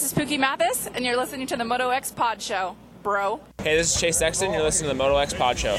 this 0.00 0.12
is 0.12 0.18
Pookie 0.18 0.38
Mathis, 0.38 0.86
and 0.94 1.04
you're 1.04 1.16
listening 1.16 1.46
to 1.46 1.56
the 1.56 1.64
Moto 1.64 1.90
X 1.90 2.10
Pod 2.10 2.40
Show, 2.40 2.74
bro. 3.02 3.38
Hey, 3.62 3.76
this 3.76 3.94
is 3.94 4.00
Chase 4.00 4.16
Sexton. 4.16 4.50
You're 4.50 4.62
listening 4.62 4.88
to 4.88 4.96
the 4.96 5.02
Moto 5.02 5.18
X 5.18 5.34
Pod 5.34 5.58
Show. 5.58 5.76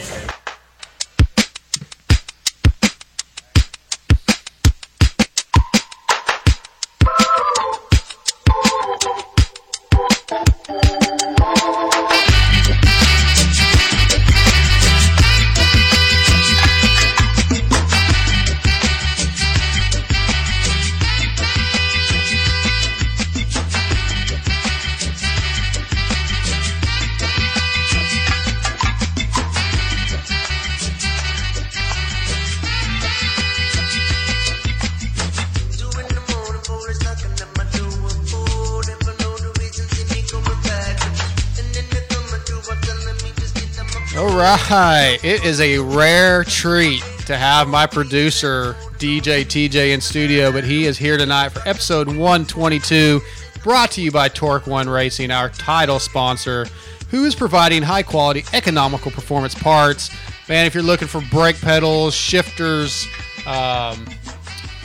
Right. 44.81 45.19
It 45.23 45.45
is 45.45 45.59
a 45.61 45.77
rare 45.77 46.43
treat 46.43 47.03
to 47.27 47.37
have 47.37 47.67
my 47.67 47.85
producer, 47.85 48.73
DJ 48.97 49.45
TJ, 49.45 49.93
in 49.93 50.01
studio, 50.01 50.51
but 50.51 50.63
he 50.63 50.85
is 50.85 50.97
here 50.97 51.17
tonight 51.17 51.49
for 51.49 51.61
episode 51.67 52.07
122, 52.07 53.21
brought 53.63 53.91
to 53.91 54.01
you 54.01 54.11
by 54.11 54.27
Torque 54.27 54.65
One 54.65 54.89
Racing, 54.89 55.29
our 55.29 55.49
title 55.49 55.99
sponsor, 55.99 56.65
who 57.09 57.25
is 57.25 57.35
providing 57.35 57.83
high 57.83 58.01
quality, 58.01 58.43
economical 58.53 59.11
performance 59.11 59.53
parts. 59.53 60.09
Man, 60.49 60.65
if 60.65 60.73
you're 60.73 60.83
looking 60.83 61.07
for 61.07 61.21
brake 61.29 61.61
pedals, 61.61 62.15
shifters, 62.15 63.05
um, 63.45 64.05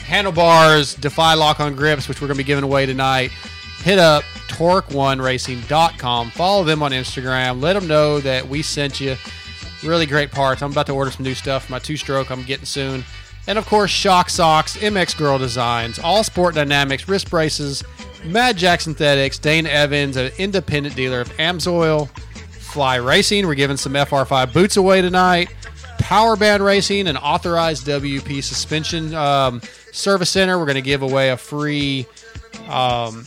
handlebars, 0.05 0.93
Defy 0.93 1.33
lock 1.33 1.59
on 1.59 1.75
grips, 1.75 2.07
which 2.07 2.21
we're 2.21 2.27
going 2.27 2.37
to 2.37 2.43
be 2.43 2.47
giving 2.47 2.63
away 2.63 2.85
tonight, 2.85 3.31
hit 3.83 3.97
up 3.97 4.23
torque1racing.com. 4.47 6.31
Follow 6.31 6.63
them 6.63 6.83
on 6.83 6.91
Instagram. 6.91 7.61
Let 7.61 7.73
them 7.73 7.87
know 7.87 8.19
that 8.19 8.47
we 8.47 8.61
sent 8.61 8.99
you 8.99 9.15
really 9.83 10.05
great 10.05 10.31
parts. 10.31 10.61
I'm 10.61 10.71
about 10.71 10.87
to 10.87 10.93
order 10.93 11.11
some 11.11 11.23
new 11.23 11.35
stuff 11.35 11.69
my 11.69 11.79
two 11.79 11.97
stroke 11.97 12.31
I'm 12.31 12.43
getting 12.43 12.65
soon. 12.65 13.03
And 13.47 13.57
of 13.57 13.65
course, 13.65 13.91
Shock 13.91 14.29
Socks, 14.29 14.75
MX 14.77 15.17
Girl 15.17 15.37
Designs, 15.37 15.99
All 15.99 16.23
Sport 16.23 16.55
Dynamics, 16.55 17.07
wrist 17.07 17.29
braces, 17.29 17.83
Mad 18.25 18.57
Jack 18.57 18.81
Synthetics, 18.81 19.39
Dane 19.39 19.65
Evans, 19.65 20.17
an 20.17 20.31
independent 20.37 20.95
dealer 20.95 21.21
of 21.21 21.29
Amsoil, 21.37 22.09
Fly 22.49 22.95
Racing. 22.95 23.47
We're 23.47 23.55
giving 23.55 23.77
some 23.77 23.93
FR5 23.93 24.53
boots 24.53 24.75
away 24.75 25.01
tonight. 25.01 25.53
Power 25.99 26.35
Band 26.35 26.63
Racing, 26.63 27.07
an 27.07 27.17
authorized 27.17 27.87
WP 27.87 28.43
suspension 28.43 29.13
um, 29.13 29.61
service 29.93 30.29
center. 30.29 30.59
We're 30.59 30.65
going 30.65 30.75
to 30.75 30.81
give 30.81 31.01
away 31.01 31.29
a 31.29 31.37
free 31.37 32.05
um, 32.67 33.25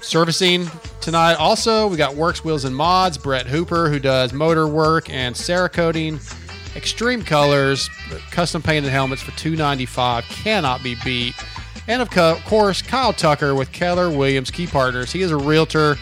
servicing 0.00 0.66
tonight. 1.00 1.34
Also, 1.34 1.86
we 1.86 1.96
got 1.96 2.14
Works 2.14 2.44
Wheels 2.44 2.64
and 2.64 2.74
Mods, 2.74 3.18
Brett 3.18 3.46
Hooper, 3.46 3.88
who 3.88 3.98
does 3.98 4.32
motor 4.32 4.66
work 4.66 5.10
and 5.10 5.34
Cerakoting. 5.34 6.18
Extreme 6.76 7.24
Colors, 7.24 7.88
custom 8.30 8.62
painted 8.62 8.90
helmets 8.90 9.22
for 9.22 9.32
two 9.32 9.56
ninety 9.56 9.86
five 9.86 10.24
cannot 10.24 10.82
be 10.82 10.96
beat. 11.04 11.34
And 11.88 12.00
of 12.00 12.10
course, 12.44 12.80
Kyle 12.82 13.12
Tucker 13.12 13.54
with 13.56 13.72
Keller 13.72 14.08
Williams 14.08 14.50
Key 14.50 14.68
Partners. 14.68 15.10
He 15.10 15.22
is 15.22 15.32
a 15.32 15.36
realtor. 15.36 15.96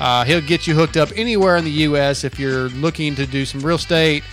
Uh, 0.00 0.24
he'll 0.24 0.40
get 0.40 0.66
you 0.66 0.74
hooked 0.74 0.96
up 0.96 1.10
anywhere 1.14 1.56
in 1.56 1.64
the 1.64 1.70
U.S. 1.70 2.24
if 2.24 2.38
you're 2.38 2.68
looking 2.70 3.14
to 3.14 3.26
do 3.26 3.44
some 3.44 3.60
real 3.60 3.76
estate. 3.76 4.24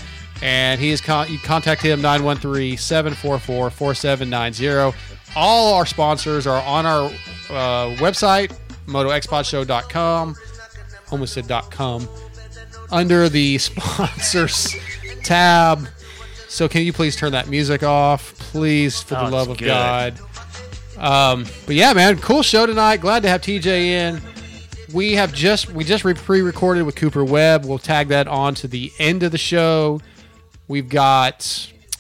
And 0.42 0.82
he 0.82 0.90
is 0.90 1.02
con- 1.02 1.32
you 1.32 1.40
contact 1.40 1.82
him 1.82 2.02
913-744-4790. 2.02 4.94
All 5.36 5.74
our 5.74 5.86
sponsors 5.86 6.48
are 6.48 6.62
on 6.64 6.86
our 6.86 7.06
uh, 7.50 7.96
website, 7.98 8.56
motoxpodshow.com, 8.88 10.36
almost 11.12 11.34
said 11.34 11.48
.com, 11.72 12.08
under 12.92 13.30
the 13.30 13.58
sponsors 13.60 14.76
tab. 15.24 15.88
So 16.48 16.70
can 16.70 16.84
you 16.84 16.94
please 16.94 17.16
turn 17.16 17.34
that 17.34 17.50
music 17.50 17.84
off, 17.84 18.38
please, 18.38 19.02
for 19.02 19.16
the 19.16 19.26
Oh, 19.28 19.30
love 19.30 19.50
of 19.50 19.58
good. 19.58 19.68
God. 19.68 20.20
Um, 20.98 21.46
but 21.66 21.76
yeah, 21.76 21.92
man, 21.94 22.18
cool 22.20 22.42
show 22.44 22.66
tonight. 22.66 22.98
Glad 23.02 23.24
to 23.24 23.30
have 23.30 23.42
TJ 23.42 23.66
in. 23.68 24.22
We 24.94 25.14
have 25.14 25.34
just 25.34 25.70
we 25.72 25.84
just 25.84 26.04
pre-recorded 26.04 26.84
with 26.84 26.96
Cooper 26.96 27.26
Webb. 27.26 27.66
We'll 27.66 27.80
tag 27.80 28.08
that 28.10 28.30
on 28.30 28.56
to 28.56 28.68
the 28.68 28.92
end 29.00 29.24
of 29.24 29.34
the 29.34 29.38
show. 29.38 30.00
We've 30.70 30.88
got 30.88 31.40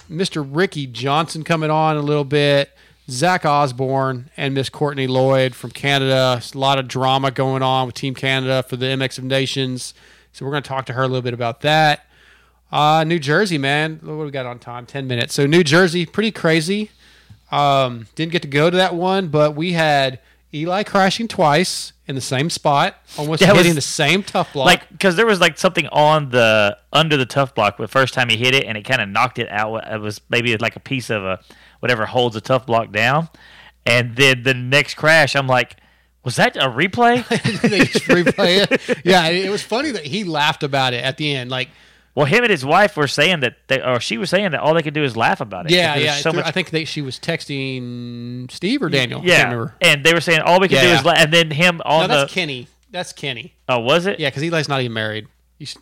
Mr. 0.09 0.47
Ricky 0.49 0.87
Johnson 0.87 1.43
coming 1.43 1.69
on 1.69 1.97
a 1.97 2.01
little 2.01 2.23
bit. 2.23 2.71
Zach 3.09 3.45
Osborne 3.45 4.29
and 4.35 4.53
Miss 4.53 4.69
Courtney 4.69 5.07
Lloyd 5.07 5.53
from 5.55 5.71
Canada. 5.71 6.41
A 6.53 6.57
lot 6.57 6.79
of 6.79 6.87
drama 6.87 7.31
going 7.31 7.61
on 7.61 7.85
with 7.85 7.95
Team 7.95 8.15
Canada 8.15 8.63
for 8.63 8.75
the 8.77 8.87
MX 8.87 9.19
of 9.19 9.23
Nations. 9.25 9.93
So 10.33 10.43
we're 10.45 10.51
going 10.51 10.63
to 10.63 10.67
talk 10.69 10.85
to 10.87 10.93
her 10.93 11.03
a 11.03 11.07
little 11.07 11.21
bit 11.21 11.33
about 11.33 11.61
that. 11.61 12.05
Uh, 12.71 13.03
New 13.05 13.19
Jersey, 13.19 13.57
man. 13.57 13.99
What 14.01 14.13
do 14.13 14.17
we 14.17 14.31
got 14.31 14.45
on 14.45 14.59
time? 14.59 14.85
10 14.85 15.07
minutes. 15.07 15.33
So 15.35 15.45
New 15.45 15.63
Jersey, 15.63 16.05
pretty 16.05 16.31
crazy. 16.31 16.89
Um, 17.51 18.07
didn't 18.15 18.31
get 18.31 18.41
to 18.41 18.47
go 18.47 18.69
to 18.69 18.77
that 18.77 18.95
one, 18.95 19.27
but 19.27 19.55
we 19.55 19.73
had 19.73 20.19
Eli 20.53 20.83
crashing 20.83 21.27
twice 21.27 21.93
in 22.07 22.15
the 22.15 22.21
same 22.21 22.49
spot, 22.49 22.97
almost 23.17 23.41
That 23.41 23.55
hitting 23.55 23.69
was- 23.69 23.75
the 23.75 23.81
same 23.81 24.23
Tuff 24.23 24.51
Block. 24.53 24.65
Like, 24.65 24.89
because 24.89 25.15
there 25.15 25.25
was 25.27 25.39
like 25.39 25.57
something 25.57 25.87
on 25.87 26.29
the 26.29 26.77
under 26.91 27.17
the 27.17 27.25
Tuff 27.25 27.53
Block 27.53 27.77
the 27.77 27.87
first 27.87 28.13
time 28.13 28.29
he 28.29 28.37
hit 28.37 28.55
it, 28.55 28.65
and 28.65 28.77
it 28.77 28.83
kind 28.83 29.01
of 29.01 29.09
knocked 29.09 29.37
it 29.39 29.47
out. 29.49 29.87
It 29.91 30.01
was 30.01 30.21
maybe 30.29 30.57
like 30.57 30.75
a 30.75 30.79
piece 30.79 31.09
of 31.09 31.23
a 31.23 31.39
whatever 31.79 32.05
holds 32.05 32.35
a 32.35 32.41
Tuff 32.41 32.65
Block 32.65 32.91
down. 32.91 33.29
And 33.85 34.15
then 34.15 34.43
the 34.43 34.53
next 34.53 34.95
crash, 34.95 35.35
I'm 35.35 35.47
like, 35.47 35.77
was 36.23 36.37
that 36.37 36.55
a 36.57 36.61
replay? 36.69 37.19
replay 37.23 38.69
it. 38.71 39.01
Yeah, 39.05 39.27
it 39.27 39.49
was 39.49 39.61
funny 39.61 39.91
that 39.91 40.05
he 40.05 40.23
laughed 40.23 40.63
about 40.63 40.93
it 40.93 41.03
at 41.03 41.17
the 41.17 41.35
end. 41.35 41.51
Like, 41.51 41.69
well, 42.15 42.25
him 42.25 42.43
and 42.43 42.49
his 42.51 42.65
wife 42.65 42.95
were 42.97 43.07
saying 43.07 43.41
that, 43.41 43.57
they, 43.67 43.81
or 43.81 43.99
she 43.99 44.17
was 44.17 44.29
saying 44.29 44.51
that 44.51 44.59
all 44.61 44.73
they 44.73 44.81
could 44.81 44.93
do 44.93 45.03
is 45.03 45.15
laugh 45.17 45.41
about 45.41 45.65
it. 45.65 45.71
yeah, 45.71 45.95
yeah. 45.97 46.15
So 46.15 46.31
much 46.31 46.45
I 46.45 46.51
think 46.51 46.69
they, 46.71 46.85
she 46.85 47.01
was 47.01 47.19
texting 47.19 48.49
Steve 48.49 48.81
or 48.81 48.89
Daniel. 48.89 49.19
I 49.19 49.25
can't 49.25 49.31
Yeah, 49.37 49.43
remember. 49.43 49.75
and 49.81 50.03
they 50.03 50.13
were 50.13 50.21
saying 50.21 50.39
all 50.41 50.59
we 50.59 50.67
could 50.67 50.79
do 50.79 50.87
Yeah. 50.87 50.99
is 50.99 51.05
laugh. 51.05 51.17
And 51.19 51.31
then 51.33 51.51
him 51.51 51.77
No, 51.77 51.83
on 51.91 52.09
that's 52.09 52.31
the 52.31 52.33
Kenny. 52.33 52.67
That's 52.89 53.11
Kenny. 53.13 53.53
oh, 53.67 53.79
was 53.79 54.05
it? 54.05 54.19
Yeah, 54.19 54.29
because 54.29 54.43
Eli's 54.43 54.69
not 54.69 54.79
even 54.81 54.93
married. 54.93 55.27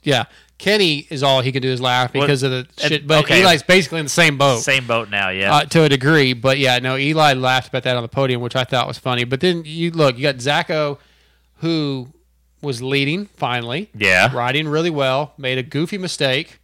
Yeah, 0.04 0.26
Kenny 0.58 1.08
is 1.10 1.24
all 1.24 1.42
he 1.42 1.52
can 1.52 1.62
do 1.62 1.70
is 1.70 1.82
laugh 1.82 2.14
Well, 2.14 2.24
because 2.24 2.44
of 2.44 2.52
the 2.52 2.68
shit. 2.78 3.06
But 3.06 3.26
okay. 3.26 3.42
Eli's 3.44 3.64
basically 3.64 4.00
in 4.00 4.06
the 4.06 4.10
same 4.10 4.38
boat. 4.38 4.60
Same 4.62 4.88
boat 4.88 5.10
now. 5.10 5.30
Yeah. 5.30 5.54
uh, 5.54 5.66
to 5.66 5.84
a 5.84 5.90
degree. 5.90 6.34
But 6.34 6.58
yeah, 6.58 6.80
no, 6.80 6.96
Eli 6.96 7.34
laughed 7.34 7.70
about 7.70 7.84
that 7.84 7.98
on 7.98 8.04
the 8.04 8.08
podium, 8.10 8.42
which 8.42 8.56
I 8.56 8.64
thought 8.64 8.88
was 8.88 8.98
funny. 8.98 9.24
But 9.24 9.42
then 9.42 9.64
you 9.66 9.92
look, 9.92 10.16
you 10.18 10.24
got 10.24 10.36
Zacho, 10.36 11.00
who 11.58 12.08
was 12.62 12.82
leading 12.82 13.26
finally, 13.26 13.90
yeah. 13.94 14.34
riding 14.34 14.68
really 14.68 14.90
well, 14.90 15.34
made 15.38 15.58
a 15.58 15.64
goofy 15.64 15.98
mistake, 15.98 16.60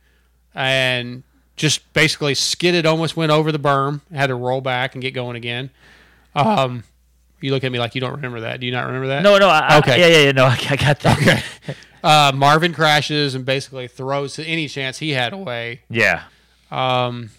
and 0.56 1.24
just 1.58 1.92
basically 1.94 2.34
skidded, 2.36 2.86
almost 2.86 3.18
went 3.18 3.32
over 3.34 3.52
the 3.52 3.60
berm, 3.60 4.00
had 4.14 4.28
to 4.28 4.36
roll 4.36 4.62
back 4.62 4.96
and 4.96 5.02
get 5.02 5.14
going 5.14 5.36
again. 5.36 5.70
Um, 6.34 6.86
you 7.42 7.52
look 7.52 7.66
at 7.66 7.72
me 7.72 7.80
like 7.80 7.96
you 7.96 8.02
don't 8.02 8.12
remember 8.14 8.42
that. 8.42 8.60
Do 8.62 8.66
you 8.66 8.72
not 8.72 8.86
remember 8.86 9.08
that? 9.10 9.24
No, 9.24 9.38
no. 9.38 9.50
I, 9.50 9.78
Okay. 9.80 9.92
okay. 9.92 10.00
yeah, 10.00 10.18
yeah, 10.18 10.26
yeah. 10.26 10.32
No, 10.32 10.46
I, 10.46 10.58
I 10.70 10.76
got 10.78 11.00
that. 11.02 11.18
Okay. 11.18 11.76
Uh, 12.04 12.32
Marvin 12.36 12.74
crashes 12.74 13.36
and 13.36 13.46
basically 13.46 13.88
throws 13.88 14.38
any 14.40 14.68
chance 14.68 15.00
he 15.00 15.12
had 15.12 15.34
away. 15.34 15.82
Yeah. 15.90 16.24
Um, 16.72 17.32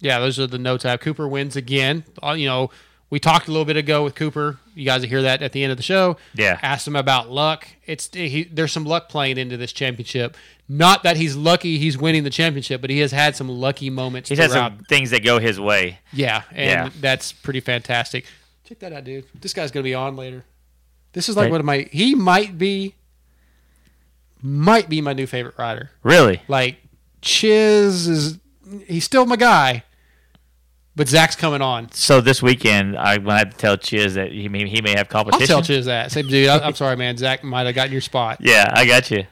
yeah, 0.00 0.18
those 0.18 0.38
are 0.38 0.46
the 0.46 0.58
notes 0.58 0.84
I 0.84 0.90
have. 0.90 1.00
Cooper 1.00 1.28
wins 1.28 1.56
again. 1.56 2.04
Uh, 2.22 2.32
you 2.32 2.46
know, 2.46 2.70
we 3.10 3.20
talked 3.20 3.46
a 3.46 3.50
little 3.50 3.64
bit 3.66 3.76
ago 3.76 4.02
with 4.02 4.14
Cooper. 4.14 4.58
You 4.74 4.84
guys 4.86 5.02
will 5.02 5.08
hear 5.08 5.22
that 5.22 5.42
at 5.42 5.52
the 5.52 5.62
end 5.62 5.70
of 5.70 5.76
the 5.76 5.82
show. 5.82 6.16
Yeah. 6.34 6.58
Asked 6.62 6.88
him 6.88 6.96
about 6.96 7.30
luck. 7.30 7.68
It's 7.86 8.08
he, 8.12 8.44
there's 8.44 8.72
some 8.72 8.84
luck 8.84 9.08
playing 9.08 9.36
into 9.38 9.56
this 9.56 9.72
championship. 9.72 10.36
Not 10.68 11.02
that 11.02 11.18
he's 11.18 11.36
lucky 11.36 11.76
he's 11.78 11.98
winning 11.98 12.24
the 12.24 12.30
championship, 12.30 12.80
but 12.80 12.88
he 12.88 13.00
has 13.00 13.12
had 13.12 13.36
some 13.36 13.48
lucky 13.50 13.90
moments. 13.90 14.30
He's 14.30 14.38
had 14.38 14.50
some 14.50 14.78
things 14.88 15.10
that 15.10 15.22
go 15.22 15.38
his 15.38 15.60
way. 15.60 15.98
Yeah, 16.12 16.42
and 16.50 16.86
Yeah. 16.86 16.90
that's 17.00 17.32
pretty 17.32 17.60
fantastic. 17.60 18.24
Check 18.64 18.78
that 18.78 18.92
out, 18.94 19.04
dude. 19.04 19.26
This 19.38 19.52
guy's 19.52 19.70
gonna 19.70 19.84
be 19.84 19.94
on 19.94 20.16
later. 20.16 20.44
This 21.12 21.28
is 21.28 21.36
like 21.36 21.44
Okay. 21.44 21.50
one 21.50 21.60
of 21.60 21.66
my. 21.66 21.86
He 21.92 22.14
might 22.14 22.56
be, 22.56 22.94
might 24.42 24.88
be 24.88 25.00
my 25.00 25.12
new 25.12 25.26
favorite 25.26 25.54
rider. 25.58 25.90
Really? 26.02 26.42
Like 26.48 26.76
Chiz 27.20 28.06
is, 28.08 28.38
he's 28.86 29.04
still 29.04 29.24
my 29.26 29.36
guy, 29.36 29.84
but 30.96 31.08
Zach's 31.08 31.36
coming 31.36 31.62
on. 31.62 31.90
So 31.92 32.20
this 32.20 32.42
weekend, 32.42 32.96
I 32.98 33.18
when 33.18 33.36
I 33.36 33.38
have 33.38 33.50
to 33.50 33.56
tell 33.56 33.76
Chiz 33.76 34.14
that 34.14 34.32
he 34.32 34.48
may, 34.48 34.68
he 34.68 34.82
may 34.82 34.94
have 34.96 35.08
competition. 35.08 35.42
I'll 35.54 35.62
tell 35.62 35.62
Chiz 35.62 35.86
that. 35.86 36.12
Say, 36.12 36.22
dude, 36.22 36.48
I, 36.48 36.58
I'm 36.58 36.74
sorry, 36.74 36.96
man. 36.96 37.16
Zach 37.16 37.42
might 37.44 37.66
have 37.66 37.74
gotten 37.74 37.92
your 37.92 38.00
spot. 38.00 38.38
Yeah, 38.40 38.70
I 38.74 38.84
got 38.86 39.10
you. 39.10 39.24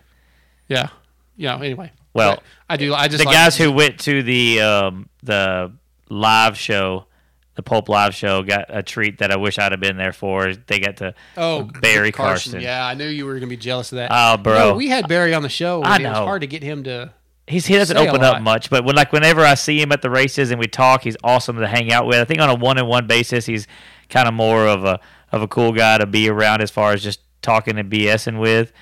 Yeah, 0.68 0.88
yeah. 1.36 1.56
Anyway, 1.56 1.90
Well, 2.14 2.42
I 2.68 2.76
do. 2.76 2.94
I 2.94 3.08
just 3.08 3.18
The 3.18 3.24
like- 3.24 3.34
guys 3.34 3.56
who 3.56 3.72
went 3.72 3.98
to 4.00 4.22
the 4.22 4.60
um, 4.60 5.08
the 5.22 5.72
live 6.08 6.56
show 6.56 7.06
the 7.56 7.62
Pulp 7.62 7.88
Live 7.88 8.14
show 8.14 8.42
got 8.42 8.66
a 8.68 8.82
treat 8.82 9.18
that 9.18 9.30
I 9.30 9.36
wish 9.36 9.58
I'd 9.58 9.72
have 9.72 9.80
been 9.80 9.96
there 9.96 10.12
for. 10.12 10.54
They 10.54 10.78
got 10.80 10.96
to 10.98 11.14
Oh, 11.36 11.64
Barry 11.82 12.12
Carson. 12.12 12.60
Yeah, 12.60 12.86
I 12.86 12.94
knew 12.94 13.06
you 13.06 13.26
were 13.26 13.32
going 13.32 13.42
to 13.42 13.46
be 13.48 13.56
jealous 13.56 13.92
of 13.92 13.96
that. 13.96 14.10
Oh, 14.12 14.36
bro. 14.36 14.54
No, 14.70 14.74
we 14.74 14.88
had 14.88 15.08
Barry 15.08 15.34
on 15.34 15.42
the 15.42 15.48
show. 15.48 15.82
I 15.82 15.96
It 15.96 16.04
was 16.04 16.12
know. 16.12 16.24
hard 16.24 16.40
to 16.42 16.46
get 16.46 16.62
him 16.62 16.84
to. 16.84 17.12
He's 17.46 17.66
he 17.66 17.74
doesn't 17.74 17.96
open 17.96 18.22
up 18.22 18.40
much, 18.42 18.70
but 18.70 18.84
when 18.84 18.94
like 18.94 19.12
whenever 19.12 19.40
I 19.40 19.54
see 19.54 19.80
him 19.82 19.90
at 19.90 20.02
the 20.02 20.10
races 20.10 20.52
and 20.52 20.60
we 20.60 20.68
talk, 20.68 21.02
he's 21.02 21.16
awesome 21.24 21.56
to 21.58 21.66
hang 21.66 21.92
out 21.92 22.06
with. 22.06 22.18
I 22.18 22.24
think 22.24 22.40
on 22.40 22.48
a 22.48 22.54
one 22.54 22.78
on 22.78 22.86
one 22.86 23.08
basis, 23.08 23.44
he's 23.44 23.66
kind 24.08 24.28
of 24.28 24.34
more 24.34 24.68
of 24.68 24.84
a 24.84 25.00
of 25.32 25.42
a 25.42 25.48
cool 25.48 25.72
guy 25.72 25.98
to 25.98 26.06
be 26.06 26.28
around 26.28 26.60
as 26.60 26.70
far 26.70 26.92
as 26.92 27.02
just 27.02 27.18
talking 27.42 27.76
and 27.76 27.90
BSing 27.90 28.38
with. 28.38 28.72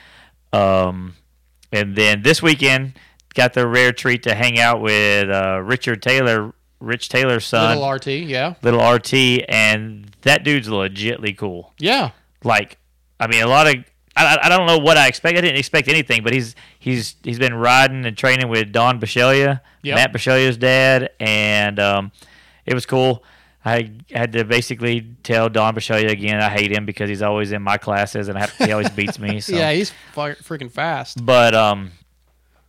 Um, 0.52 1.14
and 1.72 1.96
then 1.96 2.22
this 2.22 2.42
weekend, 2.42 2.98
got 3.34 3.54
the 3.54 3.66
rare 3.66 3.92
treat 3.92 4.24
to 4.24 4.34
hang 4.34 4.58
out 4.58 4.82
with 4.82 5.30
uh, 5.30 5.60
Richard 5.64 6.02
Taylor, 6.02 6.52
Rich 6.80 7.08
Taylor's 7.08 7.44
son, 7.46 7.76
Little 7.78 7.90
RT, 7.92 8.06
yeah. 8.28 8.54
little 8.62 8.80
RT, 8.80 9.14
and 9.48 10.10
that 10.22 10.44
dude's 10.44 10.68
legitly 10.68 11.36
cool. 11.36 11.74
Yeah. 11.78 12.10
Like, 12.44 12.78
I 13.18 13.26
mean, 13.26 13.42
a 13.42 13.48
lot 13.48 13.66
of 13.66 13.74
I, 14.16 14.38
I- 14.42 14.48
don't 14.48 14.66
know 14.66 14.78
what 14.78 14.96
I 14.96 15.06
expect. 15.08 15.36
I 15.38 15.40
didn't 15.40 15.58
expect 15.58 15.88
anything, 15.88 16.22
but 16.22 16.32
he's 16.32 16.54
he's 16.78 17.16
he's 17.22 17.38
been 17.38 17.54
riding 17.54 18.04
and 18.06 18.16
training 18.16 18.48
with 18.48 18.72
Don 18.72 19.00
Bisceglia, 19.00 19.60
Yep. 19.82 19.94
Matt 19.96 20.12
Bisceglia's 20.12 20.56
dad, 20.56 21.10
and 21.20 21.78
um, 21.80 22.12
it 22.66 22.74
was 22.74 22.86
cool. 22.86 23.22
I 23.64 23.90
had 24.12 24.32
to 24.32 24.44
basically 24.44 25.16
tell 25.24 25.48
Don 25.48 25.74
Bisceglia 25.74 26.10
again 26.10 26.40
I 26.40 26.48
hate 26.48 26.70
him 26.72 26.86
because 26.86 27.08
he's 27.08 27.22
always 27.22 27.52
in 27.52 27.60
my 27.60 27.76
classes 27.76 28.28
and 28.28 28.38
have, 28.38 28.52
he 28.56 28.70
always 28.72 28.88
beats 28.90 29.18
me. 29.18 29.40
So. 29.48 29.54
Yeah, 29.56 29.72
he's 29.72 29.92
freaking 30.14 30.70
fast. 30.70 31.24
But 31.24 31.54
um, 31.54 31.90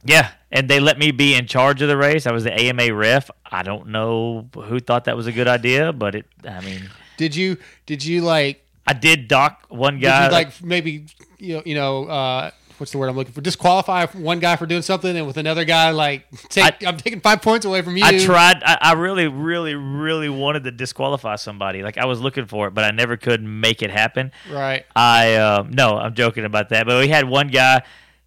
yeah, 0.03 0.31
and 0.51 0.69
they 0.69 0.79
let 0.79 0.97
me 0.97 1.11
be 1.11 1.35
in 1.35 1.45
charge 1.45 1.81
of 1.81 1.87
the 1.89 1.97
race. 1.97 2.25
I 2.25 2.31
was 2.31 2.43
the 2.43 2.53
AMA 2.53 2.93
ref. 2.93 3.29
I 3.45 3.63
don't 3.63 3.87
know 3.87 4.47
who 4.53 4.79
thought 4.79 5.05
that 5.05 5.17
was 5.17 5.27
a 5.27 5.31
good 5.31 5.47
idea, 5.47 5.91
but 5.93 6.15
it. 6.15 6.25
I 6.47 6.61
mean, 6.61 6.89
Did 7.17 7.35
you 7.35 7.57
did 7.85 8.03
you 8.03 8.21
like 8.21 8.65
I 8.87 8.93
did 8.93 9.27
dock 9.27 9.65
one 9.69 9.95
did 9.95 10.03
guy. 10.03 10.25
you 10.25 10.31
like 10.31 10.63
maybe 10.63 11.05
you 11.37 11.55
know 11.55 11.63
you 11.65 11.75
know 11.75 12.05
uh 12.05 12.51
what's 12.79 12.91
the 12.91 12.97
word 12.97 13.09
I'm 13.09 13.15
looking 13.15 13.33
for? 13.33 13.41
Disqualify 13.41 14.07
one 14.07 14.39
guy 14.39 14.55
for 14.55 14.65
doing 14.65 14.81
something 14.81 15.15
and 15.15 15.27
with 15.27 15.37
another 15.37 15.65
guy 15.65 15.91
like 15.91 16.29
take 16.49 16.83
I, 16.83 16.89
am 16.89 16.97
taking 16.97 17.19
five 17.21 17.41
points 17.41 17.65
away 17.65 17.81
from 17.81 17.97
you. 17.97 18.03
I 18.05 18.17
tried. 18.19 18.63
I, 18.63 18.77
I 18.81 18.93
really, 18.93 19.27
really, 19.27 19.75
really 19.75 20.29
wanted 20.29 20.63
to 20.63 20.71
disqualify 20.71 21.35
somebody. 21.35 21.83
Like 21.83 21.97
I 21.97 22.05
was 22.05 22.21
looking 22.21 22.45
for 22.45 22.67
it, 22.67 22.73
but 22.73 22.83
I 22.83 22.91
never 22.91 23.17
could 23.17 23.43
make 23.43 23.81
it 23.81 23.91
happen. 23.91 24.31
Right. 24.49 24.85
I 24.95 25.35
um, 25.35 25.71
no, 25.71 25.97
I'm 25.97 26.15
joking 26.15 26.45
about 26.45 26.69
that. 26.69 26.85
But 26.85 26.99
we 27.01 27.09
had 27.09 27.27
one 27.27 27.49
guy 27.49 27.83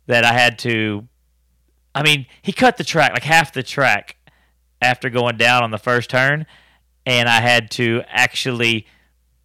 that 0.07 0.25
I 0.25 0.33
had 0.33 0.59
to. 0.61 1.09
I 1.95 2.03
mean, 2.03 2.27
he 2.41 2.53
cut 2.53 2.77
the 2.77 2.85
track 2.85 3.13
like 3.13 3.25
half 3.25 3.53
the 3.53 3.63
track 3.63 4.17
after 4.81 5.11
going 5.11 5.37
down 5.37 5.63
on 5.63 5.71
the 5.71 5.79
first 5.79 6.11
turn, 6.11 6.47
and 7.07 7.29
I 7.29 7.41
had 7.41 7.71
to 7.73 8.03
actually. 8.09 8.87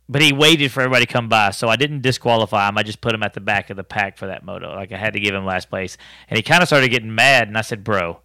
But 0.09 0.21
he 0.21 0.31
waited 0.31 0.71
for 0.71 0.79
everybody 0.79 1.05
to 1.05 1.11
come 1.11 1.27
by, 1.27 1.51
so 1.51 1.67
I 1.67 1.75
didn't 1.75 1.99
disqualify 2.01 2.69
him. 2.69 2.77
I 2.77 2.83
just 2.83 3.01
put 3.01 3.13
him 3.13 3.23
at 3.23 3.33
the 3.33 3.41
back 3.41 3.69
of 3.69 3.75
the 3.75 3.83
pack 3.83 4.17
for 4.17 4.27
that 4.27 4.45
moto. 4.45 4.73
Like 4.73 4.93
I 4.93 4.97
had 4.97 5.11
to 5.13 5.19
give 5.19 5.35
him 5.35 5.45
last 5.45 5.69
place, 5.69 5.97
and 6.29 6.37
he 6.37 6.43
kind 6.43 6.61
of 6.61 6.69
started 6.69 6.89
getting 6.89 7.13
mad. 7.13 7.49
And 7.49 7.57
I 7.57 7.61
said, 7.61 7.83
"Bro, 7.83 8.21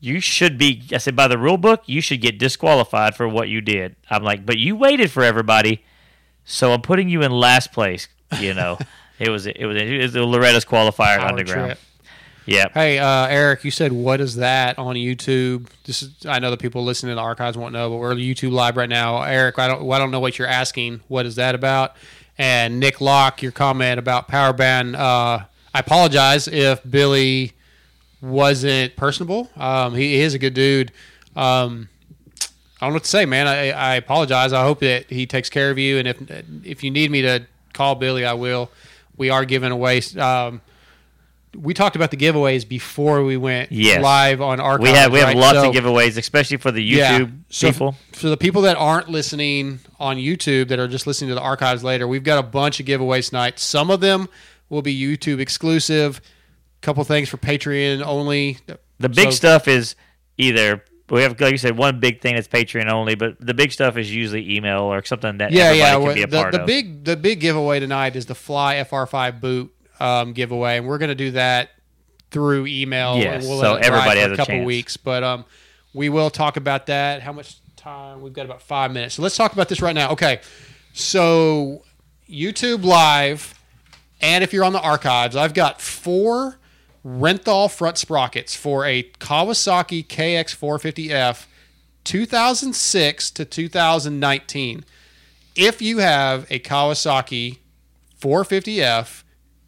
you 0.00 0.18
should 0.18 0.58
be." 0.58 0.82
I 0.92 0.98
said, 0.98 1.14
"By 1.14 1.28
the 1.28 1.38
rule 1.38 1.56
book, 1.56 1.82
you 1.86 2.00
should 2.00 2.20
get 2.20 2.40
disqualified 2.40 3.14
for 3.14 3.28
what 3.28 3.48
you 3.48 3.60
did." 3.60 3.94
I'm 4.10 4.24
like, 4.24 4.44
"But 4.44 4.58
you 4.58 4.74
waited 4.74 5.12
for 5.12 5.22
everybody." 5.22 5.84
So 6.44 6.72
I'm 6.72 6.82
putting 6.82 7.08
you 7.08 7.22
in 7.22 7.30
last 7.30 7.70
place. 7.70 8.08
You 8.40 8.52
know, 8.52 8.78
it 9.20 9.30
was 9.30 9.46
it 9.46 9.64
was 9.64 9.76
it 9.76 9.98
was 9.98 10.12
the 10.14 10.26
Loretta's 10.26 10.64
qualifier 10.64 11.18
Power 11.18 11.28
underground. 11.28 11.66
trip. 11.66 11.78
Yeah, 12.46 12.66
Hey, 12.74 12.98
uh, 12.98 13.26
Eric, 13.26 13.64
you 13.64 13.70
said 13.70 13.92
what 13.92 14.20
is 14.20 14.36
that 14.36 14.78
on 14.78 14.96
YouTube? 14.96 15.68
This 15.84 16.02
is 16.02 16.10
I 16.26 16.38
know 16.38 16.50
the 16.50 16.56
people 16.56 16.84
listening 16.84 17.12
to 17.12 17.14
the 17.16 17.20
archives 17.22 17.56
won't 17.56 17.72
know, 17.72 17.90
but 17.90 17.96
we're 17.96 18.10
on 18.10 18.18
YouTube 18.18 18.52
live 18.52 18.76
right 18.76 18.88
now. 18.88 19.22
Eric, 19.22 19.58
I 19.58 19.66
don't 19.68 19.90
I 19.90 19.98
don't 19.98 20.10
know 20.10 20.20
what 20.20 20.38
you're 20.38 20.48
asking. 20.48 21.00
What 21.08 21.26
is 21.26 21.36
that 21.36 21.54
about? 21.54 21.96
And 22.36 22.80
Nick 22.80 23.00
Locke, 23.00 23.42
your 23.42 23.52
comment 23.52 23.98
about 23.98 24.28
power 24.28 24.52
band. 24.52 24.96
Uh, 24.96 25.44
I 25.72 25.78
apologize 25.78 26.48
if 26.48 26.80
Billy 26.88 27.52
wasn't 28.20 28.96
personable. 28.96 29.50
Um, 29.56 29.94
he 29.94 30.16
is 30.16 30.34
a 30.34 30.38
good 30.38 30.54
dude. 30.54 30.92
Um, 31.36 31.88
I 32.80 32.86
don't 32.86 32.90
know 32.90 32.94
what 32.94 33.04
to 33.04 33.10
say, 33.10 33.24
man. 33.24 33.46
I, 33.46 33.70
I 33.70 33.94
apologize. 33.94 34.52
I 34.52 34.62
hope 34.64 34.80
that 34.80 35.08
he 35.08 35.26
takes 35.26 35.48
care 35.48 35.70
of 35.70 35.78
you, 35.78 35.98
and 35.98 36.08
if 36.08 36.18
if 36.64 36.84
you 36.84 36.90
need 36.90 37.10
me 37.10 37.22
to 37.22 37.46
call 37.72 37.94
Billy, 37.94 38.24
I 38.24 38.34
will. 38.34 38.70
We 39.16 39.30
are 39.30 39.44
giving 39.44 39.70
away. 39.70 40.02
Um, 40.18 40.60
we 41.56 41.74
talked 41.74 41.96
about 41.96 42.10
the 42.10 42.16
giveaways 42.16 42.66
before 42.68 43.22
we 43.24 43.36
went 43.36 43.70
Yes. 43.72 44.02
live 44.02 44.40
on 44.40 44.60
our. 44.60 44.78
we 44.78 44.90
have 44.90 45.12
we 45.12 45.18
have 45.20 45.28
right? 45.28 45.36
lots 45.36 45.58
So- 45.58 45.68
of 45.70 45.74
giveaways, 45.74 46.16
especially 46.18 46.56
for 46.58 46.70
the 46.70 46.82
yeah. 46.82 47.18
YouTube 47.20 47.32
f- 47.50 47.60
people. 47.72 47.96
For 48.12 48.28
the 48.28 48.36
people 48.36 48.62
that 48.62 48.76
aren't 48.76 49.08
listening 49.08 49.80
on 50.00 50.16
YouTube, 50.16 50.68
that 50.68 50.78
are 50.78 50.88
just 50.88 51.06
listening 51.06 51.28
to 51.30 51.34
the 51.34 51.40
archives 51.40 51.82
later, 51.84 52.06
we've 52.08 52.24
got 52.24 52.38
a 52.38 52.42
bunch 52.42 52.80
of 52.80 52.86
giveaways 52.86 53.28
tonight. 53.30 53.58
Some 53.58 53.90
of 53.90 54.00
them 54.00 54.28
will 54.68 54.82
be 54.82 54.98
YouTube 54.98 55.40
exclusive. 55.40 56.20
A 56.78 56.80
couple 56.86 57.02
things 57.04 57.28
for 57.28 57.36
Patreon 57.36 58.02
only. 58.04 58.58
The 58.98 59.08
big 59.08 59.26
So- 59.26 59.30
stuff 59.32 59.68
is 59.68 59.94
either 60.38 60.84
we 61.10 61.20
have 61.22 61.38
like 61.38 61.52
you 61.52 61.58
said 61.58 61.76
one 61.76 62.00
big 62.00 62.22
thing 62.22 62.34
that's 62.34 62.48
Patreon 62.48 62.90
only, 62.90 63.14
but 63.14 63.36
the 63.38 63.52
big 63.54 63.72
stuff 63.72 63.96
is 63.98 64.12
usually 64.14 64.56
email 64.56 64.80
or 64.82 65.04
something 65.04 65.36
that 65.38 65.52
yeah, 65.52 65.64
everybody 65.64 65.78
yeah. 65.78 65.92
can 65.92 66.02
well, 66.02 66.14
be 66.14 66.22
a 66.22 66.26
the 66.52 66.58
the 66.58 66.64
big 66.64 67.04
the 67.04 67.16
big 67.16 67.40
giveaway 67.40 67.78
tonight 67.78 68.16
is 68.16 68.24
the 68.26 68.34
Fly 68.34 68.76
FR5 68.76 69.40
boot 69.40 69.73
um, 70.00 70.32
giveaway, 70.32 70.78
and 70.78 70.86
we're 70.86 70.98
going 70.98 71.10
to 71.10 71.14
do 71.14 71.32
that 71.32 71.70
through 72.30 72.66
email. 72.66 73.18
Yes, 73.18 73.42
and 73.42 73.48
we'll 73.48 73.60
so 73.60 73.74
everybody 73.74 74.20
has 74.20 74.32
a 74.32 74.36
couple 74.36 74.54
chance. 74.54 74.66
weeks, 74.66 74.96
but 74.96 75.22
um, 75.22 75.44
we 75.92 76.08
will 76.08 76.30
talk 76.30 76.56
about 76.56 76.86
that. 76.86 77.22
How 77.22 77.32
much 77.32 77.56
time? 77.76 78.20
We've 78.22 78.32
got 78.32 78.46
about 78.46 78.62
five 78.62 78.92
minutes, 78.92 79.14
so 79.14 79.22
let's 79.22 79.36
talk 79.36 79.52
about 79.52 79.68
this 79.68 79.80
right 79.80 79.94
now. 79.94 80.10
Okay, 80.12 80.40
so 80.92 81.84
YouTube 82.28 82.84
Live, 82.84 83.54
and 84.20 84.42
if 84.42 84.52
you're 84.52 84.64
on 84.64 84.72
the 84.72 84.80
archives, 84.80 85.36
I've 85.36 85.54
got 85.54 85.80
four 85.80 86.58
Renthal 87.04 87.70
front 87.70 87.98
sprockets 87.98 88.56
for 88.56 88.86
a 88.86 89.02
Kawasaki 89.20 90.06
KX450F 90.06 91.46
2006 92.04 93.30
to 93.30 93.44
2019. 93.44 94.84
If 95.54 95.82
you 95.82 95.98
have 95.98 96.46
a 96.50 96.58
Kawasaki 96.58 97.58
450F 98.20 99.23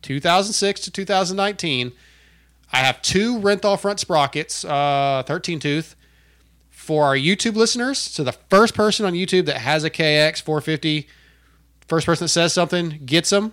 2006 0.07 0.81
to 0.81 0.91
2019, 0.91 1.93
I 2.73 2.77
have 2.79 3.03
two 3.03 3.39
Renthal 3.39 3.79
front 3.79 4.01
sprockets, 4.01 4.65
uh, 4.65 5.23
13 5.27 5.59
tooth, 5.59 5.97
for 6.71 7.05
our 7.05 7.17
YouTube 7.17 7.57
listeners. 7.57 7.99
So 7.99 8.23
the 8.23 8.33
first 8.33 8.75
person 8.75 9.05
on 9.05 9.13
YouTube 9.13 9.47
that 9.47 9.59
has 9.59 9.83
a 9.83 9.91
KX 9.91 10.41
450, 10.43 11.09
first 11.89 12.07
person 12.07 12.25
that 12.25 12.29
says 12.29 12.53
something 12.53 13.01
gets 13.05 13.31
them. 13.31 13.53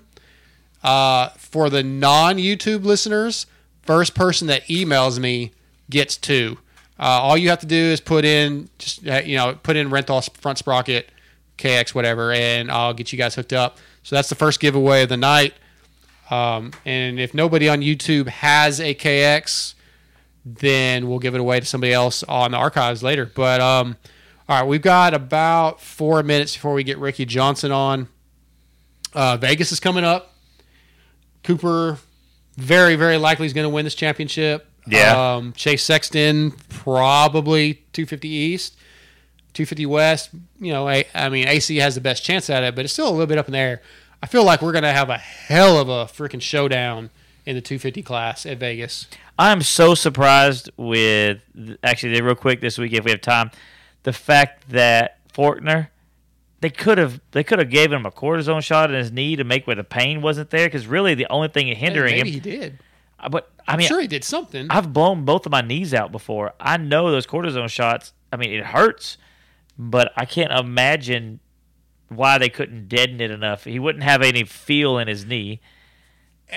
Uh, 0.83 1.29
for 1.29 1.69
the 1.69 1.81
non 1.81 2.37
YouTube 2.37 2.83
listeners, 2.83 3.45
first 3.81 4.13
person 4.13 4.47
that 4.47 4.65
emails 4.65 5.17
me 5.17 5.51
gets 5.89 6.17
two. 6.17 6.57
Uh, 6.99 7.03
all 7.03 7.37
you 7.37 7.49
have 7.49 7.59
to 7.59 7.65
do 7.65 7.75
is 7.75 7.99
put 7.99 8.25
in 8.25 8.69
just 8.77 9.07
uh, 9.07 9.21
you 9.23 9.35
know 9.37 9.57
put 9.63 9.75
in 9.75 9.89
Renthal 9.89 10.29
front 10.37 10.57
sprocket, 10.57 11.09
KX 11.57 11.95
whatever, 11.95 12.31
and 12.31 12.69
I'll 12.69 12.93
get 12.93 13.11
you 13.11 13.17
guys 13.17 13.33
hooked 13.35 13.53
up. 13.53 13.77
So 14.03 14.15
that's 14.15 14.29
the 14.29 14.35
first 14.35 14.59
giveaway 14.59 15.03
of 15.03 15.09
the 15.09 15.17
night. 15.17 15.53
Um, 16.33 16.71
and 16.85 17.19
if 17.19 17.33
nobody 17.33 17.69
on 17.69 17.81
YouTube 17.81 18.27
has 18.27 18.79
a 18.79 18.95
KX, 18.95 19.75
then 20.45 21.07
we'll 21.07 21.19
give 21.19 21.35
it 21.35 21.41
away 21.41 21.59
to 21.59 21.65
somebody 21.65 21.93
else 21.93 22.23
on 22.23 22.51
the 22.51 22.57
archives 22.57 23.03
later. 23.03 23.25
But 23.25 23.61
um, 23.61 23.97
all 24.49 24.59
right, 24.59 24.67
we've 24.67 24.81
got 24.81 25.13
about 25.13 25.79
four 25.79 26.23
minutes 26.23 26.55
before 26.55 26.73
we 26.73 26.83
get 26.83 26.97
Ricky 26.97 27.25
Johnson 27.25 27.71
on. 27.71 28.07
Uh, 29.13 29.37
Vegas 29.37 29.71
is 29.71 29.79
coming 29.79 30.03
up. 30.03 30.33
Cooper 31.43 31.99
very, 32.55 32.95
very 32.95 33.17
likely 33.17 33.45
is 33.45 33.53
going 33.53 33.65
to 33.65 33.73
win 33.73 33.85
this 33.85 33.95
championship. 33.95 34.67
Yeah. 34.87 35.35
Um, 35.35 35.53
Chase 35.53 35.83
Sexton 35.83 36.51
probably 36.69 37.75
250 37.93 38.27
East, 38.27 38.75
250 39.53 39.85
West. 39.85 40.29
You 40.59 40.73
know, 40.73 40.87
I, 40.87 41.05
I 41.13 41.29
mean, 41.29 41.47
AC 41.47 41.77
has 41.77 41.95
the 41.95 42.01
best 42.01 42.23
chance 42.23 42.49
at 42.49 42.63
it, 42.63 42.75
but 42.75 42.85
it's 42.85 42.93
still 42.93 43.07
a 43.07 43.11
little 43.11 43.27
bit 43.27 43.37
up 43.37 43.47
in 43.47 43.53
the 43.53 43.59
air. 43.59 43.81
I 44.23 44.25
feel 44.25 44.45
like 44.45 44.61
we're 44.61 44.71
going 44.71 44.85
to 44.85 44.93
have 44.93 45.09
a 45.09 45.17
hell 45.17 45.77
of 45.77 45.89
a 45.89 46.05
freaking 46.05 46.41
showdown 46.41 47.09
in 47.45 47.55
the 47.55 47.61
250 47.61 48.01
class 48.03 48.45
at 48.45 48.57
Vegas. 48.57 49.07
I'm 49.37 49.61
so 49.61 49.95
surprised 49.95 50.69
with 50.77 51.41
actually 51.83 52.21
real 52.21 52.33
quick 52.33 52.61
this 52.61 52.77
week 52.77 52.93
if 52.93 53.03
we 53.03 53.11
have 53.11 53.19
time, 53.19 53.51
the 54.03 54.13
fact 54.13 54.69
that 54.69 55.17
Forkner 55.33 55.89
they 56.61 56.69
could 56.69 56.97
have 56.99 57.19
they 57.31 57.43
could 57.43 57.59
have 57.59 57.69
gave 57.69 57.91
him 57.91 58.05
a 58.05 58.11
cortisone 58.11 58.63
shot 58.63 58.89
in 58.89 58.95
his 58.95 59.11
knee 59.11 59.35
to 59.35 59.43
make 59.43 59.67
where 59.67 59.75
the 59.75 59.83
pain 59.83 60.21
wasn't 60.21 60.49
there 60.51 60.67
because 60.67 60.87
really 60.87 61.15
the 61.15 61.27
only 61.29 61.49
thing 61.49 61.67
hindering 61.75 62.15
Maybe 62.15 62.29
him. 62.29 62.33
he 62.35 62.39
did. 62.39 62.79
Uh, 63.19 63.27
But 63.27 63.51
I 63.67 63.75
mean, 63.75 63.87
I'm 63.87 63.89
sure 63.89 63.99
he 63.99 64.07
did 64.07 64.23
something. 64.23 64.67
I've 64.69 64.93
blown 64.93 65.25
both 65.25 65.45
of 65.45 65.51
my 65.51 65.59
knees 65.59 65.93
out 65.93 66.13
before. 66.13 66.53
I 66.61 66.77
know 66.77 67.11
those 67.11 67.27
cortisone 67.27 67.69
shots. 67.69 68.13
I 68.31 68.37
mean, 68.37 68.51
it 68.53 68.63
hurts, 68.63 69.17
but 69.77 70.13
I 70.15 70.23
can't 70.23 70.53
imagine 70.53 71.41
why 72.15 72.37
they 72.37 72.49
couldn't 72.49 72.87
deaden 72.89 73.21
it 73.21 73.31
enough. 73.31 73.63
He 73.65 73.79
wouldn't 73.79 74.03
have 74.03 74.21
any 74.21 74.43
feel 74.43 74.97
in 74.97 75.07
his 75.07 75.25
knee. 75.25 75.59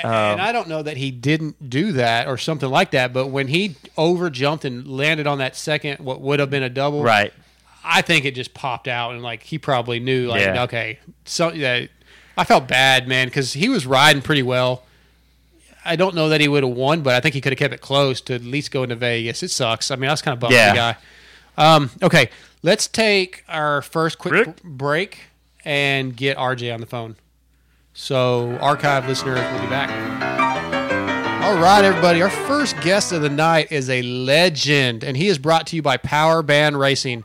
Um, 0.05 0.11
and 0.11 0.41
I 0.43 0.53
don't 0.53 0.69
know 0.69 0.83
that 0.83 0.97
he 0.99 1.11
didn't 1.11 1.71
do 1.71 1.93
that 1.93 2.27
or 2.29 2.37
something 2.37 2.69
like 2.69 2.91
that, 2.91 3.13
but 3.15 3.29
when 3.29 3.49
he 3.49 3.77
over 3.97 4.29
jumped 4.29 4.65
and 4.67 4.87
landed 4.87 5.27
on 5.27 5.39
that 5.39 5.57
second, 5.57 6.01
what 6.05 6.21
would 6.21 6.39
have 6.39 6.51
been 6.51 6.63
a 6.63 6.69
double, 6.69 7.03
Right. 7.03 7.33
I 7.89 8.03
think 8.03 8.25
it 8.25 8.35
just 8.35 8.53
popped 8.53 8.89
out 8.89 9.13
and 9.13 9.23
like 9.23 9.43
he 9.45 9.59
probably 9.59 10.01
knew 10.01 10.27
like 10.27 10.43
Yeah. 10.43 10.65
okay, 10.65 10.99
so 11.25 11.53
yeah, 11.53 11.87
I 12.37 12.45
felt 12.45 12.67
bad 12.69 13.07
man 13.09 13.29
because 13.29 13.53
he 13.55 13.69
was 13.69 13.87
riding 13.87 14.21
pretty 14.23 14.43
well. 14.43 14.83
I 15.85 15.95
don't 15.95 16.15
know 16.17 16.29
that 16.31 16.41
he 16.41 16.49
would 16.49 16.65
have 16.65 16.73
won, 16.75 17.03
but 17.03 17.15
I 17.15 17.21
think 17.21 17.35
he 17.37 17.41
could 17.41 17.53
have 17.53 17.59
kept 17.61 17.73
it 17.73 17.81
close 17.81 18.21
to 18.23 18.35
at 18.35 18.43
least 18.43 18.73
go 18.73 18.83
into 18.83 18.97
Vegas. 18.97 19.43
It 19.45 19.53
sucks. 19.53 19.91
I 19.93 19.97
mean, 19.97 20.11
I 20.11 20.13
was 20.13 20.21
kind 20.21 20.33
of 20.35 20.41
bummed 20.41 20.53
Yeah. 20.55 20.71
the 20.73 20.77
guy. 20.77 20.97
Um, 21.57 21.91
okay, 22.03 22.29
let's 22.65 22.89
take 22.89 23.45
our 23.49 23.81
first 23.83 24.19
quick 24.19 24.33
Rick? 24.35 24.63
break 24.65 25.19
and 25.67 26.17
get 26.17 26.39
RJ 26.39 26.73
on 26.73 26.81
the 26.81 26.87
phone. 26.87 27.17
So, 27.93 28.57
archive 28.61 29.07
listeners, 29.09 29.41
we'll 29.41 29.61
be 29.63 29.67
back. 29.67 29.91
All 31.43 31.59
right, 31.59 31.85
everybody. 31.85 32.23
Our 32.23 32.31
first 32.31 32.81
guest 32.81 33.13
of 33.13 33.23
the 33.23 33.29
night 33.29 33.73
is 33.73 33.91
a 33.91 34.03
legend, 34.03 35.03
and 35.03 35.17
he 35.17 35.29
is 35.29 35.39
brought 35.39 35.67
to 35.69 35.77
you 35.77 35.83
by 35.83 35.97
Power 35.97 36.43
Band 36.43 36.79
Racing. 36.79 37.25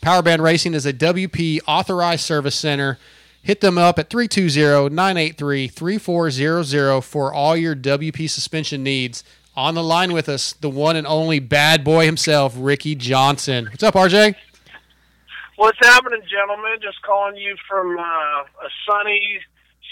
Power 0.00 0.22
Band 0.22 0.42
Racing 0.42 0.74
is 0.74 0.84
a 0.84 0.92
WP 0.92 1.60
authorized 1.66 2.22
service 2.22 2.54
center. 2.54 2.98
Hit 3.42 3.60
them 3.62 3.78
up 3.78 3.98
at 3.98 4.10
320 4.10 4.94
983 4.94 5.68
3400 5.68 7.00
for 7.02 7.32
all 7.32 7.56
your 7.56 7.74
WP 7.74 8.28
suspension 8.28 8.82
needs. 8.82 9.24
On 9.56 9.74
the 9.74 9.82
line 9.82 10.12
with 10.12 10.28
us, 10.28 10.52
the 10.52 10.70
one 10.70 10.96
and 10.96 11.06
only 11.06 11.38
bad 11.38 11.82
boy 11.82 12.04
himself, 12.04 12.54
Ricky 12.56 12.94
Johnson. 12.94 13.66
What's 13.66 13.82
up, 13.82 13.94
RJ? 13.94 14.34
What's 15.60 15.76
happening, 15.82 16.22
gentlemen? 16.22 16.78
Just 16.80 17.02
calling 17.02 17.36
you 17.36 17.54
from 17.68 17.98
uh, 17.98 18.02
a 18.02 18.68
sunny 18.88 19.40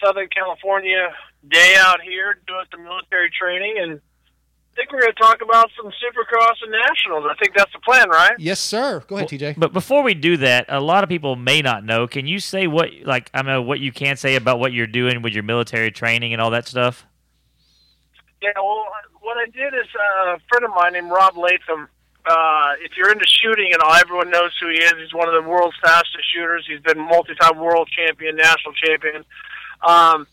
Southern 0.02 0.26
California 0.34 1.12
day 1.46 1.75
out 1.76 2.00
here 2.00 2.38
doing 2.46 2.64
some 2.70 2.84
military 2.84 3.28
training, 3.38 3.75
and 3.78 4.00
I 4.00 4.75
think 4.75 4.90
we're 4.90 5.02
going 5.02 5.12
to 5.12 5.20
talk 5.20 5.42
about 5.42 5.68
some 5.76 5.92
Supercross 5.92 6.54
and 6.62 6.72
Nationals. 6.72 7.26
I 7.30 7.34
think 7.34 7.54
that's 7.54 7.70
the 7.75 7.80
plan, 7.80 8.08
right? 8.08 8.32
Yes, 8.38 8.60
sir. 8.60 9.04
Go 9.08 9.16
ahead, 9.18 9.28
TJ. 9.28 9.56
But 9.58 9.75
before 9.75 10.02
we 10.02 10.14
do 10.14 10.38
that, 10.38 10.64
a 10.70 10.80
lot 10.80 11.04
of 11.04 11.10
people 11.10 11.37
may 11.37 11.60
not 11.60 11.84
know. 11.84 12.06
Can 12.06 12.26
you 12.26 12.40
say 12.40 12.66
what, 12.66 12.88
like, 13.04 13.30
I 13.34 13.42
know 13.42 13.60
what 13.60 13.78
you 13.78 13.92
can 13.92 14.16
say 14.16 14.37
about 14.37 14.58
what 14.58 14.72
you're 14.72 14.87
doing 14.87 15.20
with 15.20 15.34
your 15.34 15.42
military 15.42 15.90
training 15.90 16.32
and 16.32 16.40
all 16.40 16.50
that 16.52 16.66
stuff? 16.66 17.04
Yeah, 18.40 18.52
well, 18.56 18.87
what 19.20 19.37
I 19.37 19.44
did 19.50 19.75
is 19.75 19.87
uh, 19.94 20.37
a 20.37 20.38
friend 20.48 20.64
of 20.64 20.70
mine 20.75 20.94
named 20.94 21.10
Rob 21.10 21.37
Leatham. 21.37 21.88
Uh, 22.28 22.75
if 22.85 22.92
you're 22.97 23.11
into 23.11 23.26
shooting 23.26 23.70
and 23.73 23.80
all, 23.80 23.94
everyone 23.94 24.30
knows 24.30 24.52
who 24.61 24.68
he 24.68 24.76
is. 24.76 24.92
He's 24.99 25.14
one 25.14 25.28
of 25.28 25.35
the 25.35 25.49
world's 25.49 25.76
fastest 25.82 26.28
shooters. 26.35 26.66
He's 26.68 26.80
been 26.80 26.99
multi-time 26.99 27.58
world 27.58 27.88
champion, 27.88 28.37
national 28.37 28.75
champion. 28.75 29.25
Um, 29.80 30.26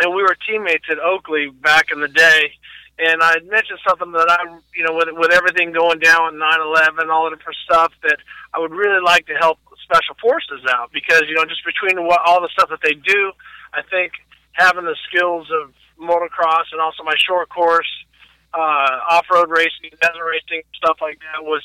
and 0.00 0.14
we 0.14 0.22
were 0.22 0.36
teammates 0.48 0.84
at 0.90 0.98
Oakley 0.98 1.50
back 1.50 1.90
in 1.92 2.00
the 2.00 2.08
day. 2.08 2.52
And 2.98 3.22
I 3.22 3.38
mentioned 3.44 3.78
something 3.86 4.10
that 4.12 4.26
I, 4.30 4.42
you 4.74 4.84
know, 4.84 4.94
with 4.94 5.08
with 5.12 5.30
everything 5.30 5.70
going 5.70 6.00
down 6.00 6.32
with 6.32 6.42
9/11, 6.42 7.10
all 7.10 7.30
the 7.30 7.36
different 7.36 7.58
stuff, 7.64 7.92
that 8.02 8.18
I 8.54 8.58
would 8.58 8.72
really 8.72 9.02
like 9.04 9.26
to 9.26 9.34
help 9.34 9.58
special 9.82 10.16
forces 10.20 10.66
out 10.68 10.90
because 10.92 11.22
you 11.28 11.34
know 11.34 11.44
just 11.44 11.64
between 11.64 12.04
what, 12.06 12.20
all 12.26 12.40
the 12.40 12.48
stuff 12.52 12.68
that 12.70 12.80
they 12.82 12.94
do, 12.94 13.32
I 13.72 13.82
think 13.82 14.12
having 14.52 14.84
the 14.84 14.96
skills 15.08 15.48
of 15.62 15.72
motocross 15.98 16.70
and 16.72 16.80
also 16.80 17.02
my 17.04 17.14
short 17.16 17.48
course, 17.48 17.88
uh, 18.54 18.98
off-road 19.10 19.50
racing, 19.50 19.90
desert 20.00 20.24
racing, 20.24 20.62
stuff 20.74 20.98
like 21.00 21.18
that 21.20 21.44
was. 21.44 21.62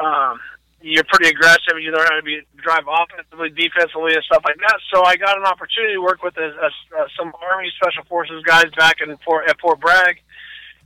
Um, 0.00 0.40
you're 0.84 1.04
pretty 1.08 1.30
aggressive. 1.30 1.80
You 1.80 1.92
learn 1.92 2.04
how 2.04 2.16
to 2.16 2.22
be 2.22 2.42
drive 2.60 2.84
offensively, 2.84 3.48
defensively, 3.48 4.12
and 4.12 4.22
stuff 4.24 4.42
like 4.44 4.60
that. 4.60 4.76
So 4.92 5.02
I 5.02 5.16
got 5.16 5.38
an 5.38 5.44
opportunity 5.44 5.94
to 5.94 6.02
work 6.02 6.22
with 6.22 6.36
a, 6.36 6.44
a, 6.44 6.68
uh, 6.68 7.08
some 7.16 7.32
Army 7.40 7.72
Special 7.80 8.04
Forces 8.04 8.42
guys 8.44 8.66
back 8.76 9.00
in 9.00 9.16
Fort, 9.24 9.48
at 9.48 9.58
Fort 9.60 9.80
Bragg, 9.80 10.20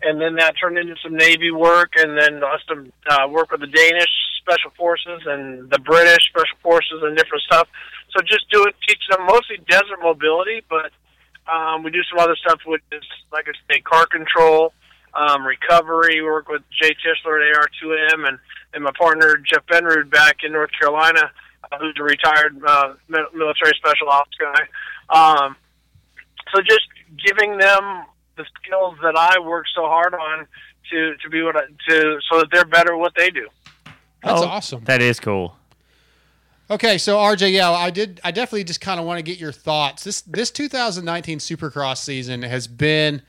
and 0.02 0.20
then 0.20 0.36
that 0.36 0.54
turned 0.60 0.78
into 0.78 0.94
some 1.02 1.16
Navy 1.16 1.50
work, 1.50 1.94
and 1.96 2.16
then 2.16 2.44
us 2.44 2.62
to 2.68 2.86
uh, 3.10 3.26
work 3.28 3.50
with 3.50 3.60
the 3.60 3.66
Danish 3.66 4.10
Special 4.38 4.70
Forces 4.76 5.22
and 5.26 5.68
the 5.68 5.80
British 5.80 6.30
Special 6.30 6.56
Forces 6.62 7.02
and 7.02 7.16
different 7.16 7.42
stuff. 7.42 7.68
So 8.14 8.22
just 8.22 8.48
do 8.50 8.64
it, 8.64 8.76
teach 8.86 9.02
them 9.10 9.26
mostly 9.26 9.58
desert 9.68 9.98
mobility, 10.00 10.62
but 10.70 10.92
um, 11.52 11.82
we 11.82 11.90
do 11.90 12.02
some 12.08 12.18
other 12.18 12.36
stuff 12.36 12.60
with 12.66 12.82
like 13.32 13.46
I 13.48 13.52
say, 13.72 13.80
car 13.80 14.06
control, 14.06 14.72
um, 15.14 15.46
recovery. 15.46 16.20
We 16.20 16.28
work 16.28 16.48
with 16.48 16.62
Jay 16.70 16.90
Tischler 16.90 17.40
at 17.50 17.56
AR2M 17.56 18.28
and 18.28 18.38
and 18.74 18.84
my 18.84 18.92
partner 18.98 19.36
Jeff 19.36 19.64
Benrud 19.66 20.10
back 20.10 20.38
in 20.44 20.52
North 20.52 20.70
Carolina, 20.78 21.30
uh, 21.72 21.78
who's 21.78 21.94
a 21.98 22.02
retired 22.02 22.60
uh, 22.66 22.94
military 23.08 23.72
special 23.76 24.08
ops 24.10 24.36
guy. 24.38 24.60
Um, 25.08 25.56
so 26.54 26.60
just 26.62 26.86
giving 27.24 27.56
them 27.56 28.04
the 28.36 28.44
skills 28.62 28.94
that 29.02 29.16
I 29.16 29.38
work 29.40 29.64
so 29.74 29.82
hard 29.86 30.14
on 30.14 30.46
to 30.90 31.14
to 31.16 31.30
be 31.30 31.42
what 31.42 31.56
I, 31.56 31.62
to 31.88 32.18
so 32.30 32.38
that 32.40 32.48
they're 32.52 32.64
better 32.64 32.92
at 32.94 32.98
what 32.98 33.12
they 33.16 33.30
do. 33.30 33.48
That's 34.22 34.42
Oh, 34.42 34.46
awesome. 34.46 34.84
That 34.84 35.00
is 35.00 35.20
cool. 35.20 35.56
Okay, 36.70 36.98
so 36.98 37.16
RJ, 37.16 37.52
yeah, 37.52 37.70
I 37.70 37.88
did. 37.88 38.20
I 38.22 38.30
definitely 38.30 38.64
just 38.64 38.82
kind 38.82 39.00
of 39.00 39.06
want 39.06 39.18
to 39.18 39.22
get 39.22 39.38
your 39.38 39.52
thoughts. 39.52 40.04
This 40.04 40.20
this 40.22 40.50
2019 40.50 41.38
Supercross 41.38 41.98
season 41.98 42.42
has 42.42 42.66
been 42.66 43.22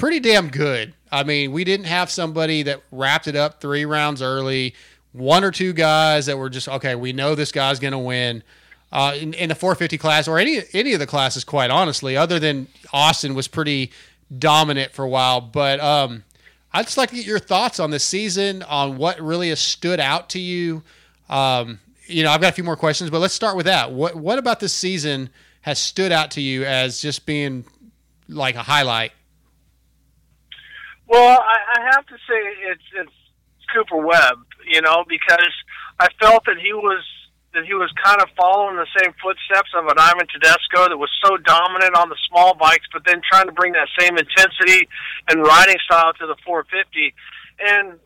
pretty 0.00 0.18
damn 0.18 0.48
good. 0.48 0.94
I 1.12 1.24
mean, 1.24 1.52
we 1.52 1.62
didn't 1.62 1.86
have 1.86 2.10
somebody 2.10 2.62
that 2.64 2.82
wrapped 2.90 3.28
it 3.28 3.36
up 3.36 3.60
three 3.60 3.84
rounds 3.84 4.22
early. 4.22 4.74
One 5.12 5.44
or 5.44 5.50
two 5.50 5.72
guys 5.72 6.26
that 6.26 6.38
were 6.38 6.48
just 6.48 6.68
okay. 6.68 6.94
We 6.94 7.12
know 7.12 7.34
this 7.34 7.52
guy's 7.52 7.78
going 7.78 7.92
to 7.92 7.98
win 7.98 8.42
uh, 8.92 9.14
in, 9.20 9.34
in 9.34 9.50
the 9.50 9.54
450 9.54 9.98
class 9.98 10.26
or 10.26 10.38
any 10.38 10.62
any 10.72 10.94
of 10.94 11.00
the 11.00 11.06
classes. 11.06 11.44
Quite 11.44 11.70
honestly, 11.70 12.16
other 12.16 12.38
than 12.38 12.68
Austin 12.92 13.34
was 13.34 13.46
pretty 13.46 13.92
dominant 14.36 14.92
for 14.92 15.04
a 15.04 15.08
while. 15.08 15.40
But 15.40 15.80
um, 15.80 16.24
I'd 16.72 16.86
just 16.86 16.96
like 16.96 17.10
to 17.10 17.16
get 17.16 17.26
your 17.26 17.38
thoughts 17.38 17.78
on 17.78 17.90
this 17.90 18.04
season, 18.04 18.62
on 18.62 18.96
what 18.96 19.20
really 19.20 19.50
has 19.50 19.60
stood 19.60 20.00
out 20.00 20.30
to 20.30 20.38
you. 20.38 20.82
Um, 21.28 21.80
you 22.06 22.22
know, 22.22 22.30
I've 22.30 22.40
got 22.40 22.50
a 22.50 22.54
few 22.54 22.64
more 22.64 22.76
questions, 22.76 23.10
but 23.10 23.18
let's 23.18 23.34
start 23.34 23.56
with 23.56 23.66
that. 23.66 23.92
What 23.92 24.14
what 24.14 24.38
about 24.38 24.60
this 24.60 24.72
season 24.72 25.28
has 25.62 25.78
stood 25.78 26.12
out 26.12 26.30
to 26.32 26.40
you 26.40 26.64
as 26.64 27.02
just 27.02 27.26
being 27.26 27.64
like 28.28 28.54
a 28.54 28.62
highlight? 28.62 29.12
Well, 31.10 31.40
I, 31.42 31.58
I 31.74 31.80
have 31.90 32.06
to 32.06 32.14
say 32.22 32.38
it's 32.70 32.86
it's 32.94 33.12
Cooper 33.74 33.98
Webb, 33.98 34.46
you 34.64 34.80
know, 34.80 35.04
because 35.08 35.52
I 35.98 36.06
felt 36.22 36.44
that 36.46 36.56
he 36.62 36.72
was 36.72 37.02
that 37.52 37.66
he 37.66 37.74
was 37.74 37.90
kind 37.98 38.22
of 38.22 38.28
following 38.38 38.76
the 38.76 38.86
same 38.94 39.10
footsteps 39.18 39.74
of 39.74 39.86
an 39.90 39.98
Ivan 39.98 40.30
Tedesco 40.30 40.86
that 40.86 40.96
was 40.96 41.10
so 41.18 41.36
dominant 41.36 41.96
on 41.98 42.08
the 42.10 42.16
small 42.30 42.54
bikes, 42.54 42.86
but 42.92 43.02
then 43.04 43.20
trying 43.26 43.46
to 43.46 43.52
bring 43.52 43.72
that 43.72 43.88
same 43.98 44.14
intensity 44.16 44.86
and 45.26 45.42
riding 45.42 45.74
style 45.82 46.14
to 46.14 46.26
the 46.30 46.36
450. 46.46 47.12
And 47.58 47.98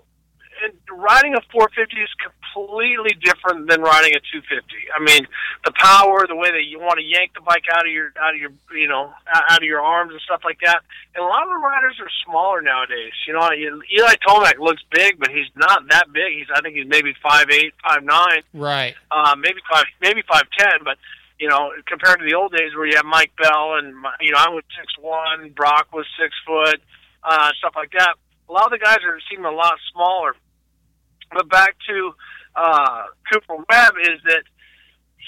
and 0.63 0.73
riding 0.91 1.35
a 1.35 1.41
450 1.53 1.97
is 2.01 2.09
completely 2.23 3.15
different 3.23 3.69
than 3.69 3.81
riding 3.83 4.15
a 4.15 4.21
250. 4.21 4.63
I 4.95 5.03
mean, 5.03 5.27
the 5.65 5.73
power, 5.75 6.27
the 6.29 6.37
way 6.37 6.51
that 6.53 6.65
you 6.69 6.79
want 6.79 6.99
to 6.99 7.05
yank 7.05 7.33
the 7.35 7.41
bike 7.41 7.65
out 7.73 7.87
of 7.87 7.93
your 7.93 8.13
out 8.21 8.35
of 8.35 8.41
your 8.41 8.53
you 8.77 8.87
know 8.89 9.13
out 9.35 9.59
of 9.59 9.65
your 9.65 9.81
arms 9.81 10.13
and 10.13 10.21
stuff 10.23 10.43
like 10.45 10.59
that. 10.65 10.81
And 11.15 11.25
a 11.25 11.27
lot 11.27 11.43
of 11.43 11.49
the 11.51 11.59
riders 11.63 11.97
are 12.01 12.11
smaller 12.25 12.63
nowadays. 12.63 13.13
You 13.27 13.35
know, 13.35 13.49
Eli 13.51 14.15
Tomac 14.27 14.59
looks 14.59 14.83
big, 14.91 15.19
but 15.19 15.31
he's 15.31 15.51
not 15.57 15.89
that 15.91 16.13
big. 16.13 16.33
He's 16.39 16.47
I 16.55 16.61
think 16.61 16.77
he's 16.77 16.87
maybe 16.89 17.15
five 17.23 17.47
eight, 17.51 17.75
five 17.83 18.05
nine, 18.05 18.43
Right. 18.53 18.95
uh, 19.11 19.35
maybe 19.37 19.59
five 19.71 19.85
maybe 20.01 20.23
five 20.29 20.45
ten, 20.59 20.85
but. 20.85 20.99
You 21.37 21.49
know, 21.49 21.73
compared 21.89 22.21
to 22.21 22.25
the 22.25 22.35
old 22.37 22.53
days 22.53 22.77
where 22.77 22.87
you 22.87 22.95
have 22.95 23.05
Mike 23.05 23.33
Bell 23.37 23.75
and 23.75 23.93
you 24.21 24.31
know 24.31 24.39
I 24.39 24.51
was 24.51 24.63
six 24.79 24.87
one, 25.01 25.51
Brock 25.51 25.89
was 25.93 26.07
six 26.19 26.33
foot, 26.47 26.81
uh, 27.25 27.51
stuff 27.59 27.73
like 27.75 27.91
that. 27.99 28.15
A 28.49 28.53
lot 28.53 28.67
of 28.67 28.71
the 28.71 28.79
guys 28.79 28.99
are 29.05 29.19
seem 29.29 29.45
a 29.45 29.51
lot 29.51 29.75
smaller. 29.93 30.37
But 31.35 31.49
back 31.51 31.77
to 31.89 32.13
uh, 32.57 33.03
Cooper 33.33 33.57
Webb 33.69 33.95
is 34.01 34.21
that 34.25 34.43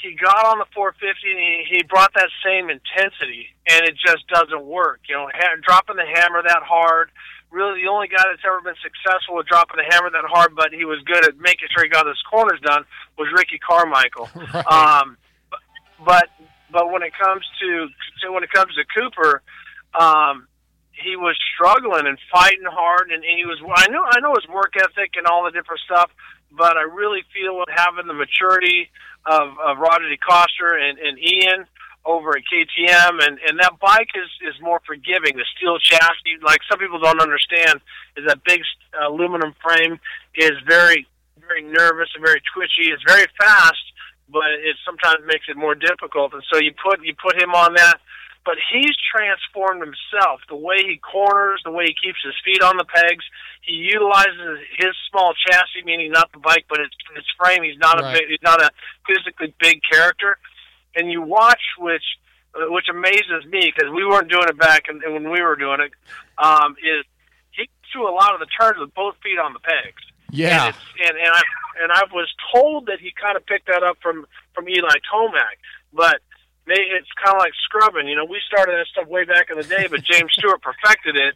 he 0.03 0.15
got 0.15 0.47
on 0.47 0.59
the 0.59 0.67
450 0.75 1.31
and 1.31 1.39
he, 1.41 1.77
he 1.77 1.83
brought 1.83 2.13
that 2.15 2.29
same 2.45 2.71
intensity, 2.71 3.49
and 3.69 3.85
it 3.85 3.97
just 3.99 4.27
doesn't 4.29 4.65
work. 4.65 5.01
You 5.09 5.17
know, 5.17 5.29
ha- 5.35 5.57
dropping 5.63 5.97
the 5.97 6.07
hammer 6.07 6.43
that 6.47 6.63
hard. 6.63 7.11
Really, 7.51 7.83
the 7.83 7.89
only 7.89 8.09
guy 8.09 8.23
that's 8.29 8.43
ever 8.45 8.61
been 8.61 8.75
successful 8.83 9.37
with 9.37 9.47
dropping 9.47 9.77
the 9.79 9.87
hammer 9.95 10.11
that 10.11 10.25
hard, 10.29 10.55
but 10.57 10.73
he 10.73 10.85
was 10.85 10.99
good 11.07 11.25
at 11.27 11.39
making 11.39 11.69
sure 11.75 11.85
he 11.85 11.89
got 11.89 12.07
his 12.07 12.21
corners 12.29 12.61
done, 12.63 12.85
was 13.19 13.29
Ricky 13.37 13.59
Carmichael. 13.59 14.29
Right. 14.55 14.67
Um, 14.67 15.17
but- 16.05 16.29
but 16.73 16.91
when 16.91 17.03
it 17.03 17.13
comes 17.17 17.47
to, 17.61 17.87
to 18.23 18.33
when 18.33 18.43
it 18.43 18.51
comes 18.53 18.75
to 18.75 18.85
Cooper, 19.01 19.41
um, 19.99 20.49
he 20.97 21.17
was 21.17 21.37
struggling 21.55 22.07
and 22.07 22.19
fighting 22.33 22.65
hard, 22.65 23.11
and 23.11 23.23
he 23.23 23.45
was. 23.45 23.61
I 23.63 23.89
know 23.89 24.05
I 24.05 24.21
know 24.21 24.35
his 24.35 24.49
work 24.49 24.75
ethic 24.77 25.17
and 25.17 25.27
all 25.27 25.45
the 25.45 25.51
different 25.51 25.81
stuff, 25.85 26.11
but 26.51 26.77
I 26.77 26.83
really 26.83 27.23
feel 27.33 27.65
having 27.69 28.07
the 28.07 28.15
maturity 28.15 28.89
of, 29.27 29.59
of 29.59 29.79
Roger 29.79 30.09
DeCoster 30.09 30.73
and, 30.81 30.99
and 30.99 31.19
Ian 31.19 31.67
over 32.05 32.37
at 32.39 32.45
KTM, 32.47 33.19
and, 33.27 33.39
and 33.43 33.59
that 33.59 33.79
bike 33.81 34.11
is 34.15 34.31
is 34.49 34.55
more 34.63 34.81
forgiving. 34.87 35.37
The 35.37 35.45
steel 35.57 35.79
chassis, 35.79 36.39
like 36.43 36.61
some 36.71 36.79
people 36.79 37.01
don't 37.01 37.21
understand, 37.21 37.81
is 38.17 38.25
that 38.27 38.43
big 38.45 38.63
uh, 38.95 39.09
aluminum 39.11 39.55
frame 39.63 39.99
is 40.35 40.53
very 40.67 41.07
very 41.41 41.63
nervous 41.63 42.09
and 42.15 42.25
very 42.25 42.41
twitchy. 42.55 42.91
It's 42.91 43.03
very 43.07 43.27
fast, 43.39 43.85
but 44.29 44.49
it 44.65 44.77
sometimes 44.85 45.27
makes 45.27 45.47
it 45.49 45.57
more 45.57 45.75
difficult. 45.75 46.33
And 46.33 46.43
so 46.51 46.59
you 46.59 46.73
put 46.73 47.05
you 47.05 47.15
put 47.21 47.41
him 47.41 47.55
on 47.55 47.75
that 47.75 48.01
but 48.47 48.57
he's 48.73 48.95
transformed 49.13 49.83
himself. 49.83 50.41
The 50.49 50.57
way 50.57 50.77
he 50.79 50.97
corners, 50.99 51.61
the 51.65 51.73
way 51.73 51.87
he 51.91 51.95
keeps 52.01 52.23
his 52.25 52.35
feet 52.45 52.63
on 52.63 52.77
the 52.79 52.85
pegs, 52.87 53.25
he 53.61 53.73
utilizes 53.75 54.61
his 54.79 54.95
small 55.11 55.35
chassis, 55.35 55.83
meaning 55.85 56.13
not 56.13 56.31
the 56.33 56.39
bike, 56.39 56.65
but 56.69 56.79
its 56.81 56.95
its 57.17 57.27
frame. 57.37 57.65
He's 57.65 57.77
not 57.79 58.01
Right. 58.01 58.15
a 58.17 58.19
big, 58.19 58.29
he's 58.31 58.43
not 58.43 58.63
a 58.63 58.71
physically 59.07 59.53
big 59.61 59.81
character, 59.83 60.39
and 60.95 61.11
you 61.11 61.21
watch 61.23 61.61
which 61.79 62.05
uh, 62.55 62.71
which 62.73 62.87
amazes 62.89 63.45
me 63.51 63.73
because 63.75 63.93
we 63.93 64.07
weren't 64.07 64.31
doing 64.31 64.47
it 64.49 64.57
back 64.57 64.85
and 64.89 65.03
when 65.13 65.29
we 65.31 65.43
were 65.43 65.57
doing 65.57 65.81
it. 65.81 65.93
Um, 66.39 66.77
is 66.83 67.05
he 67.51 67.69
threw 67.93 68.09
a 68.09 68.15
lot 68.15 68.33
of 68.35 68.41
the 68.41 68.47
turns 68.47 68.79
with 68.79 68.95
both 68.95 69.17
feet 69.23 69.39
on 69.39 69.53
the 69.55 69.59
pegs. 69.61 70.03
Yeah. 70.31 70.67
And, 70.67 70.75
it's, 70.75 70.85
and 71.09 71.17
and 71.19 71.33
I 71.35 71.43
and 71.83 71.93
I 71.93 72.03
was 72.13 72.29
told 72.55 72.87
that 72.87 73.01
he 73.01 73.13
kind 73.21 73.37
of 73.37 73.45
picked 73.45 73.67
that 73.67 73.83
up 73.83 73.97
from 74.01 74.27
from 74.55 74.69
Eli 74.69 74.97
Tomac, 75.13 75.59
but 75.93 76.21
may 76.67 76.75
it's 76.79 77.09
kind 77.23 77.37
of 77.37 77.41
like 77.41 77.53
scrubbing. 77.65 78.09
You 78.09 78.17
know, 78.17 78.25
we 78.25 78.41
started 78.47 78.73
that 78.73 78.87
stuff 78.87 79.09
way 79.09 79.25
back 79.25 79.51
in 79.51 79.57
the 79.57 79.65
day, 79.65 79.87
but 79.91 80.03
James 80.03 80.33
Stewart 80.33 80.61
perfected 80.63 81.17
it, 81.17 81.35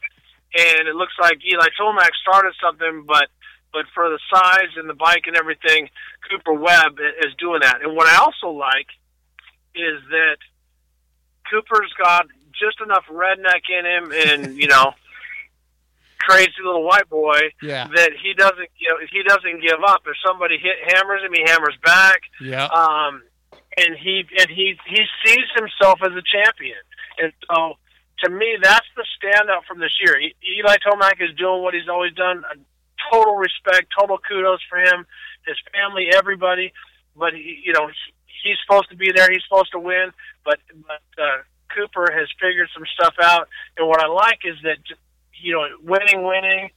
and 0.58 0.88
it 0.88 0.94
looks 0.94 1.14
like 1.20 1.38
Eli 1.44 1.68
Tomac 1.80 2.10
started 2.20 2.52
something, 2.62 3.04
but 3.06 3.28
but 3.72 3.86
for 3.94 4.10
the 4.10 4.18
size 4.32 4.74
and 4.76 4.88
the 4.88 4.94
bike 4.94 5.24
and 5.26 5.36
everything, 5.36 5.88
Cooper 6.28 6.52
Webb 6.52 6.98
is 7.24 7.32
doing 7.38 7.60
that. 7.62 7.82
And 7.82 7.94
what 7.94 8.08
I 8.08 8.16
also 8.16 8.48
like 8.50 8.88
is 9.76 10.02
that 10.10 10.36
Cooper's 11.50 11.92
got 12.02 12.26
just 12.58 12.80
enough 12.82 13.04
redneck 13.10 13.62
in 13.70 13.86
him, 13.86 14.12
and 14.12 14.56
you 14.56 14.68
know. 14.68 14.92
Crazy 16.28 16.52
little 16.62 16.84
white 16.84 17.08
boy 17.08 17.38
Yeah. 17.62 17.88
that 17.96 18.10
he 18.22 18.34
doesn't 18.34 18.68
you 18.78 18.90
know, 18.90 18.96
he 19.10 19.22
doesn't 19.22 19.62
give 19.62 19.82
up. 19.82 20.02
If 20.06 20.16
somebody 20.24 20.58
hit 20.58 20.76
hammers 20.94 21.22
him, 21.22 21.32
he 21.32 21.42
hammers 21.46 21.76
back. 21.82 22.20
Yeah. 22.42 22.66
Um, 22.66 23.22
and 23.76 23.96
he 23.96 24.24
and 24.38 24.48
he 24.48 24.78
he 24.86 25.02
sees 25.24 25.46
himself 25.54 26.00
as 26.02 26.12
a 26.12 26.22
champion. 26.22 26.78
And 27.18 27.32
so 27.48 27.74
to 28.24 28.30
me, 28.30 28.56
that's 28.62 28.86
the 28.96 29.04
standout 29.16 29.64
from 29.66 29.78
this 29.78 29.92
year. 30.04 30.18
Eli 30.20 30.76
Tomac 30.86 31.20
is 31.20 31.34
doing 31.36 31.62
what 31.62 31.74
he's 31.74 31.88
always 31.88 32.12
done. 32.14 32.42
Total 33.10 33.34
respect, 33.36 33.86
total 33.98 34.18
kudos 34.18 34.60
for 34.68 34.78
him, 34.78 35.06
his 35.46 35.56
family, 35.72 36.08
everybody. 36.14 36.72
But 37.16 37.32
he, 37.32 37.62
you 37.64 37.72
know, 37.72 37.88
he's 38.42 38.56
supposed 38.64 38.90
to 38.90 38.96
be 38.96 39.10
there. 39.14 39.28
He's 39.30 39.42
supposed 39.48 39.72
to 39.72 39.78
win. 39.80 40.12
But 40.44 40.58
but 40.86 41.22
uh, 41.22 41.42
Cooper 41.74 42.12
has 42.12 42.28
figured 42.40 42.68
some 42.74 42.84
stuff 42.94 43.14
out. 43.22 43.48
And 43.78 43.88
what 43.88 44.02
I 44.02 44.06
like 44.08 44.40
is 44.44 44.56
that 44.64 44.78
you 45.42 45.54
know, 45.54 45.66
winning, 45.82 46.22
winning, 46.26 46.68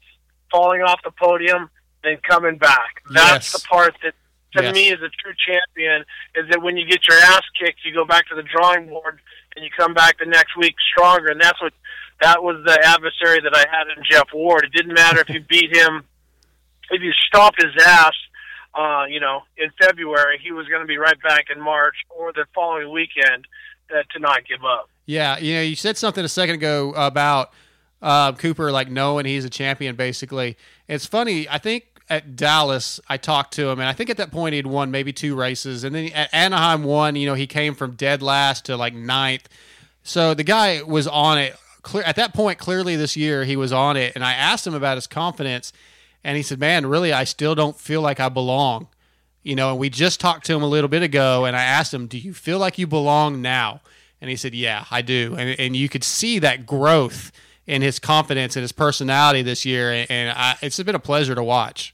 falling 0.49 0.81
off 0.81 1.01
the 1.03 1.11
podium, 1.11 1.69
then 2.03 2.17
coming 2.27 2.57
back. 2.57 3.03
That's 3.11 3.51
Yes. 3.53 3.61
the 3.61 3.67
part 3.67 3.93
that 4.03 4.13
to 4.57 4.63
Yes. 4.63 4.73
me 4.75 4.87
is 4.89 5.01
a 5.01 5.09
true 5.09 5.33
champion 5.45 6.05
is 6.35 6.49
that 6.49 6.61
when 6.61 6.77
you 6.77 6.85
get 6.85 7.07
your 7.07 7.17
ass 7.19 7.41
kicked, 7.59 7.79
you 7.85 7.93
go 7.93 8.05
back 8.05 8.27
to 8.29 8.35
the 8.35 8.43
drawing 8.43 8.87
board 8.87 9.19
and 9.55 9.63
you 9.65 9.71
come 9.77 9.93
back 9.93 10.17
the 10.19 10.25
next 10.25 10.55
week 10.57 10.75
stronger. 10.91 11.27
And 11.27 11.39
that's 11.41 11.61
what 11.61 11.73
that 12.21 12.43
was 12.43 12.63
the 12.65 12.79
adversary 12.85 13.41
that 13.41 13.55
I 13.55 13.65
had 13.69 13.87
in 13.95 14.03
Jeff 14.09 14.27
Ward. 14.33 14.63
It 14.65 14.71
didn't 14.73 14.93
matter 14.93 15.19
if 15.21 15.29
you 15.29 15.41
beat 15.49 15.75
him, 15.75 16.03
if 16.91 17.01
you 17.01 17.11
stomped 17.27 17.61
his 17.61 17.73
ass. 17.85 18.13
Uh, 18.75 19.05
you 19.07 19.19
know, 19.19 19.41
in 19.57 19.69
February, 19.79 20.39
he 20.43 20.51
was 20.51 20.67
going 20.67 20.81
to 20.81 20.87
be 20.87 20.97
right 20.97 21.21
back 21.21 21.45
in 21.55 21.61
March 21.61 21.95
or 22.09 22.33
the 22.33 22.45
following 22.55 22.91
weekend 22.91 23.45
uh, 23.91 24.01
to 24.11 24.19
not 24.19 24.47
give 24.47 24.63
up. 24.65 24.89
Yeah, 25.05 25.37
you 25.37 25.53
know, 25.55 25.61
you 25.61 25.75
said 25.75 25.95
something 25.97 26.25
a 26.25 26.29
second 26.29 26.55
ago 26.55 26.91
about 26.95 27.51
uh, 28.01 28.31
Cooper 28.31 28.71
like 28.71 28.89
knowing 28.89 29.25
he's 29.27 29.45
a 29.45 29.49
champion. 29.49 29.95
Basically, 29.95 30.57
it's 30.87 31.05
funny. 31.05 31.47
I 31.47 31.59
think 31.59 31.83
at 32.13 32.35
Dallas, 32.35 32.99
I 33.09 33.17
talked 33.17 33.53
to 33.55 33.67
him, 33.69 33.79
and 33.79 33.89
I 33.89 33.93
think 33.93 34.11
at 34.11 34.17
that 34.17 34.31
point 34.31 34.53
he'd 34.53 34.67
won 34.67 34.91
maybe 34.91 35.11
two 35.11 35.35
races, 35.35 35.83
and 35.83 35.95
then 35.95 36.11
at 36.13 36.31
Anaheim 36.31 36.83
won. 36.83 37.15
You 37.15 37.25
know, 37.25 37.33
he 37.33 37.47
came 37.47 37.73
from 37.73 37.95
dead 37.95 38.21
last 38.21 38.65
to 38.65 38.77
like 38.77 38.93
ninth. 38.93 39.49
So 40.03 40.33
the 40.33 40.43
guy 40.43 40.83
was 40.83 41.07
on 41.07 41.39
it. 41.39 41.55
Clear 41.81 42.03
at 42.03 42.15
that 42.15 42.33
point, 42.33 42.59
clearly 42.59 42.95
this 42.95 43.17
year 43.17 43.43
he 43.43 43.55
was 43.55 43.73
on 43.73 43.97
it, 43.97 44.13
and 44.15 44.23
I 44.23 44.33
asked 44.33 44.65
him 44.67 44.75
about 44.75 44.95
his 44.95 45.07
confidence, 45.07 45.73
and 46.23 46.37
he 46.37 46.43
said, 46.43 46.59
"Man, 46.59 46.85
really, 46.85 47.11
I 47.11 47.23
still 47.23 47.55
don't 47.55 47.79
feel 47.79 48.01
like 48.01 48.19
I 48.19 48.29
belong." 48.29 48.87
You 49.41 49.55
know, 49.55 49.71
and 49.71 49.79
we 49.79 49.89
just 49.89 50.19
talked 50.19 50.45
to 50.45 50.53
him 50.53 50.61
a 50.61 50.67
little 50.67 50.87
bit 50.87 51.01
ago, 51.01 51.45
and 51.45 51.55
I 51.55 51.63
asked 51.63 51.93
him, 51.93 52.05
"Do 52.07 52.19
you 52.19 52.33
feel 52.33 52.59
like 52.59 52.77
you 52.77 52.85
belong 52.85 53.41
now?" 53.41 53.81
And 54.21 54.29
he 54.29 54.35
said, 54.35 54.53
"Yeah, 54.53 54.85
I 54.91 55.01
do." 55.01 55.35
And 55.37 55.59
and 55.59 55.75
you 55.75 55.89
could 55.89 56.03
see 56.03 56.37
that 56.39 56.65
growth 56.67 57.31
in 57.65 57.81
his 57.81 57.97
confidence 57.99 58.55
and 58.55 58.61
his 58.61 58.71
personality 58.71 59.41
this 59.41 59.65
year, 59.65 60.05
and, 60.09 60.29
I, 60.29 60.57
it's 60.61 60.81
been 60.81 60.95
a 60.95 60.99
pleasure 60.99 61.33
to 61.35 61.43
watch. 61.43 61.93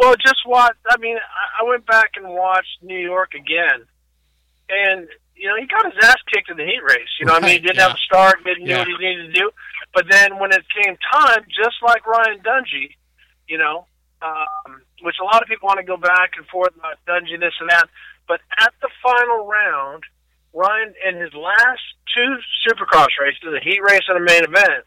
Well, 0.00 0.14
just 0.16 0.40
watch. 0.46 0.74
I 0.88 0.96
mean, 0.96 1.18
I- 1.18 1.64
went 1.64 1.84
back 1.84 2.12
and 2.16 2.26
watched 2.26 2.82
New 2.82 2.98
York 2.98 3.34
again, 3.34 3.84
and 4.70 5.06
you 5.36 5.46
know 5.46 5.56
he 5.60 5.66
got 5.66 5.84
his 5.84 6.02
ass 6.02 6.16
kicked 6.32 6.48
in 6.50 6.56
the 6.56 6.64
heat 6.64 6.82
race. 6.82 7.12
You 7.20 7.26
know, 7.26 7.34
I 7.34 7.40
mean, 7.40 7.50
he 7.50 7.58
didn't 7.58 7.76
yeah. 7.76 7.88
have 7.88 7.96
a 7.96 7.98
start, 7.98 8.42
didn't 8.42 8.64
do 8.64 8.70
Yeah. 8.70 8.78
what 8.78 8.88
he 8.88 8.96
needed 8.96 9.34
to 9.34 9.40
do. 9.40 9.50
But 9.92 10.06
then 10.10 10.38
when 10.38 10.52
it 10.52 10.64
came 10.72 10.96
time, 11.12 11.44
just 11.52 11.76
like 11.82 12.06
Ryan 12.06 12.40
Dungey, 12.40 12.96
you 13.46 13.58
know, 13.58 13.86
um, 14.22 14.82
which 15.02 15.16
a 15.20 15.24
lot 15.24 15.42
of 15.42 15.48
people 15.48 15.66
want 15.66 15.78
to 15.78 15.84
go 15.84 15.98
back 15.98 16.32
and 16.38 16.46
forth 16.46 16.74
about 16.76 16.96
Dungey 17.06 17.38
this 17.38 17.54
and 17.60 17.68
that, 17.68 17.88
but 18.26 18.40
at 18.58 18.72
the 18.80 18.88
final 19.02 19.46
round, 19.46 20.04
Ryan 20.54 20.94
in 21.06 21.20
his 21.20 21.34
last 21.34 21.84
two 22.16 22.38
Supercross 22.66 23.12
races, 23.20 23.52
a 23.52 23.60
heat 23.62 23.80
race 23.82 24.02
and 24.08 24.16
a 24.16 24.24
main 24.24 24.44
event, 24.44 24.84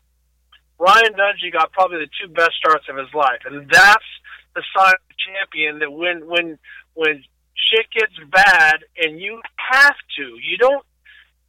Ryan 0.79 1.13
Dungey 1.13 1.53
got 1.53 1.71
probably 1.71 1.99
the 1.99 2.09
two 2.19 2.33
best 2.33 2.53
starts 2.57 2.89
of 2.89 2.97
his 2.97 3.13
life, 3.13 3.41
and 3.45 3.69
that's 3.69 4.09
the 4.55 4.63
sign 4.75 4.93
of 4.93 5.17
champion. 5.17 5.79
That 5.79 5.91
when 5.91 6.27
when 6.27 6.57
when 6.93 7.23
shit 7.55 7.87
gets 7.91 8.13
bad, 8.31 8.85
and 8.97 9.19
you 9.19 9.41
have 9.57 9.95
to, 10.17 10.37
you 10.41 10.57
don't 10.57 10.85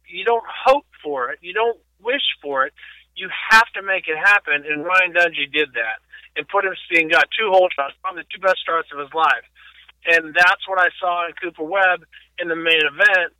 you 0.07 0.23
don't 0.25 0.45
hope 0.45 0.85
for 1.03 1.31
it, 1.31 1.39
you 1.41 1.53
don't 1.53 1.79
wish 2.01 2.23
for 2.41 2.65
it, 2.65 2.73
you 3.15 3.29
have 3.51 3.65
to 3.75 3.81
make 3.81 4.07
it 4.07 4.17
happen. 4.17 4.63
And 4.67 4.85
Ryan 4.85 5.13
Dungey 5.13 5.51
did 5.51 5.73
that, 5.73 5.99
and 6.35 6.47
put 6.47 6.65
him 6.65 6.73
and 6.91 7.11
got 7.11 7.25
two 7.37 7.49
whole 7.49 7.69
shots, 7.75 7.93
probably 8.01 8.23
the 8.23 8.29
two 8.33 8.41
best 8.41 8.59
starts 8.61 8.89
of 8.93 8.99
his 8.99 9.13
life, 9.13 9.45
and 10.05 10.33
that's 10.33 10.67
what 10.67 10.79
I 10.79 10.89
saw 10.99 11.25
in 11.27 11.33
Cooper 11.41 11.63
Webb 11.63 12.05
in 12.39 12.47
the 12.47 12.55
main 12.55 12.85
event. 12.85 13.33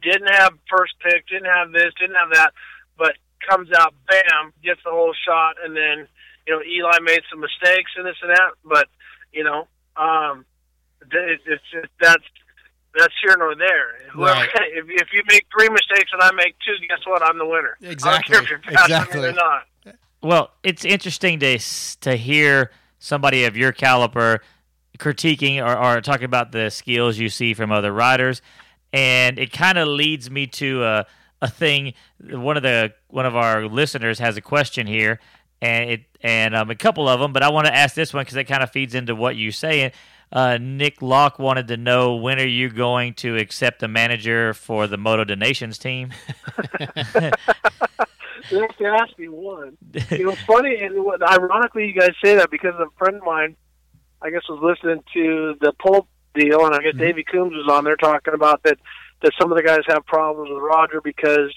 Didn't 0.00 0.32
have 0.32 0.54
first 0.70 0.94
pick, 1.04 1.26
didn't 1.28 1.52
have 1.52 1.72
this, 1.72 1.92
didn't 2.00 2.16
have 2.16 2.32
that, 2.32 2.52
but 2.96 3.12
comes 3.46 3.68
out, 3.76 3.94
bam, 4.08 4.52
gets 4.62 4.80
the 4.84 4.90
whole 4.90 5.14
shot, 5.26 5.56
and 5.62 5.76
then 5.76 6.08
you 6.46 6.54
know 6.54 6.62
Eli 6.62 6.98
made 7.02 7.20
some 7.30 7.40
mistakes 7.40 7.90
and 7.96 8.06
this 8.06 8.16
and 8.22 8.30
that, 8.30 8.50
but 8.64 8.88
you 9.32 9.44
know 9.44 9.68
um, 9.96 10.44
th- 11.10 11.38
it's, 11.38 11.42
it's, 11.46 11.62
it's 11.74 11.92
that's 12.00 12.24
that's 12.94 13.14
here 13.24 13.36
nor 13.38 13.54
there. 13.54 14.10
Whoever, 14.12 14.40
Right. 14.40 14.48
if, 14.54 14.84
if 14.88 15.08
you 15.12 15.22
make 15.28 15.46
three 15.56 15.68
mistakes 15.70 16.10
and 16.12 16.20
I 16.22 16.30
make 16.32 16.54
two, 16.66 16.74
guess 16.88 16.98
what? 17.06 17.22
I'm 17.22 17.38
the 17.38 17.46
winner. 17.46 17.76
I 17.80 17.84
don't 17.84 17.92
Exactly. 17.92 18.34
care 18.34 18.42
if 18.44 18.50
you're 18.50 18.60
Exactly. 18.68 19.20
or 19.28 19.32
not. 19.32 19.62
Well, 20.22 20.50
it's 20.62 20.84
interesting 20.84 21.40
to 21.40 21.58
to 22.02 22.16
hear 22.16 22.70
somebody 22.98 23.44
of 23.44 23.56
your 23.56 23.72
caliber 23.72 24.40
critiquing 24.98 25.58
or, 25.64 25.76
or 25.76 26.00
talking 26.00 26.24
about 26.26 26.52
the 26.52 26.70
skills 26.70 27.18
you 27.18 27.28
see 27.28 27.54
from 27.54 27.72
other 27.72 27.92
riders, 27.92 28.42
and 28.92 29.38
it 29.38 29.52
kind 29.52 29.78
of 29.78 29.88
leads 29.88 30.30
me 30.30 30.46
to 30.46 30.84
a 30.84 31.06
a 31.40 31.48
thing. 31.48 31.94
One 32.30 32.56
of 32.56 32.62
the 32.62 32.92
one 33.08 33.26
of 33.26 33.34
our 33.34 33.66
listeners 33.66 34.18
has 34.20 34.36
a 34.36 34.40
question 34.42 34.86
here, 34.86 35.18
and 35.62 35.90
it 35.90 36.04
and 36.20 36.54
um, 36.54 36.68
a 36.70 36.74
couple 36.74 37.08
of 37.08 37.20
them, 37.20 37.32
but 37.32 37.42
I 37.42 37.50
want 37.50 37.66
to 37.66 37.74
ask 37.74 37.94
this 37.94 38.12
one 38.12 38.22
because 38.22 38.36
it 38.36 38.44
kind 38.44 38.62
of 38.62 38.70
feeds 38.70 38.94
into 38.94 39.14
what 39.14 39.36
you 39.36 39.50
say. 39.50 39.92
Uh, 40.30 40.58
Nick 40.60 41.02
Locke 41.02 41.38
wanted 41.38 41.68
to 41.68 41.76
know 41.76 42.16
when 42.16 42.38
are 42.38 42.46
you 42.46 42.68
going 42.68 43.14
to 43.14 43.36
accept 43.36 43.82
a 43.82 43.88
manager 43.88 44.54
for 44.54 44.86
the 44.86 44.96
Moto 44.96 45.24
Donations 45.24 45.78
team? 45.78 46.12
You 48.50 48.60
have 48.60 48.76
to 48.78 48.84
ask 48.86 49.16
me 49.18 49.28
one. 49.28 49.78
It 49.94 50.26
was 50.26 50.38
funny, 50.40 50.76
and 50.80 50.96
ironically, 51.22 51.86
you 51.86 51.94
guys 51.94 52.10
say 52.22 52.34
that 52.34 52.50
because 52.50 52.74
a 52.74 52.86
friend 52.98 53.16
of 53.16 53.22
mine, 53.22 53.56
I 54.20 54.30
guess, 54.30 54.42
was 54.48 54.58
listening 54.60 55.02
to 55.14 55.54
the 55.60 55.72
pull 55.78 56.08
deal, 56.34 56.66
and 56.66 56.74
I 56.74 56.82
guess 56.82 56.96
Davey 56.96 57.22
Coombs 57.22 57.54
was 57.54 57.68
on 57.70 57.84
there 57.84 57.96
talking 57.96 58.34
about 58.34 58.64
that 58.64 58.78
that 59.22 59.32
some 59.40 59.52
of 59.52 59.56
the 59.56 59.62
guys 59.62 59.82
have 59.86 60.04
problems 60.06 60.50
with 60.50 60.60
Roger 60.60 61.00
because 61.00 61.54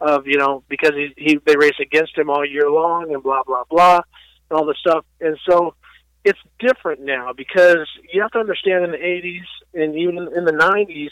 of 0.00 0.26
you 0.26 0.38
know 0.38 0.62
because 0.68 0.92
he, 0.94 1.12
he 1.16 1.40
they 1.44 1.56
race 1.56 1.78
against 1.80 2.16
him 2.16 2.30
all 2.30 2.44
year 2.44 2.70
long 2.70 3.12
and 3.12 3.22
blah 3.22 3.42
blah 3.44 3.64
blah 3.70 4.00
and 4.50 4.58
all 4.58 4.66
this 4.66 4.78
stuff, 4.78 5.04
and 5.20 5.36
so 5.48 5.74
it's 6.24 6.38
different 6.58 7.00
now 7.00 7.32
because 7.32 7.88
you 8.12 8.22
have 8.22 8.30
to 8.32 8.38
understand 8.38 8.84
in 8.84 8.90
the 8.92 8.98
'80s 8.98 9.46
and 9.74 9.96
even 9.96 10.28
in 10.36 10.44
the 10.44 10.52
'90s. 10.52 11.10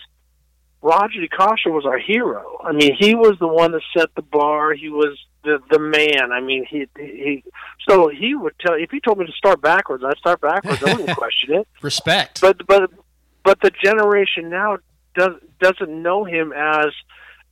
Roger 0.83 1.20
DeCoster 1.20 1.72
was 1.72 1.85
our 1.85 1.99
hero. 1.99 2.61
I 2.62 2.70
mean, 2.70 2.94
he 2.96 3.14
was 3.16 3.37
the 3.40 3.49
one 3.49 3.72
that 3.72 3.81
set 3.96 4.14
the 4.14 4.22
bar. 4.22 4.72
He 4.72 4.88
was 4.88 5.18
the 5.42 5.59
the 5.70 5.79
man. 5.79 6.31
I 6.31 6.40
mean, 6.40 6.64
he 6.68 6.87
he. 6.96 7.42
So 7.88 8.09
he 8.09 8.35
would 8.35 8.55
tell 8.61 8.75
if 8.75 8.90
he 8.90 9.01
told 9.01 9.18
me 9.18 9.27
to 9.27 9.33
start 9.33 9.61
backwards, 9.62 10.05
I'd 10.07 10.18
start 10.18 10.40
backwards. 10.40 10.83
I 10.85 10.94
wouldn't 10.94 11.16
question 11.18 11.55
it. 11.55 11.68
Respect. 11.83 12.40
But 12.40 12.66
but 12.66 12.90
but 13.42 13.61
the 13.62 13.70
generation 13.83 14.51
now 14.51 14.77
does 15.14 15.33
doesn't 15.61 15.90
know 15.90 16.25
him 16.25 16.53
as 16.53 16.88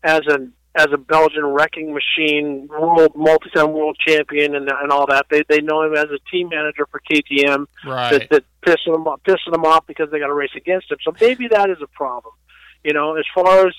as 0.02 0.20
an 0.26 0.52
as 0.76 0.88
a 0.92 0.96
Belgian 0.96 1.44
wrecking 1.46 1.94
machine, 1.94 2.66
world 2.68 3.12
multi-time 3.14 3.72
world 3.72 3.96
champion, 4.04 4.56
and 4.56 4.68
and 4.68 4.90
all 4.90 5.06
that. 5.06 5.26
They 5.30 5.42
they 5.48 5.60
know 5.60 5.82
him 5.82 5.94
as 5.94 6.06
a 6.10 6.18
team 6.30 6.48
manager 6.48 6.86
for 6.90 7.00
KTM 7.10 7.66
right. 7.86 8.10
that, 8.10 8.30
that 8.30 8.44
pissing 8.66 8.92
them 8.92 9.06
off, 9.06 9.20
pissing 9.22 9.52
them 9.52 9.64
off 9.64 9.86
because 9.86 10.10
they 10.10 10.18
got 10.18 10.26
to 10.26 10.34
race 10.34 10.50
against 10.56 10.90
him. 10.90 10.98
So 11.04 11.12
maybe 11.20 11.48
that 11.48 11.70
is 11.70 11.78
a 11.82 11.86
problem. 11.86 12.34
You 12.82 12.92
know, 12.92 13.16
as 13.16 13.24
far 13.34 13.66
as 13.66 13.74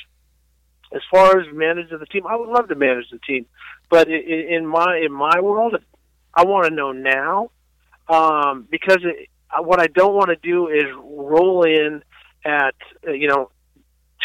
as 0.94 1.02
far 1.12 1.40
as 1.40 1.48
managing 1.54 2.00
the 2.00 2.06
team, 2.06 2.26
I 2.28 2.36
would 2.36 2.50
love 2.50 2.70
to 2.70 2.76
manage 2.76 3.10
the 3.12 3.20
team, 3.20 3.46
but 3.90 4.08
in, 4.08 4.48
in 4.50 4.66
my 4.66 5.02
in 5.04 5.12
my 5.12 5.42
world, 5.42 5.76
I 6.34 6.46
want 6.46 6.66
to 6.68 6.74
know 6.74 6.92
now 6.94 7.52
um, 8.08 8.68
because 8.70 9.00
it, 9.04 9.30
what 9.60 9.82
I 9.82 9.88
don't 9.88 10.14
want 10.14 10.30
to 10.30 10.36
do 10.38 10.68
is 10.68 10.86
roll 11.04 11.64
in 11.64 12.04
at 12.46 12.76
you 13.04 13.28
know 13.28 13.50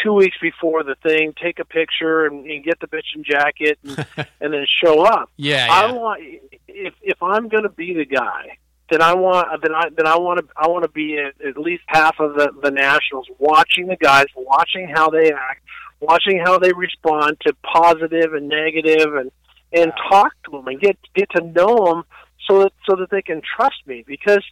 two 0.03 0.13
weeks 0.13 0.37
before 0.41 0.83
the 0.83 0.95
thing, 1.03 1.33
take 1.41 1.59
a 1.59 1.65
picture 1.65 2.25
and, 2.25 2.45
and 2.45 2.63
get 2.63 2.79
the 2.79 2.87
bitchin' 2.87 3.23
jacket, 3.23 3.77
and, 3.83 4.05
and 4.41 4.53
then 4.53 4.65
show 4.83 5.03
up. 5.03 5.29
Yeah, 5.37 5.67
I 5.69 5.91
want 5.91 6.21
if 6.67 6.93
if 7.01 7.21
I'm 7.21 7.49
going 7.49 7.63
to 7.63 7.69
be 7.69 7.93
the 7.93 8.05
guy, 8.05 8.57
then 8.89 9.01
I 9.01 9.15
want 9.15 9.47
then 9.61 9.73
I 9.73 9.89
then 9.95 10.07
I 10.07 10.17
want 10.17 10.39
to 10.39 10.45
I 10.55 10.67
want 10.67 10.83
to 10.83 10.89
be 10.89 11.17
at, 11.17 11.39
at 11.45 11.57
least 11.57 11.83
half 11.87 12.19
of 12.19 12.35
the 12.35 12.51
the 12.61 12.71
nationals, 12.71 13.27
watching 13.39 13.87
the 13.87 13.95
guys, 13.95 14.25
watching 14.35 14.87
how 14.93 15.09
they 15.09 15.31
act, 15.31 15.63
watching 15.99 16.39
how 16.39 16.59
they 16.59 16.73
respond 16.73 17.37
to 17.45 17.53
positive 17.63 18.33
and 18.33 18.49
negative, 18.49 19.15
and 19.15 19.31
and 19.73 19.93
talk 20.09 20.33
to 20.45 20.51
them 20.51 20.67
and 20.67 20.79
get 20.79 20.97
get 21.15 21.29
to 21.31 21.41
know 21.41 21.85
them 21.85 22.03
so 22.47 22.63
that 22.63 22.73
so 22.87 22.95
that 22.97 23.09
they 23.09 23.21
can 23.21 23.41
trust 23.55 23.85
me. 23.85 24.03
Because 24.05 24.43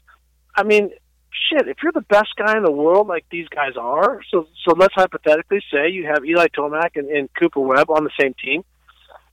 I 0.55 0.63
mean 0.63 0.91
shit 1.49 1.67
if 1.67 1.77
you're 1.83 1.91
the 1.91 2.01
best 2.01 2.29
guy 2.37 2.57
in 2.57 2.63
the 2.63 2.71
world 2.71 3.07
like 3.07 3.25
these 3.31 3.47
guys 3.49 3.73
are 3.77 4.21
so 4.31 4.47
so 4.65 4.73
let's 4.75 4.93
hypothetically 4.95 5.61
say 5.71 5.89
you 5.89 6.05
have 6.05 6.25
Eli 6.25 6.47
Tomac 6.47 6.91
and, 6.95 7.09
and 7.09 7.29
Cooper 7.33 7.59
Webb 7.59 7.89
on 7.89 8.03
the 8.03 8.11
same 8.19 8.33
team 8.43 8.63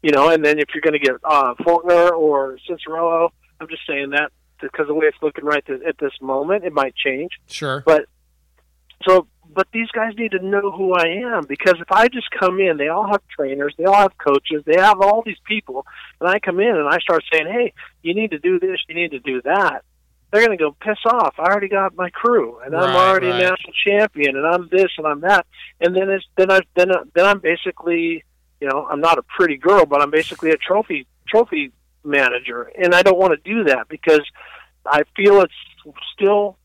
you 0.03 0.11
know 0.11 0.29
and 0.31 0.45
then 0.45 0.59
if 0.59 0.69
you're 0.75 0.83
going 0.83 0.93
to 0.93 0.99
get 0.99 1.17
uh 1.25 1.55
Forkner 1.55 2.11
or 2.13 2.59
Cianciarulo 2.69 3.31
I'm 3.61 3.69
just 3.69 3.87
saying 3.87 4.11
that 4.11 4.31
because 4.61 4.87
the 4.87 4.95
way 4.95 5.07
it's 5.07 5.19
looking 5.23 5.45
right 5.45 5.65
th- 5.65 5.81
at 5.87 5.99
this 5.99 6.13
moment 6.21 6.65
it 6.65 6.73
might 6.73 6.95
change 6.97 7.33
Sure. 7.49 7.83
but 7.87 8.07
so, 9.07 9.27
but 9.55 9.69
these 9.73 9.89
guys 9.93 10.15
need 10.17 10.33
to 10.33 10.45
know 10.45 10.71
who 10.71 10.95
I 10.95 11.07
am 11.35 11.45
because 11.47 11.75
if 11.81 11.93
I 11.93 12.09
just 12.09 12.31
come 12.31 12.59
in, 12.61 12.77
they 12.79 12.89
all 12.89 13.07
have 13.07 13.21
trainers, 13.29 13.75
they 13.77 13.85
all 13.85 13.95
have 13.95 14.17
coaches, 14.19 14.63
they 14.65 14.81
have 14.81 15.01
all 15.01 15.23
these 15.25 15.37
people, 15.47 15.87
and 16.21 16.29
I 16.29 16.39
come 16.39 16.61
in 16.61 16.75
and 16.75 16.89
I 16.89 16.99
start 16.99 17.23
saying, 17.33 17.47
"Hey, 17.47 17.73
you 18.03 18.15
need 18.15 18.31
to 18.31 18.39
do 18.39 18.59
this, 18.59 18.79
you 18.89 18.95
need 18.95 19.11
to 19.13 19.19
do 19.19 19.43
that." 19.43 19.85
They're 20.31 20.45
going 20.45 20.57
to 20.57 20.63
go 20.63 20.77
piss 20.81 20.99
off. 21.07 21.35
I 21.39 21.45
already 21.45 21.69
got 21.69 21.95
my 21.97 22.11
crew, 22.11 22.59
and 22.65 22.77
I'm 22.77 22.95
already 22.95 23.29
right. 23.29 23.43
a 23.43 23.51
national 23.51 23.73
champion, 23.85 24.37
and 24.37 24.47
I'm 24.47 24.69
this 24.71 24.91
and 24.99 25.07
I'm 25.07 25.21
that, 25.21 25.47
and 25.81 25.95
then 25.95 26.11
it's 26.11 26.25
then 26.37 26.51
I 26.51 26.61
then 26.75 26.91
I, 26.93 27.03
then 27.15 27.25
I'm 27.25 27.39
basically, 27.39 28.25
you 28.61 28.69
know, 28.69 28.87
I'm 28.91 29.01
not 29.01 29.19
a 29.19 29.23
pretty 29.23 29.57
girl, 29.57 29.87
but 29.87 30.03
I'm 30.03 30.11
basically 30.11 30.51
a 30.51 30.57
trophy 30.57 31.07
trophy 31.29 31.73
manager, 32.05 32.63
and 32.63 32.95
I 32.95 33.03
don't 33.03 33.19
want 33.19 33.33
to 33.33 33.55
do 33.55 33.65
that 33.65 33.89
because 33.89 34.23
I 34.85 35.05
feel 35.17 35.41
it's 35.41 35.55
still 36.15 36.59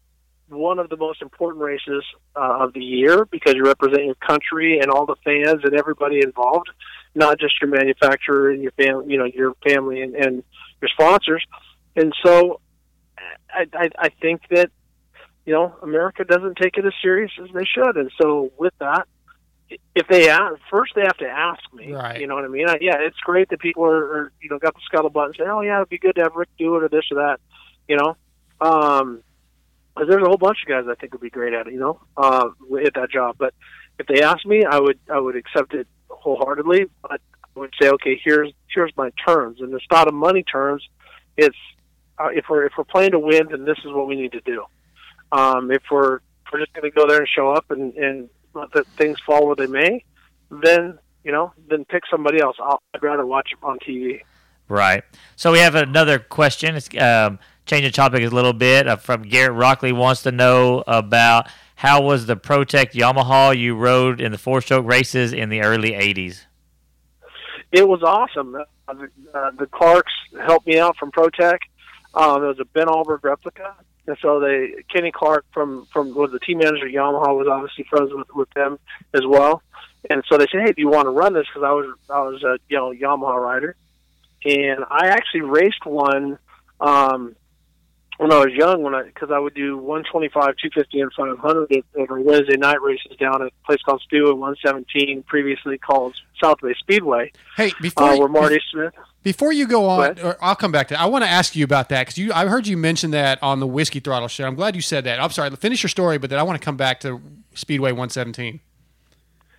one 0.49 0.79
of 0.79 0.89
the 0.89 0.97
most 0.97 1.21
important 1.21 1.63
races 1.63 2.03
uh, 2.35 2.63
of 2.63 2.73
the 2.73 2.83
year 2.83 3.25
because 3.25 3.53
you 3.55 3.63
represent 3.63 4.05
your 4.05 4.15
country 4.15 4.79
and 4.79 4.91
all 4.91 5.05
the 5.05 5.15
fans 5.23 5.61
and 5.63 5.73
everybody 5.73 6.19
involved, 6.21 6.69
not 7.15 7.39
just 7.39 7.53
your 7.61 7.69
manufacturer 7.69 8.51
and 8.51 8.61
your 8.61 8.71
family, 8.73 9.05
you 9.11 9.17
know, 9.17 9.25
your 9.25 9.53
family 9.65 10.01
and, 10.01 10.15
and 10.15 10.43
your 10.81 10.89
sponsors. 10.89 11.43
And 11.95 12.13
so, 12.23 12.59
I, 13.53 13.65
I, 13.73 13.89
I 13.97 14.09
think 14.21 14.41
that 14.49 14.71
you 15.45 15.53
know 15.53 15.75
America 15.81 16.23
doesn't 16.23 16.57
take 16.57 16.77
it 16.77 16.85
as 16.85 16.93
serious 17.01 17.31
as 17.41 17.49
they 17.53 17.65
should. 17.65 17.97
And 17.97 18.11
so, 18.21 18.51
with 18.57 18.73
that, 18.79 19.07
if 19.95 20.07
they 20.07 20.29
ask, 20.29 20.55
first 20.69 20.93
they 20.95 21.01
have 21.01 21.17
to 21.17 21.27
ask 21.27 21.61
me. 21.73 21.93
Right. 21.93 22.19
You 22.19 22.27
know 22.27 22.35
what 22.35 22.45
I 22.45 22.49
mean? 22.49 22.69
I, 22.69 22.77
yeah, 22.81 22.97
it's 22.99 23.19
great 23.19 23.49
that 23.49 23.59
people 23.59 23.85
are, 23.85 24.05
are 24.05 24.31
you 24.41 24.49
know 24.49 24.59
got 24.59 24.75
the 24.75 24.81
scuttlebutt 24.91 25.25
and 25.25 25.35
say, 25.37 25.45
oh 25.45 25.61
yeah, 25.61 25.77
it'd 25.77 25.89
be 25.89 25.97
good 25.97 26.15
to 26.15 26.23
have 26.23 26.35
Rick 26.35 26.49
do 26.57 26.75
it 26.75 26.83
or 26.83 26.89
this 26.89 27.05
or 27.11 27.15
that. 27.15 27.39
You 27.87 27.97
know. 27.97 28.17
Um, 28.59 29.23
there's 29.97 30.23
a 30.23 30.27
whole 30.27 30.37
bunch 30.37 30.59
of 30.63 30.69
guys 30.69 30.85
I 30.89 30.95
think 30.95 31.13
would 31.13 31.21
be 31.21 31.29
great 31.29 31.53
at 31.53 31.67
it, 31.67 31.73
you 31.73 31.79
know, 31.79 31.99
uh, 32.17 32.49
at 32.85 32.93
that 32.93 33.09
job. 33.11 33.35
But 33.37 33.53
if 33.99 34.07
they 34.07 34.21
asked 34.21 34.45
me, 34.45 34.63
I 34.63 34.79
would 34.79 34.99
I 35.11 35.19
would 35.19 35.35
accept 35.35 35.73
it 35.73 35.87
wholeheartedly. 36.09 36.85
But 37.01 37.21
I 37.43 37.59
would 37.59 37.73
say, 37.79 37.89
okay, 37.89 38.19
here's 38.23 38.51
here's 38.73 38.91
my 38.95 39.11
terms, 39.25 39.59
and 39.61 39.73
it's 39.73 39.85
not 39.91 40.07
a 40.07 40.11
money 40.11 40.43
terms. 40.43 40.87
It's 41.37 41.57
uh, 42.21 42.29
if 42.33 42.45
we're 42.49 42.65
if 42.65 42.73
we're 42.77 42.83
playing 42.83 43.11
to 43.11 43.19
win, 43.19 43.47
then 43.49 43.65
this 43.65 43.77
is 43.79 43.91
what 43.91 44.07
we 44.07 44.15
need 44.15 44.31
to 44.33 44.41
do. 44.41 44.63
Um, 45.31 45.71
if 45.71 45.83
we're 45.91 46.15
if 46.15 46.51
we're 46.51 46.59
just 46.59 46.73
going 46.73 46.89
to 46.89 46.91
go 46.91 47.07
there 47.07 47.19
and 47.19 47.27
show 47.27 47.51
up 47.51 47.71
and 47.71 47.93
and 47.95 48.29
let 48.53 48.71
the 48.71 48.83
things 48.97 49.17
fall 49.25 49.47
where 49.47 49.55
they 49.55 49.67
may, 49.67 50.03
then 50.49 50.99
you 51.23 51.31
know, 51.31 51.53
then 51.69 51.85
pick 51.85 52.03
somebody 52.09 52.39
else. 52.39 52.57
I'll, 52.59 52.81
I'd 52.93 53.03
rather 53.03 53.25
watch 53.25 53.49
it 53.53 53.63
on 53.63 53.79
TV. 53.79 54.21
Right. 54.67 55.03
So 55.35 55.51
we 55.51 55.59
have 55.59 55.75
another 55.75 56.17
question. 56.17 56.75
It's 56.75 56.89
um, 56.97 57.39
change 57.65 57.83
the 57.83 57.91
topic 57.91 58.23
a 58.23 58.27
little 58.27 58.53
bit. 58.53 58.87
Uh, 58.87 58.95
from 58.95 59.23
Garrett 59.23 59.53
Rockley 59.53 59.91
wants 59.91 60.23
to 60.23 60.31
know 60.31 60.83
about 60.87 61.47
how 61.75 62.01
was 62.01 62.25
the 62.25 62.37
Protec 62.37 62.93
Yamaha 62.93 63.57
you 63.57 63.75
rode 63.75 64.21
in 64.21 64.31
the 64.31 64.37
four 64.37 64.61
stroke 64.61 64.85
races 64.85 65.33
in 65.33 65.49
the 65.49 65.61
early 65.61 65.91
'80s. 65.91 66.45
it 67.71 67.87
was 67.87 68.01
awesome. 68.03 68.55
Uh, 68.87 68.93
the, 68.93 69.09
uh, 69.33 69.51
the 69.57 69.67
Clarks 69.67 70.13
helped 70.45 70.67
me 70.67 70.79
out 70.79 70.95
from 70.97 71.11
Protec. 71.11 71.59
Um, 72.13 72.43
it 72.43 72.47
was 72.47 72.59
a 72.59 72.65
Bengt 72.65 72.87
Aberg 72.87 73.23
replica, 73.23 73.75
and 74.07 74.17
so 74.21 74.39
they 74.39 74.83
Kenny 74.93 75.11
Clark 75.11 75.45
from 75.53 75.85
from 75.93 76.13
was 76.13 76.31
the 76.31 76.39
team 76.39 76.57
manager 76.57 76.87
at 76.87 76.93
Yamaha 76.93 77.37
was 77.37 77.47
obviously 77.47 77.85
friends 77.89 78.11
with 78.13 78.27
with 78.33 78.49
them 78.51 78.79
as 79.13 79.21
well. 79.25 79.61
And 80.09 80.23
so 80.29 80.37
they 80.37 80.47
said, 80.51 80.61
"Hey, 80.61 80.73
do 80.73 80.81
you 80.81 80.89
want 80.89 81.05
to 81.05 81.11
run 81.11 81.33
this?" 81.33 81.45
Because 81.47 81.63
I 81.65 81.71
was 81.71 81.95
I 82.09 82.21
was 82.21 82.43
a 82.43 82.57
you 82.67 82.77
know 82.77 82.91
Yamaha 82.91 83.35
rider, 83.35 83.75
and 84.43 84.83
I 84.89 85.07
actually 85.07 85.41
raced 85.41 85.85
one 85.85 86.37
um, 86.79 87.35
when 88.17 88.31
I 88.31 88.39
was 88.39 88.53
young. 88.53 88.83
When 88.83 88.93
I 88.95 89.03
because 89.03 89.31
I 89.31 89.39
would 89.39 89.53
do 89.53 89.77
125, 89.77 90.33
250, 90.33 90.99
and 91.01 91.11
500 91.13 91.71
at, 91.71 92.01
at 92.01 92.11
our 92.11 92.19
Wednesday 92.19 92.57
night 92.57 92.81
races 92.81 93.15
down 93.19 93.41
at 93.41 93.47
a 93.47 93.51
place 93.65 93.81
called 93.83 94.01
Stew 94.01 94.29
at 94.29 94.37
117, 94.37 95.23
previously 95.23 95.77
called 95.77 96.15
Southway 96.41 96.73
Speedway 96.79 97.31
Hey, 97.57 97.71
before 97.81 98.09
uh, 98.09 98.13
you- 98.13 98.19
where 98.19 98.29
Marty 98.29 98.59
Smith. 98.71 98.93
Before 99.23 99.53
you 99.53 99.67
go 99.67 99.87
on, 99.87 100.17
or 100.19 100.35
I'll 100.41 100.55
come 100.55 100.71
back 100.71 100.87
to. 100.87 100.99
I 100.99 101.05
want 101.05 101.23
to 101.23 101.29
ask 101.29 101.55
you 101.55 101.63
about 101.63 101.89
that 101.89 102.01
because 102.07 102.17
you. 102.17 102.33
I 102.33 102.47
heard 102.47 102.65
you 102.65 102.75
mention 102.75 103.11
that 103.11 103.37
on 103.43 103.59
the 103.59 103.67
Whiskey 103.67 103.99
Throttle 103.99 104.27
show. 104.27 104.47
I'm 104.47 104.55
glad 104.55 104.75
you 104.75 104.81
said 104.81 105.03
that. 105.03 105.19
I'm 105.21 105.29
sorry. 105.29 105.51
Finish 105.51 105.83
your 105.83 105.89
story, 105.89 106.17
but 106.17 106.31
then 106.31 106.39
I 106.39 106.43
want 106.43 106.59
to 106.59 106.65
come 106.65 106.75
back 106.75 107.01
to 107.01 107.21
Speedway 107.53 107.91
117. 107.91 108.59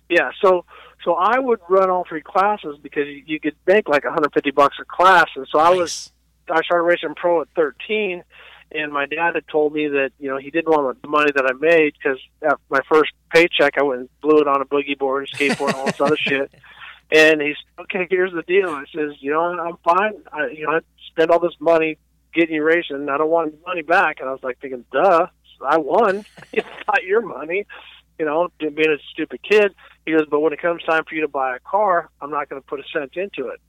Yeah, 0.09 0.31
so 0.41 0.65
so 1.05 1.13
I 1.13 1.39
would 1.39 1.59
run 1.69 1.89
all 1.89 2.03
three 2.07 2.21
classes 2.21 2.77
because 2.83 3.07
you, 3.07 3.23
you 3.25 3.39
could 3.39 3.55
make 3.65 3.87
like 3.87 4.03
150 4.03 4.51
bucks 4.51 4.75
a 4.81 4.85
class, 4.85 5.27
and 5.35 5.47
so 5.49 5.59
I 5.59 5.69
was 5.69 6.11
I 6.49 6.61
started 6.61 6.83
racing 6.83 7.15
pro 7.15 7.41
at 7.41 7.47
13, 7.55 8.23
and 8.71 8.91
my 8.91 9.05
dad 9.05 9.35
had 9.35 9.47
told 9.47 9.73
me 9.73 9.87
that 9.87 10.11
you 10.19 10.29
know 10.29 10.37
he 10.37 10.51
didn't 10.51 10.69
want 10.69 11.01
the 11.01 11.07
money 11.07 11.31
that 11.35 11.45
I 11.45 11.53
made 11.53 11.93
because 11.93 12.19
my 12.69 12.79
first 12.89 13.11
paycheck 13.31 13.77
I 13.77 13.83
went 13.83 14.01
and 14.01 14.09
blew 14.21 14.39
it 14.39 14.47
on 14.47 14.61
a 14.61 14.65
boogie 14.65 14.97
board 14.97 15.27
and 15.27 15.39
skateboard 15.39 15.69
and 15.69 15.75
all 15.75 15.85
this 15.85 16.01
other 16.01 16.17
shit. 16.19 16.51
And 17.11 17.41
he's 17.41 17.57
okay. 17.79 18.07
Here's 18.09 18.33
the 18.33 18.41
deal. 18.43 18.69
I 18.69 18.85
says, 18.93 19.11
you 19.19 19.31
know, 19.31 19.41
I'm 19.41 19.77
fine. 19.83 20.23
I, 20.31 20.47
you 20.47 20.65
know, 20.65 20.73
I 20.73 20.79
spent 21.09 21.29
all 21.29 21.39
this 21.39 21.55
money 21.59 21.97
getting 22.33 22.55
you 22.55 22.63
racing. 22.63 23.07
I 23.09 23.17
don't 23.17 23.29
want 23.29 23.51
the 23.51 23.67
money 23.67 23.83
back. 23.83 24.19
And 24.19 24.27
I 24.27 24.31
was 24.31 24.41
like 24.41 24.59
thinking, 24.59 24.85
duh, 24.91 25.27
I 25.65 25.77
won. 25.77 26.25
it's 26.53 26.67
not 26.87 27.03
your 27.03 27.21
money. 27.21 27.65
You 28.19 28.25
know, 28.25 28.49
being 28.59 28.73
a 28.77 28.97
stupid 29.11 29.41
kid. 29.43 29.73
He 30.05 30.11
goes, 30.11 30.27
but 30.29 30.39
when 30.39 30.53
it 30.53 30.61
comes 30.61 30.83
time 30.83 31.03
for 31.07 31.15
you 31.15 31.21
to 31.21 31.27
buy 31.27 31.55
a 31.55 31.59
car, 31.59 32.09
I'm 32.21 32.29
not 32.29 32.49
going 32.49 32.61
to 32.61 32.67
put 32.67 32.79
a 32.79 32.83
cent 32.91 33.15
into 33.15 33.49
it. 33.49 33.59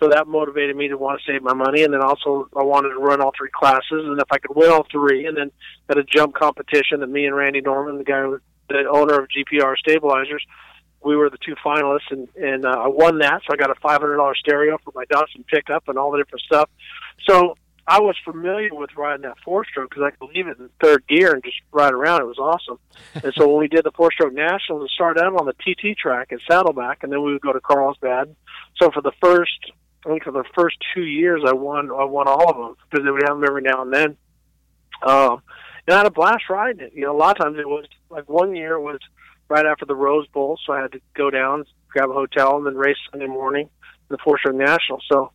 So 0.00 0.08
that 0.08 0.28
motivated 0.28 0.76
me 0.76 0.88
to 0.88 0.96
want 0.96 1.20
to 1.20 1.32
save 1.32 1.42
my 1.42 1.54
money, 1.54 1.82
and 1.82 1.92
then 1.92 2.02
also 2.02 2.48
I 2.56 2.62
wanted 2.62 2.90
to 2.90 2.98
run 2.98 3.20
all 3.20 3.32
three 3.36 3.50
classes, 3.52 3.82
and 3.90 4.18
if 4.20 4.30
I 4.30 4.38
could 4.38 4.54
win 4.54 4.70
all 4.70 4.86
three, 4.90 5.26
and 5.26 5.36
then 5.36 5.50
at 5.88 5.98
a 5.98 6.04
jump 6.04 6.34
competition 6.34 7.00
that 7.00 7.08
me 7.08 7.26
and 7.26 7.34
Randy 7.34 7.60
Norman, 7.60 7.98
the 7.98 8.04
guy, 8.04 8.22
who- 8.22 8.40
the 8.68 8.84
owner 8.88 9.18
of 9.18 9.28
GPR 9.30 9.76
Stabilizers, 9.76 10.42
we 11.02 11.16
were 11.16 11.30
the 11.30 11.38
two 11.38 11.54
finalists, 11.64 12.10
and 12.10 12.28
and 12.36 12.64
uh, 12.66 12.68
I 12.84 12.88
won 12.88 13.18
that. 13.18 13.40
So 13.46 13.54
I 13.54 13.56
got 13.56 13.70
a 13.70 13.74
five 13.76 14.00
hundred 14.00 14.16
dollar 14.16 14.34
stereo 14.34 14.78
for 14.84 14.92
my 14.94 15.04
Datsun 15.06 15.46
pickup 15.46 15.88
and 15.88 15.96
all 15.96 16.10
the 16.10 16.18
different 16.18 16.42
stuff. 16.42 16.68
So 17.28 17.56
I 17.86 18.00
was 18.00 18.14
familiar 18.24 18.68
with 18.74 18.90
riding 18.96 19.22
that 19.22 19.38
four 19.44 19.64
stroke 19.64 19.90
because 19.90 20.02
I 20.02 20.10
could 20.10 20.34
leave 20.34 20.46
it 20.48 20.58
in 20.58 20.68
third 20.82 21.06
gear 21.08 21.32
and 21.32 21.42
just 21.42 21.56
ride 21.72 21.94
around. 21.94 22.20
It 22.20 22.26
was 22.26 22.38
awesome. 22.38 22.78
and 23.24 23.32
so 23.34 23.48
when 23.48 23.58
we 23.58 23.68
did 23.68 23.84
the 23.84 23.92
four 23.92 24.12
stroke 24.12 24.34
nationals, 24.34 24.84
it 24.84 24.90
started 24.90 25.22
out 25.22 25.34
on 25.40 25.46
the 25.46 25.54
TT 25.54 25.96
track 25.96 26.32
at 26.32 26.40
Saddleback, 26.50 27.02
and 27.02 27.10
then 27.12 27.22
we 27.22 27.32
would 27.32 27.40
go 27.40 27.52
to 27.52 27.60
Carlsbad. 27.60 28.34
So 28.76 28.90
for 28.90 29.00
the 29.00 29.12
first, 29.22 29.72
I 30.06 30.10
think 30.10 30.24
for 30.24 30.32
the 30.32 30.44
first 30.54 30.76
two 30.94 31.02
years, 31.02 31.42
I 31.46 31.52
won. 31.52 31.90
I 31.90 32.04
won 32.04 32.28
all 32.28 32.48
of 32.48 32.56
them 32.56 32.76
because 32.90 33.04
they 33.04 33.10
would 33.10 33.22
have 33.26 33.38
them 33.38 33.44
every 33.48 33.62
now 33.62 33.82
and 33.82 33.92
then. 33.92 34.16
Um, 35.02 35.42
and 35.86 35.94
I 35.94 35.98
had 35.98 36.06
a 36.06 36.10
blast 36.10 36.44
riding 36.50 36.80
it. 36.80 36.92
You 36.94 37.06
know, 37.06 37.16
a 37.16 37.18
lot 37.18 37.38
of 37.38 37.44
times 37.44 37.58
it 37.58 37.68
was 37.68 37.86
like 38.10 38.28
one 38.28 38.54
year 38.54 38.74
it 38.74 38.82
was 38.82 39.00
right 39.48 39.66
after 39.66 39.86
the 39.86 39.94
Rose 39.94 40.26
Bowl, 40.28 40.58
so 40.64 40.72
I 40.72 40.82
had 40.82 40.92
to 40.92 41.00
go 41.14 41.30
down, 41.30 41.64
grab 41.88 42.10
a 42.10 42.12
hotel, 42.12 42.56
and 42.56 42.66
then 42.66 42.76
race 42.76 42.96
Sunday 43.10 43.26
morning 43.26 43.66
in 43.66 44.14
the 44.14 44.18
four 44.18 44.38
stroke 44.38 44.56
national. 44.56 45.00
So 45.10 45.32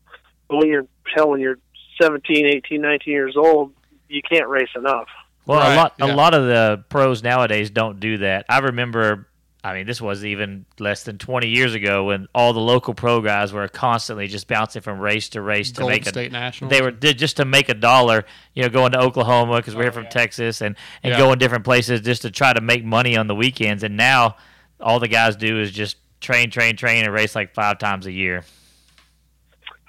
but 0.48 0.58
when 0.58 0.68
you're 0.68 0.86
hell, 1.16 1.32
when 1.32 1.40
you're 1.40 1.60
17, 2.02 2.46
18, 2.46 2.82
19 2.82 3.12
years 3.14 3.36
old, 3.38 3.74
you 4.08 4.22
can't 4.22 4.48
race 4.48 4.70
enough. 4.76 5.08
Well, 5.46 5.60
Right, 5.60 5.74
a 5.74 5.76
lot 5.76 5.94
yeah. 6.00 6.06
a 6.06 6.16
lot 6.16 6.34
of 6.34 6.46
the 6.46 6.86
pros 6.90 7.24
nowadays 7.24 7.70
don't 7.70 8.00
do 8.00 8.20
that. 8.20 8.46
I 8.50 8.60
remember 8.60 9.28
I 9.66 9.74
mean, 9.74 9.86
this 9.88 10.02
was 10.02 10.26
even 10.26 10.66
less 10.78 11.04
than 11.04 11.18
20 11.18 11.48
years 11.48 11.74
ago 11.74 12.06
when 12.06 12.28
all 12.36 12.52
the 12.52 12.60
local 12.60 12.94
pro 12.94 13.22
guys 13.22 13.54
were 13.54 13.68
constantly 13.70 14.28
just 14.28 14.50
bouncing 14.50 14.82
from 14.82 15.00
race 15.00 15.30
to 15.30 15.42
race 15.42 15.72
to 15.72 15.80
Golden 15.80 15.96
make 15.96 16.06
a 16.06 16.10
State 16.10 16.34
Nationals. 16.34 16.70
They 16.70 16.82
were 16.82 16.92
did 16.92 17.18
just 17.18 17.38
to 17.38 17.46
make 17.46 17.70
a 17.70 17.74
dollar, 17.74 18.26
you 18.54 18.64
know, 18.64 18.70
going 18.70 18.92
to 18.92 19.00
Oklahoma 19.00 19.56
because 19.58 19.74
we're 19.74 19.84
here 19.84 19.92
from 19.94 20.08
Texas 20.08 20.60
and 20.60 20.76
and 21.02 21.12
Yeah. 21.12 21.18
going 21.18 21.40
different 21.40 21.64
places 21.64 22.02
just 22.02 22.24
to 22.24 22.32
try 22.32 22.52
to 22.52 22.60
make 22.60 22.84
money 22.84 23.16
on 23.16 23.28
the 23.28 23.36
weekends. 23.36 23.84
And 23.84 23.96
now 23.96 24.36
all 24.82 25.00
the 25.00 25.08
guys 25.08 25.38
do 25.38 25.62
is 25.62 25.72
just 25.72 25.96
train, 26.20 26.50
train, 26.52 26.76
train, 26.76 27.06
and 27.06 27.14
race 27.14 27.34
like 27.34 27.54
five 27.54 27.80
times 27.80 28.06
a 28.06 28.12
year. 28.12 28.44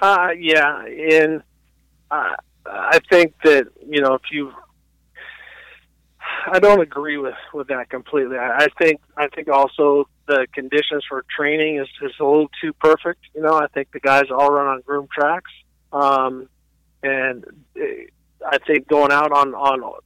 Uh, 0.00 0.28
yeah, 0.38 0.84
and 0.84 1.42
uh, 2.12 2.34
I 2.66 2.98
think 3.10 3.34
that 3.42 3.66
you 3.88 4.00
know 4.02 4.14
if 4.14 4.22
you, 4.30 4.52
I 6.46 6.58
don't 6.58 6.80
agree 6.80 7.16
with 7.16 7.34
with 7.52 7.68
that 7.68 7.90
completely. 7.90 8.36
I, 8.36 8.64
I 8.64 8.66
think 8.78 9.00
I 9.16 9.28
think 9.28 9.48
also 9.48 10.08
the 10.26 10.46
conditions 10.52 11.04
for 11.08 11.24
training 11.34 11.76
is 11.76 11.88
is 12.02 12.12
a 12.20 12.24
little 12.24 12.50
too 12.60 12.72
perfect. 12.74 13.20
You 13.34 13.42
know, 13.42 13.54
I 13.54 13.66
think 13.68 13.92
the 13.92 14.00
guys 14.00 14.24
all 14.30 14.50
run 14.50 14.66
on 14.66 14.80
groom 14.82 15.08
tracks, 15.12 15.50
um, 15.92 16.48
and 17.02 17.44
eh, 17.76 18.06
I 18.46 18.58
think 18.58 18.88
going 18.88 19.12
out 19.12 19.32
on 19.32 19.54
on 19.54 20.00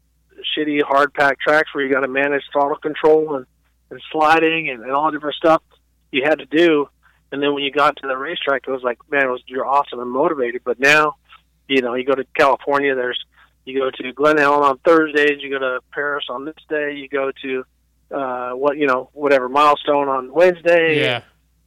shitty 0.57 0.83
hard 0.83 1.13
pack 1.15 1.41
tracks 1.41 1.75
where 1.75 1.85
you 1.85 1.93
got 1.93 2.01
to 2.01 2.09
manage 2.09 2.43
throttle 2.53 2.77
control 2.77 3.37
and 3.37 3.47
and 3.91 4.01
sliding 4.13 4.69
and, 4.69 4.83
and 4.83 4.93
all 4.93 5.11
different 5.11 5.37
stuff 5.37 5.63
you 6.13 6.23
had 6.25 6.39
to 6.39 6.47
do. 6.47 6.89
And 7.31 7.43
then 7.43 7.53
when 7.55 7.63
you 7.63 7.71
got 7.71 7.97
to 7.97 8.09
the 8.09 8.17
racetrack, 8.17 8.63
it 8.67 8.71
was 8.71 8.83
like, 8.83 8.99
man, 9.11 9.25
it 9.25 9.31
was 9.31 9.43
you're 9.47 9.67
awesome 9.67 10.01
and 10.01 10.11
motivated. 10.11 10.63
But 10.65 10.79
now, 10.81 11.17
you 11.69 11.83
know, 11.83 11.95
you 11.95 12.05
go 12.05 12.15
to 12.15 12.25
California, 12.35 12.95
there's 12.95 13.23
you 13.69 13.79
go 13.79 13.91
to 13.91 14.13
Glen 14.13 14.39
Helen 14.39 14.63
on 14.63 14.79
Thursdays, 14.79 15.41
you 15.41 15.51
go 15.51 15.59
to 15.59 15.81
Perris 15.95 16.29
on 16.29 16.45
this 16.45 16.57
day, 16.69 16.95
you 16.95 17.09
go 17.09 17.31
to 17.43 17.65
uh 18.11 18.53
what 18.53 18.79
you 18.79 18.87
know 18.87 19.11
whatever 19.13 19.49
milestone 19.49 20.09
on 20.09 20.33
Wednesday. 20.33 21.01
Yeah. 21.01 21.23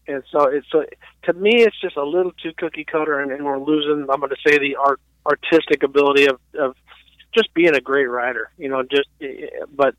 And 0.07 0.23
so 0.31 0.45
it's 0.45 0.67
so 0.71 0.85
to 1.23 1.33
me, 1.33 1.61
it's 1.61 1.79
just 1.79 1.95
a 1.95 2.03
little 2.03 2.31
too 2.43 2.51
cookie 2.57 2.83
cutter, 2.83 3.19
and, 3.19 3.31
and 3.31 3.45
we're 3.45 3.59
losing. 3.59 4.07
I'm 4.09 4.19
going 4.19 4.31
to 4.31 4.35
say 4.45 4.57
the 4.57 4.75
art 4.75 4.99
artistic 5.25 5.83
ability 5.83 6.25
of 6.27 6.39
of 6.59 6.75
just 7.33 7.53
being 7.53 7.75
a 7.75 7.81
great 7.81 8.07
rider. 8.07 8.51
You 8.57 8.69
know, 8.69 8.83
just 8.83 9.09
but 9.73 9.95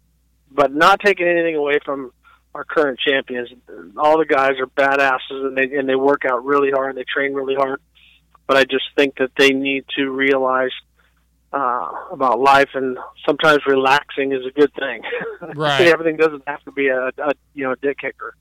but 0.51 0.75
not 0.75 1.01
taking 1.01 1.27
anything 1.27 1.57
away 1.57 1.79
from 1.85 2.13
our 2.55 2.65
current 2.65 2.99
champions. 2.99 3.49
All 3.97 4.19
the 4.19 4.27
guys 4.27 4.59
are 4.59 4.67
badasses, 4.67 5.47
and 5.47 5.57
they 5.57 5.75
and 5.77 5.89
they 5.89 5.95
work 5.95 6.25
out 6.25 6.45
really 6.45 6.71
hard, 6.71 6.91
and 6.91 6.99
they 6.99 7.05
train 7.05 7.33
really 7.33 7.55
hard. 7.55 7.81
But 8.47 8.57
I 8.57 8.65
just 8.65 8.85
think 8.97 9.17
that 9.19 9.31
they 9.39 9.51
need 9.51 9.85
to 9.97 10.11
realize 10.11 10.73
uh, 11.53 11.91
about 12.11 12.41
life, 12.41 12.71
and 12.75 12.99
sometimes 13.27 13.61
relaxing 13.67 14.33
is 14.33 14.45
a 14.47 14.51
good 14.51 14.73
thing. 14.75 15.03
Right. 15.57 15.89
Everything 15.89 16.17
doesn't 16.17 16.45
have 16.47 16.63
to 16.65 16.73
be 16.73 16.87
a, 16.89 17.09
a 17.19 17.33
you 17.55 17.65
know 17.65 17.75
dick 17.83 17.99
kicker. 17.99 18.35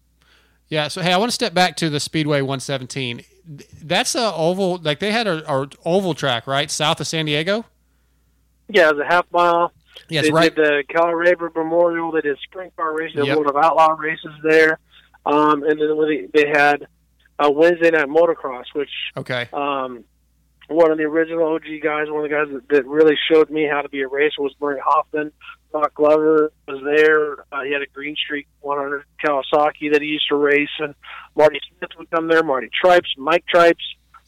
Yeah. 0.68 0.88
So 0.88 1.02
hey, 1.02 1.12
I 1.12 1.18
want 1.18 1.30
to 1.32 1.36
step 1.36 1.54
back 1.54 1.76
to 1.78 1.90
the 1.90 2.00
Speedway 2.00 2.42
117. 2.42 3.24
That's 3.84 4.14
a 4.16 4.32
oval. 4.34 4.78
Like 4.78 5.00
they 5.00 5.12
had 5.12 5.28
a, 5.28 5.52
a 5.52 5.68
oval 5.84 6.14
track 6.14 6.46
right 6.48 6.70
south 6.70 7.02
of 7.02 7.08
San 7.08 7.26
Diego. 7.26 7.66
Yeah, 8.70 8.92
it's 8.92 9.00
a 9.00 9.06
half 9.06 9.26
mile. 9.32 9.74
Yes, 10.10 10.26
they 10.26 10.32
right. 10.32 10.56
did 10.56 10.64
the 10.66 10.84
Cal 10.90 11.08
Rayborn 11.08 11.56
Memorial. 11.56 12.12
They 12.12 12.22
did 12.22 12.38
sprint 12.44 12.76
car 12.76 12.96
races, 12.96 13.18
Yep. 13.18 13.26
the 13.28 13.36
World 13.42 13.50
of 13.50 13.58
Outlaw 13.62 13.96
races 14.00 14.32
there, 14.44 14.80
um, 15.26 15.64
and 15.64 15.80
then 15.82 15.98
when 15.98 16.08
they, 16.34 16.44
they 16.44 16.48
had 16.50 16.88
a 17.40 17.52
Wednesday 17.52 17.90
night 17.92 18.08
motocross, 18.08 18.66
which 18.74 18.90
Okay. 19.18 19.50
um, 19.54 20.04
one 20.72 20.92
of 20.92 20.98
the 20.98 21.04
original 21.04 21.54
OG 21.54 21.64
guys, 21.84 22.08
one 22.10 22.24
of 22.24 22.30
the 22.30 22.36
guys 22.36 22.48
that, 22.52 22.68
that 22.70 22.86
really 22.88 23.16
showed 23.32 23.50
me 23.50 23.68
how 23.70 23.82
to 23.82 23.90
be 23.90 24.02
a 24.02 24.08
racer 24.08 24.42
was 24.42 24.54
Murray 24.60 24.80
Hoffman. 24.84 25.32
Mark 25.74 25.94
Glover 25.96 26.52
was 26.68 26.82
there. 26.84 27.46
Uh, 27.52 27.64
he 27.64 27.72
had 27.72 27.82
a 27.82 27.88
Green 27.88 28.16
Streak 28.16 28.48
100 28.62 29.04
Kawasaki 29.24 29.92
that 29.94 30.02
he 30.02 30.10
used 30.10 30.26
to 30.30 30.36
race, 30.36 30.70
and 30.80 30.94
Marty 31.36 31.60
Smith 31.78 31.92
would 31.98 32.10
come 32.12 32.28
there. 32.28 32.44
Marty 32.44 32.70
Tripes, 32.74 33.10
Mike 33.18 33.46
Tripes, 33.48 33.84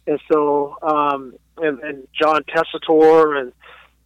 and 0.08 0.20
so 0.32 0.76
um, 0.82 1.34
and, 1.58 1.80
and 1.80 2.08
John 2.20 2.44
Tessitore 2.44 3.40
and 3.40 3.52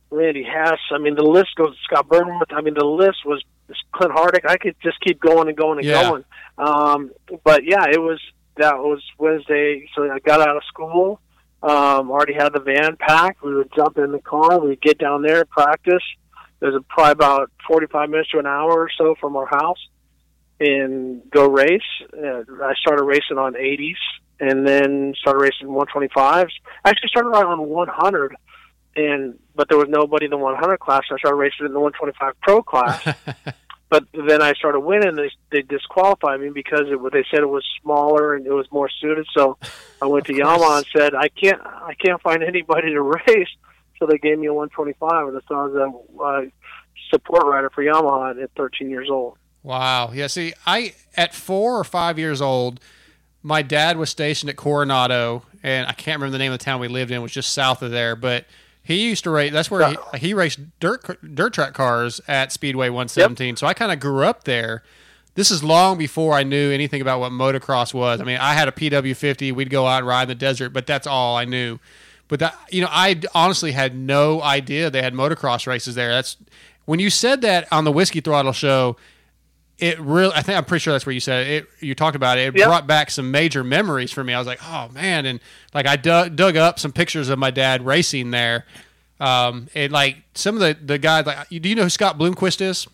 Randy 0.10 0.43
Hess. 0.43 0.80
I 0.91 0.97
mean, 0.97 1.15
the 1.15 1.23
list 1.23 1.50
goes. 1.56 1.76
Scott 1.84 2.08
Burnworth. 2.08 2.52
I 2.52 2.62
mean, 2.62 2.73
the 2.73 2.86
list 2.86 3.17
was 3.26 3.43
Clint 3.91 4.13
Hardick. 4.13 4.45
I 4.47 4.58
could 4.58 4.76
just 4.82 5.00
keep 5.02 5.19
going 5.19 5.47
and 5.47 5.58
going 5.58 5.80
and 5.80 5.88
Yeah. 5.88 6.10
going. 6.10 6.23
Um, 6.58 7.12
but 7.43 7.65
yeah, 7.65 7.86
it 7.91 8.02
was 8.02 8.19
that 8.58 8.78
was 8.78 9.04
Wednesday. 9.19 9.88
So 9.95 10.10
I 10.12 10.19
got 10.19 10.41
out 10.41 10.56
of 10.58 10.63
school. 10.67 11.19
Um, 11.63 12.11
already 12.11 12.33
had 12.33 12.53
the 12.53 12.59
van 12.59 12.97
packed. 12.97 13.43
We 13.43 13.55
would 13.55 13.71
jump 13.75 13.97
in 13.97 14.11
the 14.11 14.19
car. 14.19 14.59
We'd 14.59 14.81
get 14.81 14.99
down 14.99 15.23
there 15.23 15.43
practice. 15.45 16.03
There's 16.59 16.75
probably 16.87 17.11
about 17.11 17.51
45 17.67 18.09
minutes 18.09 18.29
to 18.31 18.39
an 18.39 18.45
hour 18.45 18.71
or 18.71 18.89
so 18.95 19.15
from 19.19 19.35
our 19.35 19.47
house, 19.47 19.87
and 20.59 21.21
go 21.29 21.47
race. 21.47 21.81
Uh, 22.13 22.41
I 22.63 22.73
started 22.79 23.03
racing 23.03 23.37
on 23.37 23.53
80s, 23.53 23.95
and 24.39 24.67
then 24.67 25.13
started 25.19 25.39
racing 25.39 25.67
125s. 25.67 26.49
I 26.85 26.89
actually 26.89 27.09
started 27.09 27.35
out 27.35 27.45
on 27.45 27.67
100, 27.67 28.35
and 28.95 29.39
but 29.55 29.69
there 29.69 29.77
was 29.77 29.89
nobody 29.89 30.25
in 30.25 30.31
the 30.31 30.37
100 30.37 30.79
class. 30.79 31.01
So 31.09 31.15
I 31.15 31.17
started 31.19 31.37
racing 31.37 31.65
in 31.65 31.73
the 31.73 31.79
125 31.79 32.33
pro 32.41 32.61
class. 32.63 33.03
but 33.89 34.06
then 34.13 34.41
I 34.41 34.54
started 34.54 34.82
winning. 34.82 35.15
They 35.15 35.32
they 35.52 35.62
disqualified 35.62 36.41
me 36.41 36.50
because 36.50 36.84
it, 36.88 37.00
they 37.13 37.26
said 37.32 37.39
it 37.39 37.50
was 37.50 37.65
smaller 37.82 38.36
and 38.36 38.45
it 38.45 38.52
was 38.52 38.69
more 38.71 38.89
suited. 38.89 39.26
So 39.34 39.58
I 40.02 40.08
went 40.08 40.26
to 40.26 40.34
Yamaha 40.34 40.80
and 40.80 40.88
said 40.95 41.15
I 41.15 41.30
can't 41.30 41.62
I 41.62 41.93
can't 41.93 42.21
find 42.21 42.43
anybody 42.47 42.91
to 42.91 43.02
race. 43.02 43.50
So 44.00 44.06
they 44.06 44.19
gave 44.19 44.38
me 44.38 44.45
a 44.45 44.54
125, 44.54 45.30
and 45.30 45.41
so 45.47 45.56
I 45.56 45.65
was 45.65 45.73
a 45.73 46.23
uh, 46.23 46.41
support 47.10 47.47
rider 47.47 47.71
for 47.71 47.84
Yamaha 47.84 48.43
at 48.43 48.52
13 48.56 48.91
years 48.91 49.10
old. 49.10 49.38
Wow. 49.63 50.12
Yeah. 50.13 50.28
See, 50.28 50.54
I 50.67 50.93
at 51.15 51.34
four 51.34 51.80
or 51.80 51.84
five 51.84 52.19
years 52.19 52.41
old, 52.41 52.80
my 53.41 53.63
dad 53.63 53.97
was 53.97 54.10
stationed 54.10 54.50
at 54.50 54.56
Coronado, 54.56 55.43
and 55.63 55.88
I 55.88 55.93
can't 55.93 56.19
remember 56.19 56.34
the 56.34 56.38
name 56.38 56.52
of 56.52 56.60
the 56.60 56.63
town 56.63 56.80
we 56.80 56.88
lived 56.89 57.12
in. 57.12 57.17
It 57.17 57.21
was 57.21 57.32
just 57.32 57.54
south 57.54 57.82
of 57.82 57.91
there, 57.91 58.15
but 58.15 58.45
he 58.88 59.10
used 59.10 59.26
to 59.26 59.30
race. 59.32 59.52
That's 59.52 59.69
where 59.69 59.89
he, 59.89 59.97
uh, 59.97 60.17
he 60.17 60.34
raced 60.34 60.60
dirt 60.80 61.36
dirt 61.36 61.54
track 61.54 61.73
cars 61.73 62.21
at 62.26 62.54
Speedway 62.54 62.88
117. 62.88 63.58
So 63.58 63.67
I 63.67 63.73
kind 63.73 63.91
of 63.91 64.00
grew 64.00 64.23
up 64.23 64.45
there. 64.45 64.82
This 65.36 65.52
is 65.52 65.62
long 65.62 65.97
before 65.97 66.34
I 66.34 66.43
knew 66.43 66.71
anything 66.71 67.02
about 67.02 67.19
what 67.19 67.34
motocross 67.34 67.93
was. 67.93 68.21
I 68.21 68.23
mean, 68.23 68.38
I 68.38 68.54
had 68.54 68.69
a 68.69 68.71
PW50. 68.71 69.54
We'd 69.54 69.69
go 69.69 69.86
out 69.88 69.97
and 69.97 70.08
ride 70.08 70.23
in 70.23 70.28
the 70.30 70.36
desert, 70.36 70.69
but 70.69 70.88
that's 70.88 71.06
all 71.06 71.36
I 71.36 71.43
knew. 71.43 71.80
But 72.30 72.39
that, 72.39 72.58
you 72.71 72.80
know, 72.80 72.88
I 72.89 73.19
honestly 73.36 73.73
had 73.73 73.93
no 73.93 74.41
idea 74.41 74.89
they 74.89 75.02
had 75.02 75.13
motocross 75.13 75.67
races 75.67 75.95
there. 75.95 76.10
That's 76.10 76.38
when 76.86 77.02
you 77.02 77.10
said 77.10 77.41
that 77.41 77.67
on 77.73 77.84
the 77.84 77.91
Whiskey 77.91 78.21
Throttle 78.21 78.54
show. 78.54 78.95
It 79.79 79.99
really, 79.99 80.31
I 80.33 80.41
think 80.41 80.57
I'm 80.57 80.65
pretty 80.65 80.81
sure 80.81 80.93
that's 80.93 81.05
where 81.05 81.13
you 81.13 81.19
said 81.19 81.45
it. 81.47 81.51
it 81.63 81.69
you 81.85 81.93
talked 81.93 82.15
about 82.15 82.37
it. 82.39 82.47
It 82.47 82.57
Yep. 82.57 82.67
brought 82.67 82.87
back 82.87 83.11
some 83.11 83.29
major 83.29 83.63
memories 83.63 84.11
for 84.11 84.23
me. 84.23 84.33
I 84.33 84.39
was 84.39 84.47
like, 84.47 84.59
oh 84.63 84.89
man, 84.89 85.25
and 85.27 85.39
like 85.73 85.85
I 85.85 85.95
dug, 85.97 86.35
dug 86.35 86.55
up 86.57 86.79
some 86.79 86.91
pictures 86.91 87.29
of 87.29 87.37
my 87.37 87.51
dad 87.51 87.85
racing 87.85 88.31
there. 88.31 88.65
Um, 89.19 89.67
and 89.75 89.91
like 89.91 90.17
some 90.33 90.55
of 90.55 90.61
the 90.61 90.77
the 90.83 90.97
guys, 90.97 91.25
like, 91.27 91.49
do 91.49 91.69
you 91.69 91.75
know 91.75 91.83
who 91.83 91.89
Scott 91.89 92.17
Bloomquist 92.17 92.59
is? 92.61 92.87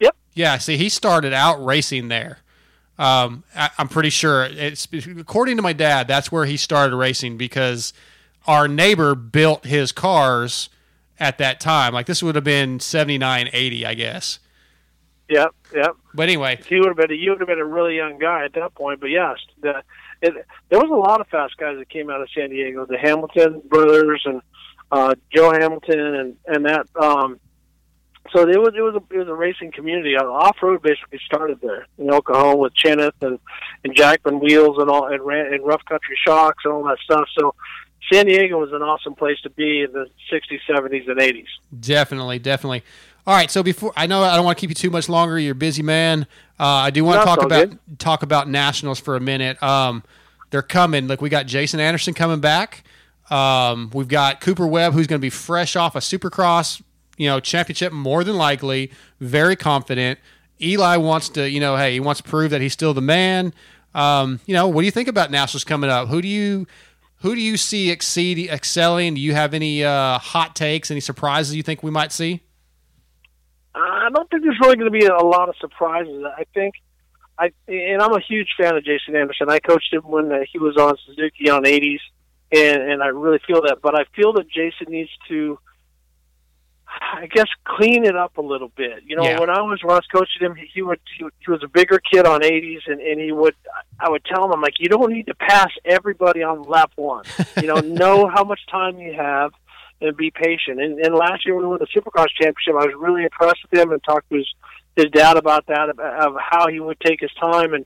Yep. 0.00 0.14
Yeah, 0.34 0.58
see, 0.58 0.76
he 0.76 0.88
started 0.90 1.32
out 1.32 1.64
racing 1.64 2.08
there. 2.08 2.38
Um, 2.98 3.44
I, 3.54 3.70
I'm 3.78 3.88
pretty 3.88 4.10
sure 4.10 4.44
it's 4.44 4.86
according 4.92 5.56
to 5.56 5.62
my 5.62 5.72
dad. 5.74 6.08
That's 6.08 6.30
where 6.32 6.44
he 6.46 6.56
started 6.58 6.96
racing 6.96 7.36
because 7.38 7.92
our 8.46 8.68
neighbor 8.68 9.14
built 9.14 9.64
his 9.64 9.92
cars 9.92 10.68
at 11.18 11.38
that 11.38 11.58
time. 11.60 11.92
Like 11.94 12.06
this 12.06 12.22
would 12.22 12.34
have 12.34 12.44
been 12.44 12.80
79, 12.80 13.48
80, 13.52 13.86
I 13.86 13.94
guess. 13.94 14.38
Yep. 15.28 15.54
Yep. 15.74 15.96
But 16.14 16.22
anyway, 16.22 16.60
He 16.66 16.76
would 16.76 16.88
have 16.88 16.96
been. 16.96 17.10
A, 17.10 17.14
you 17.14 17.30
would 17.30 17.40
have 17.40 17.48
been 17.48 17.58
a 17.58 17.64
really 17.64 17.96
young 17.96 18.18
guy 18.18 18.44
at 18.44 18.52
that 18.54 18.74
point. 18.74 19.00
But 19.00 19.10
yes, 19.10 19.36
the, 19.60 19.82
it, 20.22 20.34
there 20.68 20.78
was 20.78 20.90
a 20.90 20.94
lot 20.94 21.20
of 21.20 21.26
fast 21.28 21.56
guys 21.56 21.78
that 21.78 21.88
came 21.88 22.10
out 22.10 22.20
of 22.20 22.28
San 22.34 22.50
Diego. 22.50 22.86
The 22.86 22.98
Hamilton 22.98 23.62
brothers 23.68 24.22
and 24.24 24.40
uh, 24.92 25.14
Joe 25.34 25.52
Hamilton 25.52 26.00
and 26.00 26.36
and 26.46 26.64
that. 26.66 26.86
Um, 27.00 27.40
so 28.32 28.48
it 28.48 28.58
was 28.58 28.74
it 28.76 28.80
was 28.82 28.94
a 28.94 29.14
it 29.14 29.18
was 29.18 29.28
a 29.28 29.34
racing 29.34 29.72
community. 29.72 30.16
Off 30.16 30.56
road 30.62 30.82
basically 30.82 31.20
started 31.24 31.60
there 31.60 31.86
in 31.98 32.10
El 32.10 32.22
Cajon 32.22 32.58
with 32.58 32.72
Chenowth 32.74 33.20
and 33.20 33.38
and 33.84 33.96
Jackman 33.96 34.40
wheels 34.40 34.76
and 34.78 34.90
all 34.90 35.06
and 35.06 35.22
ran 35.22 35.52
and 35.52 35.66
rough 35.66 35.84
country 35.84 36.16
shocks 36.24 36.64
and 36.64 36.72
all 36.72 36.84
that 36.84 36.98
stuff. 37.04 37.28
So 37.38 37.54
San 38.12 38.26
Diego 38.26 38.58
was 38.58 38.72
an 38.72 38.82
awesome 38.82 39.14
place 39.14 39.40
to 39.42 39.50
be 39.50 39.82
in 39.82 39.92
the 39.92 40.06
'60s, 40.32 40.60
'70s, 40.68 41.08
and 41.08 41.18
'80s. 41.18 41.46
definitely, 41.78 42.38
definitely. 42.38 42.82
All 43.26 43.34
right, 43.34 43.50
so 43.50 43.62
before 43.62 43.92
I 43.96 44.06
know 44.06 44.22
I 44.22 44.36
don't 44.36 44.44
want 44.44 44.56
to 44.56 44.60
keep 44.60 44.70
you 44.70 44.74
too 44.74 44.90
much 44.90 45.08
longer. 45.08 45.38
You're 45.38 45.52
a 45.52 45.54
busy 45.54 45.82
man. 45.82 46.28
Uh, 46.60 46.64
I 46.64 46.90
do 46.90 47.04
want 47.04 47.20
to 47.22 47.26
No, 47.26 47.34
talk 47.34 47.44
about 47.44 47.98
talk 47.98 48.22
about 48.22 48.48
nationals 48.48 49.00
for 49.00 49.16
a 49.16 49.20
minute. 49.20 49.60
Um, 49.62 50.04
they're 50.50 50.62
coming. 50.62 51.08
Like 51.08 51.20
we 51.20 51.28
got 51.28 51.46
Jason 51.46 51.80
Anderson 51.80 52.14
coming 52.14 52.38
back. 52.38 52.84
Um, 53.28 53.90
we've 53.92 54.06
got 54.06 54.40
Cooper 54.40 54.66
Webb, 54.66 54.92
who's 54.92 55.08
going 55.08 55.18
to 55.18 55.24
be 55.24 55.30
fresh 55.30 55.74
off 55.74 55.96
a 55.96 55.98
Supercross, 55.98 56.80
you 57.16 57.28
know, 57.28 57.40
championship 57.40 57.92
more 57.92 58.22
than 58.22 58.36
likely. 58.36 58.92
Very 59.18 59.56
confident. 59.56 60.20
Eli 60.62 60.96
wants 60.96 61.28
to, 61.30 61.50
you 61.50 61.58
know, 61.58 61.76
hey, 61.76 61.94
he 61.94 62.00
wants 62.00 62.22
to 62.22 62.28
prove 62.28 62.52
that 62.52 62.60
he's 62.60 62.72
still 62.72 62.94
the 62.94 63.02
man. 63.02 63.52
Um, 63.94 64.38
you 64.46 64.54
know, 64.54 64.68
what 64.68 64.82
do 64.82 64.84
you 64.84 64.92
think 64.92 65.08
about 65.08 65.32
nationals 65.32 65.64
coming 65.64 65.90
up? 65.90 66.08
Who 66.08 66.22
do 66.22 66.28
you 66.28 66.68
who 67.22 67.34
do 67.34 67.40
you 67.40 67.56
see 67.56 67.90
exceed 67.90 68.48
excelling? 68.48 69.14
Do 69.14 69.20
you 69.20 69.34
have 69.34 69.52
any 69.52 69.82
uh, 69.82 70.18
hot 70.18 70.54
takes? 70.54 70.92
Any 70.92 71.00
surprises 71.00 71.56
you 71.56 71.64
think 71.64 71.82
we 71.82 71.90
might 71.90 72.12
see? 72.12 72.42
I 73.76 74.08
don't 74.12 74.28
think 74.30 74.42
there's 74.42 74.58
really 74.60 74.76
going 74.76 74.90
to 74.92 74.98
be 74.98 75.06
a 75.06 75.16
lot 75.16 75.48
of 75.48 75.54
surprises. 75.60 76.24
I 76.24 76.44
think, 76.54 76.74
I 77.38 77.50
and 77.68 78.00
I'm 78.00 78.12
a 78.14 78.20
huge 78.20 78.48
fan 78.58 78.76
of 78.76 78.84
Jason 78.84 79.14
Anderson. 79.14 79.50
I 79.50 79.58
coached 79.58 79.92
him 79.92 80.02
when 80.02 80.32
uh, 80.32 80.38
he 80.50 80.58
was 80.58 80.76
on 80.78 80.94
Suzuki 81.06 81.50
on 81.50 81.64
80s, 81.64 82.00
and 82.52 82.82
and 82.90 83.02
I 83.02 83.08
really 83.08 83.40
feel 83.46 83.60
that. 83.62 83.78
But 83.82 83.94
I 83.94 84.04
feel 84.16 84.32
that 84.34 84.48
Jason 84.48 84.86
needs 84.92 85.10
to. 85.28 85.58
I 86.88 87.26
guess 87.26 87.46
clean 87.66 88.04
it 88.04 88.16
up 88.16 88.38
a 88.38 88.40
little 88.40 88.70
bit. 88.74 89.02
You 89.06 89.16
know, 89.16 89.24
Yeah. 89.24 89.40
when 89.40 89.50
I 89.50 89.60
was 89.60 89.80
when 89.82 89.92
I 89.92 89.96
was 89.98 90.06
coaching 90.06 90.40
him, 90.40 90.54
he 90.72 90.80
would 90.82 91.00
he, 91.18 91.24
would- 91.24 91.32
he 91.44 91.50
was 91.50 91.62
a 91.62 91.68
bigger 91.68 91.98
kid 91.98 92.26
on 92.26 92.40
80s, 92.40 92.80
and 92.86 93.00
and 93.00 93.20
he 93.20 93.32
would 93.32 93.54
I 94.00 94.08
would 94.08 94.24
tell 94.24 94.44
him 94.44 94.52
I'm 94.52 94.60
like, 94.62 94.74
you 94.78 94.88
don't 94.88 95.12
need 95.12 95.26
to 95.26 95.34
pass 95.34 95.68
everybody 95.84 96.42
on 96.42 96.62
lap 96.62 96.92
one. 96.96 97.24
You 97.60 97.66
know, 97.66 97.74
know 97.80 98.28
how 98.28 98.44
much 98.44 98.60
time 98.70 98.98
you 98.98 99.12
have. 99.14 99.52
And 100.00 100.16
be 100.16 100.30
patient. 100.30 100.80
And, 100.80 100.98
and 101.00 101.14
last 101.14 101.46
year 101.46 101.54
when 101.54 101.64
we 101.64 101.70
won 101.70 101.78
the 101.78 101.86
Supercross 101.86 102.26
championship, 102.38 102.74
I 102.74 102.86
was 102.86 102.94
really 102.98 103.24
impressed 103.24 103.60
with 103.62 103.80
him 103.80 103.92
and 103.92 104.02
talked 104.04 104.28
to 104.30 104.36
his 104.36 104.54
his 104.94 105.06
dad 105.06 105.36
about 105.36 105.66
that 105.66 105.90
of, 105.90 106.36
how 106.38 106.68
he 106.68 106.80
would 106.80 106.98
take 107.00 107.20
his 107.20 107.30
time 107.40 107.74
and 107.74 107.84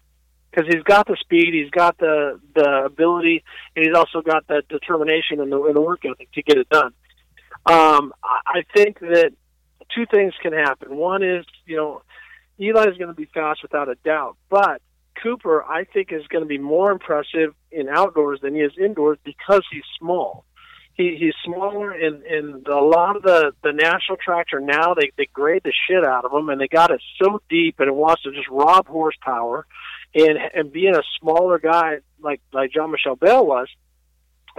because 0.51 0.66
he's 0.73 0.83
got 0.83 1.07
the 1.07 1.16
speed, 1.20 1.55
he's 1.55 1.70
got 1.70 1.96
the 1.99 2.40
the 2.55 2.85
ability, 2.85 3.44
and 3.77 3.87
he's 3.87 3.94
also 3.94 4.20
got 4.20 4.46
that 4.49 4.66
determination 4.68 5.40
and 5.40 5.53
the, 5.53 5.62
and 5.62 5.77
the 5.77 5.81
work 5.81 6.05
ethic 6.05 6.31
to 6.33 6.42
get 6.42 6.57
it 6.57 6.68
done. 6.68 6.92
Um, 7.66 8.12
I 8.25 8.64
think 8.75 8.99
that 9.01 9.33
two 9.94 10.07
things 10.07 10.35
can 10.42 10.53
happen. 10.53 10.96
One 10.96 11.23
is, 11.23 11.44
you 11.66 11.77
know, 11.77 12.03
Eli 12.61 12.88
is 12.88 12.96
going 12.96 13.09
to 13.09 13.14
be 13.14 13.29
fast 13.33 13.62
without 13.62 13.88
a 13.88 13.94
doubt, 14.05 14.37
but 14.49 14.83
Cooper, 15.23 15.62
I 15.62 15.85
think, 15.85 16.12
is 16.12 16.27
going 16.29 16.42
to 16.42 16.49
be 16.49 16.59
more 16.59 16.90
impressive 16.90 17.55
in 17.70 17.88
outdoors 17.88 18.40
than 18.40 18.55
he 18.55 18.62
is 18.62 18.73
indoors 18.79 19.18
because 19.25 19.62
he's 19.70 19.85
small. 19.99 20.44
He, 21.01 21.17
he's 21.19 21.35
smaller, 21.43 21.93
and, 21.93 22.23
and 22.25 22.67
a 22.69 22.79
lot 22.79 23.17
of 23.17 23.23
the, 23.23 23.53
the 23.63 23.73
national 23.73 24.19
tracks 24.19 24.53
are 24.53 24.61
now, 24.61 24.93
they, 24.93 25.13
they 25.17 25.29
grade 25.33 25.63
the 25.65 25.73
shit 25.89 26.05
out 26.05 26.27
of 26.27 26.31
them, 26.31 26.51
and 26.51 26.61
they 26.61 26.69
got 26.69 26.91
it 26.91 27.01
so 27.23 27.41
deep, 27.49 27.77
and 27.81 27.89
it 27.89 27.95
wants 27.95 28.23
to 28.25 28.33
just 28.33 28.49
rob 28.51 28.87
horsepower. 28.87 29.67
And, 30.15 30.37
and 30.55 30.71
being 30.71 30.95
a 30.95 31.03
smaller 31.19 31.59
guy 31.59 32.01
like, 32.21 32.43
like 32.53 32.73
Jean-Michel 32.73 33.17
Bayle 33.17 33.47
was, 33.47 33.69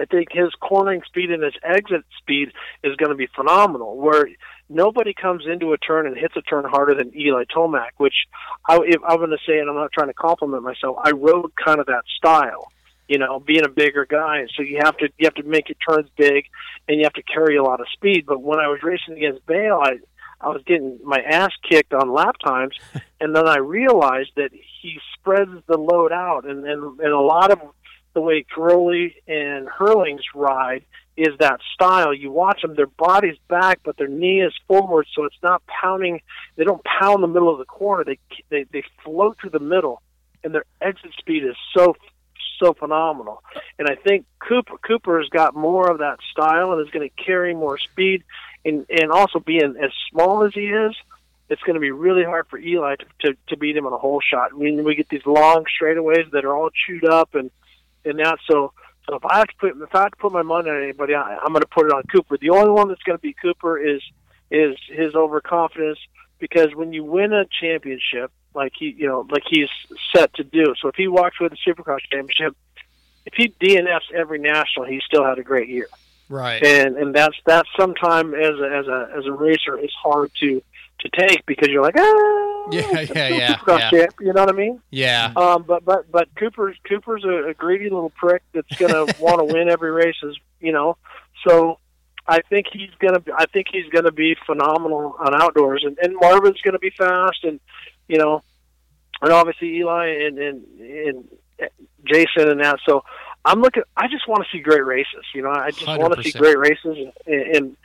I 0.00 0.04
think 0.06 0.32
his 0.32 0.50
cornering 0.60 1.02
speed 1.06 1.30
and 1.30 1.44
his 1.44 1.54
exit 1.62 2.02
speed 2.18 2.48
is 2.82 2.96
going 2.96 3.10
to 3.10 3.16
be 3.16 3.28
phenomenal. 3.36 3.96
Where 3.96 4.26
nobody 4.68 5.14
comes 5.14 5.44
into 5.46 5.74
a 5.74 5.78
turn 5.78 6.08
and 6.08 6.16
hits 6.16 6.34
a 6.34 6.42
turn 6.42 6.64
harder 6.64 6.94
than 6.94 7.16
Eli 7.16 7.44
Tomac, 7.54 7.90
which 7.98 8.26
I, 8.66 8.80
if 8.84 9.00
I'm 9.06 9.18
going 9.18 9.30
to 9.30 9.38
say, 9.46 9.58
and 9.58 9.68
I'm 9.70 9.76
not 9.76 9.92
trying 9.92 10.08
to 10.08 10.14
compliment 10.14 10.64
myself, 10.64 10.96
I 11.04 11.12
rode 11.12 11.52
kind 11.62 11.78
of 11.78 11.86
that 11.86 12.02
style. 12.16 12.72
You 13.08 13.18
know, 13.18 13.40
being 13.40 13.64
a 13.64 13.68
bigger 13.68 14.06
guy, 14.08 14.46
so 14.56 14.62
you 14.62 14.78
have 14.82 14.96
to 14.98 15.08
you 15.18 15.26
have 15.26 15.34
to 15.34 15.42
make 15.42 15.68
your 15.68 15.76
turns 15.86 16.08
big, 16.16 16.46
and 16.88 16.98
you 16.98 17.04
have 17.04 17.12
to 17.14 17.22
carry 17.22 17.56
a 17.56 17.62
lot 17.62 17.80
of 17.80 17.86
speed. 17.92 18.24
But 18.26 18.40
when 18.40 18.58
I 18.58 18.68
was 18.68 18.80
racing 18.82 19.16
against 19.16 19.44
Bayle, 19.46 19.80
I 19.82 19.98
I 20.40 20.48
was 20.48 20.62
getting 20.66 20.98
my 21.04 21.20
ass 21.20 21.50
kicked 21.68 21.94
on 21.94 22.12
lap 22.12 22.36
times, 22.44 22.74
and 23.20 23.34
then 23.34 23.46
I 23.46 23.58
realized 23.58 24.30
that 24.36 24.50
he 24.52 24.98
spreads 25.14 25.50
the 25.66 25.76
load 25.76 26.12
out, 26.12 26.44
and 26.44 26.64
and, 26.64 27.00
and 27.00 27.12
a 27.12 27.20
lot 27.20 27.50
of 27.50 27.60
the 28.14 28.20
way 28.20 28.44
Cairoli 28.54 29.14
and 29.26 29.68
Herlings 29.68 30.24
ride 30.34 30.84
is 31.16 31.28
that 31.38 31.60
style. 31.74 32.12
You 32.14 32.30
watch 32.30 32.62
them; 32.62 32.74
their 32.74 32.86
body's 32.86 33.38
back, 33.48 33.80
but 33.84 33.96
their 33.96 34.08
knee 34.08 34.42
is 34.42 34.54
forward, 34.66 35.06
so 35.14 35.24
it's 35.24 35.42
not 35.42 35.62
pounding. 35.66 36.20
They 36.56 36.64
don't 36.64 36.84
pound 36.84 37.22
the 37.22 37.28
middle 37.28 37.50
of 37.50 37.58
the 37.58 37.64
corner. 37.64 38.04
They 38.04 38.18
they 38.48 38.64
they 38.72 38.84
float 39.04 39.38
through 39.40 39.50
the 39.50 39.60
middle, 39.60 40.02
and 40.42 40.54
their 40.54 40.64
exit 40.80 41.12
speed 41.18 41.44
is 41.44 41.56
so 41.76 41.94
so 42.62 42.74
phenomenal. 42.74 43.42
And 43.78 43.88
I 43.88 43.96
think 43.96 44.26
Cooper 44.38 44.76
Cooper's 44.86 45.28
got 45.28 45.54
more 45.54 45.90
of 45.90 45.98
that 45.98 46.18
style 46.30 46.72
and 46.72 46.86
is 46.86 46.92
going 46.92 47.08
to 47.08 47.24
carry 47.24 47.54
more 47.54 47.78
speed, 47.78 48.24
and 48.64 48.86
and 48.88 49.10
also 49.10 49.40
being 49.40 49.74
as 49.82 49.90
small 50.10 50.44
as 50.44 50.52
he 50.54 50.66
is. 50.66 50.94
It's 51.48 51.62
going 51.62 51.74
to 51.74 51.80
be 51.80 51.90
really 51.90 52.24
hard 52.24 52.46
for 52.48 52.58
Eli 52.58 52.96
to, 52.96 53.04
to, 53.20 53.36
to 53.48 53.56
beat 53.58 53.76
him 53.76 53.84
on 53.84 53.92
a 53.92 53.98
hole 53.98 54.22
shot. 54.22 54.52
I 54.54 54.56
mean, 54.56 54.84
we 54.84 54.94
get 54.94 55.10
these 55.10 55.26
long 55.26 55.64
straightaways 55.64 56.30
that 56.30 56.46
are 56.46 56.56
all 56.56 56.70
chewed 56.70 57.04
up 57.04 57.34
and 57.34 57.50
and 58.04 58.18
that. 58.20 58.38
So, 58.50 58.72
so 59.06 59.16
if 59.16 59.24
I 59.24 59.38
have 59.38 59.48
to 59.48 59.54
put 59.58 59.70
if 59.76 59.94
I 59.94 60.02
have 60.02 60.12
to 60.12 60.16
put 60.16 60.32
my 60.32 60.42
money 60.42 60.70
on 60.70 60.82
anybody, 60.82 61.14
I, 61.14 61.36
I'm 61.42 61.52
going 61.52 61.60
to 61.60 61.66
put 61.66 61.86
it 61.86 61.92
on 61.92 62.04
Cooper. 62.04 62.38
The 62.38 62.50
only 62.50 62.70
one 62.70 62.88
that's 62.88 63.02
going 63.02 63.18
to 63.18 63.22
beat 63.22 63.36
Cooper 63.42 63.78
is 63.78 64.00
is 64.50 64.76
his 64.88 65.14
overconfidence 65.14 65.98
because 66.38 66.74
when 66.74 66.92
you 66.92 67.04
win 67.04 67.32
a 67.32 67.44
championship, 67.60 68.30
like 68.54 68.72
he 68.78 68.94
you 68.96 69.06
know 69.06 69.26
like 69.30 69.44
he's 69.48 69.68
set 70.14 70.32
to 70.34 70.44
do. 70.44 70.74
So 70.80 70.88
if 70.88 70.94
he 70.96 71.08
walks 71.08 71.40
with 71.40 71.52
the 71.52 71.58
Supercross 71.66 72.00
championship, 72.10 72.56
if 73.26 73.34
he 73.36 73.48
DNFs 73.60 74.12
every 74.14 74.38
national, 74.38 74.86
he 74.86 75.00
still 75.06 75.24
had 75.24 75.38
a 75.38 75.42
great 75.42 75.68
year. 75.68 75.88
Right. 76.28 76.62
And 76.62 76.96
and 76.96 77.14
that's 77.14 77.36
that's 77.44 77.68
sometime 77.78 78.34
as 78.34 78.58
a 78.58 78.76
as 78.76 78.86
a 78.86 79.08
as 79.18 79.26
a 79.26 79.32
racer 79.32 79.76
it's 79.78 79.94
hard 80.02 80.30
to 80.40 80.62
to 81.00 81.08
take 81.16 81.44
because 81.46 81.68
you're 81.68 81.82
like 81.82 81.96
ah 81.98 82.48
Yeah, 82.70 83.00
yeah, 83.00 83.28
yeah, 83.28 83.54
Supercross 83.56 83.78
yeah. 83.78 83.90
champ, 83.90 84.14
you 84.20 84.32
know 84.32 84.40
what 84.42 84.48
I 84.48 84.56
mean? 84.56 84.80
Yeah. 84.90 85.32
Um, 85.36 85.64
but 85.64 85.84
but 85.84 86.10
but 86.10 86.28
Cooper's 86.36 86.76
Cooper's 86.88 87.24
a, 87.24 87.48
a 87.48 87.54
greedy 87.54 87.90
little 87.90 88.10
prick 88.10 88.42
that's 88.54 88.74
gonna 88.76 89.06
want 89.20 89.38
to 89.40 89.52
win 89.52 89.68
every 89.68 89.90
race, 89.90 90.14
is 90.22 90.38
you 90.60 90.72
know. 90.72 90.96
So 91.46 91.80
I 92.26 92.40
think 92.48 92.66
he's 92.72 92.90
gonna 93.00 93.18
be- 93.18 93.32
I 93.36 93.46
think 93.46 93.66
he's 93.72 93.88
gonna 93.90 94.12
be 94.12 94.36
phenomenal 94.46 95.16
on 95.18 95.34
outdoors, 95.34 95.82
and, 95.84 95.98
and 96.00 96.14
Marvin's 96.14 96.60
gonna 96.60 96.78
be 96.78 96.90
fast, 96.90 97.42
and 97.42 97.58
you 98.08 98.18
know, 98.18 98.42
and 99.20 99.32
obviously 99.32 99.76
Eli 99.78 100.06
and 100.06 100.38
and 100.38 100.64
and 100.80 101.28
Jason 102.04 102.48
and 102.48 102.60
that. 102.60 102.78
So 102.86 103.04
I'm 103.44 103.60
looking. 103.60 103.82
I 103.96 104.08
just 104.08 104.28
want 104.28 104.44
to 104.44 104.56
see 104.56 104.62
great 104.62 104.84
races. 104.84 105.24
You 105.34 105.42
know, 105.42 105.50
I 105.50 105.70
just 105.70 105.86
want 105.86 106.14
to 106.14 106.22
see 106.22 106.32
great 106.32 106.58
races, 106.58 106.96
and, 107.26 107.42
and 107.42 107.76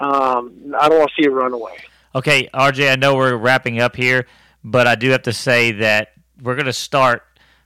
um, 0.00 0.74
I 0.78 0.88
don't 0.88 0.98
want 0.98 1.10
to 1.16 1.22
see 1.22 1.28
a 1.28 1.30
runaway. 1.30 1.76
Okay, 2.14 2.48
RJ, 2.52 2.92
I 2.92 2.96
know 2.96 3.14
we're 3.14 3.36
wrapping 3.36 3.80
up 3.80 3.96
here, 3.96 4.26
but 4.62 4.86
I 4.86 4.94
do 4.94 5.10
have 5.10 5.22
to 5.22 5.32
say 5.32 5.72
that 5.72 6.12
we're 6.42 6.56
going 6.56 6.66
to 6.66 6.72
start 6.72 7.22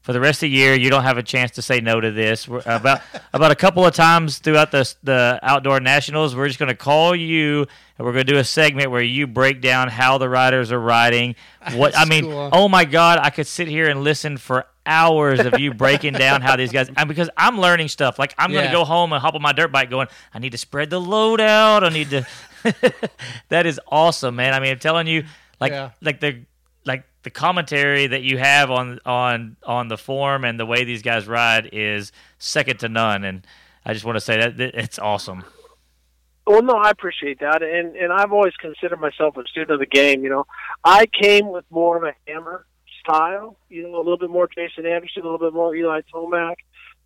for 0.06 0.12
the 0.12 0.20
rest 0.20 0.38
of 0.38 0.42
the 0.42 0.50
year. 0.50 0.72
You 0.76 0.88
don't 0.88 1.02
have 1.02 1.18
a 1.18 1.22
chance 1.22 1.50
to 1.52 1.62
say 1.62 1.80
no 1.80 2.00
to 2.00 2.12
this. 2.12 2.46
We're, 2.46 2.60
uh, 2.60 2.76
about 2.76 3.00
about 3.34 3.50
a 3.50 3.56
couple 3.56 3.84
of 3.84 3.92
times 3.92 4.38
throughout 4.38 4.70
the 4.70 4.94
the 5.02 5.40
outdoor 5.42 5.80
nationals, 5.80 6.36
we're 6.36 6.46
just 6.46 6.60
going 6.60 6.68
to 6.68 6.76
call 6.76 7.14
you 7.16 7.66
and 7.98 8.06
we're 8.06 8.12
going 8.12 8.24
to 8.24 8.32
do 8.32 8.38
a 8.38 8.44
segment 8.44 8.92
where 8.92 9.02
you 9.02 9.26
break 9.26 9.60
down 9.60 9.88
how 9.88 10.16
the 10.18 10.28
riders 10.28 10.70
are 10.70 10.78
riding. 10.78 11.34
What 11.74 11.98
I 11.98 12.04
mean, 12.04 12.24
cool. 12.24 12.50
oh 12.52 12.68
my 12.68 12.84
God, 12.84 13.18
I 13.20 13.30
could 13.30 13.48
sit 13.48 13.66
here 13.66 13.88
and 13.88 14.04
listen 14.04 14.36
for 14.36 14.66
hours 14.88 15.40
of 15.40 15.58
you 15.58 15.74
breaking 15.74 16.12
down 16.12 16.40
how 16.40 16.54
these 16.54 16.70
guys 16.70 16.88
and 16.96 17.08
because 17.08 17.28
I'm 17.36 17.58
learning 17.60 17.88
stuff. 17.88 18.16
Like 18.20 18.32
I'm 18.38 18.52
going 18.52 18.66
to 18.66 18.72
go 18.72 18.84
home 18.84 19.12
and 19.12 19.20
hop 19.20 19.34
on 19.34 19.42
my 19.42 19.52
dirt 19.52 19.72
bike 19.72 19.90
going, 19.90 20.06
I 20.32 20.38
need 20.38 20.52
to 20.52 20.58
spread 20.58 20.88
the 20.90 21.00
load 21.00 21.40
out. 21.40 21.82
I 21.82 21.88
need 21.88 22.10
to 22.10 22.24
That 23.48 23.66
is 23.66 23.80
awesome, 23.88 24.36
man. 24.36 24.54
I 24.54 24.60
mean, 24.60 24.70
I'm 24.72 24.78
telling 24.78 25.06
you 25.08 25.24
like 25.60 25.72
Yeah. 25.72 25.90
like 26.00 26.20
the 26.20 26.42
the 27.26 27.30
commentary 27.30 28.06
that 28.06 28.22
you 28.22 28.38
have 28.38 28.70
on 28.70 29.00
on 29.04 29.56
on 29.64 29.88
the 29.88 29.98
form 29.98 30.44
and 30.44 30.60
the 30.60 30.64
way 30.64 30.84
these 30.84 31.02
guys 31.02 31.26
ride 31.26 31.68
is 31.72 32.12
second 32.38 32.78
to 32.78 32.88
none 32.88 33.24
and 33.24 33.44
I 33.84 33.92
just 33.92 34.04
want 34.04 34.14
to 34.14 34.20
say 34.20 34.36
that 34.38 34.56
that 34.58 34.76
it's 34.76 35.00
awesome. 35.00 35.44
Well, 36.46 36.62
no, 36.62 36.74
I 36.74 36.90
appreciate 36.90 37.40
that, 37.40 37.62
and 37.62 37.96
and 37.96 38.12
I've 38.12 38.32
always 38.32 38.54
considered 38.60 39.00
myself 39.00 39.36
a 39.36 39.42
student 39.48 39.72
of 39.72 39.80
the 39.80 39.86
game. 39.86 40.22
You 40.22 40.30
know, 40.30 40.46
I 40.84 41.06
came 41.06 41.50
with 41.50 41.64
more 41.70 41.96
of 41.96 42.04
a 42.04 42.14
hammer 42.28 42.66
style. 43.00 43.56
You 43.68 43.82
know, 43.84 43.96
a 43.96 43.98
little 43.98 44.18
bit 44.18 44.30
more 44.30 44.48
Jason 44.48 44.86
Anderson, 44.86 45.22
a 45.22 45.24
little 45.24 45.38
bit 45.38 45.52
more 45.52 45.74
Eli 45.74 46.02
Tomac, 46.12 46.56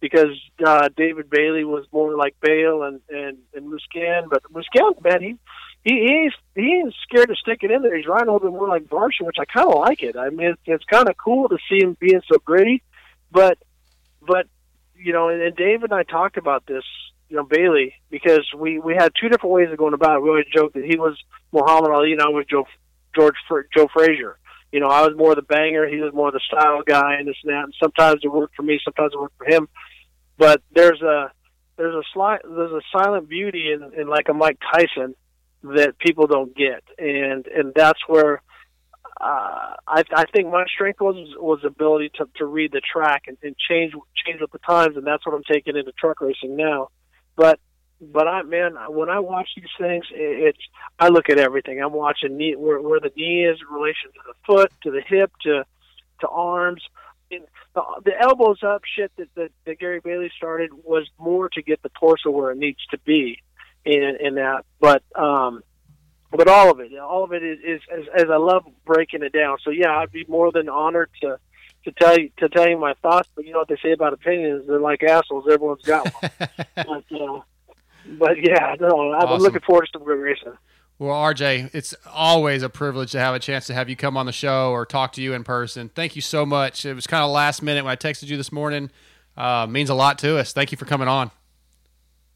because 0.01 0.39
uh, 0.67 0.89
David 0.95 1.31
Bailey 1.31 1.65
was 1.65 1.87
more 1.93 2.17
like 2.17 2.35
Bayle 2.43 2.83
and 2.83 3.01
and 3.09 3.39
and 3.55 3.73
Musquin. 3.73 4.29
But 4.29 4.43
Musquin, 4.53 5.03
man, 5.03 5.23
he. 5.23 5.37
He 5.83 5.93
he's 5.93 6.33
he 6.55 6.75
ain't 6.75 6.95
scared 7.03 7.29
to 7.29 7.35
stick 7.37 7.61
it 7.63 7.71
in 7.71 7.83
there. 7.83 7.97
He's 7.97 8.07
riding 8.07 8.29
a 8.29 8.33
little 8.33 8.51
bit 8.51 8.57
more 8.57 8.69
like 8.69 8.85
Varsha, 8.85 9.23
which 9.23 9.39
I 9.41 9.45
kind 9.47 9.69
of 9.69 9.79
like 9.79 10.03
it. 10.03 10.17
I 10.17 10.29
mean, 10.29 10.49
it's, 10.49 10.61
it's 10.67 10.85
kind 10.85 11.09
of 11.09 11.17
cool 11.17 11.49
to 11.49 11.59
see 11.69 11.83
him 11.83 11.97
being 11.99 12.21
so 12.31 12.39
gritty, 12.39 12.83
but 13.33 13.59
but 14.27 14.47
you 14.95 15.13
know, 15.13 15.29
and, 15.29 15.41
and 15.41 15.57
Dave 15.57 15.83
and 15.83 15.93
I 15.93 16.03
talked 16.03 16.37
about 16.37 16.67
this, 16.67 16.85
you 17.31 17.37
know, 17.37 17.45
Bailey, 17.45 17.95
because 18.11 18.47
we 18.55 18.79
we 18.79 18.95
had 18.95 19.13
two 19.19 19.31
different 19.31 19.55
ways 19.55 19.71
of 19.71 19.79
going 19.79 19.95
about 19.95 20.17
it. 20.17 20.23
We 20.23 20.29
always 20.29 20.47
joked 20.55 20.75
that 20.75 20.85
he 20.85 20.99
was 20.99 21.17
Muhammad 21.53 21.93
Ali, 21.93 22.13
and 22.13 22.21
I 22.21 22.29
was 22.29 22.45
Joe 22.51 22.67
George 23.15 23.37
Joe 23.75 23.89
Frazier. 23.93 24.39
You 24.73 24.81
know, 24.81 24.89
I 24.89 25.03
was 25.07 25.17
more 25.17 25.35
the 25.35 25.43
banger, 25.43 25.89
he 25.89 25.97
was 25.97 26.13
more 26.13 26.31
the 26.31 26.41
style 26.47 26.83
guy, 26.87 27.15
and 27.15 27.27
this 27.27 27.37
and 27.43 27.53
that. 27.53 27.65
And 27.65 27.75
sometimes 27.83 28.21
it 28.23 28.29
worked 28.29 28.55
for 28.55 28.63
me, 28.63 28.79
sometimes 28.85 29.13
it 29.15 29.21
worked 29.21 29.39
for 29.39 29.47
him. 29.47 29.69
But 30.37 30.63
there's 30.73 31.01
a 31.01 31.33
there's 31.77 31.95
a 31.95 32.03
slight 32.13 32.41
there's 32.45 32.73
a 32.73 32.83
silent 32.93 33.29
beauty 33.29 33.73
in, 33.73 33.99
in 33.99 34.09
like 34.09 34.29
a 34.29 34.35
Mike 34.35 34.59
Tyson 34.73 35.15
that 35.63 35.99
people 35.99 36.27
don't 36.27 36.57
get, 36.57 36.83
and 36.99 37.47
and 37.47 37.73
that's 37.75 38.01
where 38.07 38.43
uh, 39.21 39.77
I, 39.87 40.03
I 40.15 40.25
think 40.35 40.51
my 40.51 40.65
strength 40.75 41.01
was 41.01 41.17
was 41.37 41.61
ability 41.65 42.13
to, 42.17 42.29
to 42.37 42.47
read 42.47 42.73
the 42.73 42.81
track 42.81 43.25
and, 43.27 43.37
and 43.43 43.55
change 43.69 43.93
change 44.25 44.41
with 44.41 44.53
the 44.53 44.59
times, 44.59 44.97
and 44.97 45.07
that's 45.07 45.25
what 45.27 45.35
I'm 45.35 45.45
taking 45.51 45.77
into 45.77 45.93
truck 45.93 46.21
racing 46.21 46.57
now. 46.57 46.89
But 47.37 47.61
but 48.01 48.27
I 48.27 48.43
man, 48.43 48.77
when 48.89 49.11
I 49.11 49.19
watch 49.21 49.51
these 49.55 49.67
things, 49.79 50.07
it, 50.11 50.49
it's 50.49 50.59
I 50.99 51.09
look 51.09 51.29
at 51.29 51.39
everything. 51.39 51.83
I'm 51.83 51.93
watching 51.93 52.39
knee, 52.39 52.57
where 52.57 52.81
where 52.81 53.01
the 53.01 53.13
knee 53.15 53.45
is 53.45 53.59
in 53.61 53.75
relation 53.75 54.11
to 54.15 54.21
the 54.27 54.35
foot, 54.47 54.73
to 54.85 54.91
the 54.91 55.03
hip, 55.07 55.31
to 55.43 55.65
to 56.21 56.29
arms. 56.29 56.83
And 57.31 57.45
the, 57.75 57.83
the 58.05 58.21
elbows 58.21 58.63
up 58.63 58.83
shit 58.97 59.13
that, 59.17 59.29
that 59.35 59.51
that 59.67 59.79
Gary 59.79 60.01
Bailey 60.03 60.33
started 60.35 60.71
was 60.73 61.07
more 61.19 61.51
to 61.51 61.63
get 61.63 61.83
the 61.83 61.91
torso 61.91 62.31
where 62.31 62.51
it 62.53 62.59
needs 62.59 62.85
to 62.91 62.99
be, 63.01 63.43
in 63.85 64.17
in 64.21 64.35
that. 64.37 64.65
But 64.81 65.03
um, 65.15 65.63
but 66.31 66.49
all 66.49 66.71
of 66.71 66.81
it, 66.81 66.97
all 66.99 67.25
of 67.25 67.33
it 67.33 67.43
is, 67.43 67.59
is 67.65 67.81
as, 67.93 68.25
as 68.25 68.31
I 68.31 68.37
love 68.37 68.65
breaking 68.85 69.23
it 69.23 69.33
down. 69.33 69.59
So 69.65 69.71
yeah, 69.71 69.97
I'd 69.99 70.13
be 70.13 70.25
more 70.29 70.53
than 70.53 70.69
honored 70.69 71.11
to 71.23 71.39
to 71.85 71.93
tell 71.93 72.19
you 72.19 72.31
to 72.39 72.49
tell 72.49 72.69
you 72.69 72.79
my 72.79 72.95
thoughts. 73.03 73.29
But 73.35 73.47
you 73.47 73.53
know 73.53 73.59
what 73.61 73.69
they 73.69 73.79
say 73.83 73.93
about 73.93 74.13
opinions? 74.13 74.67
They're 74.67 74.81
like 74.81 75.03
assholes. 75.03 75.47
Everyone's 75.51 75.83
got 75.83 76.13
one. 76.21 76.31
but, 76.77 77.21
uh, 77.21 77.41
but 78.19 78.37
yeah, 78.43 78.77
no, 78.81 79.13
I'm 79.13 79.27
Awesome. 79.29 79.43
looking 79.43 79.61
forward 79.61 79.87
to 79.87 79.99
some 79.99 80.05
good 80.05 80.19
racing. 80.19 80.53
Well, 80.99 81.15
RJ, 81.15 81.75
it's 81.75 81.95
always 82.13 82.63
a 82.63 82.69
privilege 82.69 83.13
to 83.13 83.19
have 83.19 83.35
a 83.35 83.39
chance 83.39 83.67
to 83.69 83.75
have 83.75 83.89
you 83.89 83.97
come 83.97 84.19
on 84.19 84.27
the 84.27 84.33
show 84.33 84.71
or 84.71 84.85
talk 84.85 85.13
to 85.13 85.23
you 85.23 85.33
in 85.33 85.45
person. 85.45 85.89
Thank 85.89 86.15
you 86.15 86.21
so 86.21 86.45
much. 86.45 86.85
It 86.85 86.93
was 86.93 87.07
kind 87.07 87.25
of 87.25 87.31
last 87.31 87.63
minute 87.63 87.85
when 87.85 87.91
I 87.93 87.97
texted 87.97 88.27
you 88.27 88.37
this 88.37 88.53
morning. 88.53 88.91
Uh, 89.35 89.67
means 89.67 89.89
a 89.89 89.95
lot 89.95 90.19
to 90.19 90.37
us. 90.37 90.53
Thank 90.53 90.73
you 90.73 90.77
for 90.77 90.85
coming 90.85 91.09
on. 91.09 91.31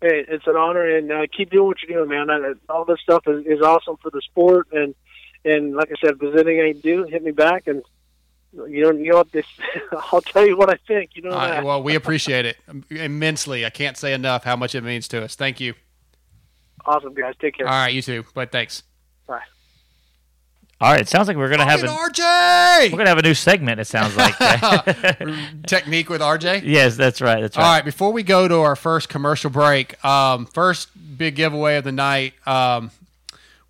Hey, 0.05 0.22
it's 0.28 0.46
an 0.46 0.55
honor, 0.55 0.84
and 0.84 1.11
uh, 1.11 1.26
keep 1.34 1.48
doing 1.48 1.66
what 1.66 1.78
you're 1.82 2.05
doing, 2.05 2.11
man. 2.11 2.28
Uh, 2.28 2.52
all 2.68 2.84
this 2.84 3.00
stuff 3.00 3.22
is, 3.26 3.46
is 3.46 3.62
awesome 3.62 3.96
for 4.02 4.11
the 4.11 4.20
sport, 4.20 4.68
and 4.70 4.94
and 5.46 5.74
like 5.74 5.90
I 5.90 5.94
said, 5.98 6.11
if 6.11 6.18
there's 6.18 6.34
anything 6.34 6.61
I 6.61 6.72
can 6.72 6.80
do, 6.82 7.05
hit 7.05 7.24
me 7.24 7.30
back, 7.30 7.66
and 7.66 7.82
you 8.52 8.82
know, 8.82 8.90
you 8.90 9.11
know 9.12 9.16
what 9.16 9.32
this. 9.32 9.46
I'll 10.12 10.20
tell 10.20 10.46
you 10.46 10.59
what 10.59 10.68
I 10.68 10.76
think. 10.86 11.12
You 11.14 11.22
know 11.22 11.30
that. 11.30 11.64
well, 11.64 11.82
we 11.82 11.94
appreciate 11.94 12.44
it 12.44 12.59
immensely. 12.90 13.64
I 13.64 13.70
can't 13.70 13.96
say 13.96 14.12
enough 14.12 14.44
how 14.44 14.57
much 14.57 14.74
it 14.74 14.84
means 14.84 15.09
to 15.09 15.24
us. 15.24 15.36
Thank 15.36 15.59
you. 15.59 15.72
awesome, 16.84 17.14
guys. 17.14 17.32
Take 17.40 17.57
care. 17.57 17.66
All 17.66 17.72
right, 17.72 17.94
you 17.94 18.02
too. 18.02 18.26
But 18.34 18.52
thanks. 18.52 18.82
Bye. 19.26 19.40
All 20.85 20.93
right, 20.93 21.01
it 21.01 21.09
sounds 21.09 21.28
like 21.28 21.39
we're 21.39 21.49
gonna 21.49 21.64
have 21.64 21.80
RJ 21.80 22.91
we're 22.93 22.99
gonna 22.99 23.09
have 23.09 23.16
a 23.16 23.22
new 23.22 23.32
segment. 23.32 23.80
It 23.80 23.87
sounds 23.87 24.14
like. 24.18 24.37
technique 25.66 26.11
with 26.11 26.20
RJ. 26.20 26.61
yes, 26.62 26.99
that's 26.99 27.22
right. 27.22 27.41
That's 27.41 27.57
right. 27.57 27.64
All 27.64 27.72
right, 27.72 27.85
before 27.87 28.12
we 28.12 28.22
go 28.22 28.47
to 28.47 28.57
our 28.57 28.76
first 28.76 29.09
commercial 29.09 29.49
break, 29.49 30.05
um, 30.05 30.45
first 30.45 30.91
big 31.16 31.37
giveaway 31.37 31.76
of 31.76 31.85
the 31.85 31.93
night. 31.93 32.35
Um, 32.47 32.91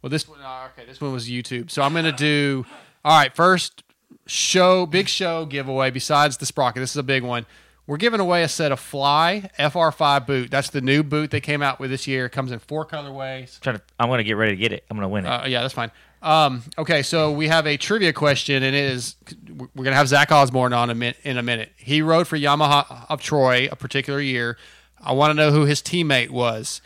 well, 0.02 0.10
this 0.10 0.28
one, 0.28 0.40
uh, 0.40 0.68
okay, 0.76 0.86
this 0.88 1.00
one 1.00 1.12
was 1.12 1.28
YouTube. 1.30 1.70
So 1.70 1.82
I'm 1.82 1.92
going 1.92 2.04
to 2.04 2.10
do. 2.10 2.66
All 3.04 3.16
right, 3.16 3.32
first 3.32 3.84
show, 4.26 4.84
big 4.84 5.08
show 5.08 5.46
giveaway. 5.46 5.92
Besides 5.92 6.38
the 6.38 6.46
sprocket, 6.46 6.82
this 6.82 6.90
is 6.90 6.96
a 6.96 7.04
big 7.04 7.22
one. 7.22 7.46
We're 7.86 7.98
giving 7.98 8.18
away 8.18 8.42
a 8.42 8.48
set 8.48 8.72
of 8.72 8.80
Fly 8.80 9.50
FR5 9.58 10.26
boot. 10.26 10.50
That's 10.50 10.70
the 10.70 10.80
new 10.80 11.02
boot 11.02 11.30
they 11.30 11.40
came 11.40 11.62
out 11.62 11.78
with 11.78 11.90
this 11.90 12.06
year. 12.06 12.26
It 12.26 12.30
comes 12.30 12.50
in 12.50 12.58
four 12.58 12.84
colorways. 12.84 13.60
trying 13.60 13.76
to, 13.76 13.82
I'm 14.00 14.08
gonna 14.08 14.24
get 14.24 14.38
ready 14.38 14.52
to 14.52 14.56
get 14.56 14.72
it. 14.72 14.84
I'm 14.90 14.96
gonna 14.96 15.08
win 15.08 15.26
it. 15.26 15.28
Uh, 15.28 15.46
yeah, 15.46 15.60
that's 15.60 15.74
fine. 15.74 15.90
Um, 16.24 16.62
okay, 16.78 17.02
so 17.02 17.30
we 17.32 17.48
have 17.48 17.66
a 17.66 17.76
trivia 17.76 18.12
question, 18.12 18.62
and 18.62 18.74
it 18.74 18.84
is 18.84 19.16
we're 19.48 19.66
going 19.84 19.92
to 19.92 19.94
have 19.94 20.08
Zach 20.08 20.32
Osborne 20.32 20.72
on 20.72 20.88
a 20.90 20.94
min- 20.94 21.14
in 21.22 21.36
a 21.38 21.42
minute. 21.42 21.70
He 21.76 22.00
rode 22.02 22.26
for 22.26 22.36
Yamaha 22.38 23.06
of 23.08 23.20
Troy 23.20 23.68
a 23.70 23.76
particular 23.76 24.20
year. 24.20 24.56
I 25.00 25.12
want 25.12 25.30
to 25.30 25.34
know 25.34 25.50
who 25.50 25.66
his 25.66 25.82
teammate 25.82 26.30
was. 26.30 26.80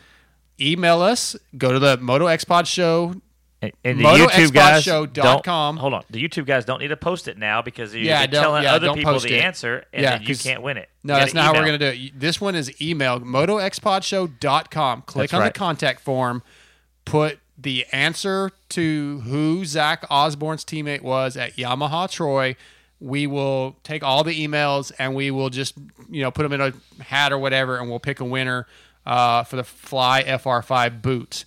Email 0.59 1.01
us. 1.01 1.35
Go 1.57 1.71
to 1.71 1.79
the 1.79 1.95
Moto 1.97 2.25
X 2.27 2.43
Pod 2.43 2.67
Show. 2.67 3.13
and, 3.61 3.71
and 3.85 3.99
the 3.99 4.03
YouTube 4.03 4.51
guys 4.53 4.83
dot 4.85 5.13
don't 5.13 5.43
com. 5.43 5.77
hold 5.77 5.93
on. 5.93 6.03
The 6.09 6.21
YouTube 6.21 6.45
guys 6.45 6.65
don't 6.65 6.79
need 6.81 6.89
to 6.89 6.97
post 6.97 7.29
it 7.29 7.37
now 7.37 7.61
because 7.61 7.93
you're 7.95 8.03
Yeah, 8.03 8.25
telling 8.27 8.63
yeah, 8.63 8.73
other 8.73 8.93
people 8.93 9.17
the 9.19 9.35
it. 9.37 9.43
answer, 9.43 9.85
and 9.93 10.01
Yeah, 10.03 10.19
you 10.19 10.35
can't 10.35 10.61
win 10.61 10.75
it. 10.77 10.89
No, 11.03 11.15
that's 11.15 11.33
not 11.33 11.45
how 11.45 11.53
we're 11.53 11.65
going 11.65 11.79
to 11.79 11.91
do 11.93 12.05
it. 12.07 12.19
This 12.19 12.41
one 12.41 12.55
is 12.55 12.81
email 12.81 13.21
motoxpodshow.com. 13.21 15.01
Click 15.03 15.23
That's 15.23 15.33
on 15.33 15.39
right. 15.41 15.53
the 15.53 15.57
contact 15.59 16.01
form, 16.01 16.43
put 17.05 17.39
the 17.61 17.85
answer 17.91 18.51
to 18.69 19.21
who 19.25 19.65
Zach 19.65 20.05
Osborne's 20.09 20.63
teammate 20.63 21.01
was 21.01 21.35
at 21.35 21.55
Yamaha 21.55 22.09
Troy. 22.09 22.55
We 23.01 23.27
will 23.27 23.77
take 23.83 24.03
all 24.03 24.23
the 24.23 24.47
emails 24.47 24.91
and 24.97 25.15
we 25.15 25.31
will 25.31 25.49
just, 25.49 25.75
you 26.09 26.21
know, 26.21 26.31
put 26.31 26.43
them 26.43 26.53
in 26.53 26.61
a 26.61 27.03
hat 27.03 27.31
or 27.31 27.37
whatever, 27.37 27.77
and 27.77 27.89
we'll 27.89 27.99
pick 27.99 28.19
a 28.19 28.25
winner 28.25 28.67
uh, 29.05 29.43
for 29.43 29.55
the 29.55 29.63
Fly 29.63 30.23
FR5 30.23 31.01
boots. 31.01 31.45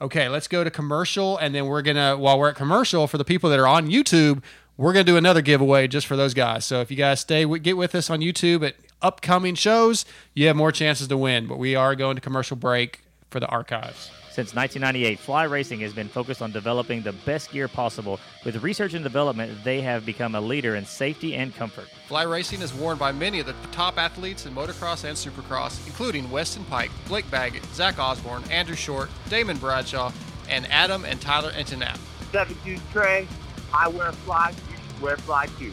Okay, 0.00 0.28
let's 0.28 0.48
go 0.48 0.64
to 0.64 0.70
commercial, 0.70 1.36
and 1.38 1.54
then 1.54 1.66
we're 1.66 1.82
gonna 1.82 2.16
while 2.16 2.38
we're 2.38 2.50
at 2.50 2.56
commercial 2.56 3.06
for 3.06 3.16
the 3.16 3.24
people 3.24 3.48
that 3.50 3.58
are 3.58 3.66
on 3.66 3.88
YouTube, 3.88 4.42
we're 4.76 4.92
gonna 4.92 5.04
do 5.04 5.16
another 5.16 5.40
giveaway 5.40 5.86
just 5.86 6.06
for 6.06 6.16
those 6.16 6.34
guys. 6.34 6.64
So 6.64 6.80
if 6.80 6.90
you 6.90 6.96
guys 6.96 7.20
stay, 7.20 7.46
get 7.58 7.76
with 7.76 7.94
us 7.94 8.10
on 8.10 8.20
YouTube 8.20 8.66
at 8.66 8.74
upcoming 9.00 9.54
shows, 9.54 10.04
you 10.34 10.48
have 10.48 10.56
more 10.56 10.72
chances 10.72 11.06
to 11.08 11.16
win. 11.16 11.46
But 11.46 11.58
we 11.58 11.76
are 11.76 11.94
going 11.94 12.16
to 12.16 12.20
commercial 12.20 12.56
break 12.56 13.02
for 13.30 13.38
the 13.38 13.46
archives. 13.46 14.10
Since 14.34 14.52
1998, 14.52 15.20
Fly 15.20 15.44
Racing 15.44 15.78
has 15.78 15.92
been 15.92 16.08
focused 16.08 16.42
on 16.42 16.50
developing 16.50 17.02
the 17.02 17.12
best 17.12 17.52
gear 17.52 17.68
possible. 17.68 18.18
With 18.44 18.64
research 18.64 18.92
and 18.92 19.04
development, 19.04 19.62
they 19.62 19.80
have 19.82 20.04
become 20.04 20.34
a 20.34 20.40
leader 20.40 20.74
in 20.74 20.84
safety 20.86 21.36
and 21.36 21.54
comfort. 21.54 21.86
Fly 22.08 22.24
racing 22.24 22.60
is 22.60 22.74
worn 22.74 22.98
by 22.98 23.12
many 23.12 23.38
of 23.38 23.46
the 23.46 23.54
top 23.70 23.96
athletes 23.96 24.44
in 24.44 24.52
motocross 24.52 25.04
and 25.04 25.16
supercross, 25.16 25.86
including 25.86 26.28
Weston 26.32 26.64
Peick, 26.64 26.90
Blake 27.06 27.30
Baggett, 27.30 27.64
Zach 27.66 28.00
Osborne, 28.00 28.42
Andrew 28.50 28.74
Short, 28.74 29.08
Damon 29.28 29.56
Bradshaw, 29.56 30.10
and 30.50 30.68
Adam 30.68 31.04
and 31.04 31.20
Tyler 31.20 31.52
Enticknap. 31.52 31.96
72 32.32 32.80
Trey, 32.90 33.28
I 33.72 33.86
wear 33.86 34.10
fly, 34.10 34.50
you 34.50 34.74
should 34.74 35.00
wear 35.00 35.16
fly 35.16 35.46
too. 35.60 35.72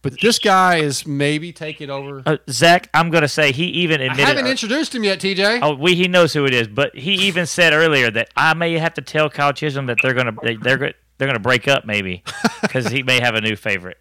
but 0.05 0.21
this 0.21 0.39
guy 0.39 0.77
is 0.77 1.07
maybe 1.07 1.51
taking 1.51 1.89
over. 1.89 2.23
Uh, 2.27 2.37
Zach, 2.51 2.91
I'm 2.93 3.09
gonna 3.09 3.27
say 3.27 3.53
he 3.53 3.65
even 3.65 4.03
admitted. 4.03 4.25
I 4.25 4.29
haven't 4.29 4.47
introduced 4.47 4.95
him 4.95 5.03
yet, 5.03 5.19
TJ. 5.19 5.61
Oh, 5.63 5.75
we 5.75 5.95
he 5.95 6.09
knows 6.09 6.35
who 6.35 6.45
it 6.45 6.53
is, 6.53 6.69
but 6.69 6.95
he 6.95 7.15
even 7.27 7.47
said 7.47 7.73
earlier 7.73 8.11
that 8.11 8.29
I 8.37 8.53
may 8.53 8.79
have 8.79 8.93
to 8.95 9.01
tell 9.01 9.31
Kyle 9.31 9.55
Chisholm 9.55 9.87
that 9.87 9.97
they're 10.03 10.13
gonna 10.13 10.37
they, 10.43 10.57
they're 10.57 10.77
go- 10.77 10.93
they're 11.17 11.27
gonna 11.27 11.39
break 11.39 11.67
up 11.69 11.87
maybe 11.87 12.23
because 12.61 12.89
he 12.89 13.03
may 13.03 13.19
have 13.19 13.35
a 13.35 13.41
new 13.41 13.57
favorite. 13.57 13.97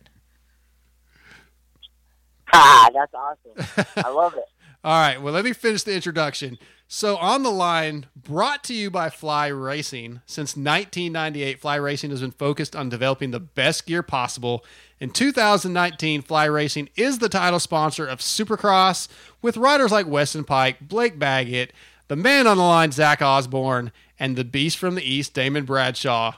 Ah, 2.52 2.90
that's 2.94 3.14
awesome. 3.14 3.86
I 3.96 4.10
love 4.10 4.34
it. 4.34 4.44
All 4.84 5.00
right, 5.00 5.22
well, 5.22 5.34
let 5.34 5.46
me 5.46 5.54
finish 5.54 5.84
the 5.84 5.96
introduction. 5.96 6.58
So, 6.96 7.18
on 7.18 7.42
the 7.42 7.50
line, 7.50 8.06
brought 8.16 8.64
to 8.66 8.74
you 8.76 8.92
by 8.92 9.10
Fly 9.10 9.48
Racing. 9.48 10.22
Since 10.28 10.56
1998, 10.56 11.60
Fly 11.60 11.74
Racing 11.74 12.12
has 12.12 12.22
been 12.22 12.30
focused 12.30 12.76
on 12.76 12.90
developing 12.90 13.32
the 13.32 13.40
best 13.40 13.88
gear 13.88 14.04
possible. 14.04 14.64
In 15.00 15.10
2019, 15.10 16.22
Fly 16.22 16.46
Racing 16.46 16.90
is 16.96 17.18
the 17.18 17.30
title 17.30 17.60
sponsor 17.60 18.06
of 18.06 18.20
Supercross 18.20 19.08
with 19.42 19.58
riders 19.58 19.92
like 19.92 20.06
Weston 20.06 20.44
Peick, 20.44 20.82
Blake 20.82 21.18
Baggett, 21.18 21.74
the 22.10 22.16
man 22.16 22.46
on 22.46 22.58
the 22.58 22.64
line, 22.64 22.92
Zach 22.92 23.24
Osborne, 23.24 23.92
and 24.20 24.36
the 24.36 24.46
beast 24.46 24.78
from 24.78 24.94
the 24.94 25.02
East, 25.02 25.34
Damon 25.34 25.66
Bradshaw. 25.66 26.34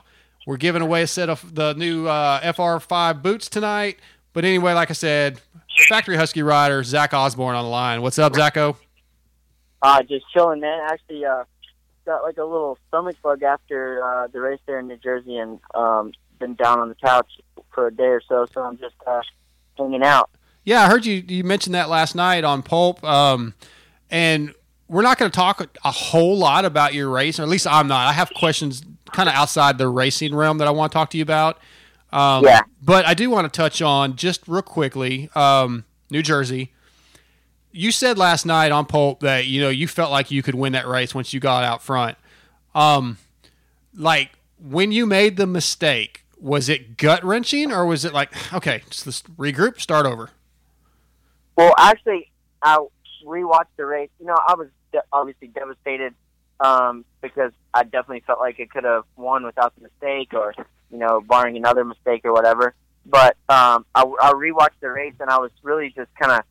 We're 0.46 0.56
giving 0.56 0.80
away 0.80 1.02
a 1.02 1.06
set 1.06 1.28
of 1.28 1.54
the 1.54 1.74
new 1.74 2.06
uh, 2.06 2.40
FR5 2.40 3.20
boots 3.20 3.50
tonight. 3.50 3.98
But 4.32 4.46
anyway, 4.46 4.72
like 4.72 4.88
I 4.88 4.94
said, 4.94 5.38
Factory 5.86 6.16
Husky 6.16 6.42
rider 6.42 6.82
Zach 6.82 7.12
Osborne 7.12 7.56
on 7.56 7.64
the 7.64 7.70
line. 7.70 8.00
What's 8.00 8.18
up, 8.18 8.32
Zacho? 8.32 8.76
Uh, 9.86 10.02
just 10.02 10.24
chilling, 10.32 10.60
man. 10.60 10.80
Actually, 10.90 11.24
uh, 11.24 11.44
got 12.04 12.22
like 12.22 12.38
a 12.38 12.44
little 12.44 12.76
stomach 12.88 13.16
bug 13.22 13.42
after 13.42 14.02
uh, 14.02 14.26
the 14.26 14.40
race 14.40 14.60
there 14.66 14.80
in 14.80 14.88
New 14.88 14.96
Jersey, 14.96 15.36
and 15.36 15.60
um, 15.74 16.12
been 16.38 16.54
down 16.54 16.80
on 16.80 16.88
the 16.88 16.96
couch 16.96 17.30
for 17.72 17.86
a 17.86 17.94
day 17.94 18.08
or 18.08 18.20
so. 18.28 18.46
So 18.52 18.62
I'm 18.62 18.78
just 18.78 18.96
uh, 19.06 19.22
hanging 19.78 20.02
out. 20.02 20.30
Yeah, 20.64 20.82
I 20.82 20.88
heard 20.88 21.06
you 21.06 21.22
you 21.28 21.44
mentioned 21.44 21.74
that 21.76 21.88
last 21.88 22.14
night 22.16 22.42
on 22.42 22.62
Pulp. 22.62 23.04
Um, 23.04 23.54
and 24.10 24.52
we're 24.88 25.02
not 25.02 25.18
going 25.18 25.30
to 25.30 25.36
talk 25.36 25.78
a 25.84 25.90
whole 25.90 26.36
lot 26.36 26.64
about 26.64 26.94
your 26.94 27.08
race, 27.08 27.38
or 27.38 27.42
at 27.42 27.48
least 27.48 27.66
I'm 27.66 27.88
not. 27.88 28.08
I 28.08 28.12
have 28.12 28.32
questions 28.34 28.82
kind 29.12 29.28
of 29.28 29.34
outside 29.34 29.78
the 29.78 29.88
racing 29.88 30.34
realm 30.34 30.58
that 30.58 30.68
I 30.68 30.70
want 30.72 30.92
to 30.92 30.96
talk 30.96 31.10
to 31.10 31.16
you 31.16 31.22
about. 31.22 31.58
Um, 32.12 32.44
Yeah. 32.44 32.62
But 32.82 33.06
I 33.06 33.14
do 33.14 33.30
want 33.30 33.52
to 33.52 33.56
touch 33.56 33.82
on 33.82 34.16
just 34.16 34.46
real 34.46 34.62
quickly 34.62 35.28
um, 35.34 35.84
New 36.10 36.22
Jersey. 36.22 36.72
You 37.76 37.92
said 37.92 38.16
last 38.16 38.46
night 38.46 38.72
on 38.72 38.86
Pulp 38.86 39.20
that 39.20 39.46
you 39.46 39.60
know 39.60 39.68
you 39.68 39.86
felt 39.86 40.10
like 40.10 40.30
you 40.30 40.42
could 40.42 40.54
win 40.54 40.72
that 40.72 40.86
race 40.86 41.14
once 41.14 41.34
you 41.34 41.40
got 41.40 41.62
out 41.62 41.82
front. 41.82 42.16
Um, 42.74 43.18
like 43.94 44.30
when 44.58 44.92
you 44.92 45.04
made 45.04 45.36
the 45.36 45.46
mistake, 45.46 46.24
was 46.40 46.70
it 46.70 46.96
gut 46.96 47.22
wrenching 47.22 47.70
or 47.70 47.84
was 47.84 48.06
it 48.06 48.14
like 48.14 48.32
okay, 48.54 48.82
just 48.88 49.36
regroup, 49.36 49.78
start 49.78 50.06
over? 50.06 50.30
Well, 51.56 51.74
actually, 51.76 52.30
I 52.62 52.78
rewatched 53.24 53.76
the 53.76 53.84
race. 53.84 54.10
You 54.20 54.26
know, 54.26 54.36
I 54.46 54.54
was 54.54 54.68
de- 54.92 55.04
obviously 55.12 55.48
devastated 55.48 56.14
um, 56.60 57.04
because 57.20 57.52
I 57.74 57.82
definitely 57.82 58.22
felt 58.26 58.38
like 58.38 58.58
it 58.58 58.70
could 58.70 58.84
have 58.84 59.04
won 59.16 59.44
without 59.44 59.74
the 59.76 59.82
mistake, 59.82 60.32
or 60.32 60.54
you 60.90 60.98
know, 60.98 61.20
barring 61.20 61.58
another 61.58 61.84
mistake 61.84 62.22
or 62.24 62.32
whatever. 62.32 62.74
But 63.04 63.36
um, 63.50 63.84
I, 63.94 64.02
I 64.20 64.32
rewatched 64.32 64.80
the 64.80 64.90
race, 64.90 65.14
and 65.20 65.28
I 65.28 65.38
was 65.38 65.50
really 65.62 65.92
just 65.94 66.08
kind 66.14 66.32
of 66.32 66.44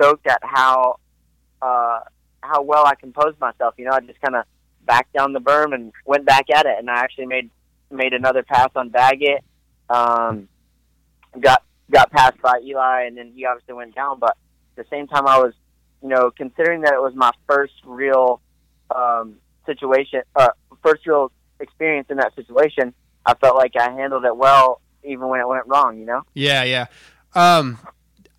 stoked 0.00 0.26
at 0.26 0.40
how 0.42 0.98
uh, 1.60 2.00
how 2.42 2.62
well 2.62 2.86
I 2.86 2.94
composed 2.94 3.38
myself. 3.40 3.74
You 3.76 3.86
know, 3.86 3.92
I 3.92 4.00
just 4.00 4.20
kind 4.20 4.36
of 4.36 4.44
backed 4.86 5.12
down 5.12 5.32
the 5.32 5.40
berm 5.40 5.74
and 5.74 5.92
went 6.06 6.24
back 6.24 6.46
at 6.50 6.66
it, 6.66 6.76
and 6.78 6.90
I 6.90 7.00
actually 7.00 7.26
made 7.26 7.50
made 7.90 8.12
another 8.12 8.42
pass 8.42 8.70
on 8.76 8.88
Baggett. 8.88 9.44
Um, 9.88 10.48
got 11.38 11.62
got 11.90 12.10
passed 12.10 12.40
by 12.40 12.60
Eli, 12.64 13.04
and 13.06 13.16
then 13.16 13.32
he 13.34 13.44
obviously 13.44 13.74
went 13.74 13.94
down. 13.94 14.18
But 14.18 14.36
at 14.76 14.84
the 14.84 14.90
same 14.90 15.06
time, 15.06 15.26
I 15.26 15.38
was, 15.38 15.54
you 16.02 16.08
know, 16.08 16.30
considering 16.30 16.82
that 16.82 16.94
it 16.94 17.00
was 17.00 17.14
my 17.14 17.32
first 17.48 17.74
real 17.84 18.40
um, 18.94 19.36
situation, 19.66 20.22
uh, 20.34 20.50
first 20.82 21.06
real 21.06 21.30
experience 21.58 22.06
in 22.10 22.16
that 22.16 22.34
situation, 22.34 22.94
I 23.26 23.34
felt 23.34 23.56
like 23.56 23.76
I 23.76 23.90
handled 23.90 24.24
it 24.24 24.36
well, 24.36 24.80
even 25.04 25.28
when 25.28 25.40
it 25.40 25.48
went 25.48 25.66
wrong. 25.66 25.98
You 25.98 26.06
know. 26.06 26.22
Yeah, 26.34 26.62
yeah. 26.64 26.86
Um, 27.34 27.78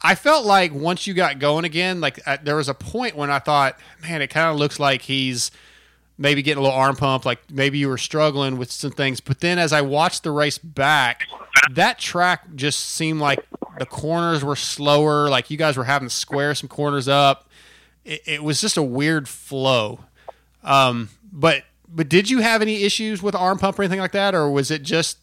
I 0.04 0.16
felt 0.16 0.46
like 0.46 0.74
once 0.74 1.06
you 1.06 1.14
got 1.14 1.40
going 1.40 1.64
again, 1.66 2.02
like 2.02 2.20
uh, 2.26 2.38
there 2.42 2.56
was 2.56 2.70
a 2.70 2.74
point 2.74 3.16
when 3.16 3.30
I 3.30 3.40
thought, 3.40 3.78
man, 4.02 4.22
it 4.22 4.28
kind 4.28 4.50
of 4.50 4.58
looks 4.58 4.80
like 4.80 5.04
he's 5.04 5.52
maybe 6.18 6.42
getting 6.42 6.60
a 6.60 6.62
little 6.64 6.78
arm 6.78 6.96
pump, 6.96 7.26
like 7.26 7.40
maybe 7.52 7.78
you 7.78 7.88
were 7.88 7.98
struggling 7.98 8.58
with 8.58 8.72
some 8.72 8.92
things. 8.92 9.20
But 9.20 9.40
then 9.40 9.60
as 9.60 9.74
I 9.74 9.82
watched 9.82 10.24
the 10.24 10.32
race 10.32 10.58
back, 10.58 11.28
that 11.72 12.00
track 12.00 12.56
just 12.56 12.80
seemed 12.80 13.20
like 13.20 13.40
the 13.80 13.86
corners 13.86 14.44
were 14.44 14.56
slower, 14.56 15.30
like 15.30 15.50
you 15.50 15.58
guys 15.58 15.78
were 15.78 15.84
having 15.84 16.10
to 16.10 16.14
square 16.14 16.54
some 16.56 16.70
corners 16.70 17.08
up. 17.08 17.50
It, 18.06 18.22
it 18.26 18.44
was 18.44 18.62
just 18.62 18.78
a 18.78 18.84
weird 18.84 19.28
flow. 19.28 20.02
Um, 20.64 21.10
but 21.32 21.64
but 21.94 22.08
did 22.08 22.30
you 22.30 22.40
have 22.40 22.62
any 22.62 22.84
issues 22.84 23.22
with 23.22 23.36
arm 23.36 23.58
pump 23.58 23.78
or 23.78 23.84
anything 23.84 24.00
like 24.00 24.14
that, 24.14 24.34
or 24.34 24.50
was 24.50 24.72
it 24.72 24.84
just 24.84 25.18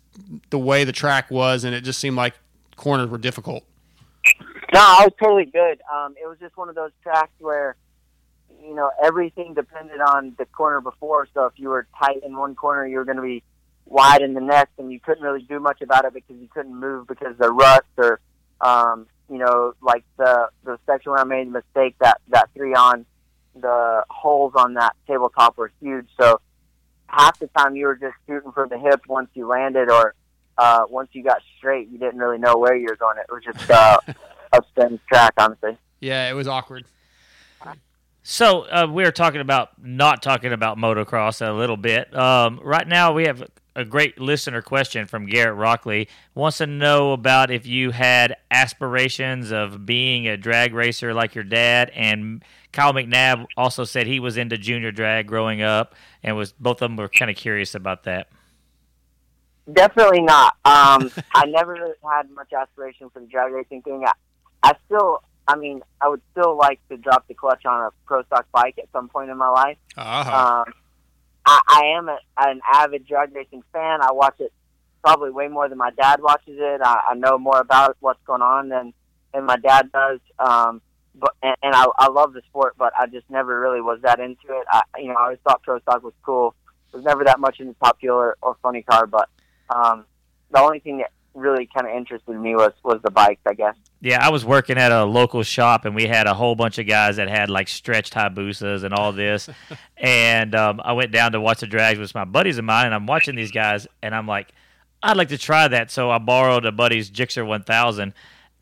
the 0.50 0.58
way 0.58 0.84
the 0.84 0.92
track 0.92 1.30
was 1.30 1.64
and 1.64 1.74
it 1.74 1.82
just 1.82 1.98
seemed 1.98 2.16
like 2.16 2.34
corners 2.76 3.08
were 3.08 3.18
difficult? 3.18 3.64
No, 4.72 4.80
I 4.80 5.04
was 5.04 5.12
totally 5.20 5.46
good. 5.46 5.80
Um, 5.92 6.14
it 6.22 6.26
was 6.26 6.38
just 6.38 6.56
one 6.56 6.68
of 6.68 6.74
those 6.74 6.90
tracks 7.02 7.32
where, 7.38 7.76
you 8.62 8.74
know, 8.74 8.90
everything 9.02 9.54
depended 9.54 10.00
on 10.00 10.34
the 10.38 10.44
corner 10.46 10.80
before. 10.80 11.26
So 11.32 11.46
if 11.46 11.54
you 11.56 11.70
were 11.70 11.86
tight 11.98 12.22
in 12.22 12.36
one 12.36 12.54
corner, 12.54 12.86
you 12.86 12.98
were 12.98 13.04
going 13.04 13.16
to 13.16 13.22
be 13.22 13.42
wide 13.86 14.20
in 14.20 14.34
the 14.34 14.40
next, 14.40 14.72
and 14.78 14.92
you 14.92 15.00
couldn't 15.00 15.22
really 15.22 15.42
do 15.42 15.58
much 15.58 15.80
about 15.80 16.04
it 16.04 16.12
because 16.12 16.36
you 16.36 16.48
couldn't 16.48 16.74
move 16.74 17.06
because 17.06 17.36
the 17.38 17.50
ruts 17.50 17.88
or, 17.96 18.20
um, 18.60 19.06
you 19.30 19.38
know, 19.38 19.74
like 19.80 20.04
the 20.18 20.48
the 20.64 20.78
section 20.86 21.12
where 21.12 21.20
I 21.20 21.24
made 21.24 21.46
a 21.46 21.50
mistake 21.50 21.96
that 22.00 22.20
that 22.28 22.50
three 22.54 22.74
on 22.74 23.06
the 23.54 24.04
holes 24.10 24.52
on 24.54 24.74
that 24.74 24.94
tabletop 25.06 25.56
were 25.56 25.72
huge. 25.80 26.08
So 26.20 26.40
half 27.06 27.38
the 27.38 27.48
time 27.48 27.74
you 27.74 27.86
were 27.86 27.96
just 27.96 28.14
shooting 28.26 28.52
for 28.52 28.68
the 28.68 28.78
hip 28.78 29.02
once 29.08 29.30
you 29.34 29.46
landed, 29.46 29.90
or 29.90 30.14
uh, 30.58 30.82
once 30.88 31.08
you 31.12 31.22
got 31.22 31.40
straight, 31.56 31.88
you 31.88 31.98
didn't 31.98 32.18
really 32.18 32.38
know 32.38 32.56
where 32.56 32.76
you 32.76 32.86
were 32.86 32.96
going. 32.96 33.16
It 33.18 33.32
was 33.32 33.44
just 33.44 33.70
uh, 33.70 33.98
a 34.52 34.62
spin 34.70 35.00
track, 35.08 35.34
honestly. 35.38 35.76
Yeah, 36.00 36.30
it 36.30 36.34
was 36.34 36.48
awkward. 36.48 36.84
So 38.22 38.66
uh, 38.70 38.86
we 38.92 39.04
are 39.04 39.10
talking 39.10 39.40
about 39.40 39.82
not 39.82 40.22
talking 40.22 40.52
about 40.52 40.76
motocross 40.76 41.40
a 41.40 41.50
little 41.50 41.78
bit. 41.78 42.14
Um, 42.14 42.60
right 42.62 42.86
now, 42.86 43.14
we 43.14 43.24
have 43.24 43.48
a 43.74 43.86
great 43.86 44.20
listener 44.20 44.60
question 44.60 45.06
from 45.06 45.24
Garrett 45.24 45.56
Rockley. 45.56 46.08
Wants 46.34 46.58
to 46.58 46.66
know 46.66 47.12
about 47.12 47.50
if 47.50 47.66
you 47.66 47.90
had 47.92 48.36
aspirations 48.50 49.50
of 49.50 49.86
being 49.86 50.28
a 50.28 50.36
drag 50.36 50.74
racer 50.74 51.14
like 51.14 51.34
your 51.34 51.44
dad. 51.44 51.90
And 51.94 52.44
Kyle 52.72 52.92
McNabb 52.92 53.46
also 53.56 53.84
said 53.84 54.06
he 54.06 54.20
was 54.20 54.36
into 54.36 54.58
junior 54.58 54.92
drag 54.92 55.26
growing 55.26 55.62
up, 55.62 55.94
and 56.22 56.36
was 56.36 56.52
both 56.52 56.82
of 56.82 56.90
them 56.90 56.96
were 56.96 57.08
kind 57.08 57.30
of 57.30 57.36
curious 57.36 57.74
about 57.74 58.02
that. 58.02 58.28
Definitely 59.72 60.22
not. 60.22 60.54
Um, 60.64 61.10
I 61.34 61.46
never 61.46 61.72
really 61.72 61.94
had 62.02 62.30
much 62.30 62.52
aspiration 62.52 63.08
for 63.10 63.20
the 63.20 63.26
drag 63.26 63.52
racing 63.52 63.82
thing. 63.82 64.04
I, 64.62 64.74
still, 64.86 65.22
I 65.46 65.56
mean, 65.56 65.82
I 66.00 66.08
would 66.08 66.22
still 66.32 66.56
like 66.56 66.80
to 66.88 66.96
drop 66.96 67.26
the 67.28 67.34
clutch 67.34 67.64
on 67.64 67.80
a 67.80 67.90
pro 68.06 68.22
stock 68.24 68.46
bike 68.52 68.78
at 68.78 68.88
some 68.92 69.08
point 69.08 69.30
in 69.30 69.36
my 69.36 69.48
life. 69.48 69.78
Uh-huh. 69.96 70.64
Um, 70.66 70.74
I, 71.46 71.60
I 71.66 71.82
am 71.96 72.08
a, 72.08 72.18
an 72.38 72.60
avid 72.72 73.06
drag 73.06 73.34
racing 73.34 73.62
fan. 73.72 74.00
I 74.02 74.12
watch 74.12 74.36
it 74.40 74.52
probably 75.02 75.30
way 75.30 75.48
more 75.48 75.68
than 75.68 75.78
my 75.78 75.90
dad 75.90 76.20
watches 76.20 76.56
it. 76.58 76.80
I, 76.82 77.00
I 77.10 77.14
know 77.14 77.38
more 77.38 77.60
about 77.60 77.96
what's 78.00 78.22
going 78.26 78.42
on 78.42 78.68
than 78.68 78.92
than 79.32 79.44
my 79.44 79.56
dad 79.56 79.90
does. 79.92 80.20
Um, 80.38 80.82
but 81.14 81.34
and, 81.42 81.56
and 81.62 81.74
I, 81.74 81.86
I 81.98 82.08
love 82.08 82.32
the 82.32 82.42
sport, 82.48 82.74
but 82.78 82.92
I 82.98 83.06
just 83.06 83.28
never 83.30 83.58
really 83.58 83.80
was 83.80 84.00
that 84.02 84.20
into 84.20 84.48
it. 84.48 84.66
I, 84.70 84.82
you 84.98 85.08
know, 85.08 85.14
I 85.14 85.24
always 85.24 85.38
thought 85.44 85.62
pro 85.62 85.80
stock 85.80 86.02
was 86.02 86.14
cool. 86.22 86.54
It 86.92 86.96
was 86.96 87.04
never 87.04 87.24
that 87.24 87.40
much 87.40 87.60
into 87.60 87.74
or, 88.08 88.36
or 88.40 88.56
Funny 88.62 88.82
Car, 88.82 89.06
but 89.06 89.28
um, 89.68 90.04
the 90.50 90.60
only 90.60 90.78
thing 90.78 90.98
that 90.98 91.10
really 91.38 91.68
kind 91.72 91.86
of 91.86 91.94
interested 91.94 92.38
me 92.38 92.54
was 92.54 92.72
was 92.82 93.00
the 93.02 93.10
bikes, 93.10 93.40
I 93.46 93.54
guess. 93.54 93.74
Yeah, 94.00 94.24
I 94.24 94.30
was 94.30 94.44
working 94.44 94.78
at 94.78 94.92
a 94.92 95.04
local 95.04 95.42
shop, 95.42 95.84
and 95.84 95.94
we 95.94 96.06
had 96.06 96.26
a 96.26 96.34
whole 96.34 96.54
bunch 96.54 96.78
of 96.78 96.86
guys 96.86 97.16
that 97.16 97.28
had 97.28 97.50
like 97.50 97.68
stretched 97.68 98.14
Hayabusas 98.14 98.84
and 98.84 98.94
all 98.94 99.12
this. 99.12 99.48
and 99.96 100.54
um, 100.54 100.80
I 100.84 100.92
went 100.92 101.12
down 101.12 101.32
to 101.32 101.40
watch 101.40 101.60
the 101.60 101.66
drags 101.66 101.98
with 101.98 102.14
my 102.14 102.24
buddies 102.24 102.58
of 102.58 102.64
mine, 102.64 102.86
and 102.86 102.94
I'm 102.94 103.06
watching 103.06 103.34
these 103.34 103.50
guys, 103.50 103.86
and 104.02 104.14
I'm 104.14 104.26
like, 104.26 104.52
I'd 105.02 105.16
like 105.16 105.28
to 105.28 105.38
try 105.38 105.68
that. 105.68 105.90
So 105.90 106.10
I 106.10 106.18
borrowed 106.18 106.64
a 106.64 106.72
buddy's 106.72 107.10
Gixxer 107.10 107.46
1000, 107.46 108.12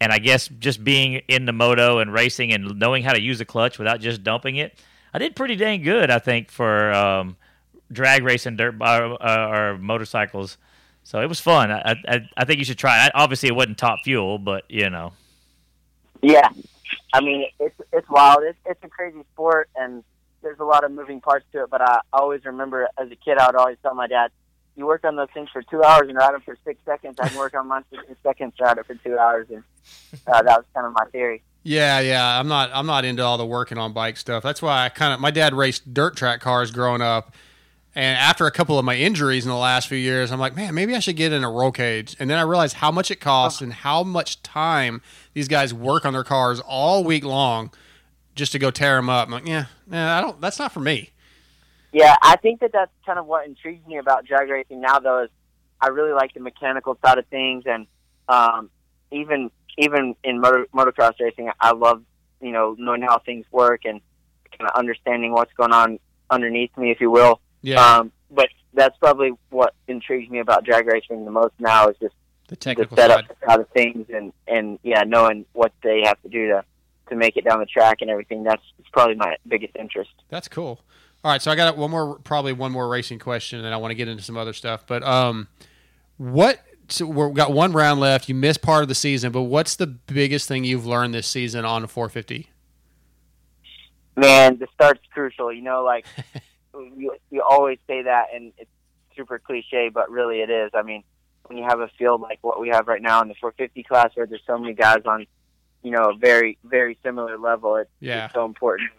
and 0.00 0.12
I 0.12 0.18
guess 0.18 0.48
just 0.48 0.84
being 0.84 1.22
in 1.28 1.44
the 1.44 1.52
moto 1.52 1.98
and 1.98 2.12
racing 2.12 2.52
and 2.52 2.78
knowing 2.78 3.02
how 3.02 3.12
to 3.12 3.20
use 3.20 3.40
a 3.40 3.44
clutch 3.44 3.78
without 3.78 4.00
just 4.00 4.22
dumping 4.22 4.56
it, 4.56 4.78
I 5.12 5.18
did 5.18 5.36
pretty 5.36 5.56
dang 5.56 5.82
good, 5.82 6.10
I 6.10 6.18
think, 6.18 6.50
for 6.50 6.92
um, 6.92 7.36
drag 7.90 8.22
racing 8.22 8.56
dirt 8.56 8.74
uh, 8.80 9.16
or 9.20 9.78
motorcycles. 9.78 10.58
So 11.06 11.20
it 11.20 11.28
was 11.28 11.38
fun. 11.38 11.70
I, 11.70 11.94
I 12.08 12.28
I 12.36 12.44
think 12.44 12.58
you 12.58 12.64
should 12.64 12.78
try 12.78 13.06
it. 13.06 13.12
Obviously, 13.14 13.48
it 13.48 13.54
wasn't 13.54 13.78
top 13.78 14.00
fuel, 14.02 14.38
but 14.38 14.64
you 14.68 14.90
know. 14.90 15.12
Yeah, 16.20 16.48
I 17.12 17.20
mean 17.20 17.46
it's 17.60 17.76
it's 17.92 18.08
wild. 18.08 18.42
It's 18.42 18.58
it's 18.66 18.82
a 18.82 18.88
crazy 18.88 19.22
sport, 19.32 19.70
and 19.76 20.02
there's 20.42 20.58
a 20.58 20.64
lot 20.64 20.82
of 20.82 20.90
moving 20.90 21.20
parts 21.20 21.46
to 21.52 21.62
it. 21.62 21.70
But 21.70 21.80
I 21.80 22.00
always 22.12 22.44
remember 22.44 22.88
as 22.98 23.08
a 23.08 23.14
kid, 23.14 23.38
I 23.38 23.46
would 23.46 23.54
always 23.54 23.76
tell 23.84 23.94
my 23.94 24.08
dad, 24.08 24.32
"You 24.74 24.84
work 24.84 25.04
on 25.04 25.14
those 25.14 25.28
things 25.32 25.48
for 25.52 25.62
two 25.62 25.84
hours 25.84 26.08
and 26.08 26.18
ride 26.18 26.34
them 26.34 26.40
for 26.40 26.58
six 26.64 26.80
seconds. 26.84 27.20
I 27.20 27.28
can 27.28 27.38
work 27.38 27.54
on 27.54 27.68
mine 27.68 27.84
for 27.88 28.02
six 28.08 28.20
seconds, 28.24 28.54
ride 28.58 28.78
it 28.78 28.86
for 28.86 28.96
two 28.96 29.16
hours." 29.16 29.46
And 29.48 29.62
uh, 30.26 30.42
that 30.42 30.58
was 30.58 30.64
kind 30.74 30.88
of 30.88 30.92
my 30.92 31.04
theory. 31.12 31.44
Yeah, 31.62 32.00
yeah. 32.00 32.40
I'm 32.40 32.48
not. 32.48 32.70
I'm 32.74 32.86
not 32.86 33.04
into 33.04 33.22
all 33.22 33.38
the 33.38 33.46
working 33.46 33.78
on 33.78 33.92
bike 33.92 34.16
stuff. 34.16 34.42
That's 34.42 34.60
why 34.60 34.84
I 34.84 34.88
kind 34.88 35.14
of. 35.14 35.20
My 35.20 35.30
dad 35.30 35.54
raced 35.54 35.94
dirt 35.94 36.16
track 36.16 36.40
cars 36.40 36.72
growing 36.72 37.00
up, 37.00 37.32
and 37.96 38.18
after 38.18 38.46
a 38.46 38.50
couple 38.50 38.78
of 38.78 38.84
my 38.84 38.94
injuries 38.94 39.46
in 39.46 39.50
the 39.50 39.56
last 39.56 39.88
few 39.88 39.96
years, 39.96 40.30
I'm 40.30 40.38
like, 40.38 40.54
man, 40.54 40.74
maybe 40.74 40.94
I 40.94 40.98
should 40.98 41.16
get 41.16 41.32
in 41.32 41.42
a 41.42 41.50
roll 41.50 41.72
cage. 41.72 42.14
And 42.20 42.28
then 42.28 42.38
I 42.38 42.42
realized 42.42 42.76
how 42.76 42.92
much 42.92 43.10
it 43.10 43.20
costs 43.20 43.62
and 43.62 43.72
how 43.72 44.02
much 44.02 44.42
time 44.42 45.00
these 45.32 45.48
guys 45.48 45.72
work 45.72 46.04
on 46.04 46.12
their 46.12 46.22
cars 46.22 46.60
all 46.60 47.04
week 47.04 47.24
long 47.24 47.70
just 48.34 48.52
to 48.52 48.58
go 48.58 48.70
tear 48.70 48.96
them 48.96 49.08
up. 49.08 49.28
I'm 49.28 49.32
like, 49.32 49.46
yeah, 49.46 49.64
I 49.90 50.20
don't. 50.20 50.38
That's 50.42 50.58
not 50.58 50.72
for 50.72 50.80
me. 50.80 51.12
Yeah, 51.90 52.14
I 52.20 52.36
think 52.36 52.60
that 52.60 52.72
that's 52.72 52.92
kind 53.06 53.18
of 53.18 53.24
what 53.24 53.46
intrigues 53.46 53.86
me 53.86 53.96
about 53.96 54.26
drag 54.26 54.50
racing 54.50 54.82
now, 54.82 54.98
though, 54.98 55.24
is 55.24 55.30
I 55.80 55.88
really 55.88 56.12
like 56.12 56.34
the 56.34 56.40
mechanical 56.40 56.98
side 57.02 57.16
of 57.16 57.26
things, 57.28 57.64
and 57.64 57.86
um, 58.28 58.68
even 59.10 59.50
even 59.78 60.14
in 60.22 60.40
motor, 60.40 60.66
motocross 60.74 61.18
racing, 61.18 61.50
I 61.58 61.72
love 61.72 62.02
you 62.42 62.52
know 62.52 62.76
knowing 62.78 63.00
how 63.00 63.20
things 63.20 63.46
work 63.50 63.86
and 63.86 64.02
kind 64.50 64.70
of 64.70 64.78
understanding 64.78 65.32
what's 65.32 65.54
going 65.54 65.72
on 65.72 65.98
underneath 66.28 66.76
me, 66.76 66.90
if 66.90 67.00
you 67.00 67.10
will. 67.10 67.40
Yeah, 67.66 67.96
Um, 67.98 68.12
but 68.30 68.48
that's 68.74 68.96
probably 68.98 69.32
what 69.50 69.74
intrigues 69.88 70.30
me 70.30 70.38
about 70.38 70.64
drag 70.64 70.86
racing 70.86 71.24
the 71.24 71.30
most 71.30 71.54
now 71.58 71.88
is 71.88 71.96
just 72.00 72.14
the 72.48 72.54
the 72.54 72.86
setup 72.94 73.26
side. 73.26 73.36
side 73.44 73.60
of 73.60 73.68
things 73.70 74.06
and 74.14 74.32
and 74.46 74.78
yeah, 74.84 75.02
knowing 75.02 75.44
what 75.52 75.72
they 75.82 76.02
have 76.04 76.20
to 76.22 76.28
do 76.28 76.46
to 76.48 76.64
to 77.08 77.16
make 77.16 77.36
it 77.36 77.44
down 77.44 77.58
the 77.58 77.66
track 77.66 77.98
and 78.02 78.10
everything. 78.10 78.44
That's 78.44 78.62
probably 78.92 79.16
my 79.16 79.36
biggest 79.48 79.74
interest. 79.76 80.10
That's 80.28 80.48
cool. 80.48 80.80
All 81.24 81.32
right, 81.32 81.42
so 81.42 81.50
I 81.50 81.56
got 81.56 81.76
one 81.76 81.90
more, 81.90 82.18
probably 82.20 82.52
one 82.52 82.70
more 82.70 82.88
racing 82.88 83.18
question, 83.18 83.64
and 83.64 83.74
I 83.74 83.78
want 83.78 83.90
to 83.90 83.96
get 83.96 84.06
into 84.06 84.22
some 84.22 84.36
other 84.36 84.52
stuff. 84.52 84.86
But 84.86 85.02
um, 85.02 85.48
what? 86.18 86.60
So 86.88 87.04
we've 87.04 87.34
got 87.34 87.50
one 87.52 87.72
round 87.72 87.98
left. 87.98 88.28
You 88.28 88.36
missed 88.36 88.62
part 88.62 88.82
of 88.82 88.88
the 88.88 88.94
season, 88.94 89.32
but 89.32 89.42
what's 89.42 89.74
the 89.74 89.88
biggest 89.88 90.46
thing 90.46 90.62
you've 90.62 90.86
learned 90.86 91.14
this 91.14 91.26
season 91.26 91.64
on 91.64 91.82
a 91.82 91.88
450? 91.88 92.48
Man, 94.14 94.58
the 94.58 94.68
start's 94.74 95.00
crucial. 95.12 95.52
You 95.52 95.62
know, 95.62 95.82
like 95.82 96.06
you 96.80 97.14
you 97.30 97.42
always 97.42 97.78
say 97.86 98.02
that, 98.02 98.26
and 98.34 98.52
it's 98.58 98.70
super 99.16 99.38
cliche, 99.38 99.90
but 99.92 100.10
really 100.10 100.40
it 100.40 100.50
is. 100.50 100.70
I 100.74 100.82
mean, 100.82 101.02
when 101.46 101.58
you 101.58 101.64
have 101.64 101.80
a 101.80 101.88
field 101.98 102.20
like 102.20 102.38
what 102.42 102.60
we 102.60 102.68
have 102.68 102.86
right 102.88 103.02
now 103.02 103.22
in 103.22 103.28
the 103.28 103.34
450 103.40 103.82
class, 103.84 104.10
where 104.14 104.26
there's 104.26 104.42
so 104.46 104.58
many 104.58 104.74
guys 104.74 105.02
on, 105.06 105.26
you 105.82 105.90
know, 105.90 106.10
a 106.10 106.16
very 106.16 106.58
very 106.64 106.98
similar 107.02 107.38
level, 107.38 107.76
it's, 107.76 107.90
Yeah. 108.00 108.26
it's 108.26 108.34
so 108.34 108.44
important. 108.44 108.90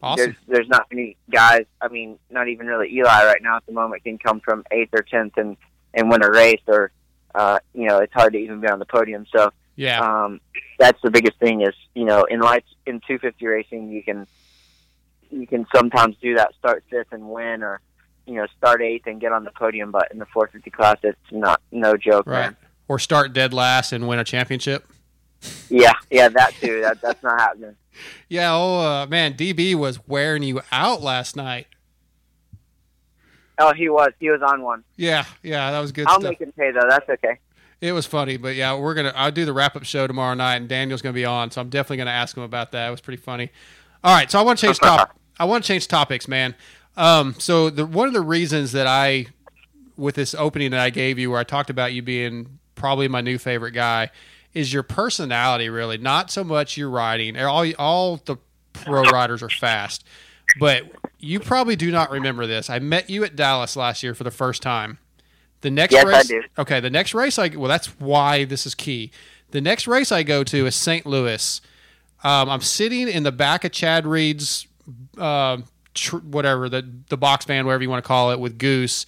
Awesome. 0.00 0.24
There's 0.24 0.36
there's 0.46 0.68
not 0.68 0.86
many 0.92 1.16
guys. 1.30 1.66
I 1.80 1.88
mean, 1.88 2.18
not 2.30 2.48
even 2.48 2.66
really 2.66 2.88
Eli 2.94 3.24
right 3.24 3.42
now 3.42 3.56
at 3.56 3.66
the 3.66 3.72
moment 3.72 4.04
can 4.04 4.16
come 4.18 4.40
from 4.40 4.64
eighth 4.70 4.90
or 4.92 5.02
tenth 5.02 5.36
and 5.36 5.56
and 5.94 6.08
win 6.10 6.22
a 6.22 6.30
race, 6.30 6.60
or 6.68 6.92
uh, 7.34 7.58
you 7.74 7.86
know, 7.88 7.98
it's 7.98 8.12
hard 8.12 8.32
to 8.34 8.38
even 8.38 8.60
be 8.60 8.68
on 8.68 8.78
the 8.78 8.84
podium. 8.86 9.26
So 9.34 9.52
Yeah. 9.74 9.98
um, 10.00 10.40
that's 10.78 11.00
the 11.02 11.10
biggest 11.10 11.38
thing 11.40 11.62
is 11.62 11.74
you 11.94 12.04
know 12.04 12.22
in 12.24 12.38
life 12.40 12.62
in 12.86 13.00
250 13.00 13.44
racing 13.46 13.90
you 13.90 14.02
can 14.04 14.26
you 15.30 15.46
can 15.46 15.66
sometimes 15.74 16.16
do 16.20 16.34
that, 16.36 16.54
start 16.58 16.84
fifth 16.90 17.12
and 17.12 17.28
win, 17.28 17.62
or 17.62 17.80
you 18.26 18.34
know, 18.34 18.46
start 18.58 18.82
eighth 18.82 19.06
and 19.06 19.20
get 19.20 19.32
on 19.32 19.44
the 19.44 19.50
podium. 19.52 19.90
But 19.90 20.08
in 20.12 20.18
the 20.18 20.26
450 20.26 20.70
class, 20.70 20.96
it's 21.02 21.18
not 21.30 21.60
no 21.72 21.96
joke, 21.96 22.26
Right. 22.26 22.40
man. 22.40 22.56
Or 22.88 22.98
start 22.98 23.32
dead 23.32 23.52
last 23.54 23.92
and 23.92 24.06
win 24.08 24.18
a 24.18 24.24
championship. 24.24 24.86
Yeah, 25.68 25.92
yeah, 26.10 26.28
that 26.28 26.54
too. 26.60 26.80
That 26.82 27.00
that's 27.00 27.22
not 27.22 27.38
happening. 27.40 27.74
Yeah, 28.28 28.54
oh 28.54 28.78
uh, 28.78 29.06
man, 29.06 29.34
DB 29.34 29.74
was 29.74 29.98
wearing 30.06 30.44
you 30.44 30.60
out 30.70 31.02
last 31.02 31.34
night. 31.34 31.66
Oh, 33.58 33.72
he 33.74 33.88
was. 33.88 34.12
He 34.20 34.30
was 34.30 34.40
on 34.40 34.62
one. 34.62 34.84
Yeah, 34.96 35.24
yeah, 35.42 35.72
that 35.72 35.80
was 35.80 35.90
good 35.90 36.06
I'll 36.06 36.20
stuff. 36.20 36.30
make 36.30 36.40
him 36.40 36.52
pay 36.52 36.70
though. 36.70 36.86
That's 36.88 37.08
okay. 37.08 37.38
It 37.80 37.90
was 37.92 38.06
funny, 38.06 38.36
but 38.36 38.54
yeah, 38.54 38.76
we're 38.78 38.94
gonna. 38.94 39.12
I'll 39.16 39.32
do 39.32 39.44
the 39.44 39.52
wrap 39.52 39.74
up 39.74 39.84
show 39.84 40.06
tomorrow 40.06 40.34
night, 40.34 40.56
and 40.56 40.68
Daniel's 40.68 41.02
gonna 41.02 41.12
be 41.12 41.24
on, 41.24 41.50
so 41.50 41.60
I'm 41.60 41.68
definitely 41.70 41.96
gonna 41.98 42.10
ask 42.12 42.36
him 42.36 42.44
about 42.44 42.70
that. 42.72 42.86
It 42.86 42.90
was 42.92 43.00
pretty 43.00 43.20
funny. 43.20 43.50
All 44.04 44.14
right, 44.14 44.30
so 44.30 44.38
I 44.38 44.42
want 44.42 44.60
to 44.60 44.66
change 44.66 44.78
top. 44.80 45.17
I 45.38 45.44
want 45.44 45.64
to 45.64 45.68
change 45.68 45.88
topics, 45.88 46.26
man. 46.28 46.54
Um, 46.96 47.34
so 47.38 47.70
the 47.70 47.86
one 47.86 48.08
of 48.08 48.14
the 48.14 48.20
reasons 48.20 48.72
that 48.72 48.86
I, 48.86 49.26
with 49.96 50.14
this 50.16 50.34
opening 50.34 50.70
that 50.72 50.80
I 50.80 50.90
gave 50.90 51.18
you, 51.18 51.30
where 51.30 51.40
I 51.40 51.44
talked 51.44 51.70
about 51.70 51.92
you 51.92 52.02
being 52.02 52.58
probably 52.74 53.08
my 53.08 53.20
new 53.20 53.38
favorite 53.38 53.72
guy, 53.72 54.10
is 54.54 54.72
your 54.72 54.82
personality. 54.82 55.68
Really, 55.68 55.98
not 55.98 56.30
so 56.30 56.42
much 56.44 56.76
your 56.76 56.90
riding. 56.90 57.36
All 57.38 57.70
all 57.78 58.16
the 58.24 58.36
pro 58.72 59.02
riders 59.02 59.42
are 59.42 59.48
fast, 59.50 60.04
but 60.60 60.84
you 61.18 61.40
probably 61.40 61.74
do 61.76 61.90
not 61.90 62.10
remember 62.10 62.46
this. 62.46 62.70
I 62.70 62.78
met 62.78 63.10
you 63.10 63.24
at 63.24 63.34
Dallas 63.36 63.74
last 63.76 64.02
year 64.02 64.14
for 64.14 64.24
the 64.24 64.30
first 64.30 64.62
time. 64.62 64.98
The 65.62 65.70
next 65.70 65.92
Yes, 65.92 66.04
I 66.04 66.08
race, 66.08 66.28
do. 66.28 66.42
okay. 66.58 66.78
The 66.78 66.90
next 66.90 67.14
race, 67.14 67.36
I 67.36 67.48
well, 67.48 67.68
that's 67.68 67.88
why 67.98 68.44
this 68.44 68.64
is 68.66 68.76
key. 68.76 69.10
The 69.50 69.60
next 69.60 69.88
race 69.88 70.12
I 70.12 70.22
go 70.22 70.44
to 70.44 70.66
is 70.66 70.76
St. 70.76 71.04
Louis. 71.06 71.60
Um, 72.22 72.48
I'm 72.48 72.60
sitting 72.60 73.08
in 73.08 73.24
the 73.24 73.32
back 73.32 73.64
of 73.64 73.72
Chad 73.72 74.06
Reed's, 74.06 74.67
uh, 75.16 75.58
tr- 75.94 76.18
whatever 76.18 76.68
the 76.68 76.88
the 77.08 77.16
box 77.16 77.44
band, 77.44 77.66
whatever 77.66 77.82
you 77.82 77.90
want 77.90 78.02
to 78.02 78.08
call 78.08 78.30
it, 78.30 78.40
with 78.40 78.58
Goose. 78.58 79.06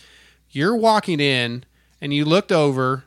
You're 0.51 0.77
walking 0.77 1.21
in, 1.21 1.65
and 2.01 2.13
you 2.13 2.25
looked 2.25 2.51
over, 2.51 3.05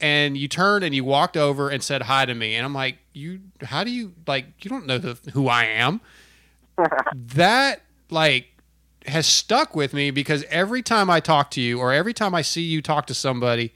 and 0.00 0.36
you 0.36 0.48
turned 0.48 0.84
and 0.84 0.94
you 0.94 1.04
walked 1.04 1.36
over 1.36 1.70
and 1.70 1.82
said 1.82 2.02
hi 2.02 2.26
to 2.26 2.34
me, 2.34 2.54
and 2.54 2.64
I'm 2.64 2.74
like, 2.74 2.98
you, 3.12 3.40
how 3.62 3.84
do 3.84 3.90
you 3.90 4.12
like? 4.26 4.64
You 4.64 4.68
don't 4.68 4.86
know 4.86 4.98
the, 4.98 5.18
who 5.32 5.48
I 5.48 5.64
am. 5.64 6.00
that 7.14 7.82
like 8.10 8.48
has 9.06 9.26
stuck 9.26 9.76
with 9.76 9.92
me 9.92 10.10
because 10.10 10.44
every 10.44 10.82
time 10.82 11.10
I 11.10 11.20
talk 11.20 11.50
to 11.52 11.60
you 11.60 11.78
or 11.78 11.92
every 11.92 12.14
time 12.14 12.34
I 12.34 12.42
see 12.42 12.62
you 12.62 12.82
talk 12.82 13.06
to 13.06 13.14
somebody, 13.14 13.72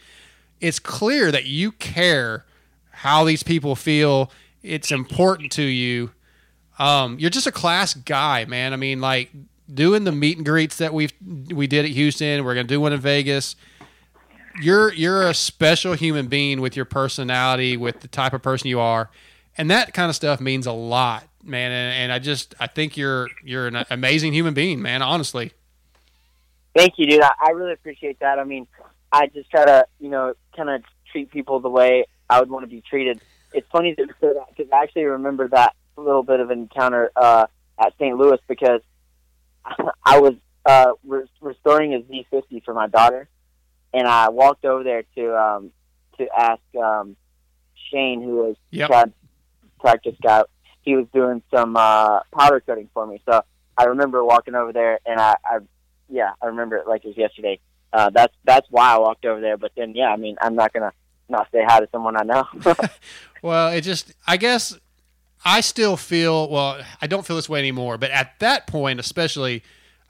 it's 0.61 0.79
clear 0.79 1.31
that 1.31 1.45
you 1.45 1.73
care 1.73 2.45
how 2.91 3.25
these 3.25 3.43
people 3.43 3.77
feel. 3.77 4.31
It's 4.63 4.91
important 4.91 5.53
to 5.53 5.63
you. 5.63 6.11
Um, 6.79 7.19
you're 7.19 7.31
just 7.31 7.47
a 7.47 7.53
class 7.53 7.95
guy, 7.95 8.45
man. 8.45 8.73
I 8.73 8.77
mean, 8.77 9.01
like 9.01 9.31
doing 9.73 10.05
the 10.05 10.13
meet 10.13 10.37
and 10.37 10.47
greets 10.47 10.77
that 10.79 10.95
we 10.95 11.09
we 11.53 11.67
did 11.67 11.85
at 11.85 11.91
Houston. 11.91 12.45
We're 12.45 12.55
gonna 12.55 12.69
do 12.69 12.81
one 12.81 12.93
in 12.93 13.01
Vegas. 13.01 13.57
You're 14.61 14.93
you're 14.93 15.23
a 15.23 15.35
special 15.35 15.95
human 15.95 16.27
being 16.27 16.61
with 16.61 16.77
your 16.77 16.85
personality, 16.85 17.77
with 17.77 18.01
the 18.01 18.09
type 18.09 18.33
of 18.33 18.43
person 18.43 18.69
you 18.69 18.81
are, 18.81 19.11
and 19.57 19.71
that 19.71 19.93
kind 19.93 20.09
of 20.09 20.17
stuff 20.17 20.41
means 20.41 20.67
a 20.67 20.73
lot, 20.73 21.29
man. 21.43 21.71
And, 21.73 21.95
and 22.05 22.13
I 22.13 22.19
just 22.19 22.55
I 22.61 22.67
think 22.67 22.97
you're 22.97 23.29
you're 23.45 23.67
an 23.67 23.85
amazing 23.91 24.33
human 24.33 24.55
being, 24.55 24.81
man. 24.81 25.03
Honestly. 25.03 25.53
Thank 26.75 26.95
you, 26.97 27.07
dude. 27.07 27.23
I, 27.23 27.33
I 27.41 27.51
really 27.51 27.73
appreciate 27.73 28.21
that. 28.21 28.39
I 28.39 28.45
mean, 28.45 28.69
I 29.11 29.27
just 29.29 29.51
try 29.51 29.65
to, 29.65 29.87
you 29.99 30.11
know, 30.11 30.35
kind 30.55 30.71
of 30.71 30.83
treat 31.11 31.31
people 31.31 31.59
the 31.59 31.71
way 31.71 32.05
I 32.31 32.39
would 32.39 32.51
want 32.51 32.63
to 32.65 32.69
be 32.69 32.83
treated. 32.83 33.21
It's 33.53 33.67
funny 33.73 33.95
that 33.97 34.07
you 34.07 34.15
say 34.21 34.33
that 34.35 34.47
because 34.55 34.71
I 34.73 34.83
actually 34.83 35.05
remember 35.05 35.49
that 35.49 35.75
little 36.01 36.23
bit 36.23 36.41
of 36.41 36.51
an 36.51 36.61
encounter 36.61 37.11
uh, 37.17 37.47
at 37.79 37.93
St. 37.99 38.17
Louis 38.17 38.39
because 38.49 38.81
I 40.05 40.19
was 40.21 40.35
uh, 40.67 40.93
re- 41.05 41.29
restoring 41.41 41.95
a 41.95 42.01
Z50 42.01 42.65
for 42.65 42.75
my 42.75 42.87
daughter, 42.89 43.29
and 43.93 44.07
I 44.07 44.29
walked 44.31 44.65
over 44.65 44.85
there 44.85 45.05
to 45.17 45.37
um, 45.37 45.71
to 46.19 46.27
ask 46.37 46.61
um, 46.81 47.17
Shane, 47.91 48.23
who 48.23 48.37
was 48.37 48.57
Yep. 48.71 48.89
Chad's 48.91 49.13
practice 49.81 50.17
guy. 50.23 50.43
He 50.83 50.97
was 50.97 51.07
doing 51.13 51.43
some 51.55 51.77
uh, 51.77 52.21
powder 52.37 52.61
coating 52.61 52.89
for 52.95 53.07
me, 53.07 53.21
so 53.29 53.43
I 53.77 53.85
remember 53.85 54.25
walking 54.25 54.55
over 54.55 54.73
there, 54.73 54.99
and 55.07 55.21
I, 55.21 55.37
I 55.45 55.59
yeah, 56.09 56.33
I 56.43 56.47
remember 56.47 56.77
it 56.77 56.87
like 56.89 57.05
it 57.05 57.09
was 57.09 57.17
yesterday. 57.17 57.61
Uh, 57.93 58.11
that's 58.11 58.35
that's 58.45 58.67
why 58.71 58.95
I 58.95 58.99
walked 58.99 59.25
over 59.25 59.41
there. 59.41 59.57
But 59.57 59.73
then, 59.77 59.95
yeah, 59.95 60.09
I 60.09 60.17
mean, 60.17 60.37
I'm 60.41 60.55
not 60.55 60.73
gonna 60.73 60.93
not 61.29 61.49
say 61.53 61.63
hi 61.67 61.81
to 61.81 61.89
someone 61.93 62.17
I 62.17 62.23
know. 62.25 62.47
Well, 63.41 63.71
it 63.73 63.83
just, 63.83 64.15
I 64.27 64.37
guess 64.37 64.77
I 65.49 65.61
still 65.63 65.97
feel, 65.97 66.49
well, 66.51 66.81
I 67.01 67.07
don't 67.07 67.27
feel 67.27 67.37
this 67.37 67.49
way 67.49 67.59
anymore, 67.59 67.97
but 67.99 68.11
at 68.11 68.39
that 68.41 68.67
point, 68.67 69.01
especially, 69.01 69.63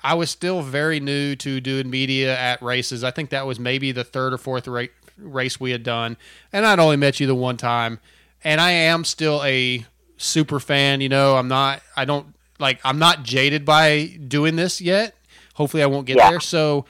I 0.02 0.14
was 0.14 0.30
still 0.30 0.62
very 0.62 1.00
new 1.00 1.36
to 1.36 1.60
doing 1.60 1.88
media 1.90 2.36
at 2.38 2.60
races. 2.62 3.04
I 3.04 3.10
think 3.10 3.30
that 3.30 3.46
was 3.46 3.58
maybe 3.60 3.92
the 3.92 4.04
third 4.04 4.32
or 4.32 4.38
fourth 4.38 4.66
ra- 4.66 4.84
race 5.16 5.60
we 5.60 5.70
had 5.70 5.82
done. 5.82 6.16
And 6.52 6.66
I'd 6.66 6.78
only 6.78 6.96
met 6.96 7.20
you 7.20 7.26
the 7.26 7.34
one 7.34 7.56
time. 7.56 8.00
And 8.42 8.60
I 8.60 8.70
am 8.72 9.04
still 9.04 9.42
a 9.44 9.86
super 10.16 10.58
fan. 10.60 11.00
You 11.00 11.08
know, 11.08 11.36
I'm 11.36 11.48
not, 11.48 11.82
I 11.96 12.04
don't, 12.04 12.34
like, 12.58 12.80
I'm 12.84 12.98
not 12.98 13.22
jaded 13.22 13.64
by 13.64 14.18
doing 14.26 14.56
this 14.56 14.80
yet. 14.80 15.14
Hopefully, 15.54 15.82
I 15.82 15.86
won't 15.86 16.06
get 16.06 16.16
Yeah. 16.16 16.30
there. 16.30 16.40
So, 16.40 16.84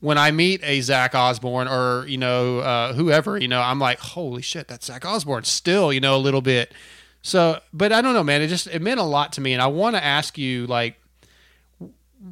when 0.00 0.18
I 0.18 0.32
meet 0.32 0.60
a 0.64 0.80
Zach 0.80 1.14
Osborne 1.14 1.68
or 1.68 2.04
you 2.08 2.18
know 2.18 2.58
uh, 2.58 2.92
whoever, 2.92 3.38
you 3.38 3.46
know, 3.46 3.60
I'm 3.60 3.78
like, 3.78 4.00
holy 4.00 4.42
shit, 4.42 4.66
that's 4.66 4.86
Zach 4.86 5.04
Osborne. 5.04 5.44
Still, 5.44 5.92
you 5.92 6.00
know, 6.00 6.16
a 6.16 6.18
little 6.18 6.40
bit. 6.42 6.72
So, 7.22 7.60
but 7.72 7.92
I 7.92 8.02
don't 8.02 8.14
know, 8.14 8.24
man. 8.24 8.42
It 8.42 8.48
just 8.48 8.66
it 8.66 8.82
meant 8.82 8.98
a 8.98 9.04
lot 9.04 9.32
to 9.34 9.40
me, 9.40 9.52
and 9.52 9.62
I 9.62 9.68
want 9.68 9.94
to 9.94 10.04
ask 10.04 10.36
you, 10.36 10.66
like, 10.66 11.00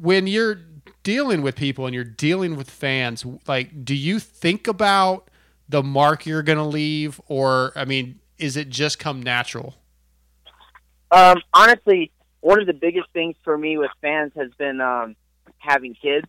when 0.01 0.27
you're 0.27 0.59
dealing 1.03 1.41
with 1.41 1.55
people 1.55 1.85
and 1.85 1.95
you're 1.95 2.03
dealing 2.03 2.57
with 2.57 2.69
fans, 2.69 3.25
like, 3.47 3.85
do 3.85 3.95
you 3.95 4.19
think 4.19 4.67
about 4.67 5.29
the 5.69 5.81
mark 5.81 6.25
you're 6.25 6.43
going 6.43 6.57
to 6.57 6.65
leave, 6.65 7.21
or 7.27 7.71
I 7.75 7.85
mean, 7.85 8.19
is 8.37 8.57
it 8.57 8.69
just 8.69 8.99
come 8.99 9.23
natural? 9.23 9.75
Um, 11.09 11.37
honestly, 11.53 12.11
one 12.41 12.59
of 12.59 12.67
the 12.67 12.73
biggest 12.73 13.07
things 13.13 13.35
for 13.43 13.57
me 13.57 13.77
with 13.77 13.91
fans 14.01 14.33
has 14.35 14.51
been 14.57 14.81
um, 14.81 15.15
having 15.57 15.95
kids 15.95 16.27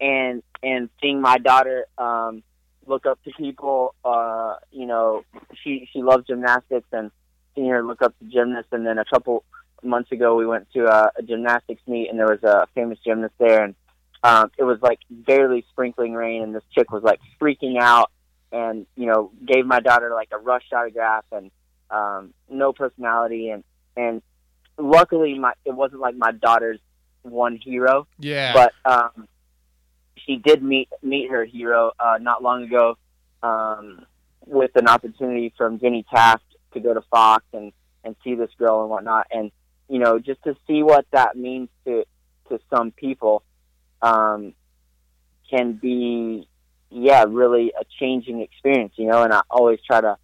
and 0.00 0.42
and 0.62 0.88
seeing 1.00 1.20
my 1.20 1.38
daughter 1.38 1.86
um, 1.98 2.42
look 2.86 3.06
up 3.06 3.22
to 3.24 3.30
people. 3.38 3.94
Uh, 4.04 4.54
you 4.72 4.86
know, 4.86 5.24
she 5.62 5.88
she 5.92 6.02
loves 6.02 6.26
gymnastics 6.26 6.88
and 6.92 7.12
her 7.64 7.82
look 7.82 8.02
up 8.02 8.14
to 8.18 8.24
gymnasts. 8.26 8.72
And 8.72 8.86
then 8.86 8.98
a 8.98 9.04
couple 9.04 9.44
months 9.82 10.12
ago, 10.12 10.36
we 10.36 10.46
went 10.46 10.70
to 10.72 10.86
a, 10.86 11.10
a 11.16 11.22
gymnastics 11.22 11.82
meet, 11.86 12.08
and 12.10 12.18
there 12.18 12.26
was 12.26 12.42
a 12.42 12.66
famous 12.74 12.98
gymnast 13.04 13.34
there, 13.38 13.64
and 13.64 13.74
um, 14.22 14.50
it 14.58 14.64
was 14.64 14.78
like 14.82 14.98
barely 15.10 15.64
sprinkling 15.70 16.14
rain, 16.14 16.42
and 16.42 16.54
this 16.54 16.64
chick 16.72 16.90
was 16.90 17.02
like 17.02 17.20
freaking 17.40 17.78
out, 17.80 18.10
and 18.52 18.86
you 18.96 19.06
know, 19.06 19.30
gave 19.44 19.66
my 19.66 19.80
daughter 19.80 20.10
like 20.12 20.28
a 20.32 20.38
rush 20.38 20.64
autograph 20.72 21.24
and 21.32 21.50
um, 21.90 22.34
no 22.50 22.72
personality, 22.72 23.50
and 23.50 23.64
and 23.96 24.22
luckily 24.78 25.38
my 25.38 25.52
it 25.64 25.74
wasn't 25.74 26.00
like 26.00 26.16
my 26.16 26.32
daughter's 26.32 26.80
one 27.22 27.56
hero, 27.56 28.06
Yeah, 28.18 28.52
but 28.52 28.72
um, 28.84 29.28
she 30.16 30.36
did 30.36 30.62
meet 30.62 30.88
meet 31.02 31.30
her 31.30 31.44
hero 31.44 31.92
uh, 31.98 32.18
not 32.20 32.42
long 32.42 32.64
ago 32.64 32.98
um, 33.42 34.04
with 34.44 34.70
an 34.74 34.88
opportunity 34.88 35.52
from 35.56 35.78
Jenny 35.78 36.04
Taft 36.12 36.44
to 36.74 36.80
go 36.80 36.94
to 36.94 37.02
Fox 37.10 37.44
and 37.52 37.72
and 38.04 38.14
see 38.22 38.34
this 38.34 38.50
girl 38.58 38.82
and 38.82 38.90
whatnot, 38.90 39.26
and 39.30 39.50
you 39.88 39.98
know 39.98 40.18
just 40.18 40.42
to 40.44 40.56
see 40.66 40.82
what 40.82 41.06
that 41.12 41.36
means 41.36 41.68
to 41.84 42.04
to 42.48 42.60
some 42.70 42.92
people 42.92 43.42
um, 44.02 44.54
can 45.50 45.72
be 45.74 46.48
yeah 46.90 47.24
really 47.28 47.72
a 47.78 47.84
changing 47.98 48.40
experience, 48.40 48.94
you 48.96 49.06
know, 49.06 49.22
and 49.22 49.32
I 49.32 49.42
always 49.50 49.80
try 49.86 50.00
to 50.00 50.16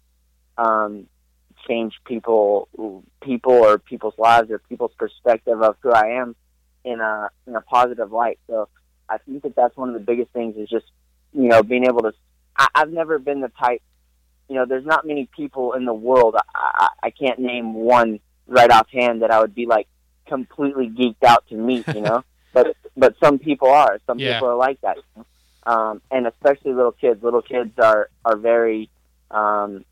um, 0.57 1.07
change 1.67 1.93
people 2.05 2.67
people 3.21 3.53
or 3.53 3.77
people's 3.77 4.17
lives 4.17 4.51
or 4.51 4.59
people's 4.59 4.93
perspective 4.97 5.61
of 5.61 5.75
who 5.81 5.91
I 5.91 6.21
am 6.21 6.35
in 6.83 6.99
a 6.99 7.29
in 7.47 7.55
a 7.55 7.61
positive 7.61 8.11
light. 8.11 8.39
So 8.47 8.67
I 9.09 9.17
think 9.19 9.43
that 9.43 9.55
that's 9.55 9.75
one 9.75 9.89
of 9.89 9.95
the 9.95 10.01
biggest 10.01 10.31
things 10.31 10.55
is 10.57 10.69
just 10.69 10.85
you 11.31 11.47
know 11.47 11.63
being 11.63 11.85
able 11.85 12.01
to. 12.01 12.13
I, 12.55 12.67
I've 12.75 12.91
never 12.91 13.19
been 13.19 13.41
the 13.41 13.51
type. 13.59 13.81
You 14.49 14.55
know, 14.55 14.65
there's 14.65 14.85
not 14.85 15.05
many 15.05 15.27
people 15.35 15.73
in 15.73 15.85
the 15.85 15.93
world. 15.93 16.35
I, 16.35 16.41
I, 16.55 16.87
I 17.03 17.09
can't 17.11 17.39
name 17.39 17.73
one 17.73 18.19
right 18.47 18.69
offhand 18.69 19.21
that 19.21 19.31
I 19.31 19.39
would 19.39 19.55
be 19.55 19.65
like 19.65 19.87
completely 20.27 20.89
geeked 20.89 21.23
out 21.25 21.47
to 21.49 21.55
meet. 21.55 21.87
You 21.87 22.01
know, 22.01 22.23
but 22.53 22.75
but 22.95 23.15
some 23.23 23.39
people 23.39 23.69
are. 23.69 23.99
Some 24.05 24.19
Yeah. 24.19 24.33
people 24.33 24.49
are 24.49 24.55
like 24.55 24.79
that. 24.81 24.97
you 24.97 25.03
know? 25.17 25.25
Um, 25.65 26.01
and 26.11 26.27
especially 26.27 26.73
little 26.73 26.91
kids. 26.91 27.23
Little 27.23 27.41
kids 27.41 27.71
are 27.79 28.09
are 28.25 28.35
very 28.35 28.89
um, 29.31 29.85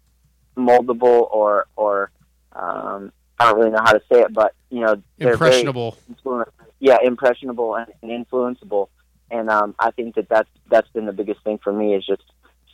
moldable 0.57 1.27
or 1.31 1.65
or 1.75 2.11
um, 2.53 3.11
I 3.39 3.45
don't 3.49 3.57
really 3.59 3.71
know 3.71 3.81
how 3.83 3.93
to 3.93 4.01
say 4.11 4.21
it, 4.21 4.33
but 4.33 4.53
you 4.69 4.81
know 4.81 5.01
they're 5.17 5.33
impressionable. 5.33 5.97
influence, 6.09 6.51
yeah, 6.79 6.97
impressionable 7.03 7.75
and, 7.75 7.87
and 8.01 8.25
influenceable. 8.25 8.89
And 9.29 9.49
um, 9.49 9.75
I 9.79 9.91
think 9.91 10.15
that 10.15 10.27
that's 10.27 10.49
that's 10.69 10.89
been 10.89 11.05
the 11.05 11.13
biggest 11.13 11.41
thing 11.43 11.57
for 11.63 11.71
me 11.71 11.95
is 11.95 12.05
just 12.05 12.23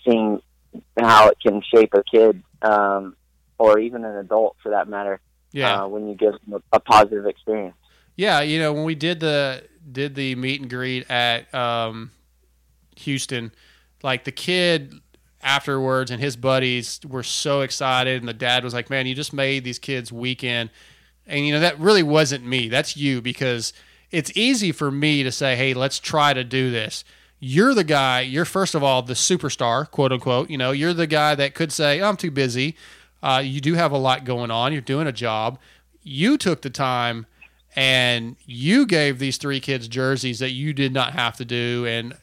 seeing 0.04 0.42
how 1.00 1.30
it 1.30 1.38
can 1.42 1.62
shape 1.74 1.94
a 1.94 2.04
kid 2.04 2.42
um, 2.62 3.16
or 3.58 3.80
even 3.80 4.04
an 4.06 4.16
adult 4.18 4.56
for 4.62 4.70
that 4.70 4.88
matter 4.88 5.20
Yeah. 5.52 5.84
uh, 5.84 5.88
when 5.88 6.08
you 6.08 6.16
give 6.16 6.34
them 6.46 6.62
a, 6.72 6.78
a 6.78 6.80
positive 6.80 7.26
experience. 7.26 7.76
Yeah, 8.16 8.42
you 8.42 8.60
know 8.60 8.74
when 8.74 8.84
we 8.84 8.96
did 8.96 9.20
the 9.20 9.64
did 9.92 10.16
the 10.16 10.36
meet 10.36 10.60
and 10.62 10.70
greet 10.70 11.10
at 11.10 11.54
um, 11.54 12.12
Houston, 12.98 13.52
like 14.04 14.24
the 14.24 14.32
kid 14.32 14.94
afterwards 15.42 16.10
and 16.10 16.20
his 16.20 16.36
buddies 16.36 17.00
were 17.08 17.24
so 17.24 17.62
excited, 17.62 18.20
and 18.22 18.28
the 18.28 18.34
dad 18.34 18.64
was 18.64 18.74
like, 18.74 18.90
"Man, 18.90 19.06
you 19.06 19.14
just 19.14 19.34
made 19.34 19.64
these 19.64 19.78
kids 19.80 20.12
weekend," 20.12 20.72
and 21.28 21.46
you 21.46 21.54
know 21.54 21.60
that 21.60 21.80
really 21.80 22.02
wasn't 22.04 22.44
me. 22.44 22.70
That's 22.70 22.98
you 22.98 23.22
because 23.22 23.72
it's 24.10 24.36
easy 24.36 24.72
for 24.72 24.90
me 24.90 25.22
to 25.24 25.32
say, 25.32 25.56
"Hey, 25.56 25.74
let's 25.76 26.00
try 26.00 26.34
to 26.34 26.44
do 26.44 26.72
this." 26.72 27.04
You're 27.40 27.74
the 27.74 27.84
guy. 27.84 28.22
You're 28.22 28.46
first 28.46 28.76
of 28.76 28.84
all 28.84 29.02
the 29.02 29.14
superstar, 29.14 29.90
quote 29.90 30.12
unquote. 30.12 30.50
You 30.50 30.58
know, 30.58 30.72
you're 30.72 30.94
the 30.94 31.08
guy 31.08 31.36
that 31.36 31.54
could 31.54 31.72
say, 31.72 32.02
"I'm 32.02 32.18
too 32.18 32.32
busy." 32.32 32.76
Uh, 33.22 33.42
you 33.44 33.62
do 33.62 33.74
have 33.74 33.92
a 33.92 33.98
lot 33.98 34.26
going 34.26 34.52
on. 34.52 34.72
You're 34.74 34.82
doing 34.82 35.08
a 35.08 35.12
job. 35.12 35.60
You 36.04 36.38
took 36.38 36.62
the 36.62 36.70
time 36.70 37.26
and 37.76 38.36
you 38.46 38.86
gave 38.86 39.20
these 39.20 39.38
three 39.38 39.60
kids 39.60 39.88
jerseys 39.88 40.40
that 40.40 40.52
you 40.52 40.74
did 40.74 40.94
not 40.94 41.14
have 41.14 41.36
to 41.38 41.46
do. 41.46 41.86
And 41.88 42.16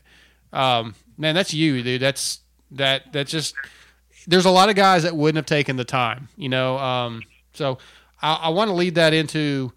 um, 0.53 0.95
man, 1.17 1.35
that's 1.35 1.55
you, 1.55 1.83
dude. 1.83 2.01
That's 2.01 2.41
that. 2.73 3.13
That's 3.13 3.31
just. 3.31 3.55
There's 4.27 4.47
a 4.47 4.51
lot 4.51 4.71
of 4.71 4.75
guys 4.75 5.03
that 5.03 5.15
wouldn't 5.15 5.37
have 5.37 5.47
taken 5.47 5.77
the 5.77 5.85
time, 5.85 6.29
you 6.37 6.49
know. 6.49 6.79
Um, 6.79 7.23
so 7.53 7.79
I, 8.23 8.35
I 8.35 8.49
want 8.49 8.69
to 8.69 8.75
lead 8.75 8.95
that 8.95 9.13
into 9.13 9.73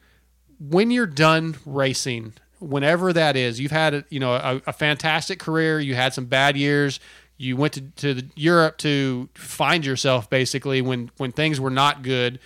when 0.59 0.89
you're 0.89 1.05
done 1.05 1.57
racing, 1.65 2.33
whenever 2.59 3.13
that 3.13 3.35
is. 3.35 3.59
You've 3.59 3.71
had 3.71 3.93
a, 3.93 4.05
you 4.09 4.19
know 4.19 4.33
a, 4.33 4.61
a 4.67 4.73
fantastic 4.73 5.39
career. 5.39 5.79
You 5.79 5.95
had 5.95 6.13
some 6.13 6.25
bad 6.25 6.57
years. 6.57 6.99
You 7.37 7.55
went 7.55 7.73
to, 7.73 7.81
to 8.15 8.23
Europe 8.35 8.77
to 8.79 9.29
find 9.35 9.85
yourself 9.85 10.29
basically 10.29 10.81
when 10.81 11.11
when 11.17 11.31
things 11.31 11.59
were 11.59 11.69
not 11.69 12.01
good. 12.01 12.39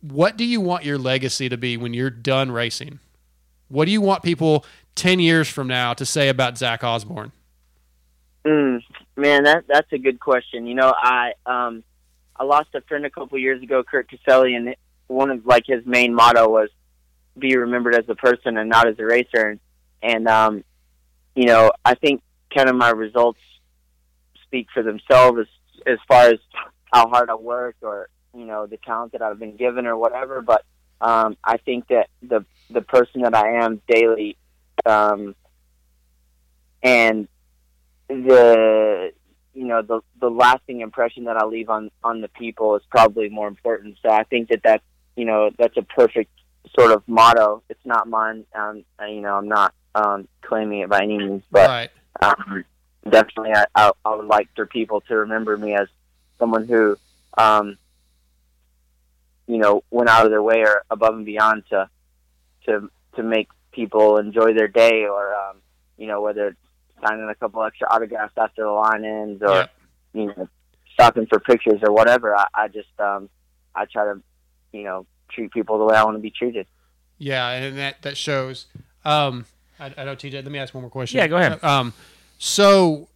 What 0.00 0.36
do 0.36 0.44
you 0.44 0.60
want 0.60 0.84
your 0.84 0.98
legacy 0.98 1.48
to 1.48 1.56
be 1.56 1.76
when 1.76 1.94
you're 1.94 2.10
done 2.10 2.50
racing? 2.50 2.98
What 3.68 3.86
do 3.86 3.90
you 3.92 4.00
want 4.00 4.22
people 4.22 4.64
ten 4.94 5.20
years 5.20 5.48
from 5.48 5.66
now 5.66 5.94
to 5.94 6.04
say 6.04 6.28
about 6.28 6.58
Zach 6.58 6.84
Osborne? 6.84 7.32
Mm, 8.44 8.82
man, 9.16 9.44
that 9.44 9.64
that's 9.68 9.92
a 9.92 9.98
good 9.98 10.20
question. 10.20 10.66
You 10.66 10.74
know, 10.74 10.92
I 10.96 11.32
um 11.46 11.84
I 12.36 12.44
lost 12.44 12.68
a 12.74 12.80
friend 12.82 13.06
a 13.06 13.10
couple 13.10 13.38
years 13.38 13.62
ago, 13.62 13.82
Kurt 13.82 14.10
Caselli, 14.10 14.54
and 14.54 14.74
one 15.06 15.30
of 15.30 15.46
like 15.46 15.64
his 15.66 15.86
main 15.86 16.14
motto 16.14 16.48
was 16.48 16.68
be 17.38 17.56
remembered 17.56 17.94
as 17.94 18.08
a 18.08 18.14
person 18.14 18.56
and 18.56 18.68
not 18.68 18.86
as 18.86 18.98
a 18.98 19.04
racer. 19.04 19.58
And, 20.02 20.28
um, 20.28 20.64
you 21.34 21.46
know, 21.46 21.70
I 21.84 21.94
think 21.94 22.22
kind 22.54 22.68
of 22.68 22.76
my 22.76 22.90
results 22.90 23.40
speak 24.44 24.68
for 24.72 24.82
themselves 24.82 25.40
as 25.40 25.46
as 25.86 25.98
far 26.06 26.26
as 26.28 26.38
how 26.92 27.08
hard 27.08 27.30
I 27.30 27.34
work 27.34 27.76
or 27.82 28.08
you 28.34 28.44
know 28.44 28.66
the 28.66 28.76
talent 28.76 29.12
that 29.12 29.22
I've 29.22 29.38
been 29.38 29.56
given 29.56 29.86
or 29.86 29.96
whatever. 29.96 30.42
But 30.42 30.64
um, 31.00 31.36
I 31.42 31.56
think 31.56 31.88
that 31.88 32.08
the 32.22 32.44
the 32.70 32.82
person 32.82 33.22
that 33.22 33.34
I 33.34 33.64
am 33.64 33.80
daily, 33.88 34.36
um, 34.84 35.34
and 36.82 37.28
the 38.08 39.12
you 39.54 39.64
know 39.66 39.82
the 39.82 40.00
the 40.20 40.30
lasting 40.30 40.80
impression 40.80 41.24
that 41.24 41.36
I 41.36 41.44
leave 41.44 41.70
on 41.70 41.90
on 42.04 42.20
the 42.20 42.28
people 42.28 42.76
is 42.76 42.82
probably 42.90 43.28
more 43.28 43.48
important. 43.48 43.96
So 44.02 44.10
I 44.10 44.24
think 44.24 44.48
that 44.50 44.62
that 44.64 44.82
you 45.16 45.24
know 45.24 45.50
that's 45.58 45.76
a 45.76 45.82
perfect 45.82 46.30
sort 46.78 46.92
of 46.92 47.02
motto. 47.06 47.62
It's 47.68 47.84
not 47.84 48.08
mine. 48.08 48.44
Um, 48.54 48.84
you 49.00 49.20
know, 49.20 49.36
I'm 49.36 49.48
not 49.48 49.74
um, 49.94 50.28
claiming 50.42 50.80
it 50.80 50.88
by 50.88 51.02
any 51.02 51.18
means, 51.18 51.42
but 51.50 51.68
right. 51.68 51.90
um, 52.20 52.64
definitely 53.08 53.52
I, 53.54 53.66
I, 53.74 53.90
I 54.04 54.14
would 54.14 54.26
like 54.26 54.48
for 54.54 54.66
people 54.66 55.00
to 55.02 55.16
remember 55.16 55.56
me 55.56 55.74
as 55.74 55.88
someone 56.38 56.66
who, 56.66 56.96
um, 57.36 57.76
you 59.46 59.58
know, 59.58 59.82
went 59.90 60.08
out 60.08 60.24
of 60.24 60.30
their 60.30 60.42
way 60.42 60.60
or 60.62 60.84
above 60.90 61.14
and 61.14 61.26
beyond 61.26 61.64
to 61.70 61.88
to 62.66 62.90
to 63.16 63.22
make 63.22 63.48
people 63.72 64.18
enjoy 64.18 64.54
their 64.54 64.68
day, 64.68 65.04
or 65.04 65.34
um, 65.34 65.56
you 65.98 66.06
know, 66.06 66.22
whether 66.22 66.48
it's 66.48 66.58
signing 67.04 67.28
a 67.28 67.34
couple 67.34 67.62
extra 67.62 67.88
autographs 67.90 68.32
after 68.36 68.62
the 68.62 68.70
line 68.70 69.04
ends, 69.04 69.42
or 69.42 69.50
Yeah. 69.50 69.66
you 70.14 70.26
know, 70.26 70.48
stopping 70.94 71.26
for 71.26 71.40
pictures 71.40 71.80
or 71.82 71.92
whatever. 71.92 72.36
I, 72.36 72.46
I 72.54 72.68
just 72.68 72.98
um, 72.98 73.28
I 73.74 73.84
try 73.86 74.04
to, 74.04 74.22
you 74.72 74.84
know, 74.84 75.06
treat 75.32 75.50
people 75.52 75.78
the 75.78 75.84
way 75.84 75.94
I 75.96 76.04
want 76.04 76.16
to 76.16 76.20
be 76.20 76.30
treated. 76.30 76.66
Yeah, 77.18 77.48
and 77.50 77.78
that 77.78 78.02
that 78.02 78.16
shows. 78.16 78.66
Um, 79.04 79.46
I, 79.78 79.92
I 79.96 80.04
know 80.04 80.14
TJ. 80.16 80.34
Let 80.34 80.46
me 80.50 80.58
ask 80.58 80.74
one 80.74 80.82
more 80.82 80.90
question. 80.90 81.18
Yeah, 81.18 81.26
go 81.28 81.36
ahead. 81.36 81.62
Um, 81.62 81.92
so, 82.38 83.08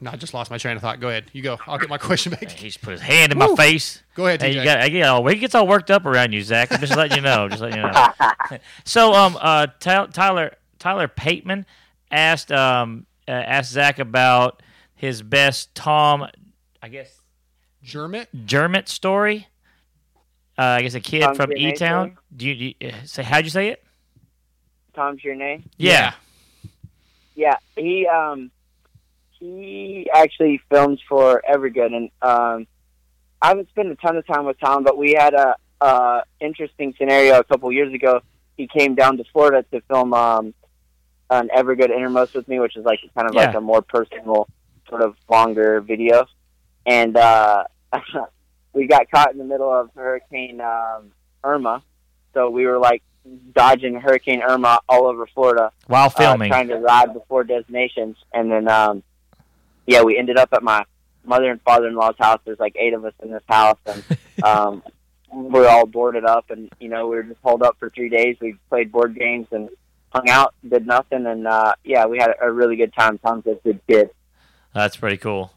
no, 0.00 0.10
I 0.12 0.16
just 0.16 0.34
lost 0.34 0.50
my 0.50 0.58
train 0.58 0.76
of 0.76 0.82
thought. 0.82 1.00
Go 1.00 1.08
ahead. 1.08 1.24
You 1.32 1.42
go. 1.42 1.58
I'll 1.66 1.78
get 1.78 1.88
my 1.88 1.98
question 2.08 2.30
back. 2.30 2.48
He 2.50 2.68
just 2.68 2.82
put 2.82 2.92
his 2.92 3.00
hand 3.00 3.32
in 3.32 3.38
my 3.38 3.46
Woo. 3.46 3.56
face. 3.56 4.02
Go 4.14 4.26
ahead, 4.26 4.40
Hey, 4.42 4.52
TJ. 4.52 4.58
you 4.58 4.64
got, 4.64 4.78
I 4.80 4.88
get 4.88 5.08
all, 5.08 5.26
he 5.26 5.36
gets 5.36 5.54
all 5.54 5.66
worked 5.66 5.90
up 5.90 6.06
around 6.06 6.32
you, 6.32 6.42
Zach. 6.42 6.72
I'm 6.72 6.80
just 6.80 6.96
letting 6.96 7.16
you 7.16 7.22
know. 7.22 7.48
Just 7.48 7.60
letting 7.62 7.78
you 7.78 7.90
know. 7.90 8.58
So, 8.84 9.12
um, 9.14 9.36
uh, 9.40 9.66
Ty- 9.80 10.06
Tyler 10.06 10.54
Tyler 10.78 11.08
Pateman 11.08 11.64
asked 12.10 12.52
um 12.52 13.06
uh, 13.26 13.30
asked 13.32 13.72
Zach 13.72 13.98
about 13.98 14.62
his 14.94 15.22
best 15.22 15.74
Tom, 15.74 16.26
I 16.82 16.88
guess 16.88 17.20
Germit. 17.84 18.26
Germit 18.46 18.88
story. 18.88 19.48
Uh, 20.56 20.62
I 20.62 20.82
guess 20.82 20.94
a 20.94 21.00
kid 21.00 21.22
Tom 21.22 21.34
from 21.34 21.50
Germit 21.50 21.58
E 21.58 21.72
Town. 21.72 22.18
Do 22.34 22.46
you, 22.46 22.54
do 22.54 22.64
you 22.86 22.92
uh, 22.92 23.04
say 23.04 23.22
how'd 23.22 23.44
you 23.44 23.50
say 23.50 23.68
it? 23.68 23.84
Tom 24.94 25.18
Journey. 25.18 25.64
Yeah. 25.76 26.14
Yeah, 27.34 27.56
he 27.76 28.06
um 28.06 28.50
he 29.40 30.08
actually 30.14 30.60
films 30.70 31.00
for 31.08 31.42
Evergood, 31.50 31.92
and 31.94 32.10
um 32.22 32.66
I 33.42 33.48
haven't 33.48 33.68
spent 33.70 33.88
a 33.88 33.96
ton 33.96 34.16
of 34.16 34.26
time 34.26 34.44
with 34.44 34.58
Tom, 34.60 34.84
but 34.84 34.96
we 34.96 35.12
had 35.12 35.34
a 35.34 35.56
uh 35.80 36.20
interesting 36.40 36.94
scenario 36.96 37.38
a 37.38 37.44
couple 37.44 37.70
years 37.72 37.92
ago. 37.92 38.20
He 38.56 38.68
came 38.68 38.94
down 38.94 39.16
to 39.16 39.24
Florida 39.32 39.64
to 39.72 39.80
film 39.88 40.14
um 40.14 40.54
an 41.30 41.48
Evergood 41.56 41.90
Innermost 41.90 42.34
with 42.34 42.46
me, 42.46 42.60
which 42.60 42.76
is 42.76 42.84
like 42.84 43.00
kind 43.16 43.28
of 43.28 43.34
like 43.34 43.54
a 43.56 43.60
more 43.60 43.82
personal, 43.82 44.48
sort 44.88 45.02
of 45.02 45.16
longer 45.28 45.80
video, 45.80 46.26
and 46.86 47.16
uh 47.16 47.64
we 48.74 48.86
got 48.86 49.10
caught 49.10 49.32
in 49.32 49.38
the 49.38 49.44
middle 49.44 49.72
of 49.72 49.90
Hurricane 49.94 50.60
um, 50.60 51.12
Irma, 51.42 51.82
so 52.34 52.50
we 52.50 52.66
were 52.66 52.78
like 52.78 53.02
dodging 53.54 53.94
Hurricane 53.94 54.42
Irma 54.42 54.80
all 54.88 55.06
over 55.06 55.26
Florida 55.26 55.72
While 55.86 56.06
uh, 56.06 56.10
filming. 56.10 56.50
trying 56.50 56.68
to 56.68 56.76
ride 56.76 57.14
before 57.14 57.44
destinations, 57.44 58.16
and 58.32 58.50
then 58.50 58.68
um, 58.68 59.02
yeah, 59.86 60.02
we 60.02 60.18
ended 60.18 60.36
up 60.36 60.50
at 60.52 60.62
my 60.62 60.84
mother 61.24 61.50
and 61.50 61.60
father-in-law's 61.62 62.16
house. 62.18 62.40
There's 62.44 62.58
like 62.58 62.76
eight 62.78 62.92
of 62.92 63.04
us 63.04 63.14
in 63.22 63.30
this 63.30 63.42
house, 63.48 63.78
and 63.86 64.04
um, 64.42 64.82
we 65.32 65.48
we're 65.48 65.68
all 65.68 65.86
boarded 65.86 66.24
up, 66.24 66.50
and 66.50 66.70
you 66.80 66.88
know 66.88 67.06
we 67.06 67.16
were 67.16 67.22
just 67.22 67.40
holed 67.42 67.62
up 67.62 67.76
for 67.78 67.90
three 67.90 68.08
days. 68.08 68.36
We 68.40 68.56
played 68.68 68.92
board 68.92 69.16
games 69.16 69.46
and 69.52 69.68
hung 70.10 70.28
out, 70.28 70.54
did 70.68 70.86
nothing, 70.86 71.26
and 71.26 71.46
uh, 71.46 71.74
yeah, 71.84 72.06
we 72.06 72.18
had 72.18 72.30
a, 72.30 72.46
a 72.46 72.52
really 72.52 72.76
good 72.76 72.92
time. 72.92 73.18
Tom's 73.18 73.46
a 73.46 73.54
good 73.64 73.80
kid. 73.88 74.10
That's 74.74 74.96
pretty 74.96 75.18
cool. 75.18 75.52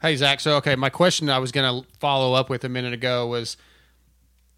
Hey 0.00 0.14
Zach. 0.14 0.38
So 0.38 0.56
okay, 0.58 0.76
my 0.76 0.90
question 0.90 1.28
I 1.28 1.38
was 1.38 1.50
going 1.50 1.82
to 1.82 1.88
follow 1.98 2.34
up 2.34 2.48
with 2.48 2.62
a 2.62 2.68
minute 2.68 2.92
ago 2.92 3.26
was, 3.26 3.56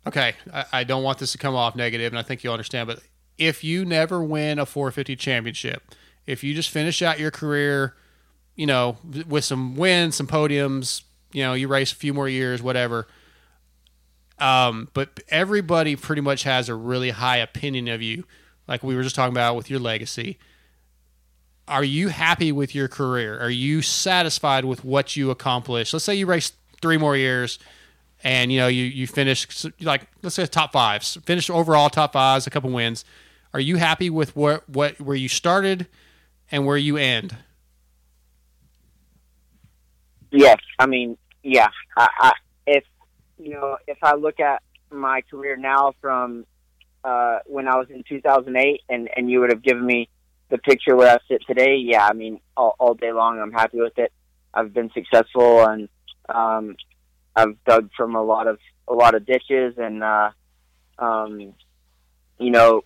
okay, 0.06 0.34
I, 0.52 0.64
I 0.72 0.84
don't 0.84 1.02
want 1.02 1.18
this 1.18 1.32
to 1.32 1.38
come 1.38 1.54
off 1.54 1.74
negative, 1.74 2.12
and 2.12 2.18
I 2.18 2.22
think 2.22 2.44
you'll 2.44 2.52
understand. 2.52 2.88
But 2.88 3.00
if 3.38 3.64
you 3.64 3.86
never 3.86 4.22
win 4.22 4.58
a 4.58 4.66
450 4.66 5.16
championship, 5.16 5.94
if 6.26 6.44
you 6.44 6.52
just 6.54 6.68
finish 6.68 7.00
out 7.00 7.18
your 7.18 7.30
career, 7.30 7.94
you 8.54 8.66
know, 8.66 8.98
with 9.26 9.44
some 9.44 9.76
wins, 9.76 10.16
some 10.16 10.26
podiums, 10.26 11.04
you 11.32 11.42
know, 11.42 11.54
you 11.54 11.68
race 11.68 11.90
a 11.90 11.96
few 11.96 12.12
more 12.12 12.28
years, 12.28 12.62
whatever. 12.62 13.08
Um, 14.38 14.88
but 14.92 15.20
everybody 15.30 15.96
pretty 15.96 16.20
much 16.20 16.42
has 16.42 16.68
a 16.68 16.74
really 16.74 17.10
high 17.10 17.38
opinion 17.38 17.88
of 17.88 18.02
you, 18.02 18.24
like 18.68 18.82
we 18.82 18.94
were 18.94 19.02
just 19.02 19.16
talking 19.16 19.32
about 19.32 19.56
with 19.56 19.70
your 19.70 19.80
legacy 19.80 20.38
are 21.70 21.84
you 21.84 22.08
happy 22.08 22.50
with 22.50 22.74
your 22.74 22.88
career? 22.88 23.38
Are 23.40 23.48
you 23.48 23.80
satisfied 23.80 24.64
with 24.64 24.84
what 24.84 25.16
you 25.16 25.30
accomplished? 25.30 25.92
Let's 25.92 26.04
say 26.04 26.16
you 26.16 26.26
race 26.26 26.52
three 26.82 26.98
more 26.98 27.16
years 27.16 27.58
and 28.22 28.52
you 28.52 28.58
know 28.58 28.66
you 28.66 28.84
you 28.84 29.06
finish 29.06 29.64
like 29.80 30.08
let's 30.22 30.34
say 30.34 30.44
top 30.46 30.72
fives, 30.72 31.16
finish 31.24 31.48
overall 31.48 31.88
top 31.88 32.12
fives, 32.12 32.46
a 32.46 32.50
couple 32.50 32.70
wins. 32.70 33.04
Are 33.54 33.60
you 33.60 33.76
happy 33.76 34.10
with 34.10 34.34
what 34.36 34.68
what 34.68 35.00
where 35.00 35.16
you 35.16 35.28
started 35.28 35.86
and 36.50 36.66
where 36.66 36.76
you 36.76 36.96
end? 36.96 37.36
Yes, 40.32 40.58
I 40.78 40.86
mean, 40.86 41.16
yeah. 41.42 41.68
I, 41.96 42.08
I, 42.18 42.32
if 42.66 42.84
you 43.38 43.50
know, 43.50 43.78
if 43.86 43.98
I 44.02 44.14
look 44.14 44.40
at 44.40 44.62
my 44.90 45.22
career 45.30 45.56
now 45.56 45.94
from 46.00 46.46
uh, 47.04 47.38
when 47.46 47.68
I 47.68 47.76
was 47.76 47.88
in 47.90 48.02
2008, 48.08 48.82
and 48.88 49.08
and 49.16 49.30
you 49.30 49.40
would 49.40 49.50
have 49.50 49.62
given 49.62 49.86
me 49.86 50.08
the 50.50 50.58
picture 50.58 50.96
where 50.96 51.14
I 51.14 51.18
sit 51.28 51.42
today, 51.46 51.76
yeah. 51.76 52.06
I 52.06 52.12
mean, 52.12 52.40
all, 52.56 52.74
all 52.78 52.94
day 52.94 53.12
long, 53.12 53.38
I'm 53.40 53.52
happy 53.52 53.80
with 53.80 53.98
it. 53.98 54.12
I've 54.52 54.74
been 54.74 54.90
successful, 54.92 55.64
and 55.64 55.88
um, 56.28 56.76
I've 57.36 57.62
dug 57.64 57.90
from 57.96 58.16
a 58.16 58.22
lot 58.22 58.46
of 58.48 58.58
a 58.88 58.94
lot 58.94 59.14
of 59.14 59.24
ditches, 59.24 59.74
and 59.78 60.02
uh, 60.02 60.30
um, 60.98 61.54
you 62.38 62.50
know, 62.50 62.82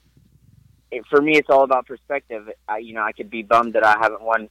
it, 0.91 1.05
for 1.09 1.21
me, 1.23 1.37
it's 1.37 1.49
all 1.49 1.65
about 1.65 1.87
perspective. 1.87 2.49
I, 2.69 2.79
you 2.79 2.93
know, 2.95 3.03
I 3.03 3.13
could 3.13 3.31
be 3.31 3.43
bummed 3.43 3.75
that 3.75 3.85
I 3.85 3.97
haven't 3.99 4.23
won 4.23 4.49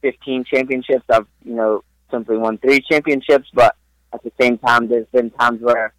15 0.00 0.44
championships. 0.44 1.04
I've 1.10 1.26
you 1.44 1.54
know 1.54 1.84
simply 2.10 2.38
won 2.38 2.58
three 2.58 2.80
championships, 2.80 3.48
but 3.52 3.76
at 4.12 4.22
the 4.22 4.32
same 4.40 4.56
time, 4.58 4.88
there's 4.88 5.06
been 5.12 5.30
times 5.30 5.60
where 5.60 5.92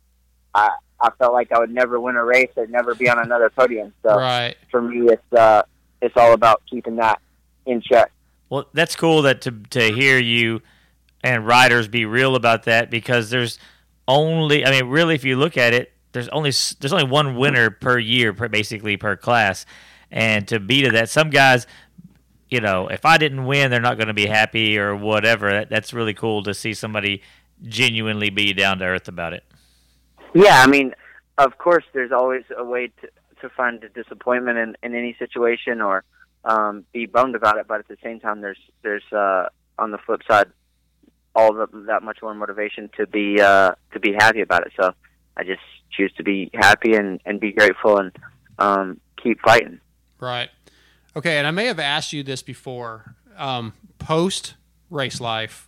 I 0.56 0.70
I 1.00 1.12
felt 1.20 1.34
like 1.34 1.52
I 1.52 1.60
would 1.60 1.72
never 1.72 2.00
win 2.00 2.16
a 2.16 2.24
race 2.24 2.52
or 2.56 2.66
never 2.68 2.96
be 2.96 3.08
on 3.10 3.20
another 3.20 3.50
podium. 3.52 3.94
So 4.02 4.16
Right. 4.16 4.56
for 4.72 4.82
me, 4.82 5.08
it's 5.12 5.34
uh, 5.34 5.64
it's 6.06 6.18
all 6.18 6.34
about 6.34 6.62
keeping 6.70 6.96
that 6.98 7.20
in 7.66 7.82
check. 7.82 8.12
Well, 8.50 8.68
that's 8.74 8.96
cool 8.96 9.24
that 9.24 9.42
to 9.42 9.52
to 9.72 9.92
hear 9.92 10.18
you 10.18 10.62
and 11.24 11.46
riders 11.46 11.88
be 11.88 12.06
real 12.06 12.36
about 12.36 12.64
that 12.64 12.90
because 12.90 13.30
there's 13.30 13.60
only 14.08 14.66
I 14.66 14.72
mean 14.72 14.86
really 14.88 15.16
if 15.16 15.24
you 15.24 15.36
look 15.36 15.58
at 15.58 15.74
it 15.74 15.92
there's 16.12 16.30
only 16.30 16.52
there's 16.80 16.94
only 16.94 17.10
one 17.10 17.36
winner 17.36 17.72
per 17.72 17.98
year 17.98 18.34
per, 18.34 18.48
basically 18.48 18.98
per 18.98 19.16
class 19.16 19.66
and 20.12 20.48
to 20.48 20.60
be 20.60 20.84
to 20.84 20.92
that 20.92 21.10
some 21.10 21.32
guys 21.32 21.66
you 22.50 22.62
know 22.62 22.88
if 22.88 23.04
I 23.04 23.18
didn't 23.18 23.46
win 23.46 23.72
they're 23.72 23.82
not 23.82 23.98
going 23.98 24.08
to 24.08 24.14
be 24.14 24.28
happy 24.28 24.78
or 24.78 24.96
whatever 24.96 25.50
that, 25.50 25.70
that's 25.72 25.92
really 25.92 26.14
cool 26.14 26.44
to 26.44 26.54
see 26.54 26.76
somebody 26.76 27.24
genuinely 27.64 28.30
be 28.30 28.54
down 28.54 28.80
to 28.80 28.86
earth 28.86 29.08
about 29.08 29.34
it. 29.34 29.44
Yeah, 30.34 30.62
I 30.62 30.68
mean, 30.68 30.94
of 31.38 31.58
course, 31.58 31.86
there's 31.94 32.12
always 32.12 32.44
a 32.58 32.64
way 32.64 32.88
to 33.02 33.10
to 33.48 33.56
find 33.56 33.84
a 33.84 33.90
disappointment 33.90 34.58
in, 34.58 34.76
in 34.84 34.96
any 34.96 35.16
situation 35.18 35.82
or 35.82 36.04
um, 36.44 36.86
be 36.94 37.06
bummed 37.06 37.36
about 37.36 37.58
it, 37.58 37.68
but 37.68 37.80
at 37.80 37.88
the 37.88 37.98
same 38.04 38.20
time, 38.20 38.42
there's 38.42 38.60
there's 38.84 39.04
uh, 39.12 39.48
on 39.78 39.92
the 39.92 39.98
flip 39.98 40.22
side 40.30 40.48
all 41.36 41.54
the, 41.54 41.68
that 41.88 42.02
much 42.02 42.20
more 42.22 42.34
motivation 42.34 42.90
to 42.98 43.06
be 43.08 43.42
uh, 43.42 43.74
to 43.94 44.00
be 44.00 44.14
happy 44.14 44.42
about 44.42 44.66
it. 44.66 44.74
So 44.80 44.94
I 45.38 45.44
just 45.44 45.62
choose 45.92 46.12
to 46.18 46.24
be 46.24 46.50
happy 46.54 46.94
and, 46.94 47.20
and 47.26 47.40
be 47.40 47.52
grateful 47.52 47.98
and 47.98 48.12
um, 48.60 49.00
keep 49.22 49.40
fighting. 49.42 49.80
Right. 50.20 50.50
Okay, 51.16 51.38
and 51.38 51.48
I 51.48 51.52
may 51.52 51.66
have 51.66 51.80
asked 51.80 52.14
you 52.14 52.24
this 52.24 52.42
before. 52.42 53.16
Um, 53.38 53.74
Post 53.98 54.56
race 54.92 55.20
life, 55.20 55.68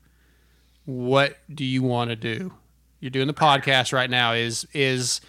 what 0.85 1.37
do 1.51 1.65
you 1.65 1.81
want 1.81 2.11
to 2.11 2.15
do? 2.15 2.53
You're 2.99 3.09
doing 3.09 3.27
the 3.27 3.33
podcast 3.33 3.93
right 3.93 4.09
now. 4.09 4.33
Is 4.33 4.67
is 4.73 5.21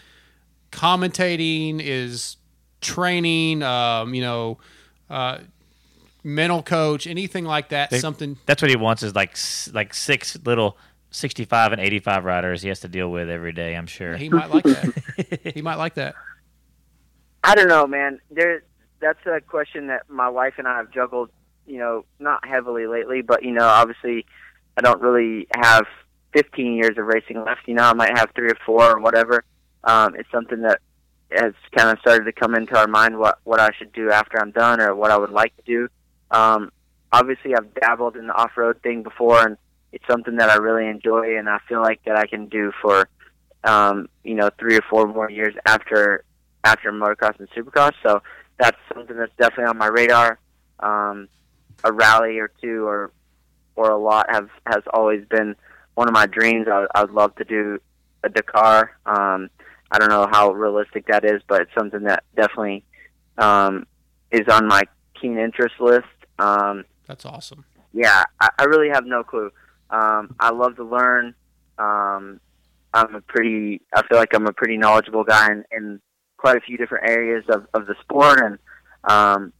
commentating? 0.72 1.80
Is 1.80 2.36
training? 2.80 3.62
Um, 3.62 4.14
you 4.14 4.22
know, 4.22 4.58
uh, 5.10 5.38
mental 6.24 6.62
coach? 6.62 7.06
Anything 7.06 7.44
like 7.44 7.70
that? 7.70 7.90
They- 7.90 7.98
something? 7.98 8.36
That's 8.46 8.62
what 8.62 8.70
he 8.70 8.76
wants 8.76 9.02
is 9.02 9.14
like 9.14 9.36
like 9.72 9.94
six 9.94 10.36
little 10.44 10.76
65 11.10 11.72
and 11.72 11.80
85 11.80 12.24
riders 12.24 12.62
he 12.62 12.68
has 12.68 12.80
to 12.80 12.88
deal 12.88 13.10
with 13.10 13.30
every 13.30 13.52
day, 13.52 13.74
I'm 13.74 13.86
sure. 13.86 14.16
He 14.16 14.28
might 14.28 14.50
like 14.50 14.64
that. 14.64 15.40
he 15.54 15.62
might 15.62 15.76
like 15.76 15.94
that. 15.94 16.14
I 17.42 17.54
don't 17.54 17.68
know, 17.68 17.86
man. 17.86 18.20
There, 18.30 18.62
that's 19.00 19.24
a 19.26 19.40
question 19.40 19.86
that 19.86 20.02
my 20.08 20.28
wife 20.28 20.54
and 20.58 20.66
I 20.66 20.76
have 20.76 20.90
juggled. 20.90 21.30
You 21.66 21.78
know, 21.78 22.04
not 22.18 22.46
heavily 22.46 22.86
lately, 22.86 23.20
but 23.20 23.42
you 23.42 23.52
know, 23.52 23.64
obviously, 23.66 24.24
I 24.76 24.80
don't 24.80 25.00
really 25.02 25.46
have 25.54 25.84
15 26.32 26.74
years 26.74 26.96
of 26.96 27.06
racing 27.06 27.42
left. 27.44 27.60
You 27.66 27.74
know, 27.74 27.82
I 27.82 27.92
might 27.92 28.16
have 28.16 28.30
three 28.34 28.48
or 28.48 28.56
four 28.64 28.96
or 28.96 29.00
whatever. 29.00 29.44
Um, 29.84 30.14
it's 30.16 30.30
something 30.30 30.62
that 30.62 30.80
has 31.30 31.52
kind 31.76 31.90
of 31.90 31.98
started 32.00 32.24
to 32.24 32.32
come 32.32 32.54
into 32.54 32.76
our 32.76 32.86
mind 32.86 33.18
what 33.18 33.38
what 33.44 33.60
I 33.60 33.70
should 33.78 33.92
do 33.92 34.10
after 34.10 34.40
I'm 34.40 34.50
done 34.50 34.80
or 34.80 34.94
what 34.94 35.10
I 35.10 35.16
would 35.16 35.30
like 35.30 35.54
to 35.56 35.62
do. 35.62 35.88
Um, 36.30 36.72
obviously, 37.12 37.54
I've 37.54 37.72
dabbled 37.74 38.16
in 38.16 38.26
the 38.26 38.34
off 38.34 38.56
road 38.56 38.80
thing 38.82 39.02
before, 39.02 39.46
and 39.46 39.56
it's 39.92 40.04
something 40.10 40.36
that 40.36 40.50
I 40.50 40.56
really 40.56 40.88
enjoy, 40.88 41.38
and 41.38 41.48
I 41.48 41.58
feel 41.68 41.80
like 41.80 42.02
that 42.04 42.16
I 42.16 42.26
can 42.26 42.46
do 42.46 42.72
for 42.80 43.08
um, 43.64 44.08
you 44.24 44.34
know 44.34 44.50
three 44.58 44.76
or 44.76 44.82
four 44.88 45.06
more 45.06 45.30
years 45.30 45.54
after 45.66 46.24
after 46.64 46.92
motocross 46.92 47.38
and 47.38 47.48
supercross. 47.50 47.92
So 48.02 48.22
that's 48.58 48.76
something 48.92 49.16
that's 49.16 49.32
definitely 49.38 49.66
on 49.66 49.78
my 49.78 49.88
radar. 49.88 50.38
Um, 50.80 51.28
a 51.84 51.92
rally 51.92 52.38
or 52.38 52.50
two 52.60 52.86
or 52.86 53.12
or 53.76 53.90
a 53.90 53.98
lot 53.98 54.26
have 54.30 54.48
has 54.66 54.82
always 54.92 55.24
been 55.26 55.54
one 55.94 56.08
of 56.08 56.14
my 56.14 56.26
dreams. 56.26 56.66
I, 56.70 56.86
I 56.94 57.02
would 57.02 57.12
love 57.12 57.34
to 57.36 57.44
do 57.44 57.80
a 58.24 58.28
Dakar. 58.28 58.96
Um, 59.06 59.50
I 59.90 59.98
don't 59.98 60.10
know 60.10 60.26
how 60.30 60.52
realistic 60.52 61.06
that 61.06 61.24
is, 61.24 61.42
but 61.48 61.62
it's 61.62 61.70
something 61.76 62.02
that 62.04 62.24
definitely 62.36 62.84
um, 63.38 63.86
is 64.30 64.46
on 64.48 64.66
my 64.66 64.82
keen 65.20 65.38
interest 65.38 65.74
list. 65.80 66.06
Um, 66.38 66.84
That's 67.06 67.24
awesome. 67.24 67.64
yeah, 67.92 68.24
I, 68.40 68.48
I 68.58 68.64
really 68.64 68.88
have 68.90 69.04
no 69.06 69.24
clue. 69.24 69.50
Um, 69.90 70.34
I 70.38 70.50
love 70.50 70.76
to 70.76 70.84
learn. 70.84 71.34
Um, 71.78 72.40
I'm 72.92 73.14
a 73.14 73.20
pretty, 73.20 73.80
I 73.94 74.02
feel 74.06 74.18
like 74.18 74.34
I'm 74.34 74.46
a 74.46 74.52
pretty 74.52 74.76
knowledgeable 74.76 75.24
guy 75.24 75.50
in, 75.50 75.64
in 75.72 76.00
quite 76.36 76.56
a 76.56 76.60
few 76.60 76.76
different 76.76 77.08
areas 77.08 77.44
of, 77.48 77.66
of 77.74 77.86
the 77.86 77.94
sport, 78.00 78.40
and 78.40 78.58
um, 79.04 79.52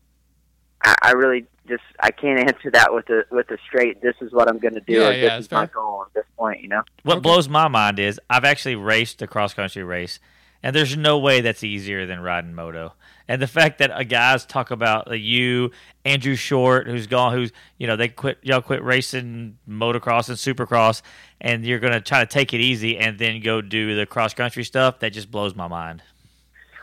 I, 0.83 0.95
I 1.03 1.13
really 1.13 1.47
just 1.69 1.83
I 2.01 2.11
can't 2.11 2.39
answer 2.49 2.71
that 2.71 2.93
with 2.93 3.09
a 3.11 3.25
with 3.31 3.51
a 3.51 3.59
straight. 3.67 4.01
This 4.03 4.15
is 4.21 4.33
what 4.33 4.49
I'm 4.49 4.59
going 4.59 4.75
to 4.75 4.81
do. 4.81 4.95
Yeah, 4.95 5.09
or 5.09 5.13
yeah, 5.13 5.21
this 5.21 5.33
it's 5.33 5.47
is 5.47 5.53
my 5.53 5.67
goal 5.67 6.05
at 6.07 6.15
this 6.15 6.25
point. 6.37 6.63
You 6.63 6.69
know. 6.69 6.83
What 7.03 7.23
blows 7.23 7.49
my 7.49 7.69
mind 7.69 7.99
is 7.99 8.21
I've 8.29 8.45
actually 8.45 8.77
raced 8.77 9.23
a 9.23 9.27
cross 9.27 9.55
country 9.55 9.83
race, 9.83 10.19
and 10.63 10.75
there's 10.75 10.97
no 10.97 11.19
way 11.19 11.41
that's 11.41 11.63
easier 11.63 12.07
than 12.07 12.21
riding 12.21 12.55
moto. 12.55 12.95
And 13.31 13.43
the 13.43 13.47
fact 13.47 13.79
that 13.79 13.91
uh, 13.91 14.05
guys 14.05 14.47
talk 14.47 14.71
about 14.71 15.11
uh, 15.11 15.15
you, 15.15 15.71
Andrew 16.07 16.35
Short, 16.35 16.87
who's 16.87 17.07
gone, 17.07 17.35
who's 17.35 17.53
you 17.77 17.87
know 17.87 17.97
they 17.97 18.09
quit, 18.09 18.39
y'all 18.43 18.63
quit 18.63 18.83
racing 18.83 19.59
motocross 19.69 20.29
and 20.29 20.39
supercross, 20.39 21.03
and 21.41 21.65
you're 21.65 21.79
gonna 21.79 22.01
try 22.01 22.21
to 22.21 22.27
take 22.27 22.55
it 22.55 22.61
easy 22.61 22.97
and 22.97 23.19
then 23.19 23.41
go 23.41 23.61
do 23.61 23.95
the 23.95 24.07
cross 24.07 24.33
country 24.33 24.65
stuff. 24.65 25.01
That 25.01 25.13
just 25.13 25.31
blows 25.31 25.55
my 25.55 25.69
mind. 25.69 26.03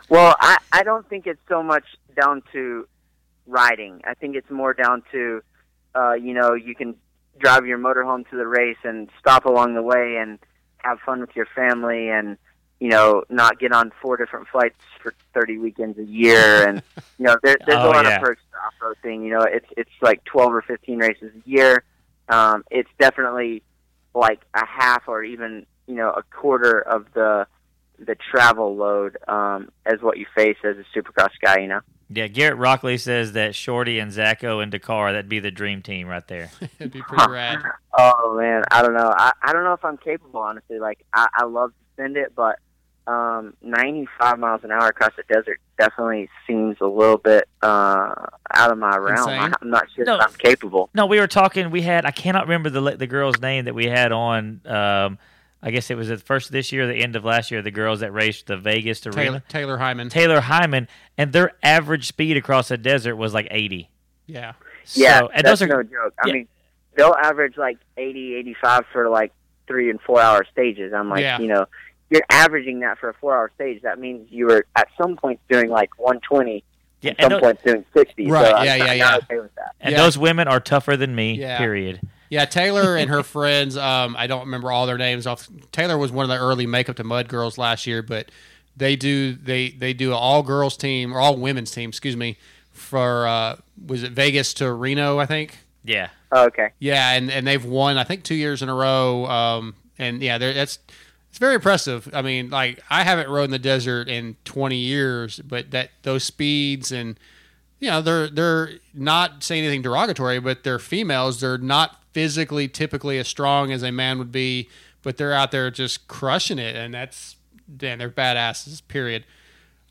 Well, 0.08 0.36
I 0.38 0.58
I 0.70 0.82
don't 0.84 1.08
think 1.08 1.26
it's 1.26 1.40
so 1.48 1.64
much 1.64 1.84
down 2.14 2.42
to 2.52 2.86
riding. 3.46 4.00
I 4.04 4.14
think 4.14 4.36
it's 4.36 4.50
more 4.50 4.74
down 4.74 5.02
to 5.12 5.42
uh, 5.94 6.14
you 6.14 6.34
know 6.34 6.54
you 6.54 6.74
can 6.74 6.94
drive 7.38 7.66
your 7.66 7.78
motorhome 7.78 8.28
to 8.30 8.36
the 8.36 8.46
race 8.46 8.78
and 8.84 9.08
stop 9.20 9.44
along 9.44 9.74
the 9.74 9.82
way 9.82 10.16
and 10.16 10.38
have 10.78 10.98
fun 11.04 11.20
with 11.20 11.34
your 11.36 11.46
family 11.54 12.08
and 12.08 12.38
you 12.80 12.88
know 12.88 13.24
not 13.28 13.58
get 13.58 13.72
on 13.72 13.92
four 14.02 14.16
different 14.16 14.46
flights 14.48 14.76
for 15.02 15.14
30 15.34 15.58
weekends 15.58 15.98
a 15.98 16.04
year 16.04 16.66
and 16.68 16.82
you 17.18 17.24
know 17.26 17.36
there, 17.42 17.56
there's 17.66 17.78
Oh, 17.78 17.88
a 17.90 17.92
lot 17.92 18.04
yeah. 18.04 18.16
of 18.16 18.22
perks 18.22 18.42
to 18.52 18.58
off-road 18.66 18.96
thing. 19.02 19.22
You 19.24 19.30
know 19.30 19.42
it's 19.42 19.66
it's 19.76 19.90
like 20.02 20.24
12 20.24 20.54
or 20.54 20.62
15 20.62 20.98
races 20.98 21.32
a 21.34 21.48
year. 21.48 21.84
Um, 22.28 22.64
it's 22.70 22.90
definitely 22.98 23.62
like 24.14 24.40
a 24.54 24.64
half 24.66 25.04
or 25.08 25.22
even 25.22 25.66
you 25.86 25.94
know 25.94 26.10
a 26.10 26.22
quarter 26.24 26.80
of 26.80 27.06
the 27.14 27.46
the 27.98 28.14
travel 28.30 28.76
load 28.76 29.16
um, 29.28 29.70
as 29.86 30.00
what 30.02 30.18
you 30.18 30.26
face 30.34 30.56
as 30.64 30.76
a 30.76 30.98
supercross 30.98 31.30
guy. 31.40 31.60
You 31.60 31.68
know. 31.68 31.80
Yeah, 32.08 32.28
Garrett 32.28 32.58
Rockley 32.58 32.98
says 32.98 33.32
that 33.32 33.54
Shorty 33.56 33.98
and 33.98 34.12
Zacho 34.12 34.62
and 34.62 34.70
Dakar 34.70 35.12
that'd 35.12 35.28
be 35.28 35.40
the 35.40 35.50
dream 35.50 35.82
team 35.82 36.06
right 36.06 36.26
there. 36.28 36.50
It'd 36.78 36.92
be 36.92 37.02
pretty 37.02 37.30
rad. 37.30 37.58
Oh 37.98 38.36
man, 38.38 38.62
I 38.70 38.82
don't 38.82 38.94
know. 38.94 39.12
I, 39.16 39.32
I 39.42 39.52
don't 39.52 39.64
know 39.64 39.72
if 39.72 39.84
I'm 39.84 39.96
capable, 39.98 40.40
honestly. 40.40 40.78
Like 40.78 41.04
I, 41.12 41.26
I 41.34 41.44
love 41.46 41.70
to 41.70 41.76
spend 41.94 42.16
it, 42.16 42.32
but 42.36 42.58
um, 43.08 43.54
95 43.62 44.38
miles 44.38 44.62
an 44.64 44.70
hour 44.72 44.86
across 44.88 45.12
the 45.16 45.22
desert 45.32 45.60
definitely 45.78 46.28
seems 46.46 46.76
a 46.80 46.86
little 46.86 47.18
bit 47.18 47.48
uh, 47.62 48.14
out 48.52 48.70
of 48.72 48.78
my 48.78 48.96
realm. 48.96 49.28
Insane? 49.28 49.52
I'm 49.60 49.70
not 49.70 49.86
sure 49.94 50.04
No. 50.04 50.16
if 50.16 50.22
I'm 50.22 50.32
capable. 50.34 50.90
No, 50.94 51.06
we 51.06 51.18
were 51.18 51.26
talking. 51.26 51.70
We 51.70 51.82
had 51.82 52.04
I 52.04 52.10
cannot 52.12 52.44
remember 52.46 52.70
the 52.70 52.96
the 52.96 53.06
girl's 53.08 53.40
name 53.40 53.64
that 53.64 53.74
we 53.74 53.86
had 53.86 54.12
on. 54.12 54.60
Um, 54.64 55.18
I 55.66 55.70
guess 55.72 55.90
it 55.90 55.96
was 55.96 56.10
at 56.10 56.18
the 56.20 56.24
first 56.24 56.46
of 56.46 56.52
this 56.52 56.70
year, 56.72 56.86
the 56.86 56.94
end 56.94 57.16
of 57.16 57.24
last 57.24 57.50
year. 57.50 57.60
The 57.60 57.70
girls 57.72 58.00
that 58.00 58.12
raced 58.12 58.46
the 58.46 58.56
Vegas 58.56 59.00
to 59.00 59.10
Taylor 59.10 59.42
Taylor 59.48 59.76
Hyman. 59.78 60.08
Taylor 60.08 60.40
Hyman, 60.40 60.86
and 61.18 61.32
their 61.32 61.52
average 61.62 62.06
speed 62.06 62.36
across 62.36 62.68
the 62.68 62.78
desert 62.78 63.16
was 63.16 63.34
like 63.34 63.48
eighty. 63.50 63.90
yeah. 64.26 64.52
Yeah, 64.94 65.18
so, 65.18 65.28
and 65.34 65.44
that's 65.44 65.58
those 65.60 65.62
are 65.62 65.66
no 65.66 65.82
joke. 65.82 66.14
I 66.22 66.28
yeah. 66.28 66.32
mean, 66.32 66.48
they'll 66.96 67.16
average 67.20 67.56
like 67.56 67.76
80, 67.96 68.36
85 68.36 68.84
for 68.92 69.08
like 69.08 69.32
three 69.66 69.90
and 69.90 70.00
four 70.00 70.20
hour 70.20 70.44
stages. 70.52 70.92
I'm 70.92 71.08
like, 71.10 71.22
Yeah. 71.22 71.40
you 71.40 71.48
know, 71.48 71.66
you're 72.08 72.22
averaging 72.30 72.78
that 72.80 72.96
for 73.00 73.08
a 73.08 73.14
four 73.14 73.34
hour 73.34 73.50
stage. 73.56 73.82
That 73.82 73.98
means 73.98 74.28
you 74.30 74.46
were 74.46 74.64
at 74.76 74.86
some 74.96 75.16
point 75.16 75.40
doing 75.50 75.70
like 75.70 75.90
120, 75.98 76.62
yeah, 77.00 77.10
at 77.18 77.20
some 77.20 77.30
tho- 77.30 77.40
point 77.40 77.64
doing 77.64 77.84
60. 77.96 78.30
Right, 78.30 78.46
So 78.46 78.52
I'm 78.54 78.64
yeah, 78.64 78.76
not- 78.76 78.86
yeah, 78.86 78.92
I'm 78.92 78.98
yeah. 78.98 79.04
not 79.10 79.22
okay 79.24 79.40
with 79.40 79.54
that. 79.56 79.74
and 79.80 79.90
Yeah. 79.90 79.98
those 80.02 80.16
women 80.16 80.46
are 80.46 80.60
tougher 80.60 80.96
than 80.96 81.16
me. 81.16 81.32
Yeah. 81.34 81.58
Period. 81.58 82.00
Yeah, 82.30 82.44
Taylor 82.44 82.96
and 82.96 83.10
her 83.10 83.22
friends. 83.24 83.76
Um, 83.76 84.16
I 84.18 84.26
don't 84.26 84.46
remember 84.46 84.70
all 84.70 84.86
their 84.86 84.98
names. 84.98 85.26
Off 85.26 85.48
Taylor 85.72 85.96
was 85.98 86.10
one 86.10 86.24
of 86.24 86.28
the 86.28 86.38
early 86.38 86.66
Makeup 86.66 86.96
to 86.96 87.04
Mud 87.04 87.28
girls 87.28 87.58
last 87.58 87.86
year, 87.86 88.02
but 88.02 88.30
they 88.76 88.96
do 88.96 89.34
they 89.34 89.70
they 89.70 89.92
do 89.92 90.08
an 90.08 90.18
all 90.18 90.42
girls 90.42 90.76
team 90.76 91.12
or 91.14 91.20
all 91.20 91.36
women's 91.36 91.70
team, 91.70 91.88
excuse 91.88 92.16
me, 92.16 92.36
for 92.72 93.26
uh, 93.26 93.56
was 93.86 94.02
it 94.02 94.12
Vegas 94.12 94.54
to 94.54 94.72
Reno? 94.72 95.18
I 95.18 95.26
think. 95.26 95.58
Yeah, 95.84 96.08
Oh, 96.32 96.46
okay. 96.46 96.70
Yeah, 96.78 97.12
and, 97.12 97.30
and 97.30 97.46
they've 97.46 97.64
won 97.64 97.98
I 97.98 98.04
think 98.04 98.24
two 98.24 98.34
years 98.34 98.62
in 98.62 98.68
a 98.68 98.74
row. 98.74 99.26
Um, 99.26 99.74
and 99.98 100.20
yeah, 100.20 100.38
that's 100.38 100.78
it's 101.30 101.38
very 101.38 101.54
impressive. 101.54 102.08
I 102.12 102.22
mean, 102.22 102.50
like 102.50 102.80
I 102.90 103.04
haven't 103.04 103.28
rode 103.28 103.44
in 103.44 103.50
the 103.50 103.58
desert 103.58 104.08
in 104.08 104.36
20 104.44 104.76
years, 104.76 105.38
but 105.40 105.70
that 105.70 105.90
those 106.02 106.24
speeds 106.24 106.92
and 106.92 107.18
you 107.78 107.90
know 107.90 108.02
they're 108.02 108.28
they're 108.28 108.70
not 108.94 109.42
saying 109.44 109.64
anything 109.64 109.82
derogatory, 109.82 110.40
but 110.40 110.64
they're 110.64 110.78
females. 110.78 111.40
They're 111.40 111.58
not 111.58 112.02
physically 112.16 112.66
typically 112.66 113.18
as 113.18 113.28
strong 113.28 113.70
as 113.70 113.82
a 113.82 113.92
man 113.92 114.16
would 114.18 114.32
be, 114.32 114.70
but 115.02 115.18
they're 115.18 115.34
out 115.34 115.50
there 115.50 115.70
just 115.70 116.08
crushing 116.08 116.58
it, 116.58 116.74
and 116.74 116.94
that's 116.94 117.36
damn, 117.76 117.98
they're 117.98 118.08
badasses. 118.08 118.80
Period. 118.88 119.26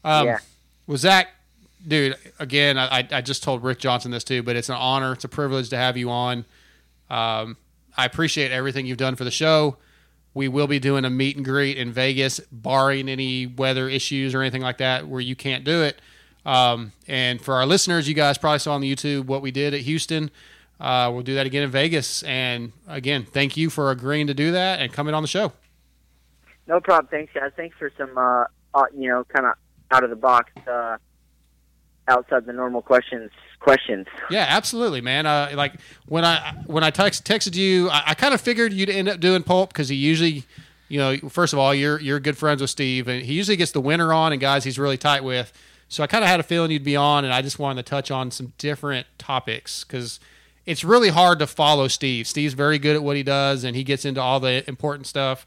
Um, 0.04 0.26
Yeah. 0.26 0.40
Was 0.88 1.04
that, 1.04 1.28
dude? 1.88 2.16
Again, 2.40 2.80
I 2.80 3.00
I- 3.00 3.08
I 3.12 3.22
just 3.22 3.44
told 3.44 3.64
Rick 3.64 3.78
Johnson 3.78 4.10
this 4.10 4.24
too, 4.24 4.42
but 4.42 4.56
it's 4.56 4.70
an 4.70 4.76
honor, 4.76 5.14
it's 5.14 5.24
a 5.24 5.28
privilege 5.30 5.70
to 5.70 5.78
have 5.78 5.98
you 5.98 6.10
on. 6.10 6.46
Um, 7.12 7.58
I 7.96 8.06
appreciate 8.06 8.52
everything 8.52 8.88
you've 8.88 8.98
done 8.98 9.16
for 9.16 9.24
the 9.24 9.30
show. 9.32 9.78
We 10.34 10.48
will 10.48 10.68
be 10.68 10.80
doing 10.80 11.06
a 11.06 11.10
meet 11.12 11.36
and 11.36 11.46
greet 11.46 11.78
in 11.78 11.92
Vegas, 11.94 12.40
barring 12.52 13.08
any 13.08 13.46
weather 13.46 13.88
issues 13.88 14.34
or 14.34 14.42
anything 14.42 14.64
like 14.64 14.80
that 14.80 15.08
where 15.08 15.22
you 15.22 15.36
can't 15.36 15.64
do 15.64 15.84
it. 15.84 16.02
Um, 16.44 16.92
and 17.08 17.40
for 17.40 17.54
our 17.54 17.66
listeners, 17.68 18.08
you 18.08 18.16
guys 18.16 18.38
probably 18.40 18.60
saw 18.60 18.74
on 18.74 18.82
the 18.82 18.94
YouTube 18.94 19.26
what 19.26 19.42
we 19.44 19.52
did 19.52 19.74
at 19.76 19.82
Houston. 19.82 20.32
Uh, 20.80 21.10
we'll 21.14 21.24
do 21.24 21.36
that 21.36 21.46
again 21.46 21.64
in 21.64 21.72
Vegas. 21.72 22.24
And 22.24 22.72
again, 22.88 23.24
thank 23.24 23.56
you 23.58 23.70
for 23.70 23.92
agreeing 23.92 24.28
to 24.28 24.34
do 24.34 24.52
that 24.52 24.80
and 24.80 24.92
coming 24.92 25.14
on 25.14 25.24
the 25.24 25.28
show. 25.28 25.54
No 26.68 26.80
problem. 26.80 27.08
Thanks, 27.10 27.32
guys. 27.34 27.52
Thanks 27.56 27.78
for 27.78 27.92
some, 27.98 28.18
uh, 28.18 28.46
you 28.98 29.08
know, 29.08 29.24
kind 29.26 29.46
of 29.46 29.54
out 29.92 30.04
of 30.04 30.10
the 30.10 30.16
box, 30.16 30.52
uh, 30.68 30.98
outside 32.08 32.46
the 32.46 32.54
normal 32.54 32.82
questions. 32.82 33.32
Questions. 33.60 34.06
Yeah, 34.30 34.46
absolutely, 34.48 35.02
man. 35.02 35.26
Uh, 35.26 35.52
like 35.56 35.74
when 36.08 36.24
I 36.24 36.54
when 36.68 36.84
I 36.84 36.92
text, 36.92 37.26
texted 37.26 37.56
you, 37.56 37.90
I, 37.90 38.04
I 38.08 38.14
kind 38.14 38.34
of 38.36 38.42
figured 38.42 38.74
you'd 38.74 38.92
end 38.92 39.10
up 39.10 39.20
doing 39.20 39.42
pulp 39.42 39.70
because 39.74 39.90
he 39.90 39.96
usually, 39.96 40.44
you 40.88 41.00
know, 41.00 41.18
first 41.30 41.52
of 41.52 41.58
all, 41.58 41.74
you're 41.74 42.00
you're 42.00 42.20
good 42.20 42.38
friends 42.38 42.62
with 42.62 42.70
Steve, 42.70 43.08
and 43.08 43.26
he 43.26 43.34
usually 43.34 43.58
gets 43.58 43.72
the 43.72 43.82
winner 43.82 44.14
on 44.14 44.34
and 44.34 44.42
guys 44.42 44.66
he's 44.66 44.78
really 44.78 44.98
tight 44.98 45.24
with. 45.24 45.52
So 45.88 46.04
I 46.04 46.08
kind 46.08 46.24
of 46.24 46.30
had 46.30 46.40
a 46.40 46.44
feeling 46.44 46.70
you'd 46.70 46.84
be 46.84 46.96
on, 46.96 47.26
and 47.26 47.34
I 47.34 47.42
just 47.42 47.58
wanted 47.58 47.84
to 47.84 47.90
touch 47.90 48.12
on 48.12 48.30
some 48.30 48.54
different 48.60 49.08
topics 49.18 49.84
because 49.84 50.20
it's 50.66 50.84
really 50.84 51.10
hard 51.10 51.40
to 51.40 51.48
follow 51.48 51.88
Steve. 51.88 52.28
Steve's 52.28 52.54
very 52.54 52.80
good 52.80 52.96
at 52.96 53.04
what 53.04 53.16
he 53.16 53.24
does, 53.24 53.64
and 53.64 53.76
he 53.76 53.84
gets 53.84 54.06
into 54.06 54.22
all 54.22 54.40
the 54.40 54.68
important 54.68 55.08
stuff. 55.08 55.46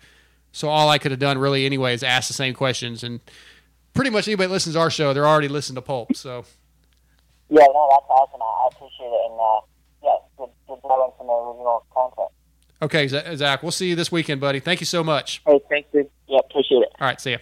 So 0.53 0.69
all 0.69 0.89
I 0.89 0.99
could 0.99 1.11
have 1.11 1.21
done 1.21 1.39
really 1.39 1.67
anyway 1.67 1.95
is 1.95 2.03
ask 2.03 2.29
the 2.29 2.35
same 2.35 2.55
questions, 2.55 3.03
and 3.03 3.21
pretty 3.95 4.11
much 4.11 4.29
anybody 4.29 4.47
that 4.47 4.53
listens 4.53 4.75
to 4.75 4.81
our 4.81 4.91
show, 4.91 5.13
they're 5.13 5.27
already 5.27 5.49
listening 5.49 5.75
to 5.77 5.83
Pulp. 5.83 6.17
So 6.17 6.45
Yeah, 7.51 7.65
no, 7.67 7.89
that's 7.91 8.07
awesome. 8.09 8.41
I, 8.41 8.69
appreciate 8.71 9.07
it, 9.07 9.31
and 9.31 9.41
uh, 9.41 9.61
yeah, 10.03 10.17
good, 10.37 10.51
good 10.69 10.83
job 10.83 11.01
on 11.01 11.13
some 11.19 11.29
original 11.29 11.85
content. 11.93 12.29
okay, 12.83 13.37
Zach, 13.37 13.63
we'll 13.63 13.73
see 13.73 13.89
you 13.89 13.97
this 13.97 14.13
weekend, 14.13 14.41
buddy. 14.41 14.61
Thank 14.61 14.81
you 14.81 14.87
so 14.87 15.03
much. 15.05 15.43
Hey, 15.47 15.61
thanks, 15.69 15.89
dude. 15.93 16.09
Yeah, 16.29 16.39
appreciate 16.49 16.79
it. 16.79 16.89
All 17.01 17.07
right, 17.07 17.21
see 17.21 17.33
ya. 17.33 17.39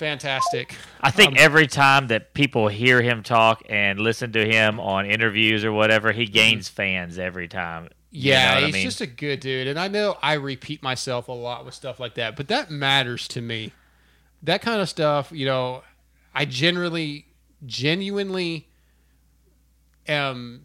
Fantastic. 0.00 0.76
I 1.02 1.10
think 1.10 1.32
Um, 1.32 1.36
every 1.38 1.66
time 1.66 2.06
that 2.06 2.32
people 2.32 2.68
hear 2.68 3.02
him 3.02 3.22
talk 3.22 3.62
and 3.68 4.00
listen 4.00 4.32
to 4.32 4.46
him 4.46 4.80
on 4.80 5.04
interviews 5.04 5.62
or 5.62 5.72
whatever, 5.72 6.10
he 6.12 6.24
gains 6.24 6.70
fans 6.70 7.18
every 7.18 7.48
time. 7.48 7.90
You 8.10 8.30
Yeah, 8.30 8.46
know 8.46 8.54
what 8.54 8.62
I 8.62 8.66
he's 8.66 8.74
mean? 8.76 8.84
just 8.84 9.02
a 9.02 9.06
good 9.06 9.40
dude. 9.40 9.66
And 9.66 9.78
I 9.78 9.88
know 9.88 10.16
I 10.22 10.34
repeat 10.34 10.82
myself 10.82 11.28
a 11.28 11.32
lot 11.32 11.66
with 11.66 11.74
stuff 11.74 12.00
like 12.00 12.14
that, 12.14 12.34
but 12.34 12.48
that 12.48 12.70
matters 12.70 13.28
to 13.28 13.42
me. 13.42 13.72
That 14.42 14.62
kind 14.62 14.80
of 14.80 14.88
stuff, 14.88 15.32
you 15.32 15.44
know, 15.44 15.82
I 16.34 16.46
generally, 16.46 17.26
genuinely 17.66 18.68
am, 20.08 20.64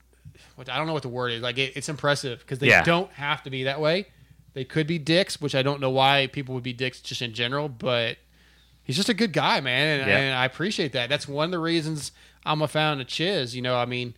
what 0.56 0.70
I 0.70 0.78
don't 0.78 0.88
know 0.88 0.94
what 0.94 1.04
the 1.04 1.10
word 1.10 1.34
is. 1.34 1.42
Like, 1.42 1.58
it, 1.58 1.76
it's 1.76 1.90
impressive 1.90 2.40
because 2.40 2.60
they 2.60 2.70
Yeah. 2.70 2.84
don't 2.84 3.12
have 3.12 3.44
to 3.44 3.50
be 3.50 3.66
that 3.66 3.82
way. 3.82 4.08
They 4.54 4.64
could 4.64 4.88
be 4.88 4.98
dicks, 4.98 5.42
which 5.42 5.54
I 5.56 5.62
don't 5.62 5.82
know 5.82 5.90
why 5.90 6.28
people 6.28 6.56
would 6.56 6.64
be 6.64 6.72
dicks 6.72 7.02
just 7.02 7.22
in 7.22 7.34
general, 7.34 7.68
but 7.68 8.18
he's 8.86 8.96
just 8.96 9.10
a 9.10 9.14
good 9.14 9.34
guy, 9.34 9.60
man. 9.60 10.00
And, 10.02 10.10
Yeah. 10.10 10.18
and 10.18 10.36
I 10.36 10.46
appreciate 10.46 10.94
that. 10.94 11.10
That's 11.10 11.28
one 11.28 11.46
of 11.46 11.52
the 11.52 11.60
reasons 11.60 12.12
I'm 12.46 12.62
a 12.62 12.68
fan 12.68 13.02
of 13.02 13.08
Chiz. 13.08 13.56
You 13.56 13.62
know, 13.62 13.76
I 13.76 13.86
mean, 13.86 14.14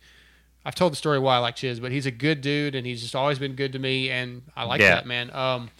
I've 0.64 0.74
told 0.76 0.92
the 0.92 0.96
story 0.96 1.18
why 1.18 1.36
I 1.36 1.38
like 1.38 1.56
Chiz, 1.56 1.80
but 1.80 1.90
he's 1.92 2.06
a 2.06 2.10
good 2.10 2.40
dude 2.40 2.74
and 2.74 2.86
he's 2.86 3.00
just 3.02 3.16
always 3.16 3.38
been 3.38 3.54
good 3.54 3.72
to 3.72 3.78
me, 3.78 4.10
and 4.10 4.42
I 4.56 4.64
like 4.64 4.80
Yeah. 4.80 4.96
that 4.96 5.06
man. 5.06 5.30
Um, 5.34 5.70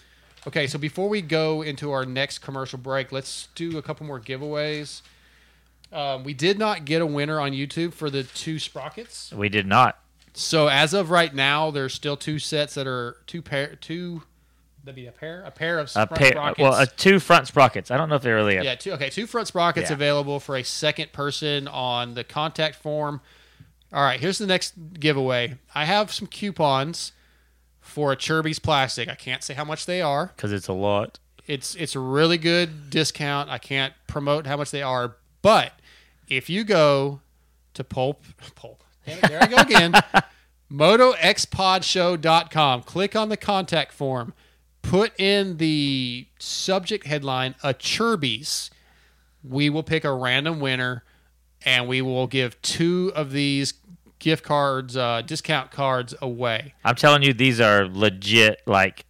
okay, 0.46 0.66
so 0.66 0.78
before 0.78 1.08
we 1.08 1.20
go 1.22 1.62
into 1.62 1.92
our 1.92 2.04
next 2.06 2.38
commercial 2.38 2.78
break, 2.78 3.12
let's 3.12 3.48
do 3.54 3.76
a 3.78 3.82
couple 3.82 4.06
more 4.06 4.18
giveaways. 4.20 5.02
Um, 5.92 6.22
we 6.24 6.34
did 6.34 6.58
not 6.58 6.84
get 6.84 7.00
a 7.02 7.06
winner 7.06 7.40
on 7.40 7.52
YouTube 7.52 7.92
for 7.94 8.10
the 8.10 8.22
two 8.22 8.58
sprockets, 8.58 9.32
we 9.32 9.48
did 9.48 9.66
not. 9.66 9.98
so 10.34 10.68
as 10.68 10.92
of 10.94 11.10
right 11.10 11.34
now, 11.34 11.70
there's 11.70 11.94
still 11.94 12.16
two 12.16 12.38
sets 12.38 12.74
that 12.74 12.86
are 12.86 13.16
two 13.26 13.40
pair 13.42 13.74
two. 13.76 14.22
That'd 14.88 14.96
be 14.96 15.06
a 15.06 15.12
pair, 15.12 15.42
a 15.44 15.50
pair 15.50 15.78
of 15.80 15.88
A 15.88 15.90
front 16.06 16.10
pair, 16.14 16.30
sprockets. 16.30 16.58
well, 16.62 16.72
uh, 16.72 16.86
two 16.96 17.20
front 17.20 17.46
sprockets. 17.46 17.90
I 17.90 17.98
don't 17.98 18.08
know 18.08 18.14
if 18.14 18.22
they're 18.22 18.36
really. 18.36 18.56
A, 18.56 18.62
Yeah, 18.64 18.74
two 18.74 18.92
okay, 18.92 19.10
two 19.10 19.26
front 19.26 19.46
sprockets 19.46 19.90
Yeah. 19.90 19.96
available 19.96 20.40
for 20.40 20.56
a 20.56 20.62
second 20.64 21.12
person 21.12 21.68
on 21.68 22.14
the 22.14 22.24
contact 22.24 22.74
form. 22.74 23.20
All 23.92 24.02
right, 24.02 24.18
here's 24.18 24.38
the 24.38 24.46
next 24.46 24.72
giveaway. 24.98 25.58
I 25.74 25.84
have 25.84 26.10
some 26.10 26.26
coupons 26.26 27.12
for 27.82 28.16
Acerbis 28.16 28.62
plastic. 28.62 29.10
I 29.10 29.14
can't 29.14 29.44
say 29.44 29.52
how 29.52 29.64
much 29.66 29.84
they 29.84 30.00
are. 30.00 30.32
because 30.34 30.52
it's 30.52 30.68
a 30.68 30.72
lot. 30.72 31.18
It's 31.46 31.74
it's 31.74 31.94
a 31.94 32.00
really 32.00 32.38
good 32.38 32.88
discount. 32.88 33.50
I 33.50 33.58
can't 33.58 33.92
promote 34.06 34.46
how 34.46 34.56
much 34.56 34.70
they 34.70 34.80
are, 34.82 35.16
but 35.42 35.74
if 36.28 36.48
you 36.48 36.64
go 36.64 37.20
to 37.74 37.84
Pulp 37.84 38.24
Pulp, 38.54 38.82
there 39.04 39.42
I 39.42 39.46
go 39.48 39.56
again. 39.58 39.92
MotoXPodShow.com. 40.70 42.82
Click 42.82 43.16
on 43.16 43.30
the 43.30 43.38
contact 43.38 43.90
form. 43.92 44.34
Put 44.88 45.18
in 45.20 45.58
the 45.58 46.26
subject 46.38 47.06
headline 47.06 47.54
Acerbis. 47.62 48.70
We 49.44 49.68
will 49.68 49.82
pick 49.82 50.04
a 50.04 50.12
random 50.12 50.60
winner, 50.60 51.04
and 51.64 51.86
we 51.88 52.00
will 52.00 52.26
give 52.26 52.60
two 52.62 53.12
of 53.14 53.30
these 53.30 53.74
gift 54.18 54.42
cards, 54.44 54.96
uh, 54.96 55.20
discount 55.26 55.70
cards 55.70 56.14
away. 56.22 56.72
I'm 56.84 56.94
telling 56.94 57.22
you, 57.22 57.34
these 57.34 57.60
are 57.60 57.84
legit. 57.86 58.62
Like, 58.66 59.04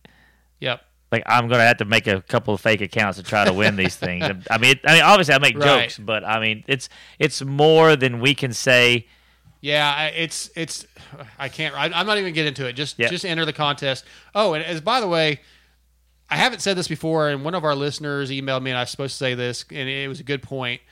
Yep. 0.59 0.83
like 1.13 1.23
I'm 1.27 1.47
gonna 1.47 1.63
have 1.65 1.77
to 1.77 1.85
make 1.85 2.09
a 2.09 2.23
couple 2.23 2.53
of 2.53 2.61
fake 2.61 2.81
accounts 2.81 3.17
to 3.19 3.23
try 3.23 3.45
to 3.45 3.53
win 3.53 3.77
these 3.77 3.95
things. 4.05 4.25
I 4.51 4.59
mean, 4.59 4.73
it, 4.73 4.81
I 4.85 4.95
mean, 4.95 5.03
obviously 5.03 5.35
I 5.35 5.39
make 5.39 5.57
Right. 5.57 5.83
jokes, 5.83 5.99
but 5.99 6.25
I 6.25 6.41
mean, 6.41 6.65
it's 6.67 6.89
it's 7.21 7.41
more 7.43 7.95
than 7.95 8.19
we 8.21 8.35
can 8.35 8.53
say. 8.53 9.07
Yeah, 9.61 10.07
it's 10.09 10.51
it's. 10.57 10.87
I 11.39 11.49
can't. 11.49 11.75
I, 11.77 11.85
I'm 11.85 12.07
not 12.07 12.19
even 12.19 12.25
gonna 12.25 12.33
get 12.33 12.47
into 12.47 12.67
it. 12.67 12.73
Just 12.73 12.99
Yeah. 12.99 13.09
just 13.09 13.25
enter 13.25 13.45
the 13.45 13.53
contest. 13.53 14.05
Oh, 14.35 14.55
and 14.55 14.65
as 14.65 14.81
by 14.81 15.01
the 15.01 15.09
way, 15.09 15.41
I 16.31 16.37
haven't 16.37 16.61
said 16.61 16.77
this 16.77 16.89
before, 16.89 17.29
and 17.31 17.45
one 17.45 17.55
of 17.55 17.65
our 17.65 17.75
listeners 17.75 18.31
emailed 18.31 18.63
me, 18.63 18.71
and 18.71 18.79
I 18.79 18.83
was 18.83 18.91
supposed 18.91 19.15
to 19.15 19.19
say 19.19 19.35
this, 19.35 19.65
and 19.71 19.89
it 19.89 20.09
was 20.09 20.21
a 20.21 20.25
good 20.25 20.43
point. 20.43 20.83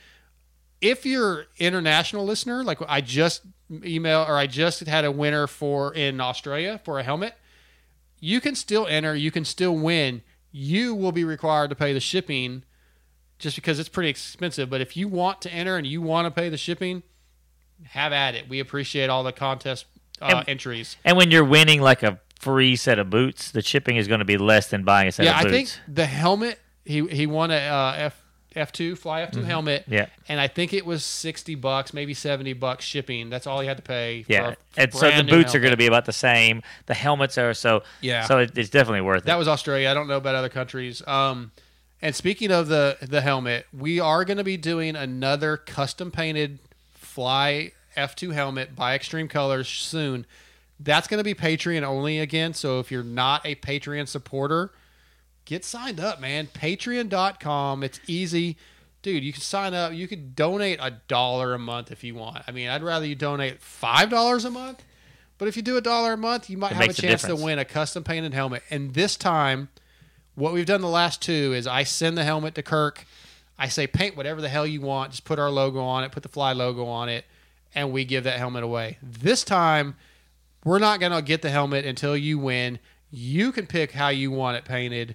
If 0.81 1.05
you're 1.05 1.47
international 1.59 2.25
listener, 2.25 2.63
like 2.65 2.79
I 2.89 3.01
just 3.01 3.43
email 3.85 4.25
or 4.29 4.37
I 4.37 4.47
just 4.47 4.81
had 4.81 5.05
a 5.05 5.11
winner 5.13 5.47
for 5.47 5.93
in 5.95 6.21
Australia 6.21 6.81
for 6.85 6.99
a 6.99 7.03
helmet, 7.03 7.35
you 8.21 8.41
can 8.41 8.55
still 8.55 8.87
enter. 8.87 9.15
You 9.15 9.31
can 9.31 9.45
still 9.45 9.77
win. 9.77 10.23
You 10.53 10.95
will 10.95 11.13
be 11.13 11.25
required 11.25 11.71
to 11.71 11.77
pay 11.77 11.93
the 11.93 12.01
shipping, 12.01 12.65
just 13.39 13.57
because 13.57 13.79
it's 13.79 13.89
pretty 13.89 14.09
expensive. 14.09 14.71
But 14.71 14.81
if 14.81 14.97
you 14.97 15.09
want 15.09 15.43
to 15.43 15.53
enter 15.53 15.77
and 15.77 15.87
you 15.87 16.01
want 16.01 16.27
to 16.27 16.31
pay 16.31 16.49
the 16.49 16.57
shipping, 16.57 17.03
have 17.85 18.13
at 18.13 18.35
it. 18.35 18.49
We 18.49 18.61
appreciate 18.61 19.11
all 19.11 19.23
the 19.23 19.33
contest 19.33 19.85
uh, 20.23 20.37
And- 20.39 20.49
entries. 20.49 20.97
And 21.05 21.17
when 21.17 21.31
you're 21.31 21.45
winning 21.45 21.81
like 21.83 22.03
a 22.03 22.21
free 22.41 22.77
set 22.77 22.99
of 22.99 23.11
boots, 23.11 23.51
the 23.51 23.63
shipping 23.63 23.97
is 23.97 24.09
going 24.09 24.21
to 24.21 24.25
be 24.25 24.39
less 24.39 24.69
than 24.69 24.85
buying 24.85 25.09
a 25.09 25.13
set 25.13 25.25
Yeah, 25.25 25.41
of 25.41 25.47
I 25.47 25.51
think 25.51 25.71
the 25.89 26.07
helmet 26.07 26.59
he 26.85 27.07
he 27.09 27.27
won 27.27 27.51
a 27.51 27.57
uh, 27.57 27.95
F 27.97 28.23
F 28.55 28.73
two 28.73 28.97
fly 28.97 29.23
F 29.23 29.33
2 29.33 29.43
helmet. 29.43 29.83
Mm-hmm. 29.83 29.93
Yeah. 29.93 30.07
and 30.29 30.41
I 30.41 30.49
think 30.49 30.73
it 30.73 30.87
was 30.87 31.05
sixty 31.05 31.55
bucks, 31.55 31.93
maybe 31.93 32.15
seventy 32.15 32.55
bucks 32.55 32.85
shipping. 32.85 33.29
That's 33.29 33.47
all 33.47 33.61
he 33.61 33.67
had 33.67 33.77
to 33.77 33.83
pay. 33.83 34.23
For 34.23 34.33
yeah, 34.33 34.55
and 34.77 34.93
so 34.95 35.11
the 35.11 35.25
boots 35.25 35.55
are 35.55 35.61
going 35.61 35.73
to 35.73 35.77
be 35.77 35.87
about 35.87 36.07
the 36.07 36.13
same. 36.13 36.63
The 36.87 36.95
helmets 36.95 37.37
are 37.39 37.53
so. 37.55 37.83
Yeah. 38.01 38.25
So 38.25 38.39
it, 38.39 38.57
it's 38.57 38.71
definitely 38.71 39.03
worth 39.03 39.25
it. 39.25 39.27
That 39.27 39.39
was 39.39 39.49
Australia. 39.49 39.91
I 39.91 39.95
don't 39.95 40.09
know 40.09 40.17
about 40.17 40.35
other 40.35 40.49
countries. 40.49 41.07
Um, 41.07 41.53
and 42.01 42.15
speaking 42.15 42.51
of 42.51 42.69
the 42.69 42.97
the 43.03 43.21
helmet, 43.21 43.67
we 43.73 44.01
are 44.01 44.25
going 44.25 44.39
to 44.39 44.45
be 44.45 44.57
doing 44.57 44.97
another 44.97 45.57
custom 45.57 46.11
painted 46.11 46.59
Fly 46.95 47.73
F2 47.97 48.33
helmet 48.33 48.77
by 48.77 48.95
Extreme 48.95 49.29
Colors 49.29 49.69
soon. 49.69 50.27
That's 50.79 51.09
going 51.09 51.19
to 51.19 51.25
be 51.25 51.35
Patreon 51.35 51.83
only 51.83 52.19
again. 52.19 52.55
So 52.55 52.81
if 52.81 52.91
you're 52.91 53.03
not 53.03 53.45
a 53.47 53.55
Patreon 53.55 54.09
supporter, 54.09 54.73
get 55.45 55.65
signed 55.65 56.01
up, 56.01 56.21
man. 56.21 56.49
Patreon.com. 56.49 57.83
It's 57.83 58.01
easy. 58.07 58.57
Dude, 59.03 59.25
you 59.25 59.33
can 59.33 59.43
sign 59.43 59.73
up. 59.73 59.93
You 59.93 60.09
can 60.09 60.33
donate 60.35 60.79
a 60.83 60.91
dollar 61.09 61.55
a 61.55 61.59
month 61.59 61.93
if 61.93 62.05
you 62.05 62.15
want. 62.15 62.43
I 62.47 62.51
mean, 62.51 62.69
I'd 62.69 62.83
rather 62.83 63.07
you 63.07 63.15
donate 63.15 63.61
$5 63.61 64.45
a 64.45 64.51
month. 64.51 64.83
But 65.39 65.49
if 65.49 65.57
you 65.57 65.63
do 65.63 65.77
a 65.77 65.81
dollar 65.81 66.15
a 66.15 66.17
month, 66.17 66.49
you 66.49 66.57
might 66.57 66.73
It 66.73 66.75
have 66.75 66.85
a 66.85 66.87
makes 66.89 66.99
a 66.99 67.03
chance 67.03 67.23
to 67.23 67.37
win 67.37 67.59
a 67.59 67.65
custom 67.65 68.03
painted 68.03 68.35
helmet. 68.35 68.63
And 68.71 68.95
this 68.95 69.17
time, 69.17 69.69
what 70.35 70.53
we've 70.53 70.67
done 70.67 70.81
the 70.81 70.89
last 70.89 71.23
two 71.23 71.53
is 71.55 71.67
I 71.67 71.83
send 71.83 72.17
the 72.17 72.25
helmet 72.25 72.55
to 72.55 72.63
Kirk. 72.63 73.07
I 73.59 73.69
say 73.69 73.87
paint 73.87 74.17
whatever 74.17 74.41
the 74.41 74.49
hell 74.49 74.67
you 74.67 74.81
want. 74.81 75.13
Just 75.13 75.25
put 75.25 75.39
our 75.39 75.51
logo 75.51 75.81
on 75.81 76.05
it, 76.05 76.13
put 76.13 76.23
the 76.23 76.29
fly 76.29 76.53
logo 76.53 76.87
on 76.87 77.09
it, 77.09 77.25
and 77.75 77.93
we 77.93 78.05
give 78.05 78.25
that 78.25 78.39
helmet 78.39 78.65
away. 78.65 78.99
This 79.03 79.45
time, 79.45 79.97
we're 80.67 80.81
not 80.81 80.99
going 80.99 81.13
to 81.13 81.23
get 81.23 81.43
the 81.43 81.51
helmet 81.51 81.85
until 81.85 82.17
you 82.17 82.41
win. 82.41 82.81
You 83.13 83.53
can 83.53 83.67
pick 83.69 83.93
how 83.93 84.09
you 84.09 84.33
want 84.33 84.57
it 84.57 84.65
painted, 84.65 85.15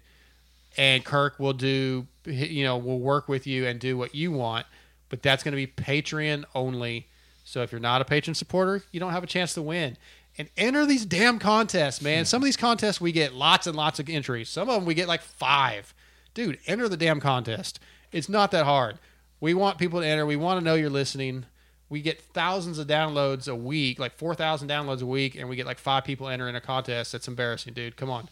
and 0.78 1.04
Kirk 1.04 1.38
will 1.40 1.52
do, 1.52 2.08
you 2.24 2.64
know, 2.64 2.78
will 2.78 3.02
work 3.02 3.28
with 3.28 3.46
you 3.46 3.68
and 3.68 3.78
do 3.78 3.98
what 3.98 4.16
you 4.16 4.32
want. 4.32 4.66
But 5.10 5.22
that's 5.22 5.44
going 5.44 5.52
to 5.52 5.58
be 5.58 5.68
Patreon 5.68 6.46
only. 6.56 7.10
So 7.44 7.62
if 7.64 7.74
you're 7.74 7.82
not 7.82 8.02
a 8.02 8.06
patron 8.06 8.34
supporter, 8.34 8.82
you 8.94 9.02
don't 9.02 9.12
have 9.12 9.26
a 9.26 9.28
chance 9.28 9.54
to 9.56 9.62
win. 9.62 9.98
And 10.38 10.48
enter 10.56 10.86
these 10.86 11.06
damn 11.06 11.38
contests, 11.38 12.02
man. 12.02 12.24
Some 12.24 12.42
of 12.42 12.46
these 12.46 12.56
contests 12.56 13.02
we 13.02 13.12
get 13.12 13.34
lots 13.34 13.68
and 13.68 13.76
lots 13.76 14.00
of 14.00 14.08
entries. 14.08 14.48
Some 14.48 14.70
of 14.70 14.76
them 14.76 14.86
we 14.86 14.94
get 14.94 15.10
like 15.10 15.22
five. 15.22 15.94
Dude, 16.34 16.60
enter 16.66 16.88
the 16.88 16.96
damn 16.96 17.20
contest. 17.20 17.78
It's 18.14 18.30
not 18.30 18.52
that 18.52 18.64
hard. 18.64 19.00
We 19.42 19.54
want 19.54 19.78
people 19.80 20.00
to 20.00 20.08
enter. 20.08 20.26
We 20.26 20.38
want 20.38 20.62
to 20.62 20.64
know 20.64 20.76
you're 20.76 20.90
listening. 20.90 21.46
We 21.92 22.02
get 22.02 22.22
thousands 22.22 22.80
of 22.80 22.88
downloads 22.88 23.50
a 23.50 23.56
week, 23.56 24.00
like 24.00 24.14
4,000 24.14 24.70
downloads 24.70 25.02
a 25.02 25.06
week, 25.06 25.36
and 25.36 25.50
we 25.50 25.58
get 25.58 25.66
like 25.66 25.78
five 25.78 26.06
people 26.06 26.30
entering 26.30 26.56
a 26.56 26.62
contest. 26.62 27.12
That's 27.12 27.28
embarrassing, 27.28 27.74
dude. 27.74 27.98
Come 27.98 28.10
on. 28.10 28.30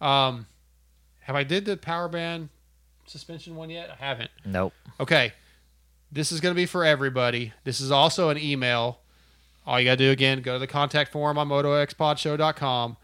Um, 0.00 0.46
have 1.20 1.36
I 1.36 1.44
did 1.44 1.64
the 1.64 1.76
power 1.76 2.08
band 2.08 2.48
suspension 3.06 3.54
one 3.54 3.70
yet? 3.70 3.88
I 3.88 4.04
haven't. 4.04 4.32
Nope. 4.44 4.72
Okay. 4.98 5.32
This 6.10 6.32
is 6.32 6.40
going 6.40 6.52
to 6.52 6.56
be 6.56 6.66
for 6.66 6.84
everybody. 6.84 7.52
This 7.62 7.80
is 7.80 7.92
also 7.92 8.30
an 8.30 8.38
email. 8.38 8.98
All 9.64 9.78
you 9.78 9.84
got 9.84 9.98
to 9.98 10.04
do 10.04 10.10
again, 10.10 10.42
go 10.42 10.54
to 10.54 10.58
the 10.58 10.66
contact 10.66 11.12
form 11.12 11.38
on 11.38 11.48
motoxpodshow.com. 11.48 12.96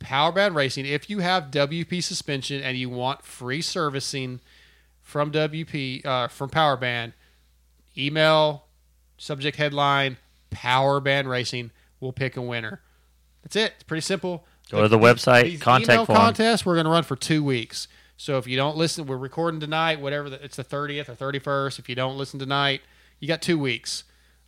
Powerband 0.00 0.54
Racing. 0.54 0.86
If 0.86 1.10
you 1.10 1.18
have 1.18 1.50
WP 1.50 2.02
suspension 2.02 2.62
and 2.62 2.78
you 2.78 2.88
want 2.88 3.22
free 3.22 3.60
servicing 3.60 4.40
from 5.02 5.30
WP 5.30 6.06
uh, 6.06 6.28
from 6.28 6.48
Powerband, 6.48 7.12
email 7.98 8.64
subject 9.22 9.56
headline 9.56 10.16
Power 10.50 11.00
Band 11.00 11.28
Racing. 11.28 11.70
We'll 12.00 12.12
pick 12.12 12.36
a 12.36 12.42
winner. 12.42 12.80
That's 13.42 13.56
it. 13.56 13.72
It's 13.76 13.84
pretty 13.84 14.00
simple. 14.00 14.44
Go 14.70 14.82
to 14.82 14.88
the 14.88 14.98
website, 14.98 15.44
these 15.44 15.60
contact 15.60 15.90
email 15.90 16.06
form. 16.06 16.16
contest 16.16 16.66
we're 16.66 16.74
going 16.74 16.86
to 16.86 16.90
run 16.90 17.04
for 17.04 17.16
two 17.16 17.44
weeks. 17.44 17.88
So 18.16 18.38
if 18.38 18.46
you 18.46 18.56
don't 18.56 18.76
listen, 18.76 19.06
we're 19.06 19.16
recording 19.16 19.60
tonight. 19.60 20.00
Whatever 20.00 20.30
the, 20.30 20.44
it's 20.44 20.56
the 20.56 20.64
thirtieth 20.64 21.08
or 21.08 21.14
thirty 21.14 21.38
first. 21.38 21.78
If 21.78 21.88
you 21.88 21.94
don't 21.94 22.16
listen 22.16 22.38
tonight, 22.38 22.82
you 23.18 23.28
got 23.28 23.42
two 23.42 23.58
weeks 23.58 24.04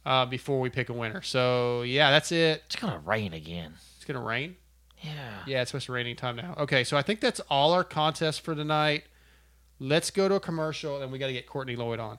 uh, 0.07 0.27
before 0.27 0.61
we 0.61 0.71
pick 0.71 0.89
a 0.89 0.93
winner. 0.93 1.23
So 1.23 1.83
yeah, 1.83 2.11
that's 2.11 2.33
it. 2.33 2.63
It's 2.67 2.77
gonna 2.77 2.99
rain 2.99 3.33
again. 3.33 3.75
It's 4.05 4.13
going 4.13 4.21
to 4.21 4.27
rain. 4.27 4.57
Yeah. 5.01 5.13
Yeah, 5.47 5.63
it's 5.63 5.71
supposed 5.71 5.87
to 5.87 5.93
rain 5.93 6.05
any 6.05 6.15
time 6.15 6.37
now. 6.37 6.55
Okay, 6.59 6.85
so 6.85 6.95
I 6.97 7.01
think 7.01 7.21
that's 7.21 7.41
all 7.49 7.73
our 7.73 7.85
contests 7.85 8.39
for 8.39 8.55
tonight. 8.55 9.05
Let's 9.79 10.11
go 10.11 10.29
to 10.29 10.35
a 10.35 10.41
commercial, 10.41 11.01
and 11.01 11.11
we 11.11 11.19
got 11.19 11.29
to 11.29 11.33
get 11.33 11.47
Courtney 11.47 11.75
Lloyd 11.75 12.01
on. 12.01 12.19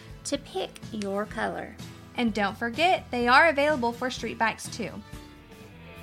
to 0.25 0.37
pick 0.37 0.71
your 0.91 1.25
color. 1.25 1.75
And 2.15 2.33
don't 2.33 2.57
forget, 2.57 3.05
they 3.11 3.27
are 3.27 3.49
available 3.49 3.91
for 3.91 4.09
street 4.09 4.37
bikes 4.37 4.67
too. 4.69 4.91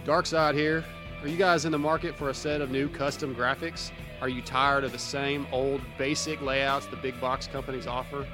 Dark 0.05 0.27
Side 0.27 0.55
here. 0.55 0.85
Are 1.23 1.29
you 1.29 1.37
guys 1.37 1.65
in 1.65 1.73
the 1.73 1.79
market 1.79 2.17
for 2.17 2.31
a 2.31 2.35
set 2.35 2.61
of 2.61 2.71
new 2.71 2.89
custom 2.89 3.35
graphics? 3.35 3.91
Are 4.21 4.29
you 4.29 4.41
tired 4.43 4.85
of 4.85 4.93
the 4.93 4.99
same 4.99 5.47
old 5.53 5.81
basic 5.97 6.41
layouts 6.41 6.87
the 6.87 6.97
big 6.97 7.21
box 7.21 7.47
companies 7.47 7.87
offer? 7.87 8.27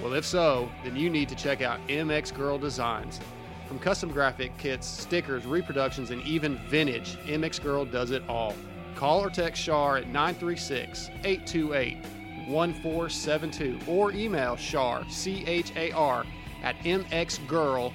Well, 0.00 0.14
if 0.14 0.24
so, 0.24 0.70
then 0.84 0.96
you 0.96 1.08
need 1.08 1.28
to 1.28 1.36
check 1.36 1.62
out 1.62 1.78
MX 1.88 2.34
Gurl 2.34 2.58
Designs. 2.58 3.20
From 3.68 3.78
custom 3.78 4.10
graphic 4.10 4.56
kits, 4.58 4.86
stickers, 4.86 5.46
reproductions, 5.46 6.10
and 6.10 6.22
even 6.22 6.58
vintage, 6.68 7.16
MX 7.24 7.62
Gurl 7.62 7.84
does 7.84 8.10
it 8.10 8.22
all. 8.28 8.54
Call 8.96 9.22
or 9.22 9.30
text 9.30 9.62
Char 9.62 9.96
at 9.98 10.08
936 10.08 11.08
828 11.24 12.04
1472 12.48 13.78
or 13.90 14.12
email 14.12 14.56
Char, 14.56 15.04
C 15.08 15.44
H 15.46 15.72
A 15.76 15.92
R, 15.92 16.24
at 16.62 16.76
mxgurl.com, 16.78 17.92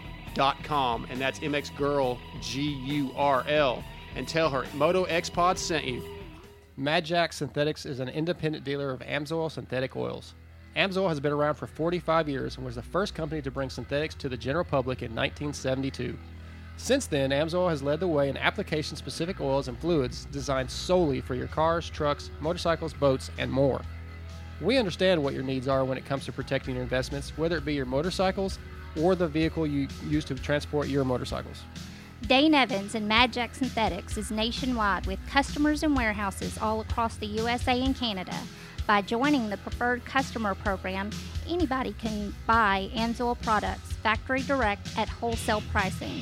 and 1.09 1.19
that's 1.19 1.39
mxgurl, 1.39 2.17
G 2.41 2.61
U 2.61 3.11
R 3.15 3.45
L, 3.47 3.83
and 4.15 4.27
tell 4.27 4.49
her 4.49 4.65
Moto 4.73 5.03
X 5.05 5.29
Pod 5.29 5.57
sent 5.57 5.85
you. 5.85 6.03
Mad 6.75 7.05
Jack 7.05 7.33
Synthetics 7.33 7.85
is 7.87 7.99
an 7.99 8.09
independent 8.09 8.63
dealer 8.63 8.91
of 8.91 8.99
Amsoil 8.99 9.49
synthetic 9.51 9.95
oils. 9.95 10.35
Amsoil 10.75 11.09
has 11.09 11.19
been 11.19 11.31
around 11.31 11.55
for 11.55 11.65
45 11.65 12.29
years 12.29 12.55
and 12.55 12.65
was 12.65 12.75
the 12.75 12.83
first 12.83 13.15
company 13.15 13.41
to 13.41 13.49
bring 13.49 13.69
synthetics 13.69 14.13
to 14.15 14.29
the 14.29 14.37
general 14.37 14.63
public 14.63 15.01
in 15.01 15.09
1972. 15.15 16.15
Since 16.77 17.07
then, 17.07 17.31
Amsoil 17.31 17.69
has 17.69 17.81
led 17.81 17.99
the 17.99 18.07
way 18.07 18.29
in 18.29 18.37
application 18.37 18.95
specific 18.95 19.41
oils 19.41 19.67
and 19.67 19.79
fluids 19.79 20.25
designed 20.25 20.69
solely 20.69 21.19
for 21.19 21.33
your 21.33 21.47
cars, 21.47 21.89
trucks, 21.89 22.29
motorcycles, 22.39 22.93
boats, 22.93 23.31
and 23.39 23.51
more. 23.51 23.81
We 24.59 24.77
understand 24.77 25.21
what 25.21 25.33
your 25.33 25.43
needs 25.43 25.67
are 25.67 25.85
when 25.85 25.97
it 25.97 26.05
comes 26.05 26.25
to 26.25 26.31
protecting 26.31 26.75
your 26.75 26.83
investments, 26.83 27.37
whether 27.37 27.57
it 27.57 27.65
be 27.65 27.75
your 27.75 27.85
motorcycles 27.85 28.57
or 28.99 29.15
the 29.15 29.27
vehicle 29.27 29.67
you 29.67 29.87
use 30.07 30.25
to 30.25 30.35
transport 30.35 30.87
your 30.87 31.05
motorcycles. 31.05 31.61
Dane 32.23 32.55
Evans 32.55 32.95
and 32.95 33.07
Mad 33.07 33.31
Jack 33.31 33.53
Synthetics 33.53 34.17
is 34.17 34.31
nationwide 34.31 35.05
with 35.05 35.19
customers 35.27 35.83
and 35.83 35.95
warehouses 35.95 36.57
all 36.57 36.81
across 36.81 37.15
the 37.17 37.27
USA 37.27 37.79
and 37.79 37.95
Canada. 37.95 38.35
By 38.87 39.01
joining 39.01 39.49
the 39.49 39.57
Preferred 39.57 40.03
Customer 40.05 40.55
Program, 40.55 41.11
anybody 41.47 41.93
can 41.99 42.33
buy 42.47 42.89
Amsoil 42.95 43.39
products 43.41 43.93
factory 43.97 44.41
direct 44.41 44.97
at 44.97 45.09
wholesale 45.09 45.61
pricing. 45.71 46.21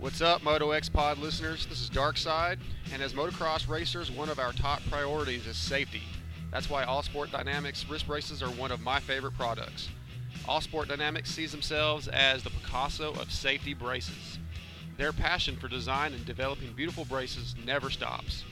What's 0.00 0.22
up, 0.22 0.42
Moto 0.42 0.70
X 0.70 0.88
Pod 0.88 1.18
listeners? 1.18 1.66
This 1.66 1.82
is 1.82 1.90
Darkside, 1.90 2.56
and 2.92 3.02
as 3.02 3.12
motocross 3.12 3.68
racers, 3.68 4.10
one 4.10 4.30
of 4.30 4.38
our 4.38 4.52
top 4.52 4.80
priorities 4.90 5.46
is 5.46 5.58
safety. 5.58 6.02
That's 6.50 6.70
why 6.70 6.84
All 6.84 7.02
Sport 7.02 7.30
Dynamics 7.30 7.84
wrist 7.88 8.06
braces 8.06 8.42
are 8.42 8.48
one 8.50 8.72
of 8.72 8.80
my 8.80 8.98
favorite 8.98 9.36
products. 9.36 9.90
All 10.50 10.60
Sport 10.60 10.88
Dynamics 10.88 11.30
sees 11.30 11.52
themselves 11.52 12.08
as 12.08 12.42
the 12.42 12.50
Picasso 12.50 13.12
of 13.12 13.30
safety 13.30 13.72
braces. 13.72 14.40
Their 14.96 15.12
passion 15.12 15.54
for 15.54 15.68
design 15.68 16.12
and 16.12 16.26
developing 16.26 16.72
beautiful 16.72 17.04
braces 17.04 17.54
never 17.64 17.88
stops. 17.88 18.42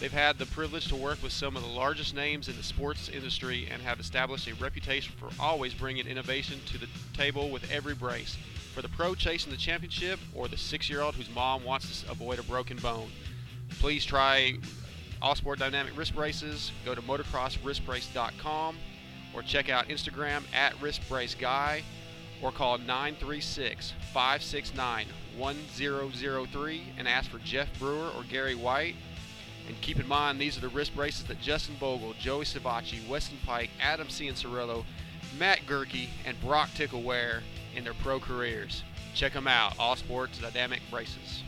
They've 0.00 0.10
had 0.10 0.38
the 0.38 0.46
privilege 0.46 0.88
to 0.88 0.96
work 0.96 1.22
with 1.22 1.32
some 1.32 1.54
of 1.54 1.62
the 1.62 1.68
largest 1.68 2.14
names 2.14 2.48
in 2.48 2.56
the 2.56 2.62
sports 2.62 3.10
industry 3.10 3.68
and 3.70 3.82
have 3.82 4.00
established 4.00 4.48
a 4.48 4.54
reputation 4.54 5.14
for 5.18 5.28
always 5.38 5.74
bringing 5.74 6.06
innovation 6.06 6.60
to 6.64 6.78
the 6.78 6.88
table 7.12 7.50
with 7.50 7.70
every 7.70 7.94
brace. 7.94 8.38
For 8.74 8.80
the 8.80 8.88
pro 8.88 9.14
chasing 9.14 9.52
the 9.52 9.58
championship 9.58 10.20
or 10.34 10.48
the 10.48 10.56
six 10.56 10.88
year 10.88 11.02
old 11.02 11.14
whose 11.14 11.28
mom 11.28 11.62
wants 11.62 12.04
to 12.04 12.10
avoid 12.10 12.38
a 12.38 12.42
broken 12.44 12.78
bone, 12.78 13.10
please 13.80 14.06
try 14.06 14.54
All 15.20 15.34
Sport 15.34 15.58
Dynamic 15.58 15.94
Wrist 15.94 16.14
Braces. 16.14 16.72
Go 16.86 16.94
to 16.94 17.02
motocrosswristbrace.com 17.02 18.76
or 19.34 19.42
check 19.42 19.68
out 19.68 19.88
Instagram 19.88 20.42
at 20.54 20.74
wristbraceguy 20.74 21.82
or 22.42 22.52
call 22.52 22.78
936 22.78 23.92
569 24.12 25.06
1003 25.36 26.82
and 26.98 27.08
ask 27.08 27.30
for 27.30 27.38
Jeff 27.38 27.68
Brewer 27.78 28.08
or 28.16 28.22
Gary 28.24 28.54
White. 28.54 28.94
And 29.66 29.80
keep 29.80 29.98
in 29.98 30.06
mind, 30.06 30.38
these 30.38 30.58
are 30.58 30.60
the 30.60 30.68
wrist 30.68 30.94
braces 30.94 31.24
that 31.24 31.40
Justin 31.40 31.76
Bogle, 31.80 32.14
Joey 32.20 32.44
Savatgy, 32.44 33.06
Weston 33.08 33.38
Peick, 33.46 33.70
Adam 33.80 34.08
Cianciarulo, 34.08 34.84
Matt 35.38 35.60
Goerke, 35.66 36.08
and 36.26 36.40
Broc 36.40 36.68
Tickle 36.74 37.02
wear 37.02 37.42
in 37.74 37.82
their 37.84 37.94
pro 37.94 38.20
careers. 38.20 38.82
Check 39.14 39.32
them 39.32 39.48
out, 39.48 39.74
All 39.78 39.96
Sports 39.96 40.38
Dynamic 40.38 40.80
Braces. 40.90 41.42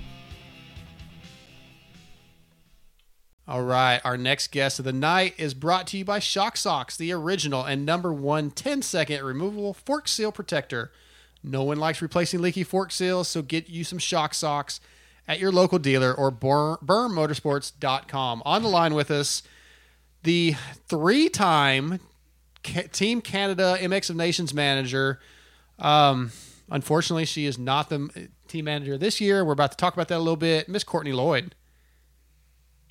All 3.48 3.62
right, 3.62 4.00
our 4.04 4.16
next 4.16 4.50
guest 4.50 4.80
of 4.80 4.84
the 4.84 4.92
night 4.92 5.34
is 5.38 5.54
brought 5.54 5.86
to 5.88 5.98
you 5.98 6.04
by 6.04 6.18
Shock 6.18 6.56
Socks, 6.56 6.96
the 6.96 7.12
original 7.12 7.62
and 7.62 7.86
number 7.86 8.12
one 8.12 8.50
10 8.50 8.82
second 8.82 9.22
removable 9.22 9.72
fork 9.72 10.08
seal 10.08 10.32
protector. 10.32 10.90
No 11.44 11.62
one 11.62 11.78
likes 11.78 12.02
replacing 12.02 12.42
leaky 12.42 12.64
fork 12.64 12.90
seals, 12.90 13.28
so 13.28 13.42
get 13.42 13.68
you 13.68 13.84
some 13.84 14.00
Shock 14.00 14.34
Socks 14.34 14.80
at 15.28 15.38
your 15.38 15.52
local 15.52 15.78
dealer 15.78 16.12
or 16.12 16.32
bermmotorsports.com. 16.32 18.42
On 18.44 18.62
the 18.62 18.68
line 18.68 18.94
with 18.94 19.12
us, 19.12 19.44
the 20.24 20.56
three 20.88 21.28
time 21.28 22.00
Team 22.64 23.20
Canada 23.20 23.76
MX 23.80 24.10
of 24.10 24.16
Nations 24.16 24.52
manager. 24.52 25.20
Um, 25.78 26.32
unfortunately, 26.70 27.24
she 27.24 27.46
is 27.46 27.58
not 27.58 27.88
the 27.90 28.28
team 28.48 28.64
manager 28.64 28.98
this 28.98 29.20
year. 29.20 29.44
We're 29.44 29.52
about 29.52 29.70
to 29.70 29.76
talk 29.76 29.94
about 29.94 30.08
that 30.08 30.16
a 30.16 30.18
little 30.18 30.36
bit. 30.36 30.68
Miss 30.68 30.82
Courtney 30.84 31.12
Lloyd. 31.12 31.54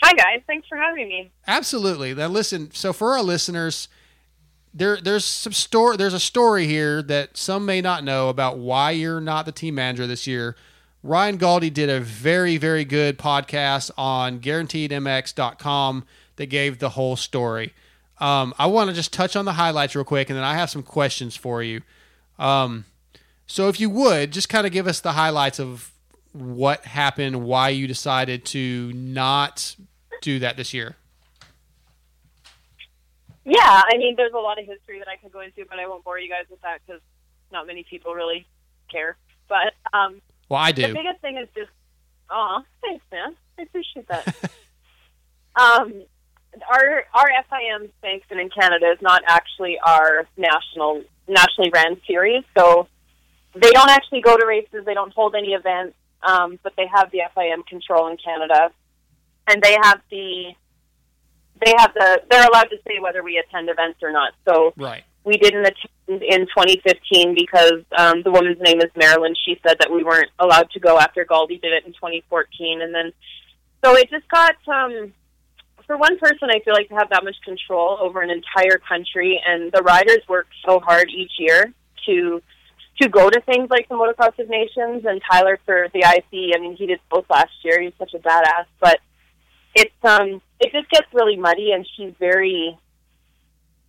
Hi 0.06 0.14
guys, 0.14 0.44
thanks 0.46 0.68
for 0.68 0.78
having 0.78 1.10
me. 1.10 1.32
Absolutely. 1.48 2.14
Now 2.14 2.28
listen, 2.28 2.70
so 2.72 2.94
for 2.94 3.14
our 3.14 3.24
listeners, 3.24 3.88
there 4.72 5.02
there's 5.02 5.26
some 5.26 5.52
story 5.52 5.98
there's 5.98 6.14
a 6.14 6.20
story 6.20 6.68
here 6.68 7.02
that 7.02 7.36
some 7.36 7.66
may 7.66 7.82
not 7.82 8.04
know 8.04 8.30
about 8.30 8.60
why 8.60 8.92
you're 8.92 9.20
not 9.20 9.48
the 9.48 9.52
team 9.52 9.74
manager 9.74 10.06
this 10.06 10.28
year. 10.28 10.56
Ryan 11.02 11.40
Gauldy 11.40 11.74
did 11.74 11.90
a 11.90 12.00
very, 12.00 12.58
very 12.58 12.86
good 12.86 13.18
podcast 13.18 13.90
on 13.98 14.42
guaranteedmx.com 14.42 16.06
that 16.36 16.46
gave 16.46 16.78
the 16.78 16.90
whole 16.90 17.16
story. 17.16 17.74
Um, 18.20 18.54
I 18.60 18.68
want 18.68 18.92
to 18.92 18.96
just 18.96 19.12
touch 19.12 19.36
on 19.36 19.46
the 19.46 19.54
highlights 19.54 19.96
real 19.96 20.06
quick, 20.06 20.30
and 20.30 20.38
then 20.38 20.46
I 20.46 20.54
have 20.54 20.70
some 20.70 20.84
questions 20.84 21.36
for 21.36 21.64
you. 21.64 21.82
Um, 22.38 22.86
so, 23.48 23.70
if 23.70 23.80
you 23.80 23.90
would, 23.90 24.32
just 24.32 24.50
kind 24.50 24.68
of 24.68 24.74
give 24.74 24.86
us 24.86 25.00
the 25.00 25.14
highlights 25.14 25.60
of 25.60 25.92
what 26.36 26.86
happened, 26.86 27.44
why 27.44 27.70
you 27.70 27.88
decided 27.88 28.46
to 28.46 28.92
not 28.94 29.76
do 30.22 30.40
that 30.40 30.58
this 30.58 30.74
year. 30.74 30.96
Yeah, 33.44 33.60
I 33.62 33.98
mean, 33.98 34.16
there's 34.16 34.34
a 34.34 34.40
lot 34.40 34.60
of 34.60 34.66
history 34.66 35.00
that 35.00 35.08
I 35.08 35.18
could 35.18 35.32
go 35.32 35.42
into, 35.42 35.66
but 35.70 35.78
I 35.78 35.88
won't 35.88 36.04
bore 36.04 36.18
you 36.20 36.30
guys 36.30 36.46
with 36.50 36.62
that 36.62 36.82
because 36.86 37.02
not 37.52 37.68
many 37.68 37.86
people 37.88 38.16
really 38.16 38.48
care. 38.92 39.18
But 39.48 39.74
um, 39.94 40.22
well, 40.50 40.60
I 40.60 40.72
do. 40.72 40.88
The 40.88 40.94
biggest 40.94 41.22
thing 41.22 41.38
is 41.38 41.48
just, 41.56 41.70
oh, 42.30 42.62
thanks, 42.82 43.06
man. 43.12 43.36
I 43.60 43.62
appreciate 43.62 44.08
that. 44.08 44.28
um, 45.56 45.94
our 46.72 47.04
our 47.14 47.30
FIM 47.52 47.90
sanction 48.02 48.40
in 48.40 48.50
Canada 48.50 48.88
is 48.92 49.02
not 49.02 49.22
actually 49.28 49.78
our 49.80 50.28
national 50.38 51.04
nationally 51.28 51.70
ran 51.72 52.02
series, 52.08 52.44
so 52.58 52.88
they 53.54 53.72
don't 53.72 53.90
actually 53.90 54.22
go 54.22 54.38
to 54.38 54.46
races. 54.46 54.86
They 54.86 54.94
don't 54.94 55.14
hold 55.14 55.36
any 55.36 55.54
events, 55.54 55.96
um, 56.24 56.60
but 56.64 56.74
they 56.76 56.88
have 56.88 57.12
the 57.12 57.22
FIM 57.36 57.66
control 57.68 58.08
in 58.08 58.18
Canada, 58.18 58.72
and 59.48 59.62
they 59.62 59.78
have 59.82 60.02
the 60.10 60.54
they 61.64 61.74
have 61.78 61.94
the 61.94 62.22
they're 62.30 62.46
allowed 62.46 62.70
to 62.70 62.78
say 62.88 63.00
whether 63.00 63.24
we 63.24 63.38
attend 63.38 63.70
events 63.70 64.00
or 64.02 64.12
not. 64.12 64.34
So 64.48 64.74
right. 64.78 65.04
we 65.24 65.38
didn't 65.38 65.66
attend 65.66 66.24
in 66.24 66.42
2015 66.48 67.36
because 67.36 67.82
um, 67.98 68.22
the 68.24 68.32
woman's 68.32 68.60
name 68.60 68.80
is 68.80 68.92
Marilyn. 68.96 69.34
She 69.46 69.60
said 69.66 69.78
that 69.80 69.92
we 69.92 70.04
weren't 70.04 70.30
allowed 70.40 70.70
to 70.72 70.80
go 70.80 71.00
after 71.00 71.26
Gauldy 71.26 71.62
did 71.62 71.74
it 71.74 71.86
in 71.86 71.94
2014, 71.94 72.82
and 72.82 72.94
then 72.94 73.12
so 73.84 73.96
it 73.96 74.10
just 74.10 74.28
got. 74.30 74.56
Um, 74.68 75.14
for 75.86 75.98
one 75.98 76.18
person, 76.18 76.50
I 76.50 76.62
feel 76.62 76.74
like 76.74 76.90
to 76.90 76.96
have 76.96 77.12
that 77.12 77.24
much 77.24 77.36
control 77.46 78.00
over 78.02 78.22
an 78.22 78.32
entire 78.32 78.80
country, 78.80 79.40
and 79.46 79.72
the 79.72 79.84
riders 79.84 80.22
work 80.28 80.48
so 80.68 80.80
hard 80.80 81.10
each 81.10 81.34
year 81.38 81.72
to 82.08 82.42
to 83.02 83.10
go 83.10 83.30
to 83.30 83.42
things 83.42 83.70
like 83.70 83.90
the 83.90 83.96
Motocross 83.96 84.40
of 84.40 84.50
Nations 84.50 85.04
and 85.06 85.22
Tyler 85.30 85.60
for 85.66 85.90
the 85.94 86.00
IC. 86.00 86.56
I 86.56 86.60
mean, 86.60 86.76
he 86.76 86.86
did 86.86 87.00
both 87.12 87.26
last 87.30 87.52
year. 87.64 87.82
He's 87.82 87.94
such 88.00 88.14
a 88.14 88.20
badass, 88.20 88.66
but 88.80 89.00
it's 89.76 89.94
um 90.04 90.42
it 90.60 90.72
just 90.72 90.90
gets 90.90 91.08
really 91.14 91.36
muddy, 91.38 91.72
and 91.72 91.86
she's 91.96 92.14
very 92.20 92.78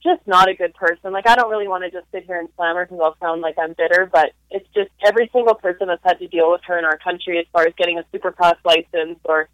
just 0.02 0.26
not 0.26 0.48
a 0.48 0.54
good 0.54 0.74
person. 0.74 1.12
Like 1.12 1.26
I 1.28 1.34
don't 1.34 1.50
really 1.50 1.68
want 1.68 1.84
to 1.84 1.90
just 1.90 2.10
sit 2.12 2.24
here 2.24 2.38
and 2.38 2.48
slam 2.56 2.76
her 2.76 2.84
because 2.84 3.00
I'll 3.02 3.16
sound 3.20 3.40
like 3.40 3.56
I'm 3.58 3.72
bitter, 3.72 4.08
but 4.10 4.32
it's 4.50 4.68
just 4.74 4.90
every 5.04 5.30
single 5.32 5.54
person 5.54 5.88
that's 5.88 6.02
had 6.04 6.18
to 6.18 6.28
deal 6.28 6.50
with 6.50 6.60
her 6.66 6.78
in 6.78 6.84
our 6.84 6.98
country 6.98 7.38
as 7.38 7.46
far 7.52 7.66
as 7.66 7.74
getting 7.76 7.98
a 7.98 8.04
supercross 8.14 8.56
license 8.64 9.18
or 9.24 9.48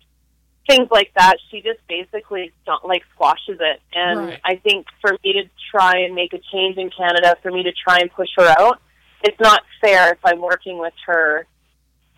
things 0.67 0.89
like 0.91 1.11
that. 1.17 1.37
She 1.51 1.61
just 1.63 1.81
basically 1.89 2.53
don't, 2.67 2.85
like 2.85 3.03
squashes 3.15 3.59
it. 3.61 3.81
And 3.95 4.19
Right. 4.21 4.41
I 4.45 4.57
think 4.57 4.87
for 5.01 5.13
me 5.25 5.33
to 5.35 5.45
try 5.71 5.99
and 6.01 6.15
make 6.15 6.33
a 6.33 6.41
change 6.53 6.77
in 6.77 6.91
Canada, 6.91 7.37
for 7.43 7.51
me 7.51 7.63
to 7.63 7.73
try 7.73 7.99
and 7.99 8.11
push 8.13 8.29
her 8.37 8.55
out, 8.59 8.81
it's 9.23 9.41
not 9.41 9.63
fair 9.81 10.13
if 10.13 10.19
I'm 10.25 10.41
working 10.41 10.79
with 10.79 10.95
her. 11.07 11.47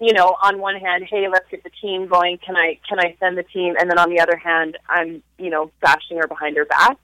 You 0.00 0.12
know, 0.12 0.36
on 0.42 0.58
one 0.58 0.76
hand, 0.76 1.04
hey, 1.08 1.28
let's 1.28 1.48
get 1.50 1.62
the 1.62 1.70
team 1.80 2.08
going. 2.08 2.38
Can 2.38 2.56
I 2.56 2.78
can 2.88 2.98
I 2.98 3.16
send 3.20 3.38
the 3.38 3.44
team? 3.44 3.74
And 3.78 3.88
then 3.90 3.98
on 3.98 4.10
the 4.10 4.20
other 4.20 4.36
hand, 4.36 4.76
I'm 4.88 5.22
you 5.38 5.50
know 5.50 5.70
bashing 5.80 6.18
her 6.18 6.26
behind 6.26 6.56
her 6.56 6.64
back. 6.64 6.98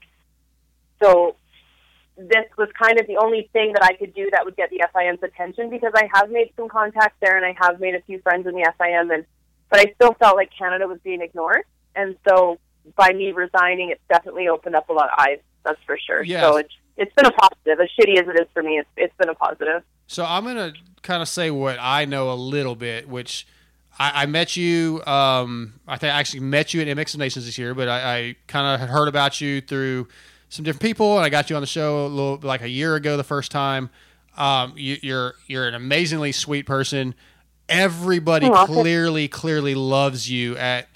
So 1.01 1.35
this 2.17 2.45
was 2.57 2.69
kind 2.79 2.99
of 2.99 3.07
the 3.07 3.17
only 3.17 3.49
thing 3.53 3.73
that 3.73 3.83
I 3.83 3.93
could 3.93 4.13
do 4.13 4.29
that 4.31 4.45
would 4.45 4.55
get 4.55 4.69
the 4.69 4.83
FIM's 4.93 5.23
attention 5.23 5.69
because 5.69 5.93
I 5.95 6.09
have 6.13 6.29
made 6.29 6.51
some 6.55 6.67
contacts 6.69 7.15
there 7.21 7.37
and 7.37 7.45
I 7.45 7.55
have 7.59 7.79
made 7.79 7.95
a 7.95 8.01
few 8.01 8.19
friends 8.19 8.45
in 8.47 8.53
the 8.53 8.71
FIM 8.79 9.13
and 9.13 9.25
but 9.69 9.79
I 9.79 9.93
still 9.95 10.13
felt 10.15 10.35
like 10.35 10.49
Canada 10.57 10.87
was 10.87 10.99
being 11.03 11.21
ignored 11.21 11.63
and 11.95 12.15
so 12.27 12.59
by 12.95 13.11
me 13.13 13.31
resigning 13.31 13.91
it's 13.91 14.01
definitely 14.09 14.47
opened 14.47 14.75
up 14.75 14.89
a 14.89 14.93
lot 14.93 15.05
of 15.05 15.19
eyes, 15.19 15.39
that's 15.63 15.81
for 15.85 15.97
sure. 15.97 16.23
Yes. 16.23 16.41
So 16.41 16.57
it's 16.57 16.73
it's 16.97 17.13
been 17.13 17.25
a 17.25 17.31
positive. 17.31 17.79
As 17.79 17.89
shitty 17.99 18.19
as 18.19 18.27
it 18.27 18.39
is 18.39 18.47
for 18.53 18.63
me, 18.63 18.79
it's 18.79 18.89
it's 18.97 19.15
been 19.17 19.29
a 19.29 19.35
positive. 19.35 19.83
So 20.07 20.25
I'm 20.25 20.43
gonna 20.43 20.73
kind 21.01 21.21
of 21.21 21.29
say 21.29 21.51
what 21.51 21.77
I 21.79 22.05
know 22.05 22.31
a 22.31 22.35
little 22.35 22.75
bit, 22.75 23.07
which 23.07 23.47
I, 23.97 24.23
I 24.23 24.25
met 24.25 24.55
you. 24.55 25.03
Um, 25.05 25.79
I 25.87 25.97
think 25.97 26.13
I 26.13 26.19
actually 26.19 26.41
met 26.41 26.73
you 26.73 26.81
at 26.81 26.87
MX 26.87 27.13
of 27.13 27.19
Nations 27.19 27.45
this 27.45 27.57
year, 27.57 27.73
but 27.73 27.87
I, 27.87 28.17
I 28.17 28.35
kind 28.47 28.73
of 28.73 28.79
had 28.79 28.89
heard 28.89 29.07
about 29.07 29.41
you 29.41 29.61
through 29.61 30.07
some 30.49 30.63
different 30.65 30.81
people, 30.81 31.17
and 31.17 31.25
I 31.25 31.29
got 31.29 31.49
you 31.49 31.55
on 31.55 31.61
the 31.61 31.67
show 31.67 32.05
a 32.05 32.07
little 32.07 32.39
like 32.41 32.61
a 32.61 32.69
year 32.69 32.95
ago 32.95 33.17
the 33.17 33.23
first 33.23 33.51
time. 33.51 33.89
Um, 34.37 34.73
you, 34.75 34.97
you're 35.01 35.35
you're 35.47 35.67
an 35.67 35.75
amazingly 35.75 36.31
sweet 36.31 36.65
person. 36.65 37.15
Everybody 37.69 38.49
welcome. 38.49 38.75
clearly 38.75 39.27
clearly 39.27 39.75
loves 39.75 40.29
you 40.29 40.57
at. 40.57 40.87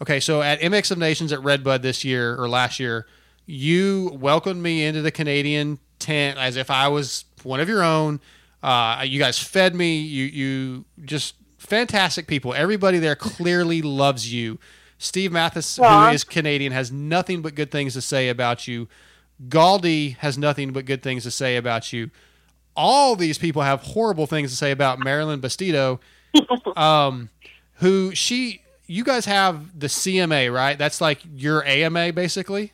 Okay, 0.00 0.18
so 0.18 0.42
at 0.42 0.60
MX 0.60 0.90
of 0.90 0.98
Nations 0.98 1.32
at 1.32 1.42
Redbud 1.42 1.82
this 1.82 2.04
year 2.04 2.34
or 2.36 2.48
last 2.48 2.80
year, 2.80 3.06
you 3.46 4.16
welcomed 4.20 4.62
me 4.62 4.84
into 4.84 5.02
the 5.02 5.10
Canadian 5.10 5.78
tent 5.98 6.38
as 6.38 6.56
if 6.56 6.70
I 6.70 6.88
was 6.88 7.24
one 7.42 7.60
of 7.60 7.68
your 7.68 7.82
own. 7.82 8.20
Uh, 8.62 9.02
you 9.06 9.18
guys 9.18 9.38
fed 9.38 9.74
me. 9.74 9.98
You 9.98 10.24
you 10.26 10.84
just 11.04 11.34
fantastic 11.58 12.26
people. 12.26 12.54
Everybody 12.54 12.98
there 12.98 13.16
clearly 13.16 13.82
loves 13.82 14.32
you. 14.32 14.58
Steve 14.98 15.32
Matthes, 15.32 15.76
who 15.76 16.08
is 16.08 16.22
Canadian, 16.22 16.72
has 16.72 16.92
nothing 16.92 17.42
but 17.42 17.56
good 17.56 17.72
things 17.72 17.94
to 17.94 18.00
say 18.00 18.28
about 18.28 18.68
you. 18.68 18.86
Galdi 19.48 20.16
has 20.18 20.38
nothing 20.38 20.72
but 20.72 20.84
good 20.84 21.02
things 21.02 21.24
to 21.24 21.30
say 21.30 21.56
about 21.56 21.92
you. 21.92 22.10
All 22.76 23.16
these 23.16 23.36
people 23.36 23.62
have 23.62 23.82
horrible 23.82 24.26
things 24.26 24.50
to 24.50 24.56
say 24.56 24.70
about 24.70 25.00
Marilyn 25.00 25.40
Bastedo, 25.40 25.98
um, 26.76 27.30
who 27.74 28.14
she. 28.14 28.60
You 28.86 29.04
guys 29.04 29.24
have 29.24 29.78
the 29.78 29.86
CMA, 29.86 30.52
right? 30.52 30.76
That's 30.78 31.00
like 31.00 31.20
your 31.34 31.64
AMA, 31.64 32.12
basically. 32.12 32.72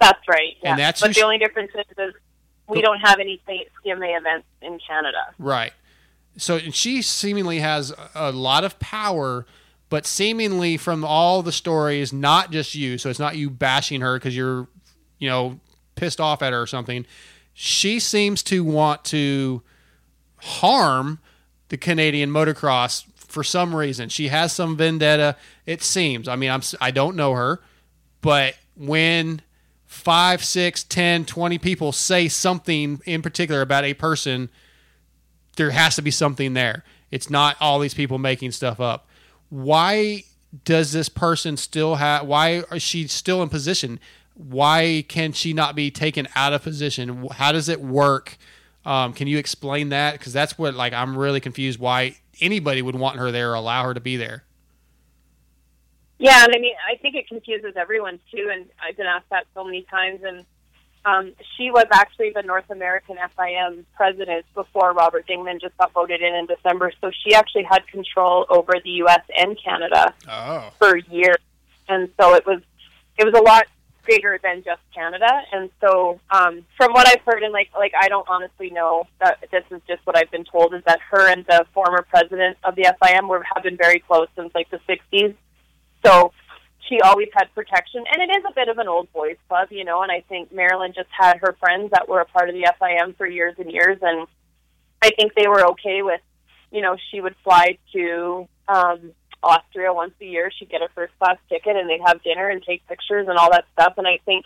That's 0.00 0.28
right. 0.28 0.56
Yeah. 0.62 0.70
And 0.70 0.78
that's 0.78 1.00
but 1.00 1.14
the 1.14 1.22
only 1.22 1.38
difference 1.38 1.72
is, 1.74 1.84
is 1.98 2.14
we 2.68 2.80
don't 2.80 3.00
have 3.00 3.18
any 3.18 3.40
state 3.44 3.68
CMA 3.84 4.18
events 4.18 4.46
in 4.62 4.78
Canada. 4.86 5.34
Right. 5.38 5.72
So 6.36 6.56
and 6.56 6.74
she 6.74 7.02
seemingly 7.02 7.60
has 7.60 7.94
a 8.14 8.30
lot 8.32 8.64
of 8.64 8.78
power, 8.78 9.46
but 9.88 10.06
seemingly 10.06 10.76
from 10.76 11.04
all 11.04 11.42
the 11.42 11.52
stories, 11.52 12.12
not 12.12 12.50
just 12.50 12.74
you. 12.74 12.98
So 12.98 13.08
it's 13.08 13.18
not 13.18 13.36
you 13.36 13.48
bashing 13.48 14.00
her 14.02 14.18
because 14.18 14.36
you're, 14.36 14.68
you 15.18 15.28
know, 15.28 15.60
pissed 15.94 16.20
off 16.20 16.42
at 16.42 16.52
her 16.52 16.60
or 16.60 16.66
something. 16.66 17.06
She 17.54 17.98
seems 17.98 18.42
to 18.44 18.62
want 18.62 19.04
to 19.06 19.62
harm 20.38 21.20
the 21.68 21.78
Canadian 21.78 22.30
motocross 22.30 23.04
for 23.14 23.42
some 23.42 23.74
reason. 23.74 24.10
She 24.10 24.28
has 24.28 24.52
some 24.52 24.76
vendetta. 24.76 25.36
It 25.64 25.82
seems. 25.82 26.28
I 26.28 26.36
mean, 26.36 26.50
I'm 26.50 26.62
I 26.80 26.90
don't 26.90 27.16
know 27.16 27.32
her, 27.32 27.62
but 28.20 28.56
when 28.76 29.40
five, 29.86 30.44
six, 30.44 30.84
ten, 30.84 31.24
twenty 31.24 31.58
people 31.58 31.92
say 31.92 32.28
something 32.28 33.00
in 33.06 33.22
particular 33.22 33.62
about 33.62 33.84
a 33.84 33.94
person, 33.94 34.50
there 35.56 35.70
has 35.70 35.96
to 35.96 36.02
be 36.02 36.10
something 36.10 36.54
there. 36.54 36.84
It's 37.10 37.30
not 37.30 37.56
all 37.60 37.78
these 37.78 37.94
people 37.94 38.18
making 38.18 38.50
stuff 38.50 38.80
up. 38.80 39.08
Why 39.48 40.24
does 40.64 40.92
this 40.92 41.08
person 41.08 41.56
still 41.56 41.96
have? 41.96 42.26
Why 42.26 42.64
is 42.72 42.82
she 42.82 43.06
still 43.06 43.42
in 43.42 43.48
position? 43.48 44.00
Why 44.34 45.04
can 45.08 45.32
she 45.32 45.52
not 45.52 45.74
be 45.74 45.90
taken 45.90 46.28
out 46.34 46.52
of 46.52 46.62
position? 46.62 47.28
How 47.32 47.52
does 47.52 47.68
it 47.68 47.80
work? 47.80 48.36
Um, 48.84 49.12
can 49.12 49.28
you 49.28 49.38
explain 49.38 49.88
that? 49.90 50.18
Because 50.18 50.32
that's 50.32 50.58
what 50.58 50.74
like 50.74 50.92
I'm 50.92 51.16
really 51.16 51.40
confused. 51.40 51.78
Why 51.78 52.16
anybody 52.40 52.82
would 52.82 52.96
want 52.96 53.18
her 53.18 53.30
there 53.30 53.52
or 53.52 53.54
allow 53.54 53.84
her 53.84 53.94
to 53.94 54.00
be 54.00 54.16
there? 54.16 54.44
Yeah, 56.18 56.44
and 56.44 56.54
I 56.54 56.58
mean, 56.58 56.74
I 56.90 56.96
think 56.96 57.14
it 57.14 57.28
confuses 57.28 57.74
everyone 57.76 58.18
too. 58.32 58.48
And 58.52 58.66
I've 58.82 58.96
been 58.96 59.06
asked 59.06 59.28
that 59.30 59.46
so 59.54 59.64
many 59.64 59.82
times. 59.82 60.20
And 60.24 60.44
um, 61.04 61.32
she 61.56 61.70
was 61.70 61.84
actually 61.92 62.30
the 62.34 62.42
North 62.42 62.68
American 62.70 63.16
FIM 63.38 63.84
president 63.94 64.44
before 64.54 64.92
Robert 64.92 65.26
Dingman 65.26 65.60
just 65.60 65.76
got 65.76 65.92
voted 65.92 66.22
in 66.22 66.34
in 66.34 66.46
December. 66.46 66.90
So 67.00 67.10
she 67.24 67.34
actually 67.34 67.64
had 67.64 67.86
control 67.86 68.46
over 68.48 68.72
the 68.82 68.90
U.S. 69.04 69.20
and 69.36 69.58
Canada 69.62 70.14
Oh. 70.28 70.70
for 70.78 70.96
years, 70.96 71.36
and 71.88 72.08
so 72.18 72.34
it 72.34 72.46
was 72.46 72.60
it 73.18 73.24
was 73.24 73.34
a 73.34 73.42
lot 73.42 73.66
bigger 74.06 74.38
than 74.42 74.62
just 74.62 74.80
Canada. 74.94 75.28
And 75.52 75.68
so, 75.80 76.20
um, 76.30 76.64
from 76.76 76.92
what 76.92 77.08
I've 77.08 77.20
heard, 77.26 77.42
and 77.42 77.52
like 77.52 77.68
like 77.76 77.92
I 78.00 78.08
don't 78.08 78.26
honestly 78.28 78.70
know 78.70 79.06
that 79.20 79.44
this 79.52 79.64
is 79.70 79.80
just 79.86 80.00
what 80.06 80.16
I've 80.16 80.30
been 80.30 80.44
told 80.44 80.74
is 80.74 80.82
that 80.86 81.00
her 81.10 81.28
and 81.30 81.44
the 81.46 81.66
former 81.74 82.02
president 82.08 82.56
of 82.64 82.74
the 82.74 82.92
FIM 83.02 83.28
were 83.28 83.44
have 83.54 83.62
been 83.62 83.76
very 83.76 83.98
close 84.00 84.28
since 84.34 84.50
like 84.54 84.70
the 84.70 84.80
'60s. 84.88 85.34
So 86.06 86.32
she 86.88 87.00
always 87.00 87.28
had 87.34 87.52
protection, 87.54 88.04
and 88.12 88.22
it 88.22 88.32
is 88.36 88.44
a 88.48 88.54
bit 88.54 88.68
of 88.68 88.78
an 88.78 88.88
old 88.88 89.12
boys 89.12 89.36
club, 89.48 89.68
you 89.70 89.84
know. 89.84 90.02
And 90.02 90.12
I 90.12 90.22
think 90.28 90.52
Marilyn 90.52 90.92
just 90.94 91.08
had 91.10 91.38
her 91.38 91.56
friends 91.58 91.90
that 91.90 92.08
were 92.08 92.20
a 92.20 92.24
part 92.26 92.48
of 92.48 92.54
the 92.54 92.70
FIM 92.80 93.16
for 93.16 93.26
years 93.26 93.54
and 93.58 93.70
years, 93.70 93.98
and 94.02 94.26
I 95.02 95.10
think 95.10 95.34
they 95.34 95.48
were 95.48 95.66
okay 95.70 96.02
with, 96.02 96.20
you 96.70 96.82
know, 96.82 96.96
she 97.10 97.20
would 97.20 97.34
fly 97.42 97.78
to 97.92 98.48
um, 98.68 99.12
Austria 99.42 99.92
once 99.92 100.14
a 100.20 100.24
year. 100.24 100.50
She'd 100.56 100.70
get 100.70 100.82
a 100.82 100.88
first 100.94 101.12
class 101.18 101.38
ticket, 101.48 101.76
and 101.76 101.90
they'd 101.90 102.06
have 102.06 102.22
dinner 102.22 102.48
and 102.48 102.62
take 102.62 102.86
pictures 102.86 103.26
and 103.28 103.36
all 103.36 103.50
that 103.50 103.64
stuff. 103.72 103.94
And 103.96 104.06
I 104.06 104.18
think, 104.24 104.44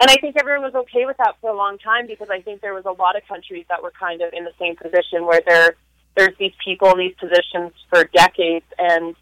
and 0.00 0.10
I 0.10 0.16
think 0.16 0.36
everyone 0.38 0.62
was 0.62 0.74
okay 0.86 1.04
with 1.04 1.16
that 1.18 1.34
for 1.40 1.50
a 1.50 1.56
long 1.56 1.78
time 1.78 2.06
because 2.06 2.28
I 2.30 2.40
think 2.40 2.60
there 2.60 2.74
was 2.74 2.84
a 2.84 2.92
lot 2.92 3.16
of 3.16 3.26
countries 3.26 3.64
that 3.68 3.82
were 3.82 3.92
kind 3.98 4.22
of 4.22 4.32
in 4.32 4.44
the 4.44 4.52
same 4.58 4.76
position 4.76 5.26
where 5.26 5.42
there 5.44 5.74
there's 6.16 6.36
these 6.38 6.52
people 6.64 6.90
in 6.92 6.98
these 6.98 7.14
positions 7.20 7.72
for 7.90 8.04
decades 8.04 8.64
and 8.78 9.14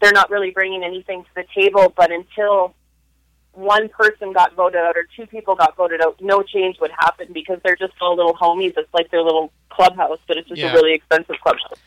they're 0.00 0.12
not 0.12 0.30
really 0.30 0.50
bringing 0.50 0.82
anything 0.82 1.22
to 1.24 1.28
the 1.34 1.44
table. 1.54 1.92
But 1.96 2.10
until 2.10 2.74
one 3.52 3.88
person 3.88 4.32
got 4.32 4.54
voted 4.54 4.80
out 4.80 4.96
or 4.96 5.06
two 5.16 5.26
people 5.26 5.54
got 5.54 5.76
voted 5.76 6.00
out, 6.02 6.20
no 6.20 6.42
change 6.42 6.78
would 6.80 6.92
happen 6.98 7.28
because 7.32 7.58
they're 7.64 7.76
just 7.76 7.92
all 8.00 8.16
little 8.16 8.34
homies. 8.34 8.74
It's 8.76 8.92
like 8.94 9.10
their 9.10 9.22
little 9.22 9.52
clubhouse, 9.70 10.18
but 10.26 10.36
it's 10.36 10.48
just 10.48 10.60
Yeah. 10.60 10.70
a 10.70 10.74
really 10.74 10.94
expensive 10.94 11.36
clubhouse. 11.42 11.78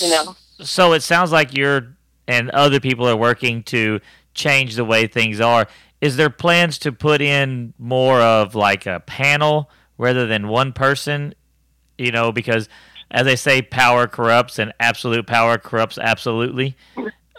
You 0.00 0.10
know. 0.10 0.36
So 0.60 0.92
it 0.94 1.02
sounds 1.02 1.32
like 1.32 1.56
you're 1.56 1.94
and 2.28 2.50
other 2.50 2.80
people 2.80 3.06
are 3.08 3.16
working 3.16 3.62
to 3.62 4.00
change 4.34 4.74
the 4.74 4.84
way 4.84 5.06
things 5.06 5.40
are. 5.40 5.68
Is 6.00 6.16
there 6.16 6.28
plans 6.28 6.76
to 6.80 6.92
put 6.92 7.20
in 7.22 7.72
more 7.78 8.20
of 8.20 8.54
like 8.56 8.84
a 8.84 9.00
panel 9.00 9.70
rather 9.96 10.26
than 10.26 10.48
one 10.48 10.72
person? 10.72 11.34
You 11.96 12.10
know, 12.10 12.32
because 12.32 12.68
as 13.12 13.24
they 13.24 13.36
say, 13.36 13.62
power 13.62 14.08
corrupts, 14.08 14.58
and 14.58 14.72
absolute 14.80 15.26
power 15.28 15.56
corrupts 15.56 15.96
absolutely. 15.98 16.76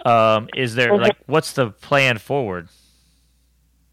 Um, 0.08 0.50
is 0.56 0.76
there 0.76 0.92
Mhm. 0.92 1.02
like 1.02 1.18
what's 1.26 1.54
the 1.54 1.72
plan 1.72 2.18
forward? 2.18 2.70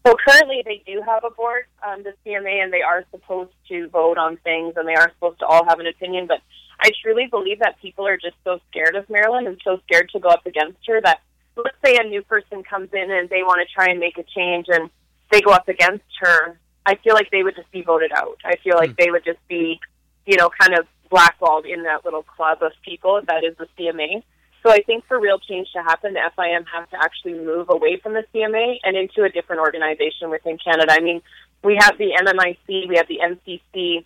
Well, 0.03 0.15
currently, 0.27 0.61
they 0.63 0.83
do 0.85 1.01
have 1.01 1.23
a 1.23 1.31
board, 1.31 1.65
um, 1.81 2.03
the 2.03 2.13
CMA, 2.23 2.59
and 2.59 2.71
they 2.71 2.83
are 2.83 3.03
supposed 3.09 3.53
to 3.69 3.89
vote 3.89 4.19
on 4.19 4.37
things, 4.37 4.77
and 4.77 4.87
they 4.87 4.93
are 4.93 5.09
supposed 5.09 5.39
to 5.39 5.47
all 5.47 5.65
have 5.65 5.79
an 5.79 5.87
opinion. 5.87 6.27
But 6.27 6.41
I 6.79 6.91
truly 7.01 7.25
believe 7.25 7.59
that 7.59 7.79
people 7.81 8.05
are 8.07 8.17
just 8.17 8.35
so 8.43 8.59
scared 8.69 8.95
of 8.95 9.09
Marilyn 9.09 9.47
and 9.47 9.59
so 9.63 9.79
scared 9.87 10.09
to 10.09 10.19
go 10.19 10.29
up 10.29 10.45
against 10.45 10.85
her 10.87 11.01
that 11.01 11.21
let's 11.55 11.77
say 11.83 11.97
a 11.97 12.03
new 12.03 12.21
person 12.21 12.63
comes 12.63 12.93
in 12.93 13.09
and 13.09 13.29
they 13.29 13.41
want 13.41 13.65
to 13.67 13.73
try 13.73 13.87
and 13.87 13.99
make 13.99 14.17
a 14.17 14.23
change, 14.23 14.67
and 14.69 14.89
they 15.31 15.41
go 15.41 15.51
up 15.51 15.67
against 15.67 16.05
her. 16.19 16.59
I 16.85 16.95
feel 16.95 17.15
like 17.15 17.31
they 17.31 17.41
would 17.41 17.55
just 17.55 17.71
be 17.71 17.81
voted 17.81 18.11
out. 18.11 18.37
I 18.45 18.57
feel 18.57 18.77
like 18.77 18.95
they 18.97 19.09
would 19.09 19.25
just 19.25 19.39
be, 19.47 19.79
you 20.27 20.37
know, 20.37 20.51
kind 20.61 20.77
of 20.77 20.85
blackballed 21.09 21.65
in 21.65 21.83
that 21.83 22.05
little 22.05 22.23
club 22.23 22.61
of 22.61 22.73
people 22.83 23.21
that 23.27 23.43
is 23.43 23.57
the 23.57 23.67
CMA. 23.75 24.21
So 24.65 24.71
I 24.71 24.81
think 24.81 25.05
for 25.05 25.19
real 25.19 25.37
change 25.37 25.67
to 25.73 25.83
happen, 25.83 26.13
the 26.13 26.21
FIM 26.35 26.65
has 26.73 26.89
to 26.89 26.97
actually 26.99 27.35
move 27.35 27.69
away 27.69 27.99
from 28.01 28.13
the 28.13 28.23
CMA 28.33 28.77
and 28.83 28.97
into 28.97 29.23
a 29.23 29.29
different 29.29 29.61
organization 29.61 30.31
within 30.31 30.57
Canada. 30.57 30.91
I 30.91 31.01
mean, 31.01 31.21
we 31.63 31.77
have 31.79 31.99
the 31.99 32.13
MMIC, 32.19 32.89
we 32.89 32.95
have 32.97 33.07
the 33.07 33.19
MCC. 33.23 34.05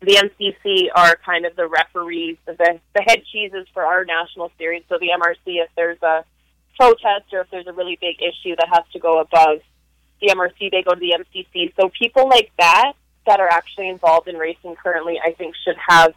The 0.00 0.14
MCC 0.16 0.86
are 0.96 1.16
kind 1.24 1.44
of 1.44 1.54
the 1.56 1.68
referees, 1.68 2.38
the 2.46 2.54
the 2.56 3.02
head 3.02 3.22
cheeses 3.30 3.66
for 3.74 3.84
our 3.84 4.06
national 4.06 4.50
series. 4.56 4.82
So 4.88 4.96
the 4.98 5.10
MRC, 5.10 5.62
if 5.62 5.68
there's 5.76 6.02
a 6.02 6.24
protest 6.80 7.32
or 7.32 7.40
if 7.40 7.50
there's 7.50 7.66
a 7.66 7.72
really 7.72 7.98
big 8.00 8.16
issue 8.16 8.56
that 8.56 8.68
has 8.72 8.84
to 8.94 8.98
go 8.98 9.20
above 9.20 9.60
the 10.22 10.28
MRC, 10.28 10.70
they 10.70 10.82
go 10.82 10.94
to 10.94 11.00
the 11.00 11.14
MCC. 11.20 11.74
So 11.78 11.90
people 11.90 12.30
like 12.30 12.50
that 12.58 12.94
that 13.26 13.40
are 13.40 13.48
actually 13.48 13.90
involved 13.90 14.26
in 14.26 14.36
racing 14.36 14.74
currently, 14.82 15.20
I 15.22 15.32
think, 15.32 15.54
should 15.64 15.76
have 15.86 16.14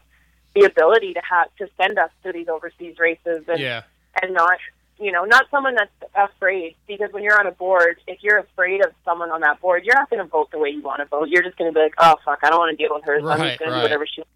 the 0.56 0.61
ability 0.65 1.14
to 1.14 1.22
have 1.30 1.53
to 1.57 1.68
send 1.80 1.99
us 1.99 2.10
to 2.23 2.32
these 2.32 2.48
overseas 2.48 2.98
races 2.99 3.44
and 3.48 3.60
Yeah. 3.60 3.84
and 4.22 4.34
not 4.34 4.57
you 4.98 5.11
know 5.11 5.26
not 5.26 5.45
someone 5.52 5.76
that's 5.76 5.91
afraid. 6.15 6.76
Because 6.88 7.11
when 7.11 7.23
you're 7.23 7.40
on 7.40 7.48
a 7.48 7.52
board 7.52 7.98
if 8.07 8.23
you're 8.23 8.40
afraid 8.40 8.84
of 8.86 8.91
someone 9.03 9.30
on 9.32 9.41
that 9.41 9.60
board 9.61 9.84
you're 9.86 9.95
not 9.95 10.10
going 10.10 10.22
to 10.23 10.27
vote 10.30 10.49
the 10.52 10.57
way 10.57 10.69
you 10.69 10.82
want 10.82 10.99
to 10.99 11.06
vote. 11.06 11.27
You're 11.30 11.44
just 11.44 11.57
going 11.57 11.72
to 11.72 11.76
be 11.77 11.82
like 11.84 11.95
oh 11.98 12.15
fuck 12.23 12.40
i 12.44 12.49
don't 12.49 12.60
want 12.60 12.77
to 12.77 12.82
deal 12.84 12.95
with 12.95 13.03
her. 13.06 13.19
So 13.19 13.27
i'm 13.30 13.40
Right, 13.41 13.48
just 13.49 13.60
going 13.60 13.72
to 13.72 13.77
do 13.77 13.82
whatever 13.84 14.06
she 14.07 14.22
wants 14.22 14.32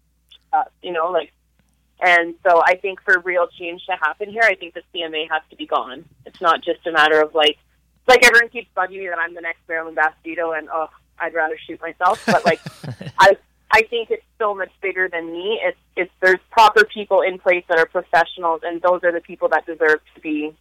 uh, 0.52 0.64
you 0.82 0.92
know 0.92 1.10
like 1.10 1.32
and 2.02 2.34
so 2.46 2.62
i 2.64 2.76
think 2.76 3.00
for 3.02 3.18
real 3.20 3.46
change 3.58 3.84
to 3.86 3.92
happen 3.92 4.28
here 4.30 4.42
i 4.42 4.54
think 4.54 4.74
the 4.74 4.82
cma 4.94 5.28
has 5.30 5.42
to 5.50 5.56
be 5.56 5.66
gone. 5.66 6.04
It's 6.26 6.40
not 6.40 6.62
just 6.62 6.86
a 6.86 6.92
matter 6.92 7.20
of 7.20 7.34
like 7.34 7.58
like 8.08 8.24
everyone 8.24 8.48
keeps 8.50 8.68
bugging 8.76 8.98
me 8.98 9.08
that 9.08 9.18
i'm 9.18 9.34
the 9.34 9.40
next 9.42 9.60
marilyn 9.68 9.94
bastedo 9.94 10.56
and 10.58 10.68
oh 10.72 10.88
i'd 11.20 11.34
rather 11.34 11.56
shoot 11.66 11.80
myself 11.80 12.22
but 12.26 12.44
like 12.44 12.60
i 13.18 13.36
I 13.72 13.82
think 13.82 14.10
it's 14.10 14.24
so 14.38 14.54
much 14.54 14.70
bigger 14.82 15.08
than 15.08 15.32
me. 15.32 15.60
It's 15.62 15.78
it's 15.96 16.10
there's 16.20 16.40
proper 16.50 16.84
people 16.84 17.20
in 17.20 17.38
place 17.38 17.64
that 17.68 17.78
are 17.78 17.86
professionals, 17.86 18.62
and 18.64 18.82
those 18.82 19.00
are 19.04 19.12
the 19.12 19.20
people 19.20 19.48
that 19.50 19.64
deserve 19.66 20.00
to 20.14 20.20
be 20.20 20.54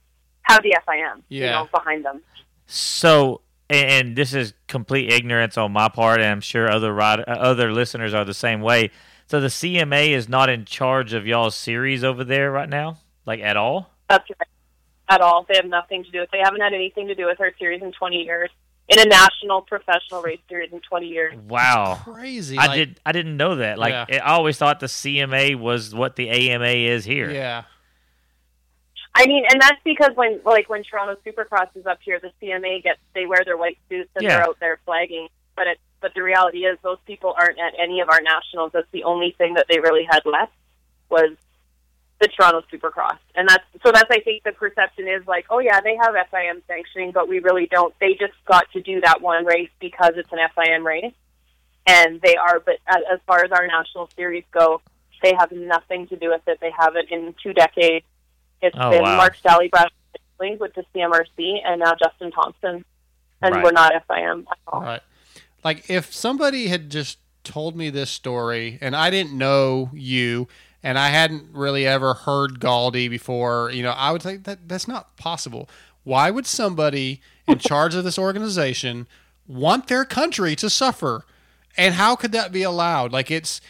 have 0.44 0.62
the 0.64 0.76
FIM, 0.88 1.22
you 1.30 1.44
Yeah. 1.46 1.52
know, 1.52 1.70
behind 1.74 2.06
them. 2.06 2.22
So, 2.66 3.42
and 3.70 4.16
this 4.16 4.34
is 4.34 4.54
complete 4.68 5.12
ignorance 5.12 5.58
on 5.58 5.72
my 5.72 5.90
part, 5.90 6.20
and 6.22 6.30
I'm 6.30 6.42
sure 6.42 6.70
other 6.72 6.94
ride, 6.94 7.20
uh, 7.22 7.24
other 7.32 7.72
listeners 7.72 8.14
are 8.14 8.26
the 8.26 8.34
same 8.34 8.62
way. 8.62 8.92
So 9.28 9.40
the 9.40 9.48
CMA 9.50 10.10
is 10.12 10.28
not 10.28 10.50
in 10.50 10.66
charge 10.66 11.14
of 11.14 11.26
y'all's 11.28 11.56
series 11.56 12.04
over 12.04 12.24
there 12.24 12.52
right 12.52 12.70
now, 12.70 12.98
like 13.26 13.40
at 13.42 13.58
all. 13.58 13.92
That's 14.08 14.28
right. 14.40 14.48
At 15.08 15.22
all, 15.22 15.46
they 15.48 15.56
have 15.56 15.66
nothing 15.66 16.04
to 16.04 16.12
do 16.12 16.20
with. 16.20 16.30
They 16.32 16.40
haven't 16.44 16.62
had 16.62 16.74
anything 16.74 17.08
to 17.08 17.16
do 17.16 17.26
with 17.26 17.40
our 17.40 17.52
series 17.60 17.82
in 17.82 17.92
20 17.92 18.18
years, 18.24 18.50
in 18.90 19.00
a 19.00 19.06
national 19.06 19.62
professional 19.62 20.22
race 20.22 20.40
series 20.50 20.74
in 20.74 20.82
20 20.82 21.08
years. 21.08 21.36
Wow, 21.48 22.00
crazy! 22.04 22.58
I 22.58 22.66
like- 22.68 22.76
did. 22.78 23.00
I 23.06 23.12
didn't 23.12 23.38
know 23.38 23.56
that. 23.56 23.78
Like, 23.80 23.92
Yeah. 24.10 24.24
I 24.26 24.32
always 24.34 24.58
thought 24.58 24.80
the 24.80 24.88
CMA 24.88 25.56
was 25.56 25.94
what 25.96 26.16
the 26.16 26.30
AMA 26.30 26.66
is 26.68 27.06
here. 27.06 27.30
Yeah. 27.32 27.64
I 29.16 29.26
mean, 29.26 29.44
and 29.50 29.60
that's 29.62 29.82
because 29.84 30.12
when 30.16 30.40
like 30.46 30.70
when 30.70 30.84
Toronto 30.84 31.20
Supercross 31.26 31.70
is 31.76 31.86
up 31.86 32.00
here, 32.04 32.20
the 32.20 32.32
CMA 32.42 32.84
gets 32.84 33.00
they 33.14 33.26
wear 33.26 33.44
their 33.44 33.58
white 33.58 33.78
suits 33.90 34.10
and 34.16 34.24
Yeah. 34.24 34.38
they're 34.38 34.48
out 34.48 34.58
there 34.60 34.80
flagging. 34.86 35.28
But 35.56 35.68
it 35.68 35.80
but 36.02 36.14
the 36.16 36.24
reality 36.24 36.60
is 36.60 36.78
those 36.84 37.00
people 37.06 37.34
aren't 37.38 37.60
at 37.60 37.74
any 37.78 38.00
of 38.02 38.10
our 38.10 38.22
nationals. 38.22 38.72
That's 38.74 38.88
the 38.92 39.04
only 39.04 39.36
thing 39.38 39.56
that 39.56 39.66
they 39.70 39.80
really 39.80 40.08
had 40.10 40.22
left 40.26 40.54
was 41.10 41.32
the 42.20 42.28
Toronto 42.28 42.62
Supercross, 42.72 43.18
and 43.36 43.48
that's 43.48 43.64
so 43.86 43.92
that's 43.92 44.10
I 44.12 44.20
think 44.20 44.44
the 44.44 44.52
perception 44.52 45.08
is 45.08 45.26
like, 45.28 45.46
oh 45.50 45.60
yeah, 45.60 45.80
they 45.82 45.96
have 45.96 46.14
FIM 46.32 46.62
sanctioning, 46.68 47.12
but 47.12 47.30
we 47.30 47.40
really 47.40 47.66
don't. 47.68 47.94
They 48.00 48.14
just 48.14 48.34
got 48.46 48.70
to 48.74 48.82
do 48.82 49.00
that 49.02 49.22
one 49.22 49.46
race 49.46 49.70
because 49.80 50.12
it's 50.18 50.30
an 50.32 50.40
FIM 50.58 50.84
race, 50.84 51.14
and 51.88 52.20
they 52.22 52.36
are. 52.36 52.60
But 52.60 52.76
as, 52.88 53.20
far 53.26 53.44
as 53.46 53.52
our 53.52 53.66
national 53.68 54.10
series 54.16 54.44
go, 54.52 54.82
they 55.24 55.34
have 55.38 55.52
nothing 55.52 56.08
to 56.08 56.18
do 56.18 56.30
with 56.30 56.42
it. 56.48 56.60
They 56.60 56.72
haven't 56.78 57.10
in 57.10 57.34
two 57.42 57.54
decades. 57.54 58.06
It's 58.62 58.76
Oh, 58.78 58.92
been 58.92 59.04
wow. 59.04 59.16
Mark 59.18 59.36
Sally, 59.42 59.70
Brad 59.70 59.88
Whistling 60.14 60.60
with 60.60 60.74
the 60.74 60.84
CMRC, 60.94 61.60
and 61.66 61.80
now 61.80 61.94
Justin 61.96 62.32
Thompson, 62.32 62.84
and 63.42 63.56
Right. 63.56 63.64
we're 63.64 63.72
not 63.72 63.94
FIM 64.10 64.46
at 64.52 64.58
all. 64.68 64.82
Right. 64.82 65.02
Like 65.64 65.90
if 65.90 66.14
somebody 66.14 66.68
had 66.68 66.90
just 66.90 67.18
told 67.46 67.76
me 67.76 67.90
this 67.90 68.10
story 68.10 68.78
and 68.82 68.96
I 68.96 69.10
didn't 69.10 69.38
know 69.38 69.90
you 69.94 70.48
and 70.84 70.98
I 70.98 71.10
hadn't 71.10 71.46
really 71.52 71.86
ever 71.86 72.14
heard 72.14 72.60
Galdi 72.60 73.10
before, 73.10 73.70
you 73.72 73.84
know, 73.84 73.92
I 73.92 74.12
would 74.12 74.22
think 74.22 74.44
that 74.46 74.68
that's 74.70 74.88
not 74.88 75.16
possible. 75.18 75.70
Why 76.04 76.32
would 76.32 76.46
somebody 76.48 77.22
in 77.48 77.60
charge 77.60 77.96
of 77.96 78.04
this 78.04 78.18
organization 78.20 79.08
want 79.48 79.88
their 79.88 80.06
country 80.06 80.56
to 80.58 80.70
suffer? 80.70 81.26
And 81.78 81.96
how 81.96 82.16
could 82.16 82.32
that 82.32 82.52
be 82.52 82.64
allowed? 82.64 83.12
Like 83.12 83.30
it's 83.32 83.62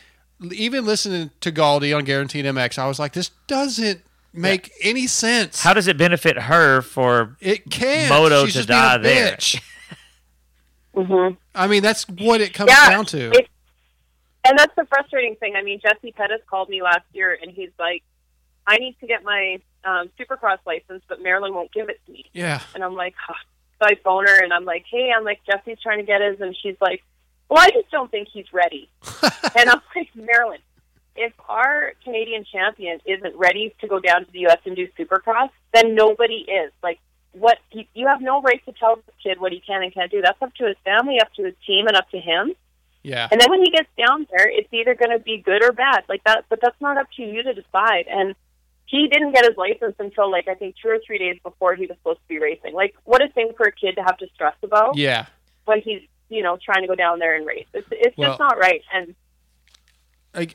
even 0.52 0.86
listening 0.86 1.31
to 1.41 1.52
Galdi 1.52 1.95
on 1.95 2.06
Guaranteed 2.06 2.45
MX, 2.45 2.77
I 2.77 2.88
was 2.88 2.99
like, 2.99 3.14
this 3.14 3.31
doesn't 3.48 4.02
make 4.31 4.72
any 4.81 5.07
sense. 5.07 5.64
How 5.64 5.73
does 5.73 5.88
it 5.88 5.98
benefit 5.98 6.38
her 6.38 6.81
for 6.81 7.36
it 7.41 7.69
can 7.69 8.10
Moto 8.10 8.45
She's 8.45 8.53
to 8.53 8.60
just 8.60 8.69
being 8.69 8.80
a 8.80 8.84
die 8.84 8.98
there? 8.99 9.31
bitch. 9.36 9.61
Mm-hmm. 10.95 11.36
I 11.56 11.68
mean, 11.68 11.84
that's 11.84 12.03
what 12.10 12.41
it 12.41 12.53
comes 12.53 12.72
Yeah, 12.72 12.90
down 12.90 13.06
to. 13.07 13.27
it's- 13.30 13.48
And 14.45 14.57
that's 14.57 14.74
the 14.76 14.86
frustrating 14.86 15.36
thing. 15.36 15.56
I 15.56 15.64
mean, 15.64 15.80
Jesse 15.82 16.11
Pettis 16.11 16.41
called 16.49 16.70
me 16.70 16.82
last 16.82 17.06
year, 17.14 17.38
and 17.40 17.52
he's 17.52 17.72
like, 17.78 18.03
"I 18.66 18.78
need 18.78 18.95
to 19.02 19.07
get 19.07 19.24
my 19.24 19.60
um, 19.84 20.10
Supercross 20.20 20.60
license, 20.66 21.03
but 21.07 21.22
Marilyn 21.22 21.53
won't 21.53 21.72
give 21.74 21.90
it 21.90 21.99
to 22.06 22.11
me." 22.11 22.26
Yeah. 22.34 22.61
And 22.74 22.84
I'm 22.84 22.95
like, 22.95 23.16
so 23.28 23.86
I 23.86 23.95
phone 24.03 24.26
her, 24.28 24.44
and 24.44 24.53
I'm 24.53 24.66
like, 24.66 24.86
"Hey, 24.90 25.11
I'm 25.16 25.24
like 25.24 25.41
Jesse's 25.45 25.82
trying 25.82 25.99
to 25.99 26.06
get 26.06 26.22
his," 26.22 26.40
and 26.40 26.56
she's 26.61 26.78
like, 26.80 27.03
"Well, 27.49 27.60
I 27.60 27.70
just 27.72 27.91
don't 27.91 28.10
think 28.10 28.30
he's 28.32 28.52
ready." 28.53 28.90
and 29.56 29.70
I'm 29.70 29.82
like, 29.95 30.10
Marilyn, 30.16 30.60
if 31.16 31.34
our 31.48 31.94
Canadian 32.03 32.45
champion 32.52 32.99
isn't 33.06 33.36
ready 33.36 33.76
to 33.82 33.88
go 33.88 33.99
down 33.99 34.26
to 34.26 34.32
the 34.32 34.40
U.S. 34.40 34.60
and 34.66 34.76
do 34.76 34.88
Supercross, 34.98 35.49
then 35.74 35.95
nobody 35.95 36.45
is. 36.48 36.72
Like, 36.82 36.99
what 37.34 37.57
you, 37.72 37.84
you 37.94 38.07
have 38.07 38.22
no 38.22 38.41
right 38.41 38.64
to 38.66 38.72
tell 38.72 38.95
the 38.95 39.11
kid 39.22 39.40
what 39.40 39.52
he 39.52 39.60
can 39.60 39.84
and 39.84 39.94
can't 39.94 40.10
do. 40.10 40.22
That's 40.22 40.41
up 40.41 40.53
to 40.56 40.66
his 40.66 40.78
family, 40.84 41.20
up 41.22 41.32
to 41.34 41.44
his 41.44 41.56
team, 41.68 41.88
and 41.88 41.95
up 41.95 42.10
to 42.11 42.20
him. 42.20 42.53
Yeah. 43.04 43.28
And 43.32 43.40
then 43.40 43.50
when 43.50 43.62
he 43.64 43.72
gets 43.72 43.88
down 43.98 44.28
there, 44.36 44.50
it's 44.50 44.68
either 44.74 44.94
going 44.96 45.12
to 45.12 45.20
be 45.20 45.38
good 45.38 45.64
or 45.64 45.72
bad. 45.72 46.04
Like 46.10 46.24
that, 46.26 46.46
but 46.50 46.60
that's 46.62 46.80
not 46.82 46.98
up 46.98 47.08
to 47.18 47.24
you 47.24 47.44
to 47.44 47.54
decide. 47.54 48.06
And 48.10 48.36
he 48.86 49.08
didn't 49.08 49.34
get 49.34 49.46
his 49.46 49.56
license 49.56 49.96
until 50.00 50.30
like 50.32 50.48
I 50.48 50.56
think 50.56 50.76
two 50.82 50.90
or 50.90 51.00
three 51.06 51.18
days 51.18 51.38
before 51.44 51.76
he 51.76 51.86
was 51.86 51.96
supposed 51.98 52.20
to 52.20 52.28
be 52.28 52.40
racing. 52.40 52.74
Like, 52.74 52.96
what 53.06 53.22
a 53.24 53.30
thing 53.30 53.52
for 53.56 53.66
a 53.68 53.72
kid 53.72 53.96
to 53.96 54.02
have 54.04 54.18
to 54.18 54.28
stress 54.34 54.56
about 54.64 54.98
Yeah. 54.98 55.28
when 55.66 55.82
he's 55.82 56.02
you 56.30 56.44
know 56.44 56.58
trying 56.64 56.82
to 56.82 56.88
go 56.88 56.96
down 56.96 57.20
there 57.20 57.36
and 57.36 57.46
race. 57.46 57.68
It's 57.74 57.88
it's 57.92 58.18
Well- 58.18 58.32
just 58.32 58.40
not 58.40 58.58
right. 58.58 58.82
And 58.94 59.16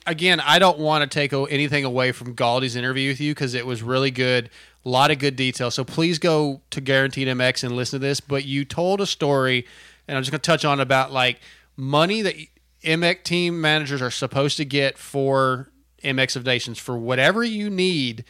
Again, 0.06 0.38
I 0.38 0.60
don't 0.60 0.78
want 0.78 1.02
to 1.02 1.12
take 1.12 1.32
anything 1.32 1.84
away 1.84 2.12
from 2.12 2.34
Galdy's 2.34 2.76
interview 2.76 3.10
with 3.10 3.20
you 3.20 3.34
because 3.34 3.54
it 3.54 3.66
was 3.66 3.82
really 3.82 4.12
good. 4.12 4.48
A 4.84 4.88
lot 4.88 5.10
of 5.10 5.18
good 5.18 5.34
detail. 5.34 5.68
So 5.72 5.82
please 5.82 6.20
go 6.20 6.60
to 6.70 6.80
Guaranteed 6.80 7.26
MX 7.26 7.64
and 7.64 7.74
listen 7.74 7.98
to 8.00 8.06
this. 8.06 8.20
But 8.20 8.44
you 8.44 8.64
told 8.64 9.00
a 9.00 9.06
story, 9.06 9.66
and 10.06 10.16
I'm 10.16 10.22
just 10.22 10.30
going 10.30 10.40
to 10.40 10.46
touch 10.46 10.64
on 10.64 10.78
about 10.78 11.10
like 11.10 11.40
money 11.76 12.22
that 12.22 12.36
MX 12.82 13.22
team 13.22 13.60
managers 13.60 14.02
are 14.02 14.10
supposed 14.10 14.56
to 14.58 14.64
get 14.64 14.98
for 14.98 15.70
MX 16.02 16.36
of 16.36 16.44
Nations 16.44 16.78
for 16.78 16.96
whatever 16.98 17.42
you 17.42 17.70
need. 17.70 18.24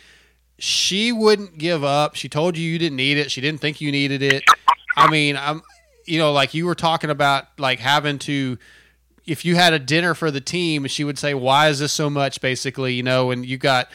She 0.58 1.12
wouldn't 1.12 1.58
give 1.58 1.82
up. 1.82 2.14
She 2.14 2.28
told 2.28 2.56
you 2.56 2.70
you 2.70 2.78
didn't 2.78 2.96
need 2.96 3.18
it. 3.18 3.30
She 3.30 3.40
didn't 3.40 3.60
think 3.60 3.80
you 3.80 3.90
needed 3.90 4.22
it. 4.22 4.44
I 4.96 5.10
mean, 5.10 5.36
I'm, 5.36 5.62
you 6.06 6.18
know, 6.18 6.32
like 6.32 6.54
you 6.54 6.66
were 6.66 6.76
talking 6.76 7.10
about, 7.10 7.46
like 7.58 7.80
having 7.80 8.18
to, 8.20 8.56
if 9.26 9.44
you 9.44 9.56
had 9.56 9.72
a 9.72 9.78
dinner 9.78 10.14
for 10.14 10.30
the 10.30 10.40
team, 10.40 10.86
she 10.86 11.02
would 11.02 11.18
say, 11.18 11.34
"Why 11.34 11.68
is 11.68 11.80
this 11.80 11.92
so 11.92 12.08
much?" 12.08 12.40
Basically, 12.40 12.94
you 12.94 13.02
know, 13.02 13.30
and 13.30 13.44
you 13.44 13.56
got 13.56 13.88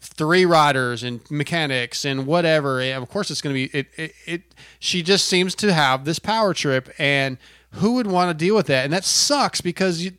three 0.00 0.46
riders 0.46 1.02
and 1.02 1.20
mechanics 1.30 2.04
and 2.04 2.26
whatever. 2.26 2.80
And 2.80 3.02
of 3.02 3.08
course, 3.10 3.30
it's 3.30 3.42
going 3.42 3.54
to 3.54 3.68
be 3.68 3.78
it, 3.78 3.86
it. 3.96 4.14
It. 4.26 4.42
She 4.78 5.02
just 5.02 5.26
seems 5.26 5.54
to 5.56 5.72
have 5.72 6.04
this 6.04 6.18
power 6.18 6.54
trip, 6.54 6.92
and 6.98 7.38
who 7.72 7.94
would 7.94 8.06
want 8.06 8.30
to 8.30 8.44
deal 8.44 8.54
with 8.54 8.66
that? 8.66 8.84
And 8.84 8.92
that 8.92 9.04
sucks 9.04 9.60
because 9.60 10.02
you, 10.02 10.12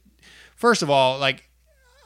first 0.55 0.81
of 0.81 0.89
all, 0.89 1.17
like. 1.19 1.47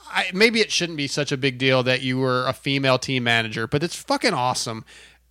I, 0.07 0.29
maybe 0.33 0.61
it 0.61 0.71
shouldn't 0.71 0.97
be 0.97 1.07
such 1.07 1.33
a 1.33 1.37
big 1.37 1.57
deal 1.57 1.83
that 1.83 2.01
you 2.01 2.17
were 2.17 2.47
a 2.47 2.53
female 2.53 2.97
team 2.97 3.25
manager, 3.25 3.67
but 3.67 3.83
it's 3.83 3.95
fucking 3.95 4.33
awesome. 4.33 4.85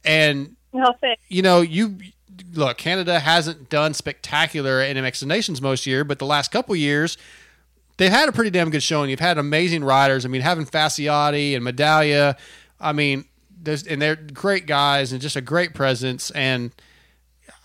And 0.05 0.57
no 0.74 0.93
you 1.28 1.41
know, 1.41 1.62
you 1.62 1.97
look, 2.53 2.78
Canada 2.78 3.20
hasn't 3.20 3.69
done 3.70 3.95
spectacular 3.95 4.82
in 4.82 4.97
of 4.97 5.28
Nations 5.28 5.62
most 5.62 5.86
year, 5.86 6.05
but 6.05 6.19
the 6.19 6.27
last 6.27 6.51
couple 6.51 6.74
years, 6.77 7.16
they've 7.97 8.11
had 8.11 8.28
a 8.28 8.32
pretty 8.32 8.51
damn 8.51 8.70
good 8.70 8.82
showing. 8.82 9.11
You've 9.11 9.20
had 9.20 9.39
amazing 9.39 9.85
riders. 9.85 10.24
I 10.24 10.28
mean, 10.28 10.43
having 10.43 10.66
Facciotti 10.66 11.57
and 11.57 11.65
Medaglia, 11.65 12.36
I 12.81 12.93
mean, 12.93 13.24
and 13.66 14.03
they're 14.03 14.16
great 14.16 14.66
guys 14.66 15.12
and 15.12 15.23
just 15.23 15.36
a 15.36 15.41
great 15.41 15.74
presence. 15.74 16.31
And 16.32 16.73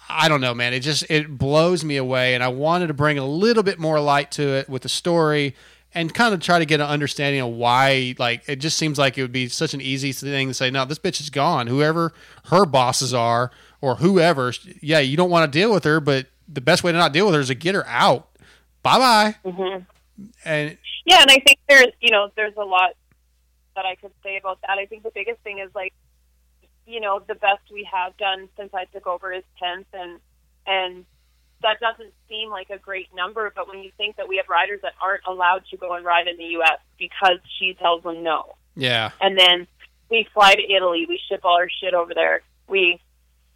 I 0.09 0.27
don't 0.27 0.41
know, 0.41 0.53
man, 0.53 0.73
it 0.73 0.79
just 0.79 1.09
it 1.09 1.37
blows 1.37 1.83
me 1.83 1.97
away. 1.97 2.33
And 2.33 2.43
I 2.43 2.47
wanted 2.47 2.87
to 2.87 2.93
bring 2.93 3.17
a 3.17 3.25
little 3.25 3.63
bit 3.63 3.79
more 3.79 3.99
light 3.99 4.31
to 4.31 4.43
it 4.55 4.69
with 4.69 4.81
the 4.81 4.89
story 4.89 5.55
and 5.93 6.13
kind 6.13 6.33
of 6.33 6.39
try 6.39 6.59
to 6.59 6.65
get 6.65 6.79
an 6.79 6.87
understanding 6.87 7.41
of 7.41 7.49
why 7.49 8.15
like 8.19 8.43
it 8.47 8.57
just 8.57 8.77
seems 8.77 8.97
like 8.97 9.17
it 9.17 9.21
would 9.21 9.31
be 9.31 9.47
such 9.47 9.73
an 9.73 9.81
easy 9.81 10.11
thing 10.11 10.47
to 10.47 10.53
say 10.53 10.69
no 10.69 10.85
this 10.85 10.99
bitch 10.99 11.19
is 11.19 11.31
gone 11.31 11.65
whoever 11.65 12.13
her 12.45 12.63
bosses 12.63 13.11
are 13.11 13.49
or 13.81 13.95
whoever 13.95 14.53
yeah 14.83 14.99
you 14.99 15.17
don't 15.17 15.31
want 15.31 15.51
to 15.51 15.59
deal 15.59 15.73
with 15.73 15.83
her 15.83 15.99
but 15.99 16.27
the 16.47 16.61
best 16.61 16.83
way 16.83 16.91
to 16.91 16.97
not 16.99 17.11
deal 17.11 17.25
with 17.25 17.33
her 17.33 17.41
is 17.41 17.47
to 17.47 17.55
get 17.55 17.73
her 17.73 17.87
out 17.87 18.29
bye 18.83 18.99
bye 18.99 19.49
hmm 19.49 19.79
and 20.45 20.77
yeah, 21.05 21.21
and 21.21 21.31
I 21.31 21.39
think 21.39 21.59
there's 21.67 21.87
you 22.01 22.11
know 22.11 22.29
there's 22.35 22.55
a 22.57 22.63
lot 22.63 22.91
that 23.75 23.85
I 23.85 23.95
could 23.95 24.11
say 24.23 24.37
about 24.37 24.59
that. 24.61 24.77
I 24.77 24.85
think 24.85 25.03
the 25.03 25.11
biggest 25.13 25.41
thing 25.41 25.59
is 25.59 25.69
like 25.73 25.93
you 26.89 26.99
know 26.99 27.21
the 27.25 27.35
best 27.35 27.61
we 27.71 27.87
have 27.91 28.17
done 28.17 28.49
since 28.57 28.73
I 28.73 28.85
took 28.85 29.07
over 29.07 29.31
is 29.31 29.43
tenth, 29.61 29.87
and 29.93 30.19
and 30.65 31.05
that 31.61 31.79
doesn't 31.79 32.13
seem 32.27 32.49
like 32.49 32.69
a 32.69 32.77
great 32.77 33.07
number. 33.15 33.51
But 33.55 33.67
when 33.67 33.83
you 33.83 33.91
think 33.97 34.15
that 34.17 34.27
we 34.27 34.37
have 34.37 34.49
riders 34.49 34.79
that 34.81 34.93
aren't 35.01 35.23
allowed 35.27 35.63
to 35.71 35.77
go 35.77 35.93
and 35.93 36.03
ride 36.03 36.27
in 36.27 36.37
the 36.37 36.51
U.S. 36.59 36.79
because 36.97 37.39
she 37.59 37.75
tells 37.75 38.03
them 38.03 38.23
no, 38.23 38.55
yeah 38.75 39.11
and 39.21 39.37
then 39.37 39.67
we 40.09 40.27
fly 40.33 40.55
to 40.55 40.73
Italy, 40.73 41.05
we 41.07 41.19
ship 41.29 41.41
all 41.43 41.57
our 41.57 41.69
shit 41.69 41.93
over 41.93 42.13
there. 42.13 42.41
We 42.67 42.99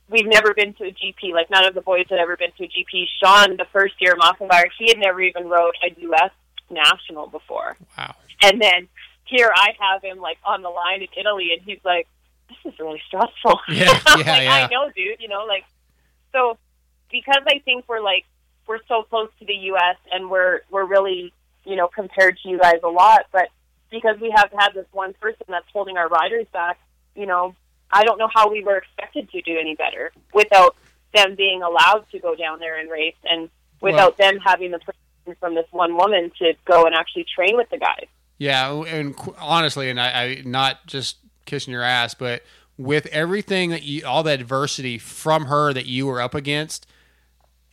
we've 0.09 0.27
never 0.27 0.53
been 0.53 0.73
to 0.75 0.85
a 0.85 0.91
GP. 0.91 1.33
Like 1.33 1.49
none 1.49 1.65
of 1.65 1.73
the 1.73 1.81
boys 1.81 2.05
had 2.09 2.19
ever 2.19 2.37
been 2.37 2.51
to 2.57 2.65
a 2.65 2.67
GP. 2.67 3.05
Sean, 3.19 3.57
the 3.57 3.65
first 3.71 3.95
year 3.99 4.13
of 4.13 4.19
Mockingbird, 4.19 4.71
he 4.77 4.87
had 4.87 4.99
never 4.99 5.21
even 5.21 5.47
rode 5.47 5.73
a 5.83 5.99
U.S. 6.01 6.31
national 6.69 7.27
before. 7.27 7.77
Wow. 7.97 8.15
And 8.41 8.61
then 8.61 8.87
here 9.25 9.51
I 9.53 9.69
have 9.79 10.03
him 10.03 10.19
like 10.19 10.37
on 10.45 10.61
the 10.61 10.69
line 10.69 11.01
in 11.01 11.07
Italy, 11.17 11.51
and 11.53 11.61
he's 11.65 11.83
like, 11.83 12.07
"This 12.49 12.73
is 12.73 12.79
really 12.79 13.01
stressful." 13.07 13.59
Yeah, 13.69 13.85
yeah, 14.07 14.15
like, 14.15 14.25
yeah. 14.25 14.51
I 14.53 14.67
know, 14.71 14.91
dude. 14.95 15.19
You 15.19 15.27
know, 15.27 15.45
like 15.47 15.65
so 16.31 16.57
because 17.11 17.43
I 17.47 17.59
think 17.59 17.85
we're 17.87 18.01
like 18.01 18.25
we're 18.67 18.79
so 18.87 19.03
close 19.03 19.29
to 19.39 19.45
the 19.45 19.53
U.S. 19.53 19.97
and 20.11 20.29
we're 20.29 20.61
we're 20.69 20.85
really 20.85 21.33
you 21.65 21.75
know 21.75 21.87
compared 21.87 22.37
to 22.43 22.49
you 22.49 22.59
guys 22.59 22.79
a 22.83 22.89
lot, 22.89 23.27
but 23.31 23.49
because 23.89 24.19
we 24.19 24.33
have 24.35 24.49
had 24.57 24.73
this 24.73 24.87
one 24.91 25.13
person 25.21 25.45
that's 25.47 25.67
holding 25.71 25.97
our 25.97 26.07
riders 26.09 26.47
back, 26.51 26.79
you 27.15 27.27
know, 27.27 27.55
I 27.91 28.03
don't 28.03 28.17
know 28.17 28.29
how 28.33 28.51
we 28.51 28.63
were 28.63 28.77
expected 28.77 29.29
to 29.31 29.41
do 29.41 29.57
any 29.59 29.75
better 29.75 30.11
without 30.33 30.75
them 31.13 31.35
being 31.35 31.61
allowed 31.61 32.05
to 32.11 32.19
go 32.19 32.35
down 32.35 32.59
there 32.59 32.79
and 32.79 32.89
race 32.89 33.15
and 33.23 33.49
without 33.81 34.17
them 34.17 34.39
having 34.43 34.71
the 34.71 34.79
permission 34.79 35.37
from 35.39 35.53
this 35.53 35.67
one 35.71 35.95
woman 35.95 36.31
to 36.39 36.53
go 36.65 36.85
and 36.85 36.95
actually 36.95 37.25
train 37.35 37.55
with 37.55 37.69
the 37.69 37.77
guys. 37.77 38.07
Yeah, 38.39 38.81
and 38.87 39.15
qu- 39.15 39.35
honestly, 39.39 39.89
and 39.89 40.01
I, 40.01 40.23
I 40.23 40.41
not 40.43 40.85
just 40.87 41.17
kissing 41.45 41.71
your 41.71 41.83
ass, 41.83 42.13
but 42.13 42.43
with 42.77 43.05
everything 43.07 43.69
that 43.69 43.83
you, 43.83 44.05
all 44.05 44.23
the 44.23 44.31
adversity 44.31 44.97
from 44.97 45.45
her 45.45 45.73
that 45.73 45.85
you 45.85 46.07
were 46.07 46.21
up 46.21 46.33
against, 46.33 46.87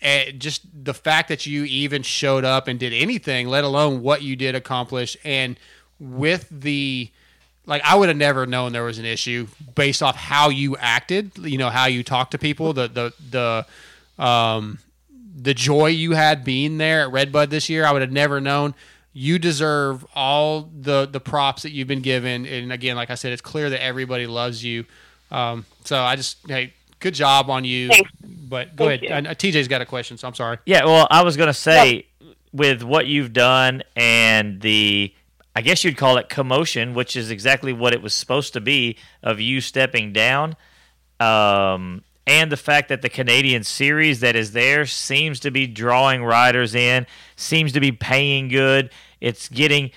and 0.03 0.41
just 0.41 0.63
the 0.73 0.95
fact 0.95 1.29
that 1.29 1.47
you 1.47 1.65
even 1.65 2.03
showed 2.03 2.45
up 2.45 2.69
and 2.69 2.79
did 2.79 2.93
anything, 2.93 3.49
let 3.49 3.65
alone 3.65 4.03
what 4.03 4.23
you 4.23 4.37
did 4.37 4.55
accomplish, 4.55 5.17
and 5.25 5.59
with 5.99 6.49
the 6.51 7.11
like 7.67 7.83
I 7.85 7.95
would 7.95 8.09
have 8.09 8.17
never 8.17 8.47
known 8.47 8.73
there 8.73 8.85
was 8.85 8.99
an 8.99 9.05
issue 9.05 9.47
based 9.75 10.03
off 10.03 10.17
how 10.17 10.49
you 10.49 10.77
acted, 10.77 11.33
you 11.39 11.59
know, 11.59 11.71
how 11.71 11.87
you 11.87 12.03
talked 12.03 12.33
to 12.33 12.39
people, 12.39 12.73
the 12.73 12.89
the 12.89 13.67
the 14.19 14.23
um 14.23 14.79
the 15.37 15.55
joy 15.55 15.87
you 15.87 16.13
had 16.13 16.45
being 16.45 16.79
there 16.79 17.03
at 17.03 17.13
Redbud 17.13 17.51
this 17.51 17.69
year, 17.69 17.87
I 17.87 17.93
would 17.93 18.03
have 18.03 18.13
never 18.13 18.41
known. 18.41 18.75
You 19.13 19.39
deserve 19.39 20.07
all 20.15 20.63
the 20.63 21.07
the 21.07 21.21
props 21.21 21.63
that 21.63 21.73
you've 21.73 21.89
been 21.89 22.03
given, 22.03 22.47
and 22.47 22.73
again, 22.73 22.97
like 22.97 23.11
I 23.11 23.17
said, 23.17 23.33
it's 23.33 23.43
clear 23.43 23.71
that 23.71 23.83
everybody 23.83 24.27
loves 24.27 24.63
you. 24.63 24.85
Um, 25.31 25.67
so 25.85 26.01
I 26.01 26.17
just 26.17 26.39
hey, 26.47 26.75
good 27.01 27.15
job 27.15 27.51
on 27.51 27.65
you. 27.65 27.89
Thanks. 27.89 28.11
But 28.23 28.77
go 28.77 28.87
Thank 28.87 29.03
ahead. 29.03 29.25
you. 29.25 29.31
Uh, 29.31 29.35
TJ's 29.35 29.69
got 29.69 29.81
a 29.81 29.87
question, 29.87 30.17
so 30.17 30.29
I'm 30.29 30.35
sorry. 30.35 30.59
Yeah, 30.67 30.85
well, 30.85 31.07
I 31.11 31.23
was 31.23 31.37
going 31.37 31.49
to 31.49 31.55
say 31.55 32.07
with 32.53 32.83
what 32.83 33.07
you've 33.07 33.33
done 33.33 33.83
and 33.97 34.61
the 34.61 35.15
I 35.55 35.63
guess 35.63 35.83
you'd 35.85 35.97
call 35.97 36.17
it 36.17 36.29
commotion, 36.29 36.95
which 36.95 37.17
is 37.17 37.31
exactly 37.31 37.73
what 37.73 37.93
it 37.93 38.03
was 38.03 38.15
supposed 38.15 38.53
to 38.53 38.61
be 38.61 38.97
of 39.23 39.41
you 39.41 39.61
stepping 39.61 40.13
down. 40.13 40.57
Um, 41.19 42.03
and 42.27 42.53
the 42.53 42.57
fact 42.57 42.89
that 42.89 43.03
the 43.03 43.09
Canadian 43.09 43.65
series 43.65 44.21
that 44.21 44.37
is 44.37 44.53
there 44.53 44.87
seems 44.87 45.41
to 45.41 45.51
be 45.51 45.67
drawing 45.67 46.23
riders 46.25 46.75
in, 46.75 47.07
seems 47.37 47.73
to 47.73 47.81
be 47.81 47.93
paying 47.93 48.49
good. 48.49 48.91
It's 49.21 49.49
getting 49.49 49.91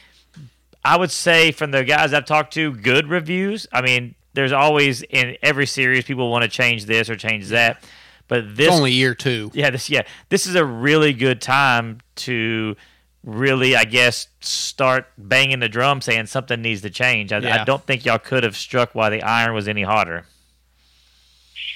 I 0.85 0.97
would 0.97 1.11
say 1.11 1.51
from 1.51 1.71
the 1.71 1.83
guys 1.83 2.13
I've 2.13 2.25
talked 2.25 2.53
to, 2.53 2.73
good 2.73 3.07
reviews. 3.07 3.67
I 3.71 3.81
mean, 3.81 4.15
there's 4.33 4.51
always 4.51 5.01
in 5.03 5.37
every 5.41 5.65
series 5.65 6.03
people 6.03 6.29
want 6.29 6.43
to 6.43 6.49
change 6.49 6.85
this 6.85 7.09
or 7.09 7.15
change 7.15 7.49
that. 7.49 7.83
But 8.27 8.55
this 8.55 8.67
It's 8.67 8.75
only 8.75 8.91
year 8.91 9.15
two. 9.15 9.51
yeah, 9.53 9.69
this 9.69 9.89
yeah, 9.89 10.03
this 10.29 10.45
is 10.45 10.55
a 10.55 10.65
really 10.65 11.13
good 11.13 11.41
time 11.41 11.99
to 12.15 12.75
really, 13.23 13.75
I 13.75 13.85
guess, 13.85 14.27
start 14.41 15.07
banging 15.17 15.59
the 15.59 15.69
drum, 15.69 16.01
saying 16.01 16.25
something 16.25 16.61
needs 16.61 16.81
to 16.81 16.89
change. 16.89 17.31
I, 17.31 17.39
Yeah. 17.39 17.61
I 17.61 17.63
don't 17.63 17.83
think 17.85 18.05
y'all 18.05 18.19
could 18.19 18.43
have 18.43 18.57
struck 18.57 18.93
while 18.95 19.11
the 19.11 19.21
iron 19.23 19.53
was 19.53 19.67
any 19.67 19.83
hotter. 19.83 20.25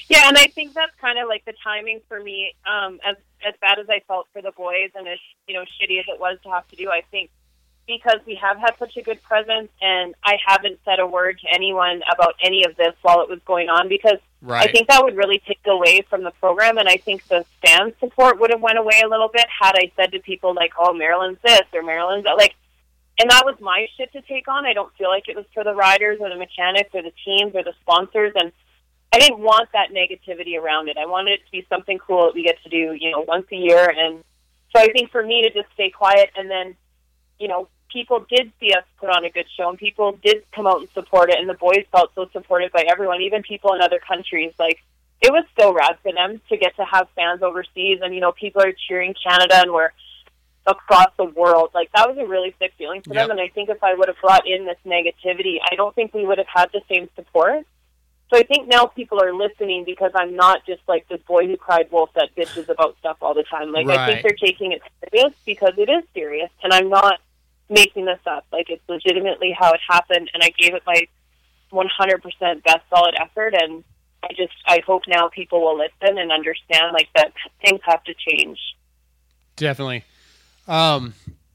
Yeah, 0.10 0.28
and 0.28 0.38
I 0.38 0.48
think 0.48 0.74
that's 0.74 0.96
kind 1.02 1.20
of 1.20 1.28
like 1.28 1.44
the 1.46 1.54
timing 1.64 2.02
for 2.08 2.20
me. 2.20 2.54
Um, 2.66 3.00
as 3.06 3.18
as 3.46 3.54
bad 3.62 3.80
as 3.80 3.90
I 3.90 4.02
felt 4.08 4.28
for 4.34 4.42
the 4.42 4.52
boys, 4.52 4.92
and 4.96 5.08
as 5.08 5.20
you 5.48 5.54
know 5.54 5.64
shitty 5.64 6.00
as 6.00 6.06
it 6.08 6.20
was 6.20 6.38
to 6.44 6.50
have 6.50 6.68
to 6.70 6.76
do, 6.76 6.90
I 6.90 7.02
think 7.12 7.30
because 7.88 8.20
we 8.26 8.36
have 8.36 8.58
had 8.58 8.78
such 8.78 8.98
a 8.98 9.02
good 9.02 9.22
presence, 9.24 9.70
and 9.82 10.14
I 10.24 10.38
haven't 10.46 10.80
said 10.84 11.00
a 11.00 11.08
word 11.08 11.40
to 11.40 11.48
anyone 11.54 12.02
about 12.14 12.36
any 12.44 12.66
of 12.66 12.76
this 12.76 12.94
while 13.02 13.22
it 13.22 13.30
was 13.30 13.40
going 13.46 13.70
on 13.70 13.88
because 13.88 14.20
Right. 14.42 14.70
I 14.70 14.72
think 14.72 14.88
that 14.90 15.04
would 15.04 15.16
really 15.18 15.42
take 15.48 15.60
away 15.66 16.02
from 16.10 16.24
the 16.24 16.30
program, 16.32 16.78
and 16.78 16.88
I 16.88 16.98
think 16.98 17.28
the 17.28 17.44
fan 17.66 17.92
support 18.00 18.40
would 18.40 18.52
have 18.52 18.62
went 18.62 18.78
away 18.78 19.02
a 19.04 19.08
little 19.08 19.30
bit 19.30 19.48
had 19.50 19.76
I 19.76 19.92
said 19.96 20.12
to 20.12 20.20
people 20.20 20.54
like, 20.54 20.74
"Oh, 20.78 20.94
Marilyn's 20.94 21.40
this" 21.44 21.64
or 21.74 21.82
"Marilyn's 21.82 22.26
that." 22.26 22.38
like. 22.38 22.54
And 23.20 23.32
that 23.32 23.46
was 23.46 23.56
my 23.60 23.88
shit 23.98 24.12
to 24.14 24.22
take 24.22 24.48
on. 24.48 24.68
I 24.68 24.74
don't 24.74 24.94
feel 24.96 25.10
like 25.10 25.28
it 25.28 25.36
was 25.36 25.46
for 25.52 25.64
the 25.64 25.74
riders 25.74 26.20
or 26.22 26.30
the 26.30 26.36
mechanics 26.36 26.92
or 26.94 27.02
the 27.02 27.12
teams 27.26 27.56
or 27.56 27.64
the 27.64 27.74
sponsors, 27.82 28.32
and 28.36 28.52
I 29.14 29.20
didn't 29.20 29.40
want 29.40 29.70
that 29.72 29.92
negativity 29.92 30.60
around 30.60 30.90
it. 30.90 30.98
I 30.98 31.06
wanted 31.06 31.40
it 31.40 31.46
to 31.46 31.52
be 31.52 31.66
something 31.70 31.98
cool 31.98 32.26
that 32.26 32.36
we 32.36 32.44
get 32.44 32.62
to 32.64 32.70
do, 32.70 32.96
you 33.00 33.12
know, 33.12 33.22
once 33.28 33.48
a 33.52 33.56
year. 33.56 33.90
And 33.90 34.24
so 34.76 34.82
I 34.82 34.88
think 34.92 35.12
for 35.12 35.24
me 35.24 35.44
to 35.44 35.50
just 35.50 35.72
stay 35.74 35.90
quiet 35.90 36.30
and 36.36 36.50
then, 36.50 36.76
you 37.40 37.48
know, 37.48 37.70
people 37.92 38.26
did 38.30 38.52
see 38.60 38.74
us 38.74 38.84
put 39.00 39.10
on 39.10 39.24
a 39.24 39.30
good 39.30 39.46
show 39.56 39.70
and 39.70 39.78
people 39.78 40.18
did 40.24 40.44
come 40.54 40.68
out 40.68 40.80
and 40.80 40.90
support 40.90 41.30
it 41.30 41.40
and 41.40 41.48
the 41.50 41.54
boys 41.54 41.86
felt 41.92 42.12
so 42.16 42.28
supported 42.34 42.72
by 42.74 42.84
everyone, 42.90 43.22
even 43.22 43.44
people 43.44 43.74
in 43.74 43.82
other 43.82 44.00
countries. 44.06 44.54
Like 44.60 44.84
it 45.22 45.32
was 45.32 45.46
so 45.58 45.74
rad 45.74 45.98
for 46.04 46.12
them 46.12 46.42
to 46.50 46.58
get 46.58 46.76
to 46.76 46.84
have 46.84 47.08
fans 47.16 47.42
overseas 47.42 48.00
and, 48.04 48.14
you 48.14 48.20
know, 48.20 48.34
people 48.34 48.62
are 48.62 48.74
cheering 48.88 49.16
Canada 49.24 49.62
and 49.62 49.72
we're 49.72 49.92
across 50.66 51.12
the 51.16 51.26
world. 51.26 51.72
Like 51.74 51.90
that 51.96 52.10
was 52.10 52.18
a 52.18 52.28
really 52.28 52.54
sick 52.60 52.74
feeling 52.78 53.02
for 53.04 53.14
Yep. 53.14 53.24
them 53.24 53.32
and 53.32 53.40
I 53.40 53.48
think 53.48 53.70
if 53.70 53.82
I 53.82 53.94
would 53.94 54.10
have 54.10 54.18
brought 54.22 54.46
in 54.46 54.66
this 54.66 54.78
negativity, 54.86 55.60
I 55.72 55.76
don't 55.76 55.96
think 55.96 56.14
we 56.14 56.26
would 56.26 56.40
have 56.40 56.48
had 56.54 56.70
the 56.74 56.82
same 56.90 57.08
support. 57.16 57.66
So 58.30 58.38
I 58.38 58.44
think 58.44 58.68
now 58.68 58.88
people 58.88 59.22
are 59.24 59.34
listening 59.34 59.86
because 59.86 60.12
I'm 60.14 60.36
not 60.36 60.66
just 60.66 60.82
like 60.88 61.08
this 61.08 61.22
boy 61.22 61.48
who 61.48 61.56
cried 61.56 61.90
wolf 61.92 62.10
that 62.16 62.36
bitches 62.36 62.68
about 62.68 62.98
stuff 63.00 63.18
all 63.22 63.34
the 63.34 63.44
time. 63.44 63.72
Like 63.72 63.88
I 63.88 64.08
think 64.08 64.24
they're 64.24 64.50
taking 64.50 64.74
it 64.74 64.82
serious 65.10 65.34
because 65.46 65.74
it 65.78 65.90
is 65.90 66.04
serious, 66.14 66.50
and 66.62 66.74
I'm 66.74 66.90
not 66.90 67.22
making 67.70 68.06
this 68.06 68.20
up. 68.26 68.46
Like 68.52 68.70
it's 68.70 68.84
legitimately 68.90 69.56
how 69.58 69.72
it 69.72 69.80
happened, 69.88 70.30
and 70.34 70.44
I 70.44 70.50
gave 70.58 70.74
it 70.74 70.84
my 70.86 71.08
100% 71.72 72.64
best 72.64 72.82
solid 72.90 73.16
effort. 73.20 73.54
And 73.54 73.86
I 74.22 74.30
just 74.30 74.54
I 74.66 74.82
hope 74.86 75.04
now 75.08 75.30
people 75.30 75.62
will 75.62 75.78
listen 75.78 76.18
and 76.18 76.30
understand 76.32 76.92
like 76.94 77.08
that 77.16 77.32
things 77.64 77.80
have 77.86 78.04
to 78.06 78.14
change. 78.14 78.60
Definitely. 79.56 80.04
Um, 80.68 81.14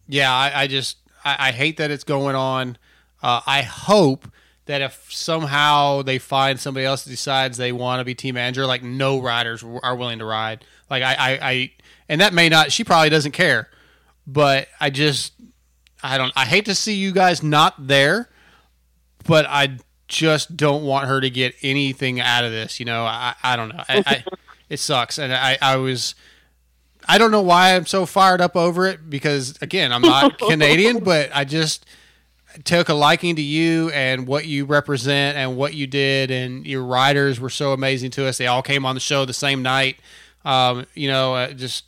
yeah, 0.08 0.32
I, 0.32 0.62
I 0.62 0.66
just 0.68 0.96
I, 1.22 1.48
I 1.48 1.52
hate 1.52 1.76
that 1.76 1.90
it's 1.90 2.04
going 2.04 2.34
on. 2.34 2.78
Uh, 3.22 3.42
I 3.46 3.60
hope 3.62 4.26
that 4.66 4.80
if 4.80 5.06
somehow 5.10 6.02
they 6.02 6.18
find 6.18 6.58
somebody 6.58 6.86
else 6.86 7.04
that 7.04 7.10
decides 7.10 7.56
they 7.56 7.72
want 7.72 8.00
to 8.00 8.04
be 8.04 8.14
team 8.14 8.36
manager, 8.36 8.66
like 8.66 8.82
no 8.82 9.20
riders 9.20 9.64
are 9.82 9.96
willing 9.96 10.18
to 10.20 10.24
ride. 10.24 10.64
Like 10.88 11.02
I, 11.02 11.14
I, 11.14 11.38
I 11.42 11.72
and 12.08 12.20
that 12.20 12.32
may 12.32 12.48
not. 12.48 12.70
She 12.70 12.84
probably 12.84 13.10
doesn't 13.10 13.32
care, 13.32 13.68
but 14.26 14.68
I 14.80 14.90
just 14.90 15.32
I 16.02 16.18
don't. 16.18 16.32
I 16.36 16.44
hate 16.44 16.64
to 16.66 16.74
see 16.74 16.94
you 16.94 17.12
guys 17.12 17.42
not 17.42 17.86
there, 17.86 18.28
but 19.24 19.46
I 19.48 19.78
just 20.08 20.56
don't 20.56 20.84
want 20.84 21.08
her 21.08 21.20
to 21.20 21.30
get 21.30 21.54
anything 21.62 22.20
out 22.20 22.44
of 22.44 22.50
this. 22.50 22.78
You 22.78 22.86
know, 22.86 23.04
I, 23.04 23.34
I 23.42 23.56
don't 23.56 23.70
know. 23.70 23.82
I, 23.88 24.02
I, 24.06 24.24
it 24.68 24.78
sucks, 24.78 25.18
and 25.18 25.32
I, 25.32 25.58
I 25.60 25.76
was. 25.76 26.14
I 27.08 27.18
don't 27.18 27.32
know 27.32 27.42
why 27.42 27.74
I'm 27.74 27.86
so 27.86 28.06
fired 28.06 28.40
up 28.40 28.54
over 28.54 28.86
it 28.86 29.10
because 29.10 29.60
again, 29.60 29.92
I'm 29.92 30.02
not 30.02 30.38
Canadian, 30.50 31.02
but 31.02 31.30
I 31.34 31.44
just 31.44 31.84
took 32.64 32.88
a 32.88 32.94
liking 32.94 33.36
to 33.36 33.42
you 33.42 33.90
and 33.90 34.26
what 34.26 34.46
you 34.46 34.64
represent 34.64 35.36
and 35.36 35.56
what 35.56 35.74
you 35.74 35.86
did 35.86 36.30
and 36.30 36.66
your 36.66 36.84
riders 36.84 37.40
were 37.40 37.50
so 37.50 37.72
amazing 37.72 38.10
to 38.12 38.26
us. 38.26 38.38
They 38.38 38.46
all 38.46 38.62
came 38.62 38.84
on 38.84 38.94
the 38.94 39.00
show 39.00 39.24
the 39.24 39.32
same 39.32 39.62
night. 39.62 39.98
Um, 40.44 40.86
you 40.94 41.08
know, 41.08 41.34
uh, 41.34 41.52
just 41.52 41.84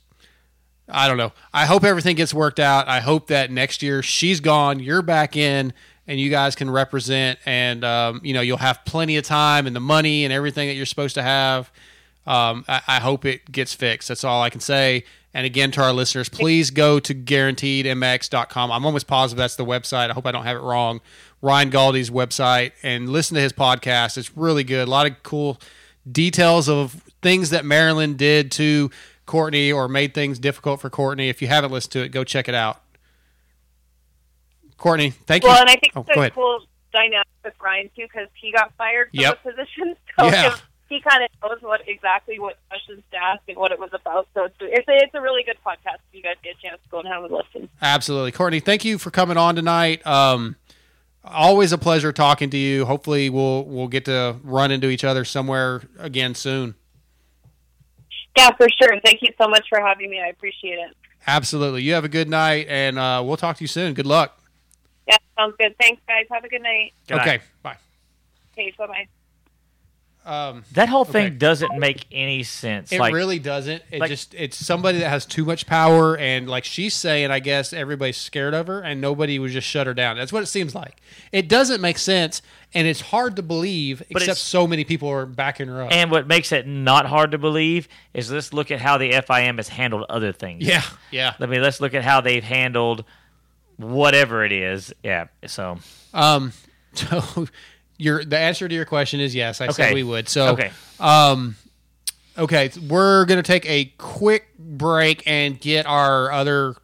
I 0.89 1.09
don't 1.09 1.17
know. 1.17 1.33
I 1.53 1.67
hope 1.67 1.85
everything 1.85 2.17
gets 2.17 2.35
worked 2.35 2.61
out. 2.61 2.89
I 2.89 3.01
hope 3.01 3.29
that 3.29 3.51
next 3.51 3.83
year 3.83 4.03
she's 4.03 4.41
gone, 4.41 4.81
you're 4.81 5.03
back 5.03 5.37
in, 5.37 5.73
and 6.07 6.21
you 6.21 6.31
guys 6.31 6.55
can 6.55 6.71
represent, 6.71 7.39
and 7.47 7.85
um, 7.85 8.21
you 8.23 8.35
know 8.35 8.43
you'll 8.43 8.59
have 8.59 8.85
plenty 8.85 9.17
of 9.17 9.25
time 9.25 9.67
and 9.67 9.75
the 9.75 9.81
money 9.81 10.25
and 10.25 10.33
everything 10.33 10.69
that 10.69 10.75
you're 10.75 10.87
supposed 10.87 11.15
to 11.15 11.23
have. 11.23 11.71
Um, 12.27 12.65
I, 12.69 12.83
I 12.87 13.01
hope 13.01 13.25
it 13.25 13.51
gets 13.51 13.75
fixed. 13.75 14.09
That's 14.09 14.25
all 14.25 14.43
I 14.43 14.51
can 14.51 14.61
say. 14.61 15.05
And 15.35 15.45
again, 15.45 15.73
to 15.73 15.83
our 15.83 15.93
listeners, 15.93 16.29
please 16.29 16.71
go 16.71 17.01
to 17.01 17.13
guaranteedmx.com. 17.13 18.71
I'm 18.71 18.87
almost 18.87 19.09
positive 19.09 19.39
that's 19.39 19.57
the 19.57 19.65
website. 19.65 20.09
I 20.11 20.13
hope 20.13 20.27
I 20.27 20.33
don't 20.33 20.45
have 20.45 20.57
it 20.57 20.61
wrong. 20.63 21.01
Ryan 21.43 21.71
Galdy's 21.71 22.09
website 22.09 22.71
and 22.85 23.09
listen 23.09 23.35
to 23.35 23.41
his 23.41 23.53
podcast. 23.53 24.17
It's 24.17 24.37
really 24.37 24.63
good. 24.63 24.87
A 24.87 24.91
lot 24.91 25.07
of 25.07 25.23
cool 25.25 25.61
details 26.11 26.69
of 26.69 27.03
things 27.21 27.51
that 27.51 27.65
Marilyn 27.65 28.17
did 28.17 28.53
to 28.53 28.91
Courtney 29.27 29.73
or 29.73 29.89
made 29.89 30.15
things 30.15 30.39
difficult 30.39 30.81
for 30.81 30.89
Courtney. 30.89 31.29
If 31.29 31.43
you 31.43 31.49
haven't 31.49 31.73
listened 31.73 31.93
to 31.93 32.05
it, 32.05 32.11
go 32.11 32.23
check 32.23 32.49
it 32.49 32.55
out. 32.55 32.81
Courtney, 34.77 35.11
thank 35.11 35.43
well, 35.43 35.53
you. 35.53 35.55
Well, 35.55 35.61
and 35.63 35.71
I 35.71 35.77
think 35.77 35.93
oh, 35.97 36.05
it's 36.07 36.17
a 36.17 36.31
cool 36.31 36.61
dynamic 36.93 37.27
with 37.45 37.55
Ryan 37.63 37.91
too 37.97 38.05
because 38.05 38.29
he 38.41 38.53
got 38.53 38.73
fired 38.77 39.11
from 39.11 39.21
Yep. 39.21 39.43
the 39.43 39.51
position, 39.51 39.97
so 40.19 40.27
Yeah. 40.27 40.57
If 40.85 40.89
he 40.89 41.01
kind 41.01 41.25
of 41.25 41.31
knows 41.43 41.63
what 41.63 41.81
exactly 41.89 42.39
what 42.39 42.59
questions 42.69 43.03
to 43.11 43.17
ask 43.17 43.43
and 43.49 43.57
what 43.57 43.73
it 43.73 43.79
was 43.79 43.91
about. 43.93 44.29
So 44.35 44.45
it's 44.45 44.57
it's 44.61 44.89
a, 44.89 44.93
it's 44.93 45.15
a 45.15 45.21
really 45.21 45.43
good 45.43 45.57
podcast. 45.65 45.97
If 46.09 46.15
you 46.15 46.23
guys 46.23 46.37
get 46.43 46.57
a 46.59 46.69
chance 46.69 46.81
to 46.83 46.89
go 46.91 47.01
and 47.01 47.09
have 47.09 47.25
a 47.25 47.35
listen. 47.35 47.69
Absolutely. 47.81 48.33
Courtney, 48.33 48.61
thank 48.61 48.85
you 48.85 48.99
for 48.99 49.11
coming 49.11 49.37
on 49.37 49.57
tonight. 49.57 50.07
Um, 50.07 50.57
always 51.25 51.73
a 51.73 51.79
pleasure 51.79 52.13
talking 52.13 52.51
to 52.51 52.57
you. 52.57 52.85
Hopefully 52.85 53.31
we'll 53.31 53.65
we'll 53.65 53.89
get 53.89 54.05
to 54.07 54.37
run 54.43 54.71
into 54.71 54.89
each 54.89 55.05
other 55.05 55.25
somewhere 55.25 55.83
again 55.99 56.35
soon. 56.35 56.75
Yeah, 58.37 58.51
for 58.57 58.67
sure. 58.83 59.01
Thank 59.05 59.23
you 59.23 59.33
so 59.41 59.49
much 59.49 59.67
for 59.69 59.81
having 59.81 60.11
me. 60.11 60.21
I 60.21 60.29
appreciate 60.29 60.79
it. 60.79 60.97
Absolutely. 61.27 61.83
You 61.83 61.95
have 61.95 62.05
a 62.05 62.09
good 62.09 62.29
night 62.29 62.67
and 62.69 62.99
uh, 62.99 63.23
we'll 63.25 63.37
talk 63.37 63.57
to 63.57 63.65
you 63.65 63.69
soon. 63.69 63.95
Good 63.95 64.07
luck. 64.07 64.39
Yeah, 65.07 65.17
sounds 65.39 65.55
good. 65.59 65.75
Thanks, 65.81 66.03
guys. 66.07 66.27
Have 66.31 66.45
a 66.45 66.49
good 66.49 66.63
night. 66.63 66.93
okay. 67.11 67.41
Bye. 67.63 67.77
Okay, 68.53 68.73
bye 68.77 68.87
bye. 68.87 69.09
Um, 70.27 70.65
That 70.73 70.89
whole 70.89 71.05
thing 71.05 71.27
okay. 71.27 71.37
doesn't 71.37 71.79
make 71.79 72.07
any 72.11 72.43
sense. 72.45 72.93
It 72.93 72.99
like, 72.99 73.13
really 73.13 73.39
doesn't. 73.39 73.83
It 73.91 74.01
like- 74.01 74.09
just 74.11 74.35
it's 74.35 74.57
somebody 74.57 74.99
that 75.01 75.11
has 75.11 75.27
too 75.27 75.45
much 75.45 75.67
power 75.67 76.17
and 76.17 76.49
like 76.49 76.65
she's 76.65 76.95
saying, 76.95 77.31
I 77.31 77.41
guess 77.41 77.73
everybody's 77.75 78.17
scared 78.17 78.55
of 78.55 78.67
her 78.69 78.81
and 78.81 79.01
nobody 79.03 79.39
would 79.39 79.51
just 79.51 79.69
shut 79.69 79.87
her 79.87 79.93
down. 79.93 80.17
That's 80.17 80.33
what 80.33 80.43
it 80.43 80.47
seems 80.47 80.75
like. 80.75 81.03
It 81.31 81.47
doesn't 81.49 81.83
make 81.83 81.99
sense 81.99 82.41
and 82.73 82.89
it's 82.89 83.03
hard 83.03 83.37
to 83.37 83.43
believe 83.43 84.03
except 84.09 84.39
so 84.39 84.67
many 84.67 84.83
people 84.85 85.11
are 85.11 85.27
backing 85.27 85.69
her 85.69 85.83
up. 85.83 85.93
And 85.93 86.11
what 86.11 86.27
makes 86.27 86.53
it 86.53 86.67
not 86.67 87.05
hard 87.07 87.31
to 87.33 87.39
believe 87.39 87.87
is 88.15 88.31
let's 88.33 88.53
look 88.55 88.71
at 88.71 88.81
how 88.81 88.97
the 88.97 89.11
FIM 89.13 89.59
has 89.59 89.69
handled 89.69 90.07
other 90.09 90.33
things. 90.33 90.65
Yeah, 90.67 90.83
yeah. 91.11 91.35
I 91.39 91.45
mean, 91.47 91.61
let's 91.61 91.81
look 91.83 91.93
at 91.93 92.03
how 92.03 92.23
they've 92.23 92.43
handled 92.43 93.05
whatever 93.77 94.45
it 94.45 94.53
is. 94.53 94.93
Yeah. 95.03 95.27
So 95.47 95.79
Um, 96.15 96.53
so 96.95 97.47
your 97.99 98.25
the 98.25 98.39
answer 98.39 98.69
to 98.69 98.75
your 98.75 98.85
question 98.85 99.21
is 99.21 99.35
yes. 99.35 99.61
I 99.61 99.69
said 99.69 99.85
Okay. 99.87 99.95
we 99.95 100.03
would. 100.03 100.29
So 100.29 100.49
Okay. 100.49 100.71
Um, 101.01 101.57
okay, 102.39 102.71
we're 102.89 103.25
gonna 103.27 103.43
take 103.43 103.65
a 103.67 103.87
quick 103.99 104.49
break 104.59 105.23
and 105.27 105.61
get 105.61 105.87
our 105.87 106.31
other 106.33 106.75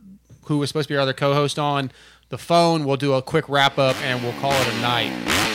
who 0.44 0.58
was 0.58 0.68
supposed 0.68 0.88
to 0.88 0.94
be 0.94 0.96
our 0.96 1.02
other 1.02 1.12
co-host 1.12 1.58
on 1.58 1.90
the 2.28 2.38
phone. 2.38 2.84
We'll 2.84 2.96
do 2.96 3.12
a 3.14 3.22
quick 3.22 3.48
wrap 3.48 3.78
up 3.78 3.96
and 4.02 4.22
we'll 4.22 4.38
call 4.40 4.52
it 4.52 4.68
a 4.68 4.80
night. 4.80 5.49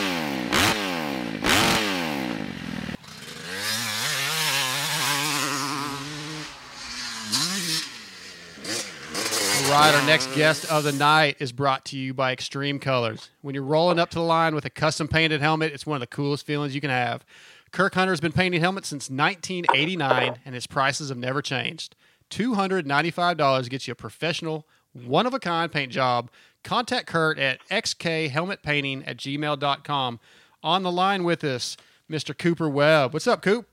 Right, 9.76 9.94
our 9.94 10.08
next 10.08 10.34
guest 10.34 10.72
of 10.72 10.86
the 10.86 10.92
night 10.94 11.36
is 11.40 11.52
brought 11.52 11.84
to 11.84 11.98
you 11.98 12.14
by 12.14 12.32
Extreme 12.32 12.80
Colors. 12.80 13.30
When 13.42 13.54
you're 13.54 13.64
rolling 13.64 14.00
up 14.00 14.10
to 14.12 14.16
the 14.16 14.24
line 14.24 14.56
with 14.56 14.64
a 14.64 14.70
custom 14.70 15.10
painted 15.10 15.42
helmet, 15.42 15.74
it's 15.74 15.86
one 15.86 15.98
of 15.98 16.00
the 16.00 16.08
coolest 16.08 16.46
feelings 16.46 16.74
you 16.74 16.80
can 16.80 16.90
have. 16.90 17.26
Kirk 17.72 17.94
Hunter's 17.94 18.22
been 18.22 18.32
painting 18.32 18.62
helmets 18.62 18.88
since 18.88 19.10
1989, 19.10 20.40
and 20.46 20.56
his 20.56 20.66
prices 20.66 21.10
have 21.10 21.18
never 21.18 21.42
changed. 21.42 21.94
$295 22.30 23.70
gets 23.70 23.86
you 23.86 23.92
a 23.92 23.96
professional, 23.96 24.66
one 24.94 25.26
of 25.26 25.34
a 25.34 25.40
kind 25.40 25.70
paint 25.70 25.92
job. 25.92 26.32
Contact 26.64 27.06
Kurt 27.06 27.38
at 27.38 27.60
xkhelmetpainting 27.70 29.04
at 29.06 29.18
gmail.com. 29.18 30.20
On 30.64 30.84
the 30.84 30.92
line 30.92 31.26
with 31.26 31.44
us, 31.44 31.76
Mr. 32.10 32.38
Cooper 32.38 32.70
Webb. 32.70 33.14
What's 33.14 33.28
up, 33.28 33.42
Coop? 33.42 33.68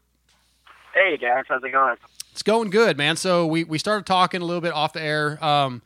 Hey, 0.94 1.16
Gareth, 1.16 1.46
how's 1.48 1.62
it 1.62 1.70
going? 1.70 1.96
It's 2.32 2.42
going 2.42 2.70
good, 2.70 2.96
man. 2.96 3.16
So 3.16 3.46
we, 3.46 3.64
we 3.64 3.78
started 3.78 4.06
talking 4.06 4.42
a 4.42 4.44
little 4.44 4.60
bit 4.60 4.72
off 4.72 4.92
the 4.94 5.02
air. 5.02 5.42
Um, 5.44 5.82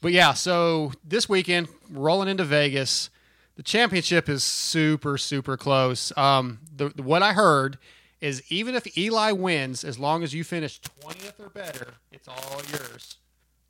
but 0.00 0.12
yeah, 0.12 0.32
so 0.32 0.92
this 1.06 1.28
weekend, 1.28 1.68
rolling 1.90 2.28
into 2.28 2.44
Vegas. 2.44 3.10
The 3.56 3.62
championship 3.62 4.28
is 4.30 4.42
super, 4.42 5.18
super 5.18 5.58
close. 5.58 6.16
Um, 6.16 6.60
the, 6.74 6.88
the- 6.88 7.02
what 7.02 7.22
I 7.22 7.34
heard 7.34 7.76
is 8.20 8.42
even 8.50 8.74
if 8.74 8.96
Eli 8.96 9.32
wins, 9.32 9.84
as 9.84 9.98
long 9.98 10.22
as 10.22 10.32
you 10.32 10.44
finish 10.44 10.80
20th 10.80 11.38
or 11.38 11.50
better, 11.50 11.88
it's 12.10 12.26
all 12.28 12.60
yours. 12.70 13.16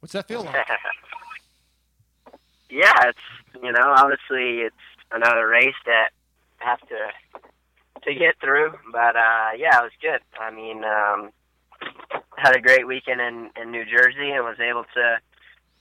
What's 0.01 0.13
that 0.13 0.29
feel 0.29 0.45
like? 0.45 0.55
yeah, 2.71 3.09
it's 3.09 3.19
you 3.63 3.73
know 3.73 3.95
obviously 3.97 4.61
it's 4.61 4.75
another 5.11 5.47
race 5.47 5.75
that 5.87 6.11
I 6.61 6.65
have 6.65 6.81
to 6.89 7.09
to 8.05 8.15
get 8.15 8.35
through, 8.41 8.73
but 8.93 9.17
uh, 9.17 9.51
yeah, 9.57 9.81
it 9.81 9.85
was 9.85 9.93
good. 10.01 10.21
I 10.41 10.51
mean, 10.51 10.85
um, 10.85 11.31
had 12.37 12.57
a 12.57 12.61
great 12.61 12.87
weekend 12.87 13.21
in 13.21 13.51
in 13.61 13.71
New 13.71 13.85
Jersey 13.85 14.31
and 14.31 14.45
was 14.45 14.59
able 14.61 14.85
to 14.95 15.19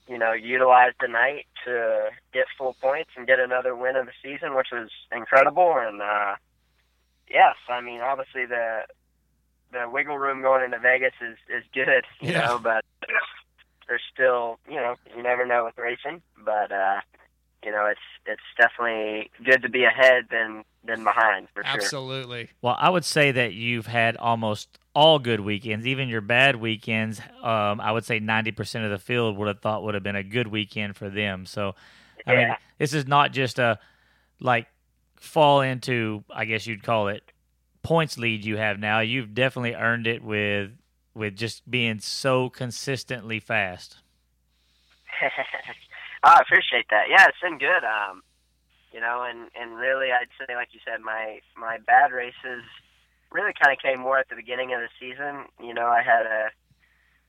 you 0.08 0.18
know, 0.18 0.32
utilize 0.32 0.92
the 1.00 1.06
night 1.08 1.46
to 1.64 2.10
get 2.34 2.44
full 2.58 2.74
points 2.82 3.10
and 3.16 3.26
get 3.26 3.38
another 3.38 3.74
win 3.76 3.94
of 3.94 4.04
the 4.06 4.12
season, 4.22 4.54
which 4.56 4.66
was 4.72 4.90
incredible. 5.12 5.74
And 5.78 6.02
uh, 6.02 6.34
yes, 7.30 7.54
I 7.68 7.80
mean, 7.80 8.00
obviously 8.00 8.44
the 8.46 8.80
the 9.72 9.88
wiggle 9.88 10.18
room 10.18 10.42
going 10.42 10.64
into 10.64 10.78
Vegas 10.78 11.14
is 11.20 11.38
is 11.48 11.64
good, 11.72 12.04
you 12.20 12.32
Yeah. 12.32 12.48
know, 12.48 12.58
but 12.58 12.84
there's 13.88 14.02
still, 14.12 14.58
you 14.68 14.76
know, 14.76 14.96
you 15.16 15.22
never 15.22 15.46
know 15.46 15.64
with 15.64 15.78
racing, 15.78 16.20
but 16.44 16.72
uh, 16.72 17.00
you 17.64 17.70
know, 17.70 17.86
it's 17.86 18.00
it's 18.26 18.42
definitely 18.58 19.30
good 19.44 19.62
to 19.62 19.68
be 19.68 19.84
ahead 19.84 20.24
than 20.30 20.64
than 20.84 21.04
behind 21.04 21.46
for 21.54 21.62
sure. 21.62 21.80
Absolutely. 21.80 22.50
Well, 22.60 22.76
I 22.78 22.90
would 22.90 23.04
say 23.04 23.30
that 23.30 23.54
you've 23.54 23.86
had 23.86 24.16
almost 24.16 24.78
all 24.94 25.18
good 25.18 25.40
weekends, 25.40 25.86
even 25.86 26.08
your 26.08 26.20
bad 26.20 26.56
weekends. 26.56 27.20
Um, 27.42 27.80
I 27.80 27.92
would 27.92 28.04
say 28.04 28.18
ninety 28.18 28.52
percent 28.52 28.84
of 28.84 28.90
the 28.90 28.98
field 28.98 29.36
would 29.38 29.48
have 29.48 29.60
thought 29.60 29.82
would 29.84 29.94
have 29.94 30.02
been 30.02 30.16
a 30.16 30.22
good 30.22 30.48
weekend 30.48 30.96
for 30.96 31.08
them. 31.08 31.46
So, 31.46 31.74
I 32.26 32.36
mean, 32.36 32.56
this 32.78 32.92
is 32.92 33.06
not 33.06 33.32
just 33.32 33.58
a 33.58 33.78
like 34.40 34.66
fall 35.16 35.60
into, 35.60 36.24
I 36.34 36.44
guess 36.44 36.66
you'd 36.66 36.82
call 36.82 37.08
it, 37.08 37.32
points 37.82 38.18
lead 38.18 38.44
you 38.44 38.56
have 38.56 38.78
now. 38.78 39.00
You've 39.00 39.34
definitely 39.34 39.74
earned 39.74 40.06
it 40.06 40.22
with 40.22 40.72
with 41.14 41.36
just 41.36 41.70
being 41.70 42.00
so 42.00 42.48
consistently 42.50 43.38
fast. 43.38 43.98
I 46.22 46.40
appreciate 46.40 46.86
that. 46.90 47.04
Yeah, 47.08 47.26
it's 47.28 47.40
been 47.42 47.58
good. 47.58 47.84
Um, 47.84 48.22
you 48.92 49.00
know, 49.00 49.24
and 49.28 49.48
and 49.58 49.76
really, 49.78 50.08
I'd 50.12 50.28
say, 50.38 50.54
like 50.54 50.68
you 50.72 50.80
said, 50.84 51.00
my 51.00 51.40
my 51.56 51.78
bad 51.86 52.12
races 52.12 52.62
really 53.32 53.52
kind 53.60 53.74
of 53.74 53.82
came 53.82 54.00
more 54.00 54.18
at 54.18 54.28
the 54.28 54.36
beginning 54.36 54.72
of 54.74 54.80
the 54.80 54.92
season. 55.00 55.46
You 55.60 55.74
know, 55.74 55.86
I 55.86 56.02
had 56.02 56.26
a 56.26 56.50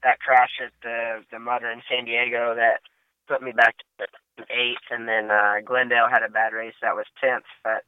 that 0.03 0.19
crash 0.19 0.59
at 0.63 0.71
the 0.81 1.23
the 1.31 1.39
Mudder 1.39 1.71
in 1.71 1.81
San 1.89 2.05
Diego 2.05 2.55
that 2.55 2.81
put 3.27 3.41
me 3.41 3.51
back 3.51 3.75
to 3.99 4.43
eighth, 4.51 4.87
and 4.91 5.07
then 5.07 5.31
uh, 5.31 5.61
Glendale 5.65 6.09
had 6.09 6.23
a 6.23 6.29
bad 6.31 6.53
race 6.53 6.75
that 6.81 6.95
was 6.95 7.05
tenth. 7.21 7.47
But 7.63 7.83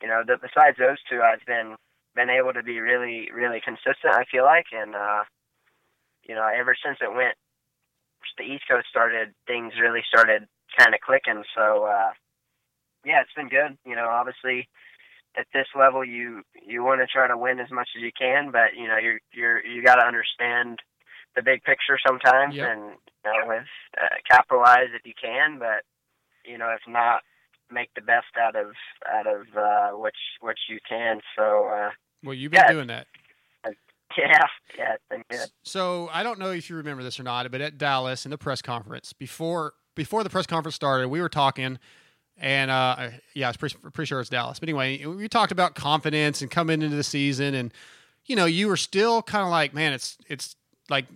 you 0.00 0.08
know, 0.08 0.22
the, 0.26 0.36
besides 0.40 0.78
those 0.78 0.98
two, 1.10 1.20
I've 1.20 1.44
been 1.46 1.76
been 2.14 2.30
able 2.30 2.52
to 2.52 2.62
be 2.62 2.80
really 2.80 3.30
really 3.34 3.60
consistent. 3.60 4.14
I 4.14 4.24
feel 4.30 4.44
like, 4.44 4.66
and 4.72 4.94
uh, 4.94 5.24
you 6.24 6.34
know, 6.34 6.46
ever 6.48 6.74
since 6.82 6.98
it 7.00 7.14
went 7.14 7.36
the 8.36 8.44
East 8.44 8.64
Coast 8.70 8.86
started, 8.88 9.34
things 9.46 9.72
really 9.80 10.02
started 10.06 10.46
kind 10.78 10.94
of 10.94 11.00
clicking. 11.00 11.42
So, 11.56 11.84
uh, 11.84 12.10
yeah, 13.04 13.20
it's 13.20 13.34
been 13.34 13.48
good. 13.48 13.76
You 13.84 13.96
know, 13.96 14.08
obviously 14.08 14.68
at 15.38 15.46
this 15.54 15.66
level, 15.78 16.04
you 16.04 16.42
you 16.66 16.82
want 16.82 17.00
to 17.00 17.06
try 17.06 17.28
to 17.28 17.36
win 17.36 17.60
as 17.60 17.70
much 17.70 17.88
as 17.96 18.02
you 18.02 18.10
can, 18.18 18.50
but 18.50 18.74
you 18.76 18.88
know, 18.88 18.96
you're 18.98 19.20
you're 19.32 19.64
you 19.64 19.82
got 19.84 19.96
to 19.96 20.06
understand 20.06 20.80
the 21.36 21.42
big 21.42 21.62
picture 21.62 21.98
sometimes, 22.06 22.54
Yep. 22.54 22.68
and 22.70 22.82
you 23.24 23.24
know, 23.24 23.46
with 23.46 23.64
uh, 24.00 24.08
capitalize 24.28 24.88
if 24.94 25.06
you 25.06 25.12
can, 25.20 25.58
but 25.58 25.84
you 26.44 26.58
know, 26.58 26.70
if 26.70 26.80
not, 26.88 27.20
make 27.70 27.90
the 27.94 28.00
best 28.00 28.26
out 28.40 28.56
of 28.56 28.72
out 29.12 29.26
of 29.26 29.42
uh, 29.56 29.96
which 29.96 30.16
which 30.40 30.58
you 30.68 30.78
can. 30.88 31.20
So, 31.36 31.68
uh, 31.68 31.90
Well, 32.24 32.34
you've 32.34 32.50
been 32.52 32.62
Yeah. 32.66 32.72
doing 32.72 32.86
that. 32.88 33.06
yeah, 34.16 34.46
yeah, 34.76 34.94
it's 34.94 35.04
been 35.10 35.22
good. 35.30 35.48
So 35.64 36.08
I 36.12 36.22
don't 36.22 36.38
know 36.38 36.50
if 36.50 36.70
you 36.70 36.76
remember 36.76 37.02
this 37.02 37.20
or 37.20 37.22
not, 37.22 37.48
but 37.50 37.60
at 37.60 37.76
Dallas 37.78 38.24
in 38.24 38.30
the 38.30 38.38
press 38.38 38.62
conference 38.62 39.12
before 39.12 39.74
before 39.94 40.24
the 40.24 40.30
press 40.30 40.46
conference 40.46 40.74
started, 40.76 41.08
we 41.08 41.20
were 41.20 41.28
talking, 41.28 41.78
and 42.40 42.70
uh, 42.70 43.10
yeah, 43.34 43.46
I 43.46 43.50
was 43.50 43.56
pretty, 43.56 43.76
pretty 43.92 44.06
sure 44.06 44.20
it's 44.20 44.30
Dallas. 44.30 44.58
But 44.58 44.68
anyway, 44.68 45.04
we 45.04 45.28
talked 45.28 45.52
about 45.52 45.74
confidence 45.74 46.40
and 46.42 46.50
coming 46.50 46.82
into 46.82 46.96
the 46.96 47.02
season, 47.02 47.54
and 47.54 47.72
you 48.26 48.36
know, 48.36 48.46
you 48.46 48.68
were 48.68 48.76
still 48.76 49.22
kind 49.22 49.42
of 49.44 49.50
like, 49.50 49.74
man, 49.74 49.92
it's 49.92 50.16
it's 50.28 50.56
like 50.88 51.06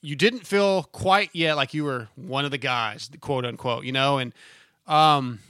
you 0.00 0.14
didn't 0.14 0.46
feel 0.46 0.84
quite 0.84 1.30
yet 1.32 1.56
like 1.56 1.74
you 1.74 1.84
were 1.84 2.08
one 2.16 2.44
of 2.44 2.50
the 2.50 2.58
guys, 2.58 3.10
quote 3.20 3.44
unquote, 3.44 3.84
you 3.84 3.92
know, 3.92 4.18
and 4.18 4.32
um, 4.86 5.40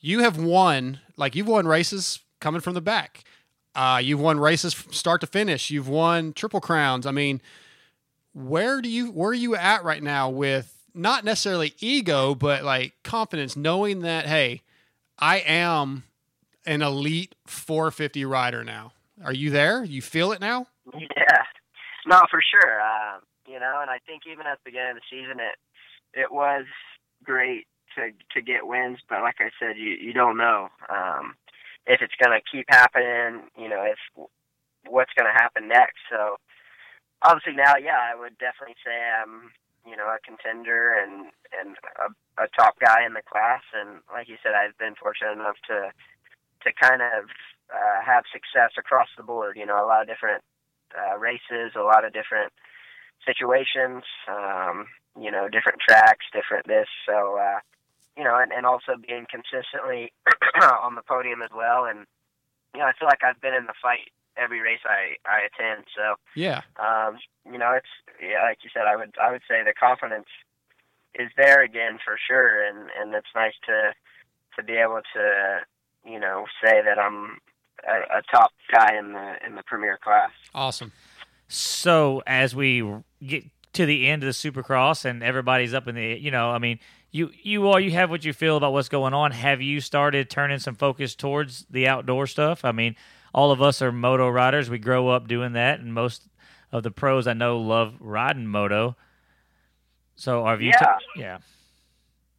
you 0.00 0.20
have 0.20 0.36
won 0.36 1.00
like 1.16 1.34
you've 1.34 1.48
won 1.48 1.66
races 1.66 2.20
coming 2.40 2.60
from 2.60 2.74
the 2.74 2.80
back. 2.80 3.24
Uh, 3.74 4.00
you've 4.02 4.20
won 4.20 4.38
races 4.38 4.74
from 4.74 4.92
start 4.92 5.20
to 5.20 5.26
finish. 5.26 5.70
You've 5.70 5.88
won 5.88 6.32
triple 6.32 6.60
crowns. 6.60 7.06
I 7.06 7.10
mean, 7.10 7.40
where 8.34 8.80
do 8.80 8.88
you 8.88 9.10
where 9.10 9.30
are 9.30 9.34
you 9.34 9.54
at 9.54 9.84
right 9.84 10.02
now 10.02 10.28
with 10.28 10.76
not 10.94 11.24
necessarily 11.24 11.74
ego, 11.80 12.34
but 12.34 12.64
like 12.64 12.94
confidence, 13.02 13.56
knowing 13.56 14.00
that 14.00 14.26
hey, 14.26 14.62
I 15.18 15.38
am 15.38 16.04
an 16.66 16.82
elite 16.82 17.34
450 17.46 18.24
rider 18.24 18.64
now. 18.64 18.92
Are 19.24 19.32
you 19.32 19.50
there? 19.50 19.84
You 19.84 20.02
feel 20.02 20.32
it 20.32 20.40
now? 20.40 20.66
Yeah, 20.94 21.42
no, 22.06 22.22
for 22.30 22.40
sure. 22.42 22.80
Uh, 22.80 23.18
you 23.46 23.60
know, 23.60 23.78
and 23.80 23.90
I 23.90 23.98
think 24.06 24.22
even 24.30 24.46
at 24.46 24.58
the 24.58 24.70
beginning 24.70 24.90
of 24.90 24.96
the 24.96 25.10
season, 25.10 25.38
it 25.38 25.56
it 26.18 26.32
was 26.32 26.64
great 27.24 27.66
to 27.96 28.10
to 28.34 28.42
get 28.42 28.66
wins, 28.66 28.98
but 29.08 29.22
like 29.22 29.36
I 29.38 29.50
said, 29.58 29.76
you 29.76 29.90
you 30.00 30.12
don't 30.12 30.36
know 30.36 30.68
um, 30.88 31.34
if 31.86 32.00
it's 32.00 32.14
going 32.22 32.38
to 32.38 32.50
keep 32.50 32.66
happening. 32.68 33.42
You 33.56 33.68
know, 33.68 33.84
if 33.84 34.28
what's 34.88 35.12
going 35.16 35.30
to 35.30 35.40
happen 35.40 35.68
next. 35.68 35.98
So 36.10 36.36
obviously 37.22 37.54
now, 37.54 37.76
yeah, 37.76 37.98
I 37.98 38.18
would 38.18 38.38
definitely 38.38 38.76
say 38.84 38.92
I'm 38.92 39.52
you 39.86 39.96
know 39.96 40.06
a 40.06 40.18
contender 40.24 40.94
and 40.94 41.30
and 41.52 41.76
a, 41.98 42.44
a 42.44 42.48
top 42.56 42.78
guy 42.78 43.04
in 43.04 43.14
the 43.14 43.22
class. 43.22 43.62
And 43.74 44.00
like 44.12 44.28
you 44.28 44.36
said, 44.42 44.52
I've 44.52 44.76
been 44.78 44.94
fortunate 44.94 45.32
enough 45.32 45.56
to 45.68 45.90
to 46.64 46.68
kind 46.80 47.02
of 47.02 47.30
uh, 47.72 48.00
have 48.04 48.24
success 48.32 48.72
across 48.78 49.08
the 49.16 49.22
board. 49.22 49.56
You 49.56 49.66
know, 49.66 49.82
a 49.82 49.86
lot 49.86 50.02
of 50.02 50.08
different 50.08 50.42
uh, 50.94 51.18
races, 51.18 51.74
a 51.74 51.82
lot 51.82 52.04
of 52.04 52.12
different 52.12 52.52
situations. 53.26 54.04
Um, 54.28 54.86
you 55.18 55.30
know, 55.30 55.48
different 55.48 55.80
tracks, 55.80 56.24
different 56.32 56.66
this. 56.66 56.88
So, 57.06 57.36
uh, 57.36 57.60
you 58.16 58.24
know, 58.24 58.38
and, 58.38 58.52
and 58.52 58.64
also 58.64 58.96
being 58.96 59.26
consistently 59.28 60.12
on 60.62 60.94
the 60.94 61.02
podium 61.02 61.42
as 61.42 61.50
well. 61.54 61.84
And 61.84 62.06
you 62.74 62.80
know, 62.80 62.86
I 62.86 62.92
feel 62.98 63.08
like 63.08 63.24
I've 63.24 63.40
been 63.40 63.54
in 63.54 63.66
the 63.66 63.76
fight 63.80 64.08
every 64.36 64.60
race 64.60 64.80
I 64.84 65.16
I 65.28 65.40
attend. 65.46 65.84
So, 65.94 66.14
Yeah. 66.34 66.62
um, 66.78 67.18
you 67.50 67.58
know, 67.58 67.72
it's 67.72 67.86
yeah, 68.22 68.42
like 68.42 68.58
you 68.62 68.70
said, 68.72 68.84
I 68.86 68.96
would 68.96 69.14
I 69.20 69.30
would 69.32 69.42
say 69.48 69.62
the 69.64 69.74
confidence 69.74 70.28
is 71.14 71.30
there 71.36 71.62
again 71.62 71.98
for 72.04 72.16
sure, 72.26 72.64
and 72.64 72.88
and 72.98 73.14
it's 73.14 73.34
nice 73.34 73.54
to 73.66 73.92
to 74.56 74.62
be 74.64 74.74
able 74.74 75.00
to 75.14 75.58
you 76.04 76.18
know 76.18 76.46
say 76.64 76.82
that 76.82 76.98
I'm 76.98 77.38
a, 77.86 78.18
a 78.18 78.22
top 78.30 78.52
guy 78.72 78.96
in 78.98 79.12
the 79.12 79.34
in 79.46 79.54
the 79.56 79.62
premier 79.64 79.98
class. 80.02 80.30
Awesome. 80.54 80.92
So 81.48 82.22
as 82.26 82.54
we 82.56 82.82
get 83.24 83.44
to 83.74 83.86
the 83.86 84.08
end 84.08 84.22
of 84.22 84.26
the 84.26 84.32
Supercross 84.32 85.04
and 85.04 85.22
everybody's 85.22 85.72
up 85.74 85.88
in 85.88 85.94
the, 85.94 86.18
you 86.18 86.30
know, 86.30 86.50
I 86.50 86.58
mean, 86.58 86.78
you 87.10 87.30
you 87.42 87.66
all 87.68 87.78
you 87.80 87.90
have 87.92 88.10
what 88.10 88.24
you 88.24 88.32
feel 88.32 88.56
about 88.56 88.72
what's 88.72 88.88
going 88.88 89.14
on. 89.14 89.32
Have 89.32 89.60
you 89.60 89.80
started 89.80 90.30
turning 90.30 90.58
some 90.58 90.74
focus 90.74 91.14
towards 91.14 91.66
the 91.70 91.86
outdoor 91.88 92.26
stuff? 92.26 92.64
I 92.64 92.72
mean, 92.72 92.96
all 93.34 93.50
of 93.50 93.62
us 93.62 93.80
are 93.82 93.92
moto 93.92 94.28
riders. 94.28 94.68
We 94.68 94.78
grow 94.78 95.08
up 95.08 95.28
doing 95.28 95.52
that, 95.52 95.80
and 95.80 95.94
most 95.94 96.28
of 96.70 96.82
the 96.82 96.90
pros 96.90 97.26
I 97.26 97.32
know 97.32 97.58
love 97.58 97.94
riding 98.00 98.46
moto. 98.46 98.96
So 100.16 100.44
have 100.44 100.62
you? 100.62 100.72
Yeah. 100.80 100.96
yeah. 101.16 101.38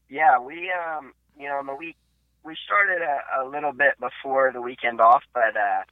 Yeah, 0.10 0.40
we 0.40 0.72
um 0.72 1.14
you 1.40 1.48
know 1.48 1.60
in 1.60 1.65
the 1.65 1.76
week 1.76 1.95
we 2.44 2.56
started 2.65 3.02
a, 3.02 3.44
a 3.44 3.49
little 3.49 3.72
bit 3.72 3.99
before 3.99 4.52
the 4.52 4.61
weekend 4.61 5.02
off, 5.02 5.24
but 5.34 5.56
uh 5.57 5.84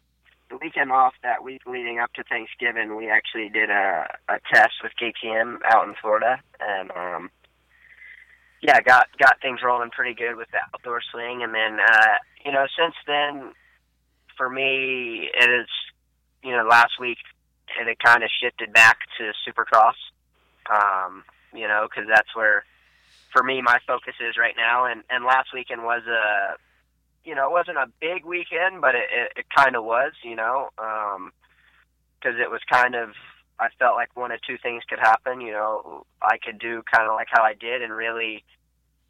the 0.50 0.58
weekend 0.58 0.92
off 0.92 1.14
that 1.24 1.44
week 1.44 1.62
leading 1.66 2.00
up 2.00 2.14
to 2.14 2.24
Thanksgiving 2.24 2.98
we 2.98 3.10
actually 3.10 3.50
did 3.50 3.70
a, 3.70 4.08
a 4.28 4.40
test 4.54 4.74
with 4.84 4.92
KTM 5.02 5.60
out 5.66 5.88
in 5.88 5.96
Florida 6.02 6.42
and 6.60 6.92
um 6.92 7.32
yeah, 8.62 8.80
got 8.82 9.08
got 9.18 9.42
things 9.42 9.62
rolling 9.64 9.90
pretty 9.90 10.14
good 10.14 10.36
with 10.36 10.50
the 10.52 10.60
outdoor 10.74 11.02
swing 11.12 11.42
and 11.42 11.54
then 11.54 11.80
uh 11.80 12.16
you 12.46 12.52
know 12.52 12.66
since 12.78 12.96
then 13.08 13.54
for 14.42 14.50
me 14.50 15.30
it 15.40 15.50
is 15.52 15.68
you 16.44 16.50
know 16.50 16.66
last 16.68 16.94
week 17.00 17.20
and 17.80 17.88
it 17.88 18.00
kind 18.04 18.24
of 18.24 18.30
shifted 18.42 18.74
back 18.74 18.98
to 19.20 19.32
Supercross. 19.46 19.94
Um 20.66 21.24
you 21.54 21.68
know 21.68 21.88
cuz 21.94 22.06
that's 22.10 22.36
where 22.36 22.66
for 23.32 23.44
me 23.44 23.62
my 23.62 23.78
focus 23.86 24.16
is 24.20 24.38
right 24.38 24.56
now. 24.58 24.86
And 24.86 25.04
and 25.12 25.26
last 25.26 25.54
weekend 25.54 25.84
was 25.84 26.02
a 26.08 26.56
you 27.24 27.36
know 27.36 27.46
it 27.50 27.52
wasn't 27.52 27.78
a 27.78 27.86
big 28.00 28.26
weekend 28.26 28.82
but 28.82 28.96
it 28.96 29.08
it, 29.12 29.32
it 29.36 29.46
kind 29.56 29.76
of 29.76 29.84
was 29.84 30.14
you 30.24 30.36
know 30.36 30.72
um 30.80 31.32
because 32.20 32.40
it 32.40 32.50
was 32.50 32.62
kind 32.68 32.96
of 32.96 33.10
I 33.60 33.70
felt 33.78 33.96
like 33.96 34.16
one 34.16 34.32
of 34.32 34.42
two 34.42 34.58
things 34.58 34.84
could 34.90 34.98
happen 35.00 35.40
you 35.40 35.52
know 35.52 36.08
I 36.20 36.40
could 36.40 36.58
do 36.58 36.82
kind 36.92 37.08
of 37.08 37.14
like 37.14 37.28
how 37.30 37.44
I 37.44 37.54
did 37.54 37.84
and 37.84 37.94
really 37.94 38.44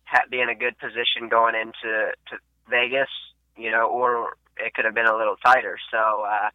ha- 0.04 0.28
be 0.30 0.42
in 0.42 0.50
a 0.50 0.56
good 0.56 0.78
position 0.78 1.30
going 1.30 1.56
into 1.56 2.12
to 2.28 2.38
Vegas 2.68 3.14
you 3.56 3.72
know 3.72 3.86
or 3.86 4.36
it 4.66 4.74
could 4.74 4.86
have 4.86 4.96
been 4.96 5.08
a 5.08 5.18
little 5.18 5.36
tighter 5.44 5.78
so 5.92 5.98
uh 5.98 6.50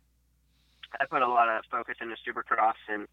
I 0.98 1.04
put 1.10 1.22
a 1.22 1.28
lot 1.28 1.48
of 1.48 1.64
focus 1.70 1.96
into 2.00 2.16
Supercross 2.24 2.78
and 2.88 3.06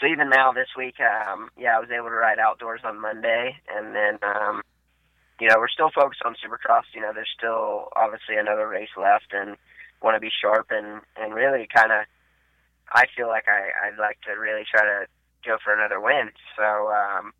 so 0.00 0.06
even 0.06 0.28
now 0.28 0.52
this 0.52 0.68
week, 0.76 0.96
um, 1.00 1.50
yeah, 1.56 1.76
I 1.76 1.80
was 1.80 1.90
able 1.90 2.08
to 2.08 2.18
ride 2.18 2.38
outdoors 2.38 2.80
on 2.84 3.00
Monday, 3.00 3.56
and 3.70 3.94
then 3.94 4.18
um, 4.22 4.62
you 5.40 5.48
know 5.48 5.56
we're 5.58 5.68
still 5.68 5.90
focused 5.94 6.22
on 6.24 6.34
Supercross. 6.34 6.82
You 6.94 7.00
know, 7.00 7.12
there's 7.14 7.30
still 7.36 7.88
obviously 7.94 8.36
another 8.36 8.66
race 8.66 8.90
left, 8.96 9.32
and 9.32 9.56
want 10.02 10.16
to 10.16 10.20
be 10.20 10.30
sharp 10.42 10.68
and 10.70 11.00
and 11.16 11.34
really 11.34 11.68
kind 11.74 11.92
of. 11.92 12.06
I 12.92 13.06
feel 13.16 13.28
like 13.28 13.44
I 13.46 13.86
I'd 13.86 13.98
like 13.98 14.18
to 14.26 14.32
really 14.32 14.64
try 14.68 14.82
to 14.82 15.06
go 15.46 15.58
for 15.62 15.72
another 15.72 16.00
win. 16.00 16.30
So 16.56 16.90
um, 16.90 17.32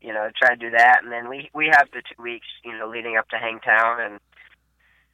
you 0.00 0.12
know, 0.14 0.30
try 0.34 0.54
to 0.54 0.56
do 0.56 0.70
that, 0.70 1.00
and 1.02 1.12
then 1.12 1.28
we 1.28 1.50
we 1.54 1.66
have 1.66 1.88
the 1.92 2.00
two 2.00 2.22
weeks, 2.22 2.46
you 2.64 2.72
know, 2.72 2.88
leading 2.88 3.18
up 3.18 3.28
to 3.28 3.36
Hangtown, 3.36 4.00
and 4.00 4.18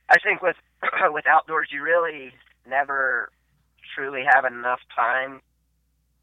I 0.09 0.19
think 0.19 0.43
with 0.43 0.57
with 1.11 1.27
outdoors, 1.27 1.69
you 1.71 1.83
really 1.83 2.33
never 2.69 3.31
truly 3.95 4.25
have 4.29 4.45
enough 4.45 4.81
time 4.95 5.41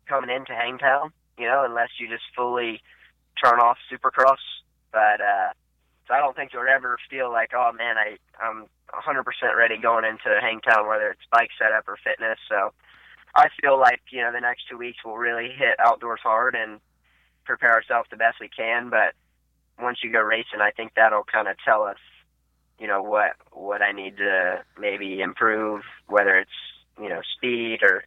coming 0.07 0.29
into 0.29 0.53
Hangtown, 0.53 1.11
you 1.37 1.45
know, 1.45 1.63
unless 1.65 1.89
you 1.99 2.07
just 2.07 2.23
fully 2.35 2.81
turn 3.43 3.59
off 3.59 3.77
Supercross. 3.91 4.41
But 4.91 5.21
uh, 5.21 5.53
so 6.07 6.13
I 6.13 6.19
don't 6.19 6.35
think 6.35 6.53
you'll 6.53 6.67
ever 6.67 6.97
feel 7.09 7.31
like, 7.31 7.51
oh 7.55 7.71
man, 7.77 7.97
I 7.97 8.17
I'm 8.41 8.65
100% 8.93 9.23
ready 9.57 9.77
going 9.77 10.05
into 10.05 10.39
Hangtown, 10.41 10.87
whether 10.87 11.09
it's 11.09 11.21
bike 11.31 11.49
setup 11.59 11.87
or 11.87 11.97
fitness. 12.03 12.37
So 12.47 12.71
I 13.35 13.47
feel 13.61 13.79
like 13.79 14.01
you 14.11 14.21
know 14.21 14.31
the 14.31 14.39
next 14.39 14.69
two 14.69 14.77
weeks 14.77 14.99
we'll 15.03 15.17
really 15.17 15.49
hit 15.49 15.79
outdoors 15.79 16.21
hard 16.23 16.55
and 16.55 16.79
prepare 17.43 17.73
ourselves 17.73 18.09
the 18.09 18.17
best 18.17 18.37
we 18.39 18.49
can. 18.49 18.89
But 18.89 19.13
once 19.81 19.99
you 20.03 20.11
go 20.11 20.21
racing, 20.21 20.61
I 20.61 20.71
think 20.71 20.93
that'll 20.95 21.25
kind 21.25 21.47
of 21.47 21.57
tell 21.65 21.83
us, 21.83 21.97
you 22.79 22.87
know, 22.87 23.01
what 23.01 23.31
what 23.51 23.81
I 23.81 23.91
need 23.91 24.17
to 24.17 24.63
maybe 24.79 25.21
improve, 25.21 25.81
whether 26.07 26.37
it's 26.37 26.51
you 27.01 27.09
know 27.09 27.21
speed 27.35 27.79
or 27.81 28.03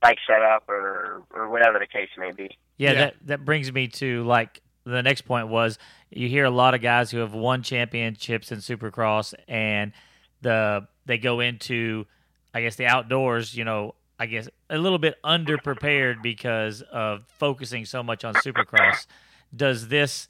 bike 0.00 0.18
setup 0.26 0.68
or 0.68 1.22
or 1.30 1.48
whatever 1.48 1.78
the 1.78 1.86
case 1.86 2.10
may 2.16 2.32
be. 2.32 2.56
Yeah, 2.76 2.94
that 2.94 3.14
that 3.26 3.44
brings 3.44 3.72
me 3.72 3.88
to 3.88 4.24
like 4.24 4.60
the 4.84 5.02
next 5.02 5.22
point 5.22 5.48
was 5.48 5.78
you 6.10 6.28
hear 6.28 6.44
a 6.44 6.50
lot 6.50 6.74
of 6.74 6.80
guys 6.80 7.10
who 7.10 7.18
have 7.18 7.34
won 7.34 7.62
championships 7.62 8.50
in 8.52 8.58
Supercross 8.58 9.34
and 9.46 9.92
the 10.40 10.86
they 11.06 11.18
go 11.18 11.40
into 11.40 12.06
I 12.54 12.62
guess 12.62 12.76
the 12.76 12.86
outdoors, 12.86 13.54
you 13.54 13.64
know, 13.64 13.94
I 14.18 14.26
guess 14.26 14.48
a 14.70 14.78
little 14.78 14.98
bit 14.98 15.16
underprepared 15.22 16.22
because 16.22 16.82
of 16.82 17.24
focusing 17.28 17.84
so 17.84 18.02
much 18.02 18.24
on 18.24 18.34
Supercross. 18.34 19.06
Does 19.54 19.88
this 19.88 20.28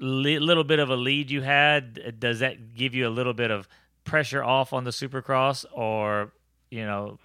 li- 0.00 0.38
little 0.38 0.64
bit 0.64 0.78
of 0.78 0.90
a 0.90 0.96
lead 0.96 1.30
you 1.30 1.42
had 1.42 2.18
does 2.18 2.40
that 2.40 2.74
give 2.74 2.94
you 2.94 3.06
a 3.06 3.10
little 3.10 3.34
bit 3.34 3.50
of 3.50 3.68
pressure 4.04 4.42
off 4.42 4.72
on 4.72 4.84
the 4.84 4.90
Supercross 4.90 5.64
or 5.72 6.32
you 6.70 6.84
know, 6.84 7.18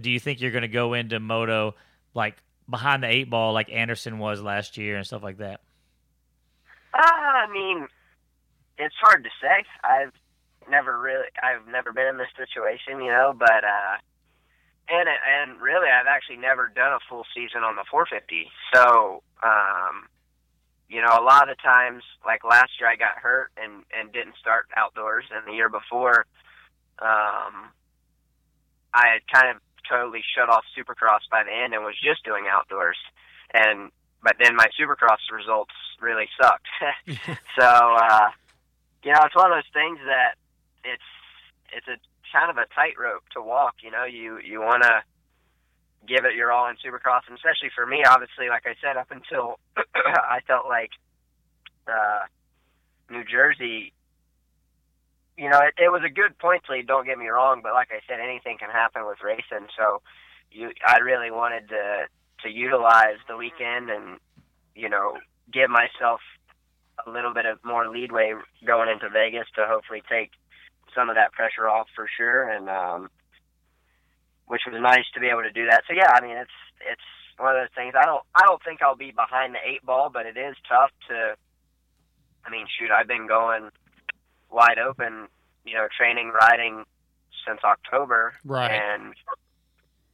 do 0.00 0.10
you 0.10 0.18
think 0.18 0.40
you're 0.40 0.50
going 0.50 0.62
to 0.62 0.68
go 0.68 0.94
into 0.94 1.20
moto 1.20 1.74
like 2.14 2.36
behind 2.68 3.02
the 3.02 3.08
eight 3.08 3.30
ball 3.30 3.52
like 3.52 3.70
Anderson 3.70 4.18
was 4.18 4.42
last 4.42 4.76
year 4.76 4.96
and 4.96 5.06
stuff 5.06 5.22
like 5.22 5.38
that? 5.38 5.60
Uh, 6.92 7.00
I 7.02 7.46
mean, 7.52 7.86
it's 8.78 8.94
hard 9.00 9.22
to 9.24 9.30
say. 9.40 9.64
I've 9.84 10.12
never 10.68 10.98
really, 10.98 11.26
I've 11.42 11.70
never 11.70 11.92
been 11.92 12.08
in 12.08 12.16
this 12.16 12.28
situation, 12.36 13.00
you 13.00 13.12
know. 13.12 13.34
But 13.38 13.64
uh, 13.64 13.96
and 14.88 15.08
and 15.08 15.60
really, 15.60 15.88
I've 15.88 16.06
actually 16.08 16.38
never 16.38 16.70
done 16.74 16.92
a 16.92 16.98
full 17.08 17.24
season 17.34 17.62
on 17.62 17.76
the 17.76 17.84
450. 17.90 18.50
So, 18.74 19.22
um, 19.42 20.08
you 20.88 21.02
know, 21.02 21.18
a 21.18 21.22
lot 21.22 21.50
of 21.50 21.60
times, 21.60 22.02
like 22.24 22.44
last 22.44 22.70
year, 22.78 22.88
I 22.88 22.96
got 22.96 23.18
hurt 23.18 23.50
and 23.56 23.84
and 23.96 24.12
didn't 24.12 24.36
start 24.40 24.68
outdoors, 24.76 25.24
and 25.34 25.46
the 25.46 25.56
year 25.56 25.68
before, 25.68 26.26
um, 27.00 27.74
I 28.94 29.08
had 29.12 29.26
kind 29.32 29.50
of 29.50 29.62
totally 29.88 30.22
shut 30.34 30.48
off 30.48 30.64
Supercross 30.76 31.26
by 31.30 31.44
the 31.44 31.52
end 31.52 31.74
and 31.74 31.84
was 31.84 31.98
just 32.02 32.24
doing 32.24 32.44
outdoors. 32.50 32.96
And 33.52 33.90
but 34.22 34.36
then 34.42 34.56
my 34.56 34.66
Supercross 34.78 35.22
results 35.32 35.74
really 36.00 36.28
sucked. 36.40 36.66
so 37.58 37.66
uh, 37.66 38.30
you 39.02 39.12
know, 39.12 39.20
it's 39.24 39.34
one 39.34 39.50
of 39.50 39.56
those 39.56 39.72
things 39.72 39.98
that 40.06 40.34
it's 40.84 41.02
it's 41.72 41.88
a 41.88 41.98
kind 42.32 42.50
of 42.50 42.58
a 42.58 42.66
tightrope 42.74 43.24
to 43.34 43.42
walk. 43.42 43.74
You 43.82 43.90
know, 43.90 44.04
you 44.04 44.38
you 44.38 44.60
want 44.60 44.82
to 44.82 45.02
give 46.06 46.24
it 46.24 46.34
your 46.34 46.52
all 46.52 46.68
in 46.68 46.76
Supercross, 46.76 47.22
and 47.28 47.36
especially 47.36 47.70
for 47.74 47.86
me, 47.86 48.04
obviously, 48.06 48.48
like 48.48 48.66
I 48.66 48.74
said, 48.82 48.96
up 48.96 49.10
until 49.10 49.58
I 49.76 50.40
felt 50.46 50.66
like 50.66 50.90
uh, 51.88 52.26
New 53.10 53.24
Jersey 53.24 53.92
you 55.36 55.50
know, 55.50 55.60
it, 55.60 55.74
it 55.76 55.92
was 55.92 56.02
a 56.04 56.08
good 56.08 56.38
point 56.38 56.62
lead. 56.70 56.86
Don't 56.86 57.06
get 57.06 57.18
me 57.18 57.28
wrong, 57.28 57.60
but 57.62 57.74
like 57.74 57.88
I 57.90 58.00
said, 58.08 58.20
anything 58.20 58.56
can 58.58 58.70
happen 58.70 59.06
with 59.06 59.18
racing. 59.22 59.68
So, 59.76 60.00
you, 60.50 60.70
I 60.86 60.98
really 60.98 61.30
wanted 61.30 61.68
to 61.68 62.06
to 62.42 62.50
utilize 62.50 63.16
the 63.28 63.36
weekend 63.36 63.88
and 63.88 64.18
you 64.74 64.88
know 64.88 65.14
give 65.52 65.70
myself 65.70 66.20
a 67.06 67.10
little 67.10 67.32
bit 67.32 67.46
of 67.46 67.58
more 67.64 67.88
leadway 67.88 68.34
going 68.66 68.88
into 68.88 69.08
Vegas 69.08 69.46
to 69.54 69.66
hopefully 69.66 70.02
take 70.08 70.30
some 70.94 71.10
of 71.10 71.16
that 71.16 71.32
pressure 71.32 71.68
off 71.68 71.88
for 71.94 72.08
sure. 72.16 72.48
And 72.48 72.68
um, 72.70 73.10
which 74.46 74.62
was 74.66 74.80
nice 74.80 75.04
to 75.14 75.20
be 75.20 75.28
able 75.28 75.42
to 75.42 75.52
do 75.52 75.66
that. 75.66 75.82
So 75.86 75.94
yeah, 75.94 76.10
I 76.14 76.20
mean, 76.20 76.36
it's 76.36 76.58
it's 76.80 77.08
one 77.38 77.54
of 77.54 77.62
those 77.62 77.74
things. 77.74 77.94
I 77.98 78.04
don't 78.04 78.22
I 78.34 78.42
don't 78.46 78.62
think 78.62 78.82
I'll 78.82 78.96
be 78.96 79.10
behind 79.10 79.54
the 79.54 79.62
eight 79.64 79.84
ball, 79.84 80.10
but 80.12 80.26
it 80.26 80.36
is 80.36 80.56
tough 80.68 80.90
to. 81.08 81.36
I 82.44 82.50
mean, 82.50 82.66
shoot, 82.78 82.92
I've 82.92 83.08
been 83.08 83.26
going 83.26 83.70
wide 84.50 84.78
open, 84.78 85.26
you 85.64 85.74
know, 85.74 85.88
training 85.96 86.30
riding 86.30 86.84
since 87.46 87.60
October. 87.64 88.34
Right. 88.44 88.70
And 88.70 89.14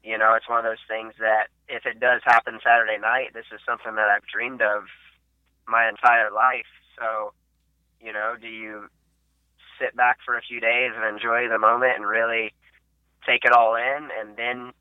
you 0.03 0.19
know, 0.19 0.35
it's 0.35 0.49
one 0.49 0.59
of 0.59 0.65
those 0.65 0.83
things 0.89 1.15
that 1.21 1.49
if 1.69 1.87
it 1.87 2.01
does 2.01 2.23
happen 2.25 2.59
Saturday 2.65 2.99
night, 2.99 3.35
this 3.35 3.47
is 3.53 3.61
something 3.67 3.95
that 3.95 4.09
I've 4.09 4.27
dreamed 4.27 4.63
of 4.63 4.85
my 5.69 5.89
entire 5.89 6.31
life. 6.31 6.67
So, 6.99 7.33
you 8.01 8.13
know, 8.13 8.35
do 8.41 8.49
you 8.49 8.89
sit 9.79 9.95
back 9.97 10.19
for 10.25 10.37
a 10.37 10.43
few 10.43 10.61
days 10.61 10.91
and 10.95 11.05
enjoy 11.05 11.49
the 11.49 11.59
moment 11.59 11.95
and 11.97 12.07
really 12.07 12.53
take 13.27 13.45
it 13.45 13.53
all 13.53 13.75
in 13.77 14.09
and 14.19 14.37
then 14.37 14.73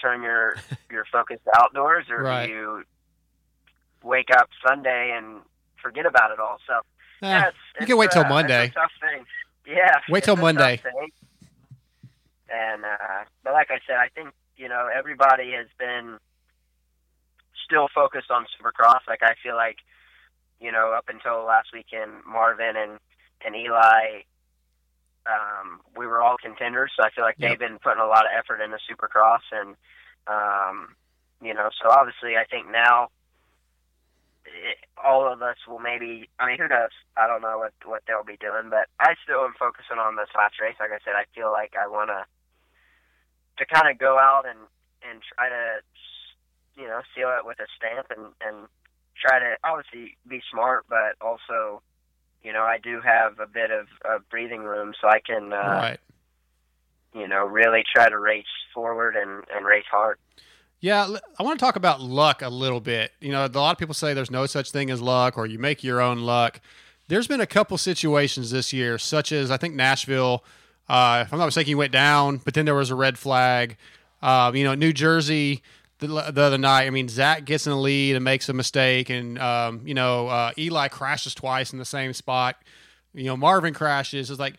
turn 0.00 0.22
your 0.22 0.56
your 0.90 1.04
focus 1.10 1.40
outdoors 1.56 2.06
or 2.10 2.22
Right. 2.22 2.46
do 2.46 2.52
you 2.52 2.82
wake 4.02 4.28
up 4.36 4.48
Sunday 4.66 5.14
and 5.16 5.42
forget 5.82 6.06
about 6.06 6.30
it 6.30 6.38
all? 6.40 6.58
So 6.66 6.80
Eh, 7.20 7.26
yeah, 7.28 7.48
it's, 7.48 7.56
you 7.80 7.86
can 7.86 7.96
wait 7.96 8.06
it's, 8.06 8.14
till 8.14 8.24
uh, 8.24 8.28
Monday. 8.28 8.64
It's 8.66 8.76
a 8.76 8.78
tough 8.78 8.92
thing. 9.00 9.24
Yeah. 9.66 9.92
Wait 10.08 10.22
till 10.22 10.36
Monday. 10.36 10.80
And 12.50 12.84
uh, 12.84 13.24
but 13.44 13.52
like 13.52 13.70
I 13.70 13.78
said, 13.86 13.96
I 13.96 14.08
think 14.14 14.30
you 14.56 14.68
know 14.68 14.88
everybody 14.94 15.50
has 15.52 15.66
been 15.78 16.18
still 17.64 17.88
focused 17.94 18.30
on 18.30 18.46
Supercross. 18.56 19.00
Like 19.06 19.22
I 19.22 19.34
feel 19.42 19.56
like 19.56 19.78
you 20.60 20.72
know 20.72 20.92
up 20.96 21.06
until 21.08 21.44
last 21.44 21.68
weekend, 21.74 22.12
Marvin 22.26 22.76
and 22.76 22.98
and 23.44 23.54
Eli, 23.54 24.22
um, 25.28 25.80
we 25.96 26.06
were 26.06 26.22
all 26.22 26.36
contenders. 26.40 26.90
So 26.96 27.04
I 27.04 27.10
feel 27.10 27.24
like 27.24 27.36
Yep. 27.38 27.50
they've 27.50 27.58
been 27.68 27.78
putting 27.78 28.00
a 28.00 28.06
lot 28.06 28.24
of 28.24 28.32
effort 28.36 28.60
into 28.60 28.78
Supercross, 28.88 29.44
and 29.52 29.76
um, 30.26 30.96
you 31.42 31.54
know, 31.54 31.70
so 31.80 31.90
obviously 31.90 32.36
I 32.36 32.44
think 32.44 32.70
now 32.70 33.08
it, 34.44 34.78
all 34.96 35.30
of 35.30 35.42
us 35.42 35.56
will 35.68 35.78
maybe. 35.78 36.28
I 36.38 36.46
mean, 36.46 36.58
who 36.58 36.68
knows? 36.68 36.90
I 37.16 37.26
don't 37.26 37.42
know 37.42 37.58
what 37.58 37.72
what 37.84 38.02
they'll 38.06 38.24
be 38.24 38.36
doing, 38.40 38.70
but 38.70 38.88
I 38.98 39.14
still 39.22 39.44
am 39.44 39.54
focusing 39.58 39.98
on 39.98 40.16
this 40.16 40.32
last 40.34 40.60
race. 40.60 40.76
Like 40.80 40.90
I 40.92 40.98
said, 41.04 41.14
I 41.14 41.24
feel 41.34 41.52
like 41.52 41.74
I 41.78 41.86
want 41.86 42.10
to 42.10 42.24
to 43.58 43.66
kind 43.66 43.90
of 43.90 43.98
go 43.98 44.18
out 44.18 44.44
and 44.48 44.58
and 45.08 45.22
try 45.34 45.48
to 45.48 45.80
you 46.76 46.86
know 46.88 47.02
seal 47.14 47.30
it 47.38 47.44
with 47.46 47.60
a 47.60 47.66
stamp 47.76 48.08
and 48.10 48.32
and 48.40 48.68
try 49.20 49.38
to 49.38 49.56
obviously 49.64 50.16
be 50.26 50.40
smart, 50.50 50.86
but 50.88 51.14
also 51.20 51.82
you 52.42 52.52
know 52.52 52.62
I 52.62 52.78
do 52.82 53.00
have 53.00 53.38
a 53.38 53.46
bit 53.46 53.70
of, 53.70 53.86
of 54.04 54.28
breathing 54.30 54.62
room, 54.62 54.94
so 55.00 55.08
I 55.08 55.20
can 55.20 55.52
uh, 55.52 55.56
right. 55.56 56.00
you 57.14 57.28
know 57.28 57.46
really 57.46 57.82
try 57.94 58.08
to 58.08 58.18
race 58.18 58.44
forward 58.74 59.16
and 59.16 59.44
and 59.54 59.66
race 59.66 59.86
hard. 59.90 60.18
Yeah, 60.80 61.16
I 61.38 61.42
want 61.42 61.58
to 61.58 61.64
talk 61.64 61.74
about 61.74 62.00
luck 62.00 62.40
a 62.40 62.48
little 62.48 62.80
bit. 62.80 63.12
You 63.20 63.32
know, 63.32 63.44
a 63.44 63.48
lot 63.48 63.72
of 63.72 63.78
people 63.78 63.94
say 63.94 64.14
there's 64.14 64.30
no 64.30 64.46
such 64.46 64.70
thing 64.70 64.90
as 64.90 65.02
luck 65.02 65.36
or 65.36 65.44
you 65.44 65.58
make 65.58 65.82
your 65.82 66.00
own 66.00 66.20
luck. 66.20 66.60
There's 67.08 67.26
been 67.26 67.40
a 67.40 67.46
couple 67.46 67.76
situations 67.78 68.52
this 68.52 68.72
year, 68.72 68.96
such 68.96 69.32
as 69.32 69.50
I 69.50 69.56
think 69.56 69.74
Nashville, 69.74 70.44
uh, 70.88 71.24
if 71.26 71.32
I'm 71.32 71.38
not 71.40 71.46
mistaken, 71.46 71.70
you 71.70 71.78
went 71.78 71.90
down, 71.90 72.36
but 72.44 72.54
then 72.54 72.64
there 72.64 72.76
was 72.76 72.90
a 72.90 72.94
red 72.94 73.18
flag. 73.18 73.76
Uh, 74.22 74.52
you 74.54 74.62
know, 74.62 74.74
New 74.74 74.92
Jersey 74.92 75.62
the, 75.98 76.06
the 76.06 76.42
other 76.42 76.58
night, 76.58 76.86
I 76.86 76.90
mean, 76.90 77.08
Zach 77.08 77.44
gets 77.44 77.66
in 77.66 77.70
the 77.70 77.78
lead 77.78 78.14
and 78.14 78.24
makes 78.24 78.48
a 78.48 78.52
mistake, 78.52 79.10
and, 79.10 79.38
um, 79.38 79.82
you 79.84 79.94
know, 79.94 80.28
uh, 80.28 80.52
Eli 80.56 80.88
crashes 80.88 81.34
twice 81.34 81.72
in 81.72 81.78
the 81.78 81.84
same 81.84 82.12
spot. 82.12 82.56
You 83.14 83.24
know, 83.24 83.36
Marvin 83.36 83.74
crashes. 83.74 84.30
It's 84.30 84.38
like, 84.38 84.54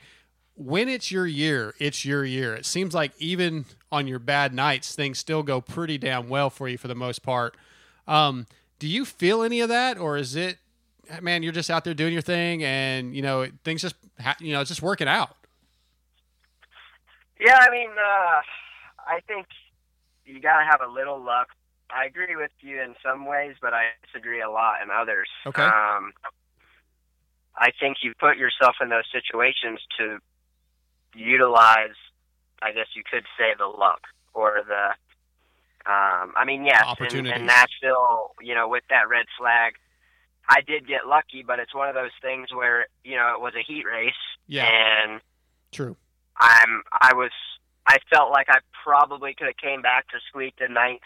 when 0.56 0.90
it's 0.90 1.12
your 1.12 1.26
year, 1.26 1.74
it's 1.80 2.04
your 2.04 2.26
year. 2.26 2.54
It 2.54 2.66
seems 2.66 2.94
like 2.94 3.14
even 3.18 3.66
on 3.92 4.08
your 4.08 4.20
bad 4.20 4.54
nights, 4.54 4.94
things 4.94 5.18
still 5.18 5.42
go 5.42 5.62
pretty 5.62 5.98
damn 5.98 6.28
well 6.28 6.50
for 6.50 6.68
you 6.68 6.78
for 6.78 6.90
the 6.90 6.96
most 6.96 7.24
part. 7.24 7.56
Um, 8.08 8.46
do 8.78 8.88
you 8.88 9.06
feel 9.06 9.42
any 9.42 9.62
of 9.62 9.70
that, 9.70 9.98
or 9.98 10.18
is 10.18 10.36
it, 10.36 10.58
man, 11.22 11.44
you're 11.44 11.54
just 11.54 11.70
out 11.70 11.86
there 11.86 11.94
doing 11.94 12.12
your 12.12 12.22
thing, 12.22 12.64
and 12.64 13.16
you 13.16 13.22
know 13.22 13.48
things 13.64 13.82
just, 13.82 13.96
ha- 14.20 14.36
you 14.40 14.52
know, 14.52 14.60
it's 14.60 14.70
just 14.70 14.82
working 14.82 15.08
out? 15.08 15.38
Yeah, 17.40 17.58
I 17.62 17.70
mean, 17.70 17.90
uh, 17.92 18.42
I 19.08 19.22
think 19.28 19.48
you 20.34 20.40
gotta 20.42 20.66
have 20.70 20.82
a 20.82 20.92
little 20.92 21.22
luck. 21.22 21.48
I 21.90 22.06
agree 22.06 22.36
with 22.36 22.52
you 22.62 22.82
in 22.82 22.96
some 23.04 23.26
ways, 23.26 23.56
but 23.62 23.74
I 23.74 23.88
disagree 24.06 24.42
a 24.42 24.50
lot 24.50 24.82
in 24.84 24.90
others. 24.92 25.28
Okay. 25.46 25.64
Um, 25.64 26.14
I 27.58 27.72
think 27.80 27.98
you 28.04 28.14
put 28.20 28.38
yourself 28.38 28.76
in 28.82 28.90
those 28.90 29.06
situations 29.12 29.80
to 29.98 30.20
utilize, 31.16 31.98
I 32.62 32.72
guess 32.72 32.88
you 32.96 33.04
could 33.10 33.24
say, 33.38 33.54
the 33.58 33.66
luck 33.66 34.02
or 34.34 34.62
the. 34.68 34.90
Um, 35.92 36.34
I 36.36 36.44
mean, 36.46 36.66
yes, 36.66 36.82
in, 36.84 36.88
Opportunities. 36.90 37.40
in 37.40 37.46
Nashville, 37.48 38.32
you 38.42 38.54
know, 38.54 38.68
with 38.68 38.84
that 38.90 39.10
red 39.10 39.26
flag, 39.38 39.74
I 40.48 40.62
did 40.62 40.88
get 40.88 41.08
lucky, 41.08 41.42
but 41.46 41.58
it's 41.60 41.74
one 41.74 41.90
of 41.90 41.96
those 41.96 42.12
things 42.22 42.54
where 42.54 42.88
you 43.04 43.16
know 43.16 43.34
it 43.34 43.42
was 43.42 43.54
a 43.56 43.64
heat 43.66 43.86
race, 43.86 44.14
Yeah. 44.48 44.68
and 44.68 45.22
True. 45.72 45.96
I'm 46.38 46.84
I 46.92 47.14
was 47.14 47.32
I 47.90 47.98
felt 48.14 48.30
like 48.30 48.46
I 48.50 48.60
probably 48.84 49.34
could 49.34 49.48
have 49.48 49.58
came 49.58 49.82
back 49.82 50.08
to 50.10 50.18
squeak 50.30 50.54
the 50.60 50.68
ninth, 50.68 51.02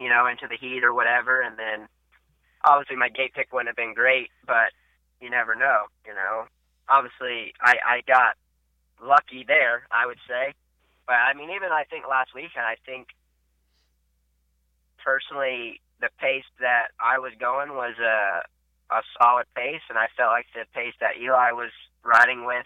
you 0.00 0.08
know, 0.08 0.26
into 0.26 0.48
the 0.48 0.56
heat 0.56 0.82
or 0.82 0.94
whatever, 0.94 1.42
and 1.42 1.58
then 1.58 1.88
obviously 2.64 2.96
my 2.96 3.10
gate 3.10 3.34
pick 3.34 3.52
wouldn't 3.52 3.68
have 3.68 3.76
been 3.76 3.92
great, 3.92 4.30
but 4.46 4.72
you 5.20 5.28
never 5.28 5.54
know, 5.54 5.92
you 6.06 6.14
know. 6.14 6.46
Obviously, 6.88 7.52
I 7.60 7.76
I 7.84 8.00
got 8.06 8.40
lucky 8.96 9.44
there, 9.46 9.86
I 9.92 10.06
would 10.06 10.18
say, 10.26 10.54
but 11.06 11.20
I 11.20 11.34
mean, 11.34 11.50
even 11.50 11.68
I 11.70 11.84
think 11.84 12.08
last 12.08 12.32
weekend, 12.34 12.64
I 12.64 12.76
think 12.86 13.08
personally 15.04 15.82
the 16.00 16.08
pace 16.18 16.48
that 16.60 16.96
I 16.98 17.18
was 17.18 17.32
going 17.38 17.76
was 17.76 17.94
a 18.00 18.40
a 18.88 19.02
solid 19.20 19.44
pace, 19.54 19.84
and 19.90 19.98
I 19.98 20.08
felt 20.16 20.30
like 20.30 20.46
the 20.54 20.64
pace 20.72 20.94
that 21.00 21.20
Eli 21.20 21.52
was 21.52 21.72
riding 22.02 22.46
with 22.46 22.64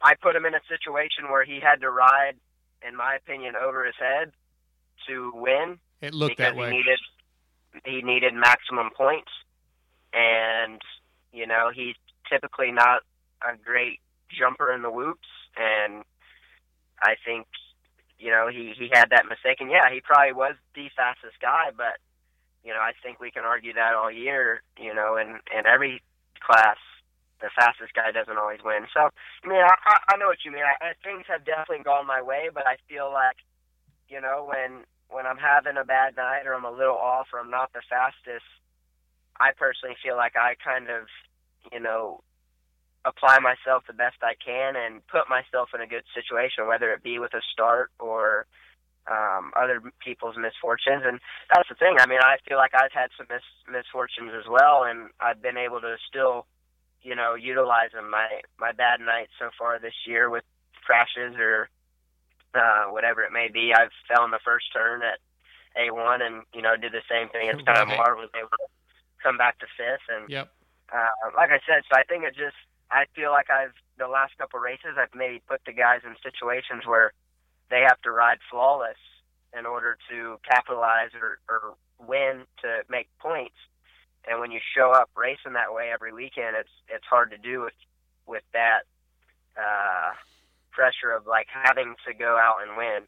I 0.00 0.14
put 0.14 0.36
him 0.36 0.44
in 0.44 0.54
a 0.54 0.60
situation 0.68 1.30
where 1.30 1.44
he 1.44 1.60
had 1.60 1.80
to 1.80 1.90
ride, 1.90 2.36
in 2.86 2.96
my 2.96 3.16
opinion, 3.16 3.54
over 3.56 3.84
his 3.84 3.96
head 3.98 4.32
to 5.08 5.32
win. 5.34 5.78
It 6.00 6.14
looked 6.14 6.38
that 6.38 6.56
way. 6.56 6.70
He 6.70 6.76
needed 6.76 6.98
he 7.84 8.02
needed 8.02 8.34
maximum 8.34 8.90
points, 8.96 9.30
and 10.12 10.80
you 11.32 11.46
know 11.46 11.70
he's 11.74 11.96
typically 12.30 12.70
not 12.70 13.02
a 13.42 13.56
great 13.56 14.00
jumper 14.30 14.72
in 14.72 14.82
the 14.82 14.90
whoops, 14.90 15.28
and 15.56 16.04
I 17.02 17.14
think 17.24 17.46
you 18.18 18.30
know 18.30 18.48
he 18.48 18.72
he 18.78 18.88
had 18.92 19.10
that 19.10 19.26
mistake, 19.28 19.60
and 19.60 19.70
yeah, 19.70 19.90
he 19.92 20.00
probably 20.00 20.32
was 20.32 20.54
the 20.74 20.88
fastest 20.96 21.40
guy, 21.40 21.70
but 21.76 21.98
you 22.64 22.72
know 22.72 22.80
I 22.80 22.92
think 23.02 23.20
we 23.20 23.30
can 23.30 23.44
argue 23.44 23.74
that 23.74 23.94
all 23.94 24.10
year, 24.10 24.62
you 24.78 24.94
know, 24.94 25.16
in 25.16 25.40
in 25.56 25.66
every 25.66 26.02
class 26.40 26.76
the 27.40 27.50
fastest 27.54 27.94
guy 27.94 28.10
doesn't 28.10 28.38
always 28.38 28.60
win. 28.64 28.86
So, 28.92 29.10
I 29.10 29.46
mean, 29.46 29.62
I, 29.62 29.74
I 30.10 30.16
know 30.16 30.26
what 30.26 30.44
you 30.44 30.50
mean. 30.50 30.66
I, 30.66 30.74
I, 30.82 30.88
things 31.02 31.24
have 31.28 31.44
definitely 31.44 31.84
gone 31.84 32.06
my 32.06 32.22
way, 32.22 32.50
but 32.52 32.66
I 32.66 32.76
feel 32.88 33.12
like, 33.12 33.38
you 34.08 34.20
know, 34.20 34.48
when 34.48 34.84
when 35.08 35.24
I'm 35.24 35.38
having 35.40 35.76
a 35.80 35.84
bad 35.84 36.16
night 36.16 36.44
or 36.44 36.52
I'm 36.54 36.68
a 36.68 36.70
little 36.70 36.98
off 36.98 37.28
or 37.32 37.40
I'm 37.40 37.50
not 37.50 37.72
the 37.72 37.80
fastest, 37.88 38.44
I 39.40 39.52
personally 39.56 39.96
feel 40.02 40.16
like 40.16 40.36
I 40.36 40.54
kind 40.60 40.90
of, 40.90 41.08
you 41.72 41.80
know, 41.80 42.20
apply 43.06 43.38
myself 43.38 43.84
the 43.86 43.96
best 43.96 44.16
I 44.20 44.34
can 44.36 44.76
and 44.76 45.06
put 45.06 45.30
myself 45.30 45.70
in 45.74 45.80
a 45.80 45.86
good 45.86 46.04
situation, 46.12 46.66
whether 46.66 46.92
it 46.92 47.02
be 47.02 47.18
with 47.18 47.32
a 47.32 47.40
start 47.52 47.90
or 47.98 48.44
um, 49.08 49.52
other 49.56 49.80
people's 50.04 50.36
misfortunes. 50.36 51.04
And 51.06 51.20
that's 51.48 51.68
the 51.68 51.74
thing. 51.74 51.96
I 51.98 52.06
mean, 52.06 52.20
I 52.20 52.36
feel 52.46 52.58
like 52.58 52.74
I've 52.74 52.92
had 52.92 53.08
some 53.16 53.26
mis- 53.30 53.64
misfortunes 53.64 54.32
as 54.36 54.44
well, 54.44 54.84
and 54.84 55.08
I've 55.20 55.40
been 55.40 55.56
able 55.56 55.80
to 55.80 55.96
still 56.06 56.44
you 57.02 57.14
know, 57.14 57.34
utilizing 57.34 58.08
my 58.10 58.28
my 58.58 58.72
bad 58.72 59.00
nights 59.00 59.32
so 59.38 59.50
far 59.58 59.78
this 59.78 59.94
year 60.06 60.30
with 60.30 60.44
crashes 60.84 61.36
or 61.38 61.68
uh, 62.54 62.90
whatever 62.90 63.22
it 63.22 63.32
may 63.32 63.48
be. 63.52 63.72
I've 63.74 63.92
fell 64.08 64.24
in 64.24 64.30
the 64.30 64.40
first 64.44 64.72
turn 64.72 65.02
at 65.02 65.18
A1 65.76 66.22
and 66.22 66.42
you 66.54 66.62
know 66.62 66.76
did 66.76 66.92
the 66.92 67.04
same 67.10 67.28
thing 67.28 67.48
as 67.48 67.60
Kyle 67.64 67.86
Right. 67.86 68.16
Was 68.16 68.30
able 68.36 68.48
to 68.48 68.68
come 69.22 69.38
back 69.38 69.58
to 69.58 69.66
fifth. 69.76 70.06
And 70.08 70.28
Yep. 70.30 70.50
uh, 70.92 71.30
like 71.36 71.50
I 71.50 71.60
said, 71.66 71.82
so 71.90 71.98
I 71.98 72.04
think 72.04 72.24
it 72.24 72.34
just 72.34 72.56
I 72.90 73.04
feel 73.14 73.30
like 73.30 73.50
I've 73.50 73.74
the 73.98 74.08
last 74.08 74.36
couple 74.38 74.60
races 74.60 74.96
I've 74.96 75.14
maybe 75.14 75.42
put 75.46 75.60
the 75.66 75.72
guys 75.72 76.00
in 76.04 76.14
situations 76.22 76.86
where 76.86 77.12
they 77.70 77.82
have 77.86 78.00
to 78.02 78.10
ride 78.10 78.38
flawless 78.50 78.98
in 79.56 79.66
order 79.66 79.96
to 80.10 80.38
capitalize 80.48 81.10
or, 81.14 81.38
or 81.48 81.74
win 82.06 82.44
to 82.62 82.82
make 82.88 83.08
points. 83.20 83.56
And 84.28 84.40
when 84.40 84.50
you 84.50 84.60
show 84.76 84.92
up 84.92 85.10
racing 85.16 85.54
that 85.54 85.72
way 85.72 85.90
every 85.92 86.12
weekend, 86.12 86.56
it's 86.58 86.68
it's 86.88 87.06
hard 87.06 87.30
to 87.30 87.38
do 87.38 87.60
with 87.62 87.74
with 88.26 88.42
that 88.52 88.80
uh, 89.56 90.12
pressure 90.70 91.10
of 91.16 91.26
like 91.26 91.46
having 91.50 91.94
to 92.06 92.14
go 92.14 92.36
out 92.36 92.56
and 92.66 92.76
win. 92.76 93.02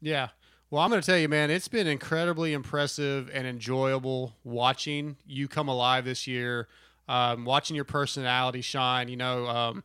Yeah. 0.00 0.28
Well, 0.70 0.82
I'm 0.82 0.90
going 0.90 1.00
to 1.00 1.06
tell 1.06 1.18
you, 1.18 1.28
man, 1.28 1.50
it's 1.50 1.68
been 1.68 1.86
incredibly 1.86 2.52
impressive 2.52 3.30
and 3.32 3.46
enjoyable 3.46 4.34
watching 4.42 5.16
you 5.24 5.46
come 5.46 5.68
alive 5.68 6.04
this 6.04 6.26
year, 6.26 6.66
um, 7.08 7.44
watching 7.44 7.76
your 7.76 7.84
personality 7.84 8.62
shine. 8.62 9.08
You 9.08 9.16
know, 9.16 9.46
um, 9.46 9.84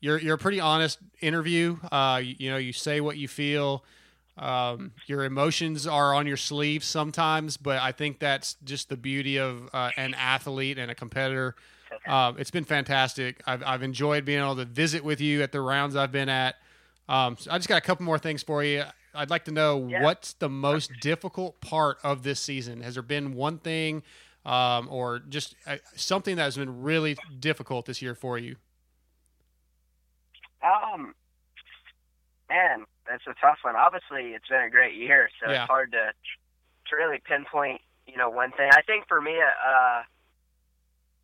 you're 0.00 0.18
you're 0.18 0.34
a 0.34 0.38
pretty 0.38 0.60
honest 0.60 0.98
interview. 1.20 1.78
Uh, 1.92 2.20
you, 2.22 2.34
you 2.38 2.50
know, 2.50 2.56
you 2.56 2.72
say 2.72 3.00
what 3.00 3.16
you 3.16 3.28
feel. 3.28 3.84
Um, 4.38 4.92
your 5.06 5.24
emotions 5.24 5.86
are 5.86 6.14
on 6.14 6.26
your 6.26 6.36
sleeve 6.36 6.84
sometimes, 6.84 7.56
but 7.56 7.78
I 7.80 7.92
think 7.92 8.18
that's 8.18 8.56
just 8.64 8.88
the 8.90 8.96
beauty 8.96 9.38
of 9.38 9.70
uh, 9.72 9.90
an 9.96 10.14
athlete 10.14 10.78
and 10.78 10.90
a 10.90 10.94
competitor. 10.94 11.54
Um, 12.06 12.36
it's 12.38 12.50
been 12.50 12.64
fantastic. 12.64 13.42
I've, 13.46 13.62
I've 13.64 13.82
enjoyed 13.82 14.24
being 14.24 14.38
able 14.40 14.56
to 14.56 14.64
visit 14.64 15.02
with 15.02 15.20
you 15.20 15.42
at 15.42 15.52
the 15.52 15.60
rounds 15.60 15.96
I've 15.96 16.12
been 16.12 16.28
at. 16.28 16.56
Um, 17.08 17.36
so 17.38 17.50
I 17.50 17.56
just 17.56 17.68
got 17.68 17.78
a 17.78 17.80
couple 17.80 18.04
more 18.04 18.18
things 18.18 18.42
for 18.42 18.62
you. 18.62 18.84
I'd 19.14 19.30
like 19.30 19.44
to 19.46 19.50
know 19.52 19.86
Yeah. 19.88 20.02
what's 20.02 20.34
the 20.34 20.48
most 20.48 20.90
difficult 21.00 21.60
part 21.60 21.98
of 22.04 22.22
this 22.22 22.38
season. 22.38 22.82
Has 22.82 22.94
there 22.94 23.02
been 23.02 23.32
one 23.34 23.58
thing, 23.58 24.02
um, 24.44 24.88
or 24.90 25.20
just 25.20 25.54
uh, 25.66 25.76
something 25.94 26.36
that 26.36 26.42
has 26.42 26.56
been 26.56 26.82
really 26.82 27.16
difficult 27.40 27.86
this 27.86 28.02
year 28.02 28.14
for 28.14 28.38
you? 28.38 28.56
Um, 30.62 31.14
man, 32.48 32.84
that's 33.08 33.26
a 33.26 33.34
tough 33.40 33.58
one. 33.62 33.76
Obviously, 33.76 34.34
it's 34.34 34.48
been 34.48 34.62
a 34.62 34.70
great 34.70 34.94
year, 34.94 35.28
so 35.40 35.50
Yeah. 35.50 35.62
it's 35.62 35.68
hard 35.68 35.92
to 35.92 36.12
to 36.88 36.96
really 36.96 37.18
pinpoint, 37.24 37.80
you 38.06 38.16
know, 38.16 38.30
one 38.30 38.52
thing. 38.52 38.70
I 38.72 38.82
think 38.82 39.08
for 39.08 39.20
me, 39.20 39.40
uh, 39.42 40.02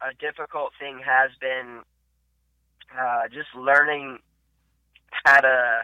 a 0.01 0.15
difficult 0.19 0.73
thing 0.81 0.99
has 0.99 1.31
been 1.41 1.83
uh, 2.99 3.29
just 3.29 3.55
learning 3.55 4.19
how 5.25 5.41
to, 5.41 5.83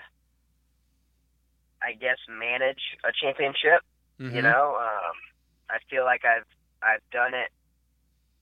I 1.81 1.93
guess, 1.93 2.19
manage 2.29 2.99
a 3.05 3.13
championship. 3.13 3.83
You 4.19 4.43
Mhm. 4.43 4.43
know, 4.43 4.77
um, 4.77 5.17
I 5.71 5.79
feel 5.89 6.05
like 6.05 6.25
I've 6.25 6.47
I've 6.83 7.09
done 7.11 7.35
it 7.35 7.53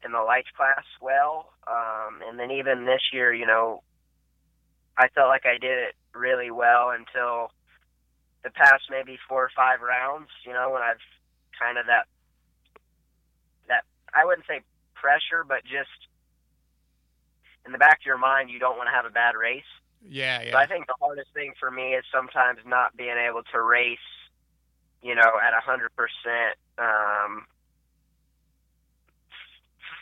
in 0.02 0.12
the 0.12 0.22
lights 0.22 0.50
class 0.56 0.84
well, 1.00 1.52
um, 1.66 2.22
and 2.22 2.38
then 2.38 2.50
even 2.50 2.86
this 2.86 3.12
year, 3.12 3.32
you 3.34 3.44
know, 3.46 3.82
I 4.96 5.08
felt 5.08 5.28
like 5.28 5.44
I 5.44 5.58
did 5.58 5.78
it 5.78 5.96
really 6.16 6.50
well 6.50 6.90
until 6.90 7.52
the 8.42 8.50
past 8.50 8.84
maybe 8.90 9.18
four 9.28 9.44
or 9.44 9.50
five 9.54 9.80
rounds. 9.80 10.28
You 10.44 10.52
know, 10.52 10.70
when 10.70 10.82
I've 10.82 11.02
kind 11.58 11.78
of 11.78 11.86
that 11.86 12.06
that 13.68 13.84
I 14.14 14.24
wouldn't 14.24 14.46
say 14.46 14.62
pressure, 14.94 15.44
but 15.46 15.62
just 15.64 15.90
in 17.64 17.72
the 17.72 17.78
back 17.78 18.00
of 18.00 18.06
your 18.06 18.18
mind, 18.18 18.50
you 18.50 18.58
don't 18.58 18.76
want 18.76 18.88
to 18.88 18.92
have 18.92 19.04
a 19.04 19.10
bad 19.10 19.34
race. 19.34 19.64
Yeah, 20.08 20.42
yeah. 20.42 20.52
So 20.52 20.58
I 20.58 20.66
think 20.66 20.86
the 20.86 20.94
hardest 21.00 21.32
thing 21.34 21.52
for 21.58 21.70
me 21.70 21.94
is 21.94 22.04
sometimes 22.12 22.60
not 22.66 22.96
being 22.96 23.16
able 23.16 23.42
to 23.52 23.60
race, 23.60 23.98
you 25.02 25.14
know, 25.14 25.32
at 25.42 25.52
a 25.52 25.60
hundred 25.60 25.90
percent, 25.96 26.56
um, 26.78 27.46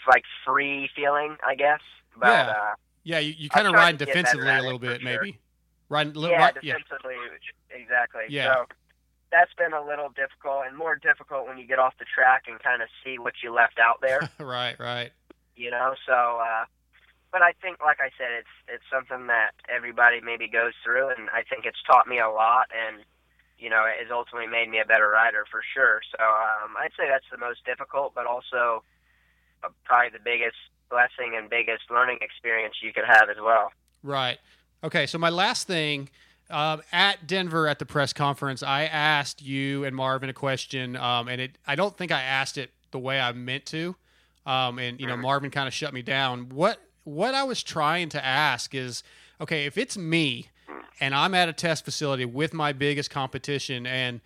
like 0.06 0.24
free 0.44 0.90
feeling, 0.94 1.36
I 1.46 1.54
guess. 1.54 1.80
But 2.18 2.26
Yeah. 2.26 2.50
uh, 2.50 2.74
yeah, 3.04 3.18
you, 3.18 3.34
you 3.36 3.48
kind 3.48 3.66
of 3.66 3.74
ride 3.74 3.98
defensively 3.98 4.48
a 4.48 4.62
little 4.62 4.78
bit, 4.78 5.00
sure. 5.00 5.10
maybe. 5.10 5.38
Right, 5.94 6.30
yeah, 6.30 6.36
right, 6.36 6.54
yeah. 6.62 6.74
defensively, 6.74 7.14
exactly. 7.70 8.22
Yeah. 8.28 8.54
So 8.54 8.66
that's 9.30 9.54
been 9.54 9.72
a 9.72 9.84
little 9.84 10.08
difficult 10.10 10.66
and 10.66 10.76
more 10.76 10.96
difficult 10.96 11.46
when 11.46 11.58
you 11.58 11.66
get 11.66 11.78
off 11.78 11.94
the 11.98 12.04
track 12.04 12.44
and 12.46 12.58
kind 12.58 12.82
of 12.82 12.88
see 13.04 13.18
what 13.18 13.34
you 13.42 13.54
left 13.54 13.78
out 13.78 14.00
there. 14.02 14.28
right, 14.38 14.78
right. 14.78 15.12
you 15.56 15.70
know. 15.70 15.94
So, 16.06 16.12
uh, 16.12 16.64
but 17.30 17.42
I 17.42 17.52
think, 17.62 17.78
like 17.82 17.98
I 18.00 18.10
said, 18.18 18.30
it's 18.30 18.54
it's 18.68 18.84
something 18.90 19.26
that 19.28 19.54
everybody 19.68 20.20
maybe 20.20 20.48
goes 20.48 20.72
through, 20.82 21.10
and 21.10 21.30
I 21.30 21.42
think 21.42 21.64
it's 21.64 21.82
taught 21.86 22.06
me 22.06 22.18
a 22.18 22.28
lot, 22.28 22.70
and 22.74 23.02
you 23.58 23.70
know, 23.70 23.84
it 23.86 24.02
has 24.02 24.10
ultimately 24.10 24.46
made 24.46 24.68
me 24.68 24.78
a 24.78 24.84
better 24.84 25.08
rider 25.08 25.44
for 25.50 25.62
sure. 25.62 26.00
So 26.10 26.22
um, 26.22 26.74
I'd 26.78 26.90
say 26.98 27.08
that's 27.08 27.30
the 27.30 27.38
most 27.38 27.64
difficult, 27.64 28.14
but 28.14 28.26
also 28.26 28.82
uh, 29.62 29.68
probably 29.84 30.10
the 30.10 30.22
biggest 30.22 30.58
blessing 30.90 31.34
and 31.38 31.48
biggest 31.48 31.90
learning 31.90 32.18
experience 32.20 32.76
you 32.82 32.92
could 32.92 33.06
have 33.06 33.30
as 33.30 33.38
well. 33.42 33.72
Right. 34.02 34.38
Okay. 34.84 35.06
So 35.06 35.18
my 35.18 35.30
last 35.30 35.66
thing 35.66 36.10
um, 36.50 36.82
at 36.92 37.26
Denver 37.26 37.66
at 37.66 37.78
the 37.78 37.86
press 37.86 38.12
conference, 38.12 38.62
I 38.62 38.84
asked 38.84 39.40
you 39.40 39.84
and 39.84 39.96
Marvin 39.96 40.28
a 40.28 40.34
question, 40.34 40.94
um, 40.94 41.26
and 41.26 41.40
it 41.40 41.58
I 41.66 41.74
don't 41.74 41.96
think 41.96 42.12
I 42.12 42.20
asked 42.20 42.58
it 42.58 42.70
the 42.90 42.98
way 42.98 43.18
I 43.18 43.32
meant 43.32 43.64
to, 43.66 43.96
um, 44.46 44.78
and 44.78 45.00
you 45.00 45.06
know 45.06 45.16
Marvin 45.16 45.50
kind 45.50 45.66
of 45.66 45.72
shut 45.72 45.94
me 45.94 46.02
down. 46.02 46.50
What 46.50 46.80
what 47.04 47.34
I 47.34 47.44
was 47.44 47.62
trying 47.62 48.10
to 48.10 48.24
ask 48.24 48.74
is, 48.74 49.02
okay, 49.40 49.64
if 49.64 49.78
it's 49.78 49.96
me 49.96 50.48
and 51.00 51.14
I'm 51.14 51.34
at 51.34 51.48
a 51.48 51.52
test 51.52 51.84
facility 51.84 52.24
with 52.24 52.52
my 52.52 52.72
biggest 52.72 53.10
competition 53.10 53.86
and 53.86 54.20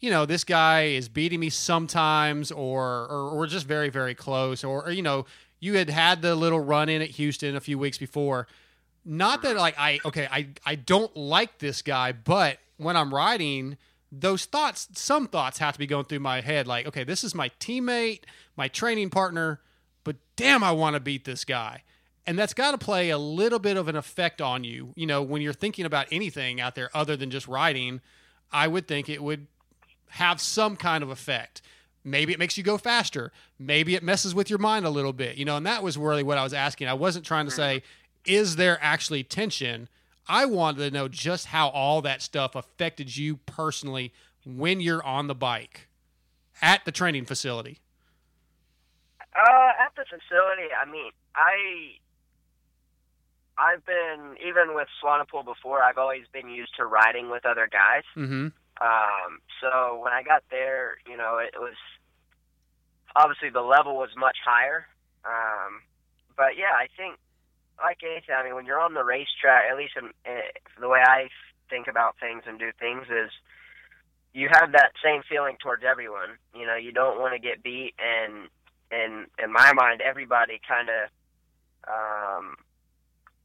you 0.00 0.10
know 0.10 0.26
this 0.26 0.44
guy 0.44 0.84
is 0.84 1.08
beating 1.08 1.40
me 1.40 1.50
sometimes 1.50 2.50
or 2.50 3.06
or, 3.06 3.30
or 3.30 3.46
just 3.46 3.66
very 3.66 3.90
very 3.90 4.14
close 4.14 4.64
or, 4.64 4.84
or 4.84 4.90
you 4.90 5.02
know 5.02 5.26
you 5.60 5.76
had 5.76 5.90
had 5.90 6.22
the 6.22 6.34
little 6.34 6.60
run 6.60 6.88
in 6.88 7.00
at 7.00 7.10
Houston 7.10 7.54
a 7.54 7.60
few 7.60 7.78
weeks 7.78 7.98
before 7.98 8.46
not 9.04 9.42
that 9.42 9.56
like 9.56 9.78
I 9.78 10.00
okay 10.04 10.28
I 10.30 10.48
I 10.64 10.74
don't 10.74 11.14
like 11.16 11.58
this 11.58 11.82
guy 11.82 12.12
but 12.12 12.58
when 12.76 12.96
I'm 12.96 13.14
riding 13.14 13.78
those 14.12 14.44
thoughts 14.44 14.88
some 14.92 15.28
thoughts 15.28 15.58
have 15.58 15.74
to 15.74 15.78
be 15.78 15.86
going 15.86 16.04
through 16.04 16.20
my 16.20 16.40
head 16.40 16.66
like 16.66 16.86
okay 16.86 17.04
this 17.04 17.24
is 17.24 17.34
my 17.34 17.50
teammate 17.60 18.20
my 18.56 18.68
training 18.68 19.10
partner 19.10 19.60
but 20.04 20.16
damn, 20.36 20.64
I 20.64 20.72
want 20.72 20.94
to 20.94 21.00
beat 21.00 21.24
this 21.24 21.44
guy. 21.44 21.82
And 22.26 22.38
that's 22.38 22.54
got 22.54 22.72
to 22.72 22.78
play 22.78 23.10
a 23.10 23.18
little 23.18 23.58
bit 23.58 23.76
of 23.76 23.88
an 23.88 23.96
effect 23.96 24.40
on 24.40 24.62
you. 24.64 24.92
You 24.94 25.06
know, 25.06 25.22
when 25.22 25.42
you're 25.42 25.52
thinking 25.52 25.86
about 25.86 26.06
anything 26.10 26.60
out 26.60 26.74
there 26.74 26.90
other 26.94 27.16
than 27.16 27.30
just 27.30 27.48
riding, 27.48 28.00
I 28.52 28.68
would 28.68 28.86
think 28.86 29.08
it 29.08 29.22
would 29.22 29.46
have 30.10 30.40
some 30.40 30.76
kind 30.76 31.02
of 31.02 31.10
effect. 31.10 31.62
Maybe 32.04 32.32
it 32.32 32.38
makes 32.38 32.56
you 32.56 32.64
go 32.64 32.78
faster. 32.78 33.32
Maybe 33.58 33.94
it 33.94 34.02
messes 34.02 34.34
with 34.34 34.48
your 34.48 34.58
mind 34.58 34.86
a 34.86 34.90
little 34.90 35.12
bit. 35.12 35.36
You 35.36 35.44
know, 35.44 35.56
and 35.56 35.66
that 35.66 35.82
was 35.82 35.96
really 35.98 36.22
what 36.22 36.38
I 36.38 36.44
was 36.44 36.54
asking. 36.54 36.88
I 36.88 36.94
wasn't 36.94 37.24
trying 37.24 37.46
to 37.46 37.50
say, 37.50 37.78
mm-hmm. 37.78 37.99
Is 38.24 38.56
there 38.56 38.78
actually 38.80 39.22
tension? 39.24 39.88
I 40.28 40.46
wanted 40.46 40.78
to 40.78 40.90
know 40.90 41.08
just 41.08 41.46
how 41.46 41.68
all 41.68 42.02
that 42.02 42.22
stuff 42.22 42.54
affected 42.54 43.16
you 43.16 43.36
personally 43.46 44.12
when 44.44 44.80
you're 44.80 45.04
on 45.04 45.26
the 45.26 45.34
bike 45.34 45.88
at 46.62 46.84
the 46.84 46.92
training 46.92 47.24
facility. 47.24 47.78
Uh, 49.34 49.70
at 49.80 49.92
the 49.96 50.04
facility, 50.04 50.68
I 50.74 50.90
mean, 50.90 51.10
I 51.34 51.96
I've 53.58 53.84
been 53.84 54.36
even 54.46 54.74
with 54.74 54.88
Swanepoel 55.02 55.44
before. 55.44 55.82
I've 55.82 55.98
always 55.98 56.24
been 56.32 56.48
used 56.48 56.74
to 56.76 56.86
riding 56.86 57.30
with 57.30 57.44
other 57.44 57.68
guys. 57.70 58.04
Mm-hmm. 58.16 58.48
Um, 58.80 59.40
so 59.60 60.00
when 60.02 60.12
I 60.12 60.22
got 60.22 60.42
there, 60.50 60.96
you 61.08 61.16
know, 61.16 61.38
it 61.38 61.58
was 61.58 61.74
obviously 63.14 63.50
the 63.50 63.60
level 63.60 63.96
was 63.96 64.10
much 64.16 64.38
higher. 64.44 64.86
Um, 65.24 65.82
but 66.36 66.56
yeah, 66.56 66.72
I 66.74 66.88
think 66.96 67.18
like 67.82 67.98
anything, 68.04 68.34
I 68.36 68.44
mean, 68.44 68.54
when 68.54 68.66
you're 68.66 68.80
on 68.80 68.94
the 68.94 69.04
racetrack, 69.04 69.70
at 69.70 69.76
least 69.76 69.94
in, 69.96 70.06
in, 70.24 70.40
the 70.80 70.88
way 70.88 71.00
I 71.00 71.28
think 71.68 71.86
about 71.88 72.16
things 72.20 72.42
and 72.46 72.58
do 72.58 72.70
things 72.78 73.06
is 73.08 73.30
you 74.32 74.48
have 74.52 74.72
that 74.72 74.92
same 75.02 75.22
feeling 75.28 75.56
towards 75.62 75.82
everyone. 75.84 76.38
You 76.54 76.66
know, 76.66 76.76
you 76.76 76.92
don't 76.92 77.18
want 77.18 77.34
to 77.34 77.38
get 77.38 77.62
beat, 77.62 77.94
and 77.98 78.48
and 78.90 79.26
in 79.42 79.52
my 79.52 79.72
mind, 79.72 80.00
everybody 80.00 80.60
kind 80.66 80.88
of 80.88 81.08
um, 81.88 82.56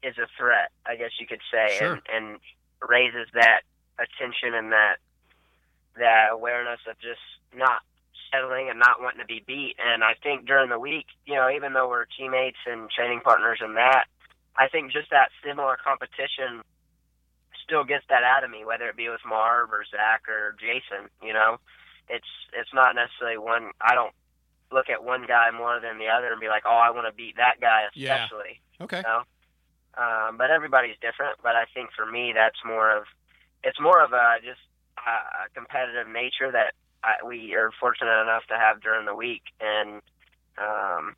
is 0.04 0.18
a 0.18 0.28
threat, 0.38 0.72
I 0.86 0.96
guess 0.96 1.12
you 1.20 1.28
could 1.28 1.42
say, 1.52 1.78
Sure. 1.78 1.94
and 1.94 2.02
and 2.14 2.40
raises 2.88 3.28
that 3.34 3.62
attention 3.98 4.54
and 4.54 4.72
that 4.72 4.98
that 5.98 6.28
awareness 6.32 6.80
of 6.90 7.00
just 7.00 7.22
not 7.56 7.82
settling 8.32 8.70
and 8.70 8.80
not 8.80 9.02
wanting 9.02 9.20
to 9.20 9.26
be 9.26 9.44
beat. 9.46 9.76
And 9.80 10.04
I 10.04 10.14
think 10.22 10.46
during 10.46 10.70
the 10.70 10.80
week, 10.80 11.06
you 11.26 11.36
know, 11.36 11.50
even 11.50 11.74
though 11.74 11.88
we're 11.88 12.06
teammates 12.18 12.58
and 12.66 12.90
training 12.90 13.22
partners 13.24 13.60
and 13.62 13.78
that, 13.78 14.06
I 14.58 14.68
think 14.68 14.92
just 14.92 15.10
that 15.12 15.30
similar 15.46 15.78
competition 15.84 16.62
still 17.64 17.84
gets 17.84 18.06
that 18.10 18.24
out 18.24 18.44
of 18.44 18.52
me, 18.52 18.64
whether 18.66 18.88
it 18.88 18.96
be 18.96 19.10
with 19.10 19.22
Marv 19.28 19.72
or 19.74 19.84
Zach 19.90 20.24
or 20.30 20.56
Jason. 20.60 21.10
You 21.22 21.34
know, 21.34 21.58
it's 22.10 22.28
it's 22.54 22.74
not 22.74 22.96
necessarily 22.96 23.38
one. 23.38 23.72
I 23.82 23.96
don't 23.96 24.14
look 24.72 24.90
at 24.90 25.04
one 25.04 25.26
guy 25.28 25.52
more 25.52 25.80
than 25.80 25.98
the 25.98 26.08
other 26.08 26.32
and 26.32 26.40
be 26.42 26.48
like, 26.48 26.64
oh, 26.66 26.78
I 26.78 26.92
want 26.92 27.08
to 27.08 27.14
beat 27.14 27.38
that 27.38 27.60
guy 27.62 27.84
Yeah. 27.94 28.16
especially. 28.16 28.62
Okay. 28.82 28.98
You 28.98 29.04
know? 29.04 29.24
um, 29.98 30.38
but 30.38 30.52
everybody's 30.52 30.96
different. 31.02 31.38
But 31.42 31.56
I 31.56 31.66
think 31.74 31.90
for 31.96 32.06
me, 32.06 32.34
that's 32.34 32.58
more 32.66 32.96
of 32.96 33.06
it's 33.64 33.80
more 33.80 34.04
of 34.04 34.14
a 34.14 34.38
just 34.44 34.60
a 34.98 35.50
competitive 35.54 36.08
nature 36.12 36.52
that 36.52 36.74
I, 37.04 37.26
we 37.26 37.54
are 37.56 37.72
fortunate 37.80 38.22
enough 38.22 38.46
to 38.48 38.56
have 38.58 38.82
during 38.82 39.06
the 39.06 39.14
week, 39.16 39.44
and 39.60 40.02
um, 40.58 41.16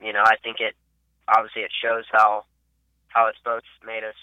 you 0.00 0.12
know, 0.12 0.22
I 0.24 0.36
think 0.42 0.60
it 0.60 0.74
obviously 1.28 1.62
it 1.62 1.70
shows 1.82 2.04
how 2.10 2.44
how 3.10 3.26
it's 3.28 3.38
both 3.44 3.62
made 3.86 4.02
us 4.04 4.14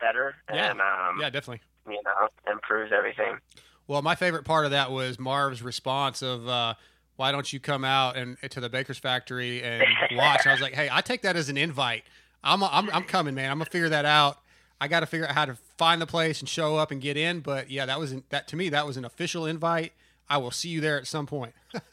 better 0.00 0.34
Yeah. 0.52 0.70
and 0.70 0.80
um, 0.80 1.20
Yeah, 1.20 1.30
definitely. 1.30 1.60
you 1.88 2.00
know 2.04 2.28
improves 2.50 2.92
everything. 2.96 3.38
Well, 3.86 4.02
my 4.02 4.14
favorite 4.14 4.44
part 4.44 4.64
of 4.64 4.70
that 4.72 4.90
was 4.90 5.18
Marv's 5.18 5.62
response 5.62 6.20
of, 6.22 6.46
uh, 6.46 6.74
"Why 7.16 7.32
don't 7.32 7.50
you 7.52 7.58
come 7.60 7.84
out 7.84 8.16
and 8.16 8.36
to 8.50 8.60
the 8.60 8.68
Baker's 8.68 8.98
factory 8.98 9.62
and 9.62 9.82
watch?" 10.12 10.46
I 10.46 10.52
was 10.52 10.60
like, 10.60 10.74
"Hey, 10.74 10.88
I 10.92 11.00
take 11.00 11.22
that 11.22 11.36
as 11.36 11.48
an 11.48 11.56
invite. 11.56 12.04
I'm 12.44 12.62
I'm, 12.62 12.90
I'm 12.90 13.04
coming, 13.04 13.34
man. 13.34 13.50
I'm 13.50 13.58
gonna 13.58 13.70
figure 13.70 13.88
that 13.88 14.04
out. 14.04 14.38
I 14.80 14.86
got 14.88 15.00
to 15.00 15.06
figure 15.06 15.26
out 15.26 15.34
how 15.34 15.44
to 15.46 15.56
find 15.76 16.00
the 16.00 16.06
place 16.06 16.38
and 16.40 16.48
show 16.48 16.76
up 16.76 16.90
and 16.92 17.00
get 17.00 17.16
in. 17.16 17.40
But 17.40 17.68
yeah, 17.70 17.86
that 17.86 17.98
was 17.98 18.12
an, 18.12 18.22
that 18.28 18.46
to 18.48 18.56
me 18.56 18.68
that 18.68 18.86
was 18.86 18.96
an 18.96 19.04
official 19.04 19.44
invite. 19.46 19.92
I 20.28 20.36
will 20.36 20.50
see 20.52 20.68
you 20.68 20.80
there 20.80 20.98
at 20.98 21.06
some 21.06 21.26
point. 21.26 21.54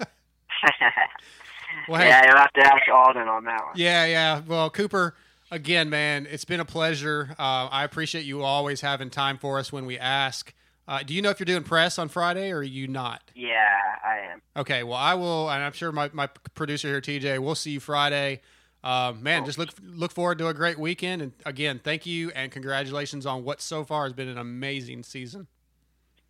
Well, 1.88 2.02
hey- 2.02 2.08
yeah, 2.08 2.22
you'll 2.26 2.38
have 2.38 2.54
to 2.54 2.62
ask 2.66 2.82
Aldon 2.92 3.28
on 3.28 3.44
that 3.46 3.64
one. 3.64 3.74
Yeah, 3.76 4.06
yeah. 4.06 4.42
Well, 4.48 4.70
Cooper, 4.70 5.14
again, 5.56 5.90
man, 5.90 6.28
it's 6.30 6.46
been 6.46 6.60
a 6.60 6.66
pleasure. 6.66 7.34
Uh, 7.40 7.68
I 7.72 7.84
appreciate 7.86 8.26
you 8.26 8.44
always 8.44 8.82
having 8.82 9.10
time 9.10 9.38
for 9.38 9.58
us 9.58 9.72
when 9.72 9.86
we 9.86 9.98
ask. 9.98 10.54
Uh, 10.88 11.02
do 11.02 11.16
you 11.16 11.22
know 11.22 11.30
if 11.30 11.40
you're 11.40 11.46
doing 11.46 11.64
press 11.64 11.98
on 11.98 12.10
Friday 12.10 12.52
or 12.52 12.58
are 12.58 12.64
you 12.64 12.88
not? 12.88 13.24
Yeah, 13.34 13.80
I 14.06 14.18
am. 14.34 14.42
Okay, 14.58 14.84
well, 14.84 14.98
I 14.98 15.16
will, 15.16 15.50
and 15.50 15.64
I'm 15.64 15.72
sure 15.72 15.92
my, 15.92 16.12
my 16.14 16.28
producer 16.28 16.90
here, 16.90 17.02
TJ, 17.02 17.40
we'll 17.40 17.56
see 17.56 17.72
you 17.72 17.80
Friday. 17.80 18.42
Um, 18.84 19.24
man, 19.24 19.46
just 19.46 19.58
look 19.58 19.70
look 19.82 20.12
forward 20.12 20.38
to 20.38 20.48
a 20.48 20.54
great 20.54 20.78
weekend. 20.78 21.24
And 21.24 21.34
again, 21.44 21.82
thank 21.84 22.06
you 22.06 22.30
and 22.36 22.52
congratulations 22.52 23.26
on 23.26 23.44
what 23.44 23.60
so 23.60 23.84
far 23.84 24.04
has 24.04 24.14
been 24.14 24.28
an 24.28 24.38
amazing 24.38 25.02
season. 25.02 25.48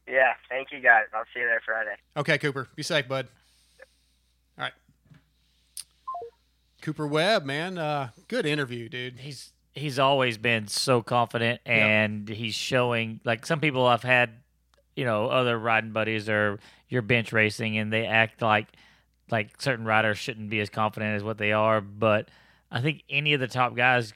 Yeah, 0.08 0.36
thank 0.48 0.72
you 0.72 0.80
guys. 0.80 1.04
I'll 1.14 1.26
see 1.34 1.42
you 1.42 1.48
there 1.48 1.62
Friday. 1.66 1.98
Okay, 2.16 2.38
Cooper, 2.38 2.70
be 2.76 2.84
safe, 2.84 3.10
bud. 3.10 3.28
All 4.58 4.64
right, 4.64 4.74
Cooper 6.86 7.08
Webb, 7.08 7.46
man, 7.46 7.80
uh, 7.80 8.10
good 8.28 8.46
interview, 8.46 8.88
dude. 8.90 9.18
He's 9.18 9.52
he's 9.74 9.98
always 9.98 10.38
been 10.38 10.68
so 10.68 11.02
confident, 11.02 11.60
and 11.66 12.30
he's 12.30 12.54
showing 12.54 13.20
like 13.26 13.48
some 13.48 13.60
people 13.60 13.88
I've 13.88 14.04
had, 14.04 14.30
you 14.96 15.04
know, 15.04 15.26
other 15.26 15.58
riding 15.58 15.94
buddies 15.94 16.30
or 16.30 16.60
you're 16.88 17.02
bench 17.02 17.34
racing, 17.34 17.76
and 17.80 17.92
they 17.92 18.06
act 18.06 18.44
like 18.44 18.68
like 19.32 19.60
certain 19.60 19.84
riders 19.84 20.20
shouldn't 20.20 20.52
be 20.52 20.60
as 20.60 20.70
confident 20.70 21.16
as 21.16 21.24
what 21.24 21.40
they 21.40 21.54
are. 21.54 21.82
But 21.82 22.30
I 22.70 22.82
think 22.82 23.02
any 23.10 23.34
of 23.34 23.40
the 23.40 23.48
top 23.48 23.76
guys 23.76 24.14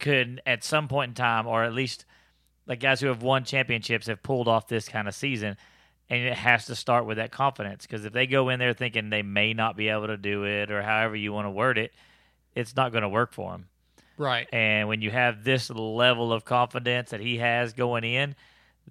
could, 0.00 0.42
at 0.44 0.64
some 0.64 0.88
point 0.88 1.10
in 1.10 1.14
time, 1.14 1.46
or 1.46 1.62
at 1.62 1.72
least 1.72 2.04
like 2.66 2.80
guys 2.80 3.00
who 3.00 3.06
have 3.06 3.22
won 3.22 3.44
championships, 3.44 4.08
have 4.08 4.24
pulled 4.24 4.48
off 4.48 4.66
this 4.66 4.88
kind 4.88 5.06
of 5.06 5.14
season. 5.14 5.56
And 6.10 6.24
it 6.24 6.34
has 6.34 6.66
to 6.66 6.74
start 6.74 7.06
with 7.06 7.18
that 7.18 7.30
confidence 7.30 7.86
because 7.86 8.04
if 8.04 8.12
they 8.12 8.26
go 8.26 8.48
in 8.48 8.58
there 8.58 8.72
thinking 8.74 9.10
they 9.10 9.22
may 9.22 9.54
not 9.54 9.76
be 9.76 9.88
able 9.88 10.08
to 10.08 10.16
do 10.16 10.42
it, 10.44 10.70
or 10.72 10.82
however 10.82 11.14
you 11.14 11.32
want 11.32 11.46
to 11.46 11.50
word 11.50 11.78
it, 11.78 11.92
it's 12.56 12.74
not 12.74 12.90
going 12.90 13.02
to 13.02 13.08
work 13.08 13.32
for 13.32 13.52
them. 13.52 13.68
Right. 14.18 14.48
And 14.52 14.88
when 14.88 15.00
you 15.02 15.10
have 15.12 15.44
this 15.44 15.70
level 15.70 16.32
of 16.32 16.44
confidence 16.44 17.10
that 17.10 17.20
he 17.20 17.38
has 17.38 17.72
going 17.72 18.02
in, 18.04 18.34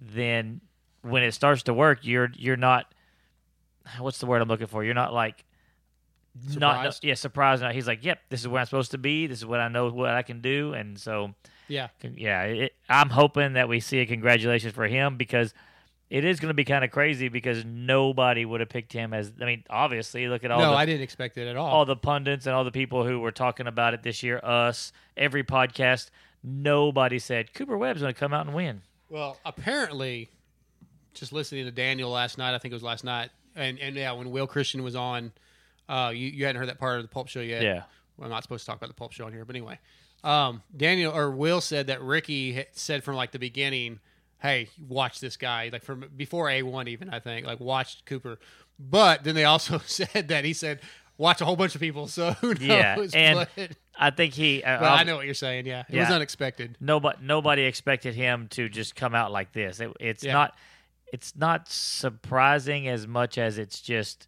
then 0.00 0.62
when 1.02 1.22
it 1.22 1.32
starts 1.32 1.64
to 1.64 1.74
work, 1.74 1.98
you're 2.02 2.30
you're 2.34 2.56
not 2.56 2.90
what's 3.98 4.18
the 4.18 4.26
word 4.26 4.40
I'm 4.40 4.48
looking 4.48 4.66
for? 4.66 4.82
You're 4.82 4.94
not 4.94 5.12
like 5.12 5.44
not 6.56 6.76
Surprised? 6.76 7.04
yeah 7.04 7.14
surprised. 7.14 7.62
He's 7.74 7.86
like, 7.86 8.04
yep, 8.04 8.20
this 8.30 8.40
is 8.40 8.48
where 8.48 8.60
I'm 8.60 8.66
supposed 8.66 8.92
to 8.92 8.98
be. 8.98 9.26
This 9.26 9.38
is 9.38 9.46
what 9.46 9.60
I 9.60 9.68
know 9.68 9.90
what 9.90 10.10
I 10.10 10.22
can 10.22 10.40
do, 10.40 10.72
and 10.72 10.98
so 10.98 11.34
Yeah. 11.68 11.88
yeah, 12.02 12.42
it, 12.44 12.72
I'm 12.88 13.10
hoping 13.10 13.52
that 13.54 13.68
we 13.68 13.80
see 13.80 13.98
a 13.98 14.06
congratulations 14.06 14.72
for 14.72 14.86
him 14.86 15.16
because 15.16 15.52
it 16.10 16.24
is 16.24 16.40
going 16.40 16.48
to 16.48 16.54
be 16.54 16.64
kind 16.64 16.84
of 16.84 16.90
crazy 16.90 17.28
because 17.28 17.64
nobody 17.64 18.44
would 18.44 18.58
have 18.60 18.68
picked 18.68 18.92
him 18.92 19.14
as. 19.14 19.32
I 19.40 19.44
mean, 19.44 19.64
obviously, 19.70 20.26
look 20.26 20.42
at 20.42 20.50
all. 20.50 20.60
no, 20.60 20.70
the, 20.72 20.76
I 20.76 20.84
didn't 20.84 21.02
expect 21.02 21.38
it 21.38 21.46
at 21.46 21.56
all. 21.56 21.68
all 21.68 21.84
the 21.84 21.96
pundits 21.96 22.46
and 22.46 22.54
all 22.54 22.64
the 22.64 22.72
people 22.72 23.06
who 23.06 23.20
were 23.20 23.30
talking 23.30 23.68
about 23.68 23.94
it 23.94 24.02
this 24.02 24.22
year, 24.22 24.40
us, 24.42 24.92
every 25.16 25.44
podcast, 25.44 26.10
nobody 26.42 27.18
said 27.20 27.54
Cooper 27.54 27.78
Webb's 27.78 28.00
going 28.00 28.12
to 28.12 28.18
come 28.18 28.34
out 28.34 28.44
and 28.44 28.54
win. 28.54 28.82
Well, 29.08 29.38
apparently, 29.44 30.30
just 31.14 31.32
listening 31.32 31.64
to 31.64 31.70
Daniel 31.70 32.10
last 32.10 32.38
night, 32.38 32.54
I 32.54 32.58
think 32.58 32.72
it 32.72 32.76
was 32.76 32.82
last 32.82 33.04
night, 33.04 33.30
and 33.54 33.78
and 33.78 33.94
yeah, 33.94 34.12
when 34.12 34.30
Will 34.32 34.48
Christian 34.48 34.82
was 34.82 34.96
on, 34.96 35.32
uh, 35.88 36.12
you 36.12 36.26
you 36.26 36.44
hadn't 36.44 36.58
heard 36.58 36.68
that 36.68 36.78
part 36.78 36.96
of 36.96 37.02
the 37.02 37.08
Pulp 37.08 37.28
Show 37.28 37.40
yet. 37.40 37.62
Yeah. 37.62 37.82
Well, 38.16 38.26
I'm 38.26 38.30
not 38.30 38.42
supposed 38.42 38.64
to 38.64 38.66
talk 38.66 38.76
about 38.76 38.88
the 38.88 38.94
Pulp 38.94 39.12
Show 39.12 39.26
on 39.26 39.32
here, 39.32 39.44
but 39.44 39.54
anyway, 39.56 39.78
um, 40.24 40.62
Daniel 40.76 41.16
or 41.16 41.30
Will 41.30 41.60
said 41.60 41.86
that 41.86 42.02
Ricky 42.02 42.64
said 42.72 43.04
from 43.04 43.14
like 43.14 43.30
the 43.30 43.38
beginning, 43.38 44.00
"Hey, 44.40 44.68
watch 44.88 45.20
this 45.20 45.36
guy." 45.36 45.70
Like 45.72 45.84
from 45.84 46.04
before 46.16 46.46
A1 46.48 46.88
even, 46.88 47.10
I 47.10 47.20
think, 47.20 47.46
like 47.46 47.60
watch 47.60 48.04
Cooper. 48.04 48.38
But 48.78 49.24
then 49.24 49.34
they 49.34 49.44
also 49.44 49.78
said 49.86 50.28
that 50.28 50.44
he 50.44 50.52
said, 50.52 50.80
"Watch 51.18 51.40
a 51.40 51.44
whole 51.44 51.56
bunch 51.56 51.74
of 51.74 51.80
people." 51.80 52.06
So? 52.08 52.34
Yeah, 52.60 52.96
and 53.14 53.46
but, 53.56 53.70
I 53.98 54.10
think 54.10 54.34
he. 54.34 54.62
Uh, 54.62 54.82
I 54.84 55.04
know 55.04 55.16
what 55.16 55.26
you're 55.26 55.34
saying. 55.34 55.66
Yeah, 55.66 55.84
it 55.88 55.98
was 55.98 56.08
unexpected. 56.10 56.76
Nobody, 56.80 57.18
nobody 57.22 57.62
expected 57.62 58.14
him 58.14 58.48
to 58.52 58.68
just 58.68 58.94
come 58.96 59.14
out 59.14 59.30
like 59.32 59.52
this. 59.52 59.80
It, 59.80 59.90
it's 60.00 60.24
Yeah. 60.24 60.32
not, 60.32 60.54
it's 61.12 61.36
not 61.36 61.68
surprising 61.68 62.88
as 62.88 63.06
much 63.06 63.36
as 63.38 63.58
it's 63.58 63.80
just 63.80 64.26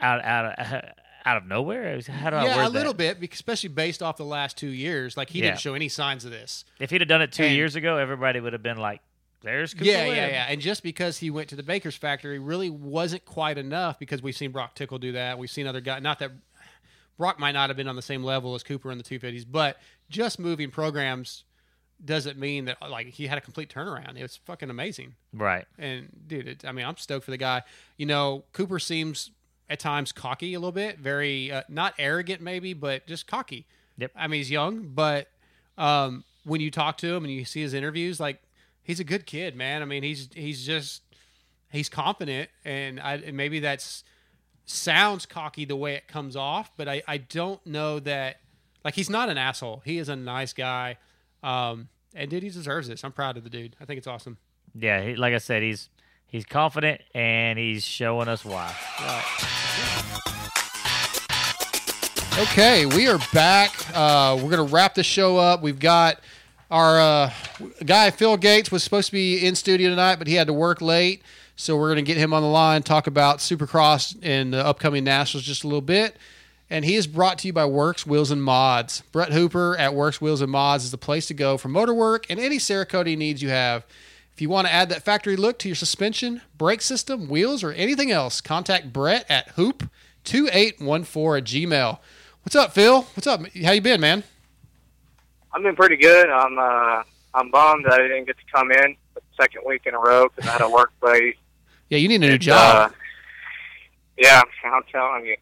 out 0.00 0.24
out 0.24 0.58
of, 0.58 0.84
out 1.26 1.36
of 1.36 1.46
nowhere. 1.46 2.00
How 2.08 2.30
do 2.30 2.36
I 2.36 2.44
yeah, 2.44 2.66
a 2.66 2.70
little 2.70 2.92
that? 2.94 3.20
bit, 3.20 3.32
especially 3.32 3.68
based 3.68 4.02
off 4.02 4.16
the 4.16 4.24
last 4.24 4.56
two 4.56 4.68
years. 4.68 5.16
Like 5.16 5.28
he 5.30 5.40
Yeah. 5.40 5.46
didn't 5.48 5.60
show 5.60 5.74
any 5.74 5.88
signs 5.88 6.24
of 6.24 6.30
this. 6.30 6.64
If 6.80 6.90
he'd 6.90 7.00
have 7.00 7.08
done 7.08 7.20
it 7.22 7.32
two 7.32 7.44
And- 7.44 7.54
years 7.54 7.76
ago, 7.76 7.98
everybody 7.98 8.40
would 8.40 8.52
have 8.54 8.62
been 8.62 8.78
like, 8.78 9.00
"There's 9.42 9.74
Cooper 9.74 9.84
yeah, 9.84 10.06
yeah, 10.06 10.26
yeah. 10.28 10.46
And 10.48 10.60
just 10.60 10.82
because 10.82 11.18
he 11.18 11.30
went 11.30 11.48
to 11.50 11.56
the 11.56 11.62
Baker's 11.62 11.96
factory 11.96 12.38
really 12.38 12.70
wasn't 12.70 13.24
quite 13.24 13.58
enough 13.58 13.98
because 13.98 14.22
we've 14.22 14.36
seen 14.36 14.52
Broc 14.52 14.74
Tickle 14.74 14.98
do 14.98 15.12
that. 15.12 15.38
We've 15.38 15.50
seen 15.50 15.66
other 15.66 15.80
guys. 15.80 16.02
Not 16.02 16.18
that 16.20 16.32
Broc 17.18 17.38
might 17.38 17.52
not 17.52 17.70
have 17.70 17.76
been 17.76 17.88
on 17.88 17.96
the 17.96 18.02
same 18.02 18.22
level 18.22 18.54
as 18.54 18.62
Cooper 18.62 18.90
in 18.90 18.98
the 18.98 19.04
250s, 19.04 19.44
but 19.48 19.78
just 20.08 20.38
moving 20.38 20.70
programs 20.70 21.44
doesn't 22.04 22.38
mean 22.38 22.66
that 22.66 22.76
like 22.90 23.08
he 23.08 23.26
had 23.26 23.38
a 23.38 23.40
complete 23.40 23.72
turnaround. 23.72 24.16
It 24.16 24.22
was 24.22 24.36
fucking 24.44 24.68
amazing. 24.68 25.14
Right. 25.32 25.64
And 25.78 26.08
dude, 26.26 26.48
it, 26.48 26.64
I 26.64 26.72
mean, 26.72 26.84
I'm 26.84 26.96
stoked 26.96 27.24
for 27.24 27.30
the 27.30 27.38
guy. 27.38 27.62
You 27.96 28.06
know, 28.06 28.44
Cooper 28.52 28.78
seems 28.78 29.30
at 29.68 29.80
times 29.80 30.12
cocky 30.12 30.54
a 30.54 30.60
little 30.60 30.72
bit, 30.72 30.98
very 30.98 31.50
uh, 31.50 31.62
not 31.68 31.94
arrogant 31.98 32.40
maybe, 32.40 32.74
but 32.74 33.06
just 33.06 33.26
cocky. 33.26 33.66
Yep. 33.98 34.12
I 34.14 34.26
mean, 34.26 34.38
he's 34.38 34.50
young, 34.50 34.88
but 34.88 35.28
um, 35.78 36.24
when 36.44 36.60
you 36.60 36.70
talk 36.70 36.98
to 36.98 37.14
him 37.14 37.24
and 37.24 37.32
you 37.32 37.44
see 37.44 37.62
his 37.62 37.72
interviews, 37.72 38.20
like 38.20 38.42
he's 38.86 39.00
a 39.00 39.04
good 39.04 39.26
kid, 39.26 39.56
man. 39.56 39.82
I 39.82 39.84
mean, 39.84 40.02
he's 40.02 40.28
he's 40.32 40.64
just 40.64 41.02
he's 41.70 41.88
confident, 41.88 42.48
and 42.64 43.00
I 43.00 43.16
and 43.16 43.36
maybe 43.36 43.60
that's 43.60 44.04
sounds 44.64 45.26
cocky 45.26 45.64
the 45.64 45.76
way 45.76 45.94
it 45.94 46.08
comes 46.08 46.36
off, 46.36 46.70
but 46.76 46.88
I 46.88 47.02
I 47.06 47.18
don't 47.18 47.64
know 47.66 47.98
that 48.00 48.36
like 48.84 48.94
he's 48.94 49.10
not 49.10 49.28
an 49.28 49.36
asshole. 49.36 49.82
He 49.84 49.98
is 49.98 50.08
a 50.08 50.16
nice 50.16 50.52
guy, 50.52 50.98
um, 51.42 51.88
and 52.14 52.30
dude, 52.30 52.44
he 52.44 52.48
deserves 52.48 52.88
this. 52.88 53.04
I'm 53.04 53.12
proud 53.12 53.36
of 53.36 53.44
the 53.44 53.50
dude. 53.50 53.76
I 53.80 53.84
think 53.84 53.98
it's 53.98 54.06
awesome. 54.06 54.38
Yeah, 54.74 55.02
he, 55.02 55.16
like 55.16 55.34
I 55.34 55.38
said, 55.38 55.62
he's 55.62 55.90
he's 56.26 56.44
confident 56.46 57.00
and 57.14 57.58
he's 57.58 57.84
showing 57.84 58.28
us 58.28 58.44
why. 58.44 58.72
Okay, 62.38 62.84
we 62.86 63.08
are 63.08 63.18
back. 63.32 63.72
Uh, 63.94 64.38
we're 64.40 64.50
gonna 64.50 64.62
wrap 64.64 64.94
the 64.94 65.02
show 65.02 65.38
up. 65.38 65.62
We've 65.62 65.78
got 65.78 66.20
our 66.70 66.98
uh, 67.00 67.32
guy 67.84 68.10
Phil 68.10 68.36
Gates 68.36 68.72
was 68.72 68.82
supposed 68.82 69.06
to 69.06 69.12
be 69.12 69.44
in 69.44 69.54
studio 69.54 69.90
tonight, 69.90 70.16
but 70.16 70.26
he 70.26 70.34
had 70.34 70.46
to 70.48 70.52
work 70.52 70.80
late, 70.80 71.22
so 71.54 71.76
we're 71.76 71.88
gonna 71.88 72.02
get 72.02 72.16
him 72.16 72.32
on 72.32 72.42
the 72.42 72.48
line, 72.48 72.82
talk 72.82 73.06
about 73.06 73.38
Supercross 73.38 74.16
and 74.22 74.52
the 74.52 74.64
upcoming 74.64 75.04
nationals 75.04 75.44
just 75.44 75.64
a 75.64 75.66
little 75.66 75.80
bit. 75.80 76.16
And 76.68 76.84
he 76.84 76.96
is 76.96 77.06
brought 77.06 77.38
to 77.38 77.46
you 77.46 77.52
by 77.52 77.64
Works 77.64 78.06
Wheels 78.06 78.32
and 78.32 78.42
Mods. 78.42 79.02
Brett 79.12 79.32
Hooper 79.32 79.76
at 79.76 79.94
Works 79.94 80.20
Wheels 80.20 80.40
and 80.40 80.50
Mods 80.50 80.84
is 80.84 80.90
the 80.90 80.98
place 80.98 81.26
to 81.26 81.34
go 81.34 81.56
for 81.56 81.68
motor 81.68 81.94
work 81.94 82.26
and 82.28 82.40
any 82.40 82.58
Cerakote 82.58 83.16
needs 83.16 83.40
you 83.40 83.50
have. 83.50 83.86
If 84.34 84.42
you 84.42 84.48
want 84.48 84.66
to 84.66 84.72
add 84.72 84.88
that 84.90 85.04
factory 85.04 85.36
look 85.36 85.58
to 85.60 85.68
your 85.68 85.76
suspension, 85.76 86.42
brake 86.58 86.82
system, 86.82 87.28
wheels, 87.28 87.62
or 87.62 87.72
anything 87.72 88.10
else, 88.10 88.40
contact 88.40 88.92
Brett 88.92 89.24
at 89.30 89.54
hoop2814 89.56 91.38
at 91.38 91.44
Gmail. 91.44 91.98
What's 92.42 92.56
up, 92.56 92.72
Phil? 92.72 93.02
What's 93.14 93.26
up? 93.26 93.40
How 93.62 93.72
you 93.72 93.80
been, 93.80 94.00
man? 94.00 94.24
I've 95.56 95.62
been 95.62 95.74
pretty 95.74 95.96
good. 95.96 96.28
I'm 96.28 96.58
uh, 96.58 97.02
I'm 97.32 97.50
bummed 97.50 97.86
that 97.86 97.94
I 97.94 98.02
didn't 98.08 98.26
get 98.26 98.36
to 98.36 98.44
come 98.54 98.70
in 98.70 98.94
the 99.14 99.22
second 99.40 99.62
week 99.66 99.86
in 99.86 99.94
a 99.94 99.98
row 99.98 100.28
because 100.28 100.46
I 100.46 100.52
had 100.52 100.60
a 100.60 100.68
work 100.68 100.92
late. 101.02 101.36
Yeah, 101.88 101.96
you 101.96 102.08
need 102.08 102.16
a 102.16 102.26
new 102.26 102.34
It's, 102.34 102.44
job. 102.44 102.90
Uh, 102.90 102.94
yeah, 104.18 104.42
I'm 104.64 104.82
telling 104.92 105.24
you. 105.24 105.36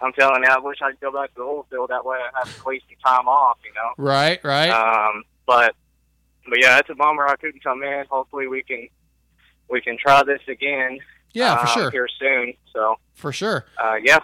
I'm 0.00 0.12
telling 0.12 0.44
you, 0.44 0.48
I 0.48 0.60
wish 0.60 0.78
I 0.80 0.92
could 0.92 1.00
go 1.00 1.10
back 1.12 1.30
to 1.30 1.34
the 1.38 1.42
old 1.42 1.66
field. 1.70 1.90
That 1.90 2.04
way 2.04 2.18
I 2.18 2.38
have 2.38 2.56
to 2.56 2.64
waste 2.64 2.84
some 2.88 2.98
time 3.04 3.26
off, 3.26 3.58
you 3.64 3.72
know. 3.74 4.04
right, 4.04 4.38
right. 4.44 4.70
Um, 4.70 5.24
but 5.44 5.74
but 6.48 6.60
yeah, 6.62 6.78
it's 6.78 6.88
a 6.90 6.94
bummer 6.94 7.26
I 7.26 7.34
couldn't 7.34 7.64
come 7.64 7.82
in. 7.82 8.04
Hopefully 8.08 8.46
we 8.46 8.62
can 8.62 8.86
we 9.68 9.80
can 9.80 9.98
try 9.98 10.22
this 10.22 10.40
again. 10.46 11.00
Yeah, 11.32 11.56
for 11.56 11.62
um, 11.62 11.74
sure. 11.74 11.90
Here 11.90 12.08
soon. 12.16 12.54
So 12.72 12.94
for 13.14 13.32
sure. 13.32 13.64
uh, 13.82 13.96
yeah. 14.00 14.20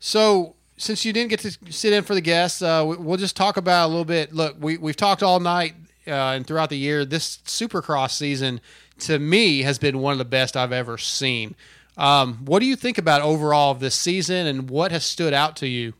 So, 0.00 0.56
since 0.76 1.04
you 1.04 1.12
didn't 1.12 1.30
get 1.30 1.40
to 1.40 1.56
sit 1.72 1.92
in 1.92 2.02
for 2.04 2.14
the 2.14 2.20
guests, 2.20 2.62
uh, 2.62 2.84
we- 2.86 2.96
we'll 2.96 3.16
just 3.16 3.36
talk 3.36 3.56
about 3.56 3.86
a 3.86 3.88
little 3.88 4.04
bit. 4.04 4.32
Look, 4.32 4.56
we 4.58 4.76
we've 4.76 4.96
talked 4.96 5.22
all 5.22 5.40
night 5.40 5.74
uh, 6.06 6.10
and 6.10 6.46
throughout 6.46 6.70
the 6.70 6.78
year. 6.78 7.04
This 7.04 7.38
Supercross 7.46 8.10
season, 8.12 8.60
to 9.00 9.18
me, 9.18 9.62
has 9.62 9.78
been 9.78 9.98
one 9.98 10.12
of 10.12 10.18
the 10.18 10.24
best 10.24 10.56
I've 10.56 10.72
ever 10.72 10.98
seen. 10.98 11.54
Um, 11.96 12.44
what 12.44 12.58
do 12.58 12.66
you 12.66 12.74
think 12.76 12.98
about 12.98 13.22
overall 13.22 13.70
of 13.70 13.80
this 13.80 13.94
season, 13.94 14.46
and 14.46 14.68
what 14.68 14.90
has 14.90 15.04
stood 15.04 15.32
out 15.32 15.56
to 15.56 15.68
you? 15.68 15.94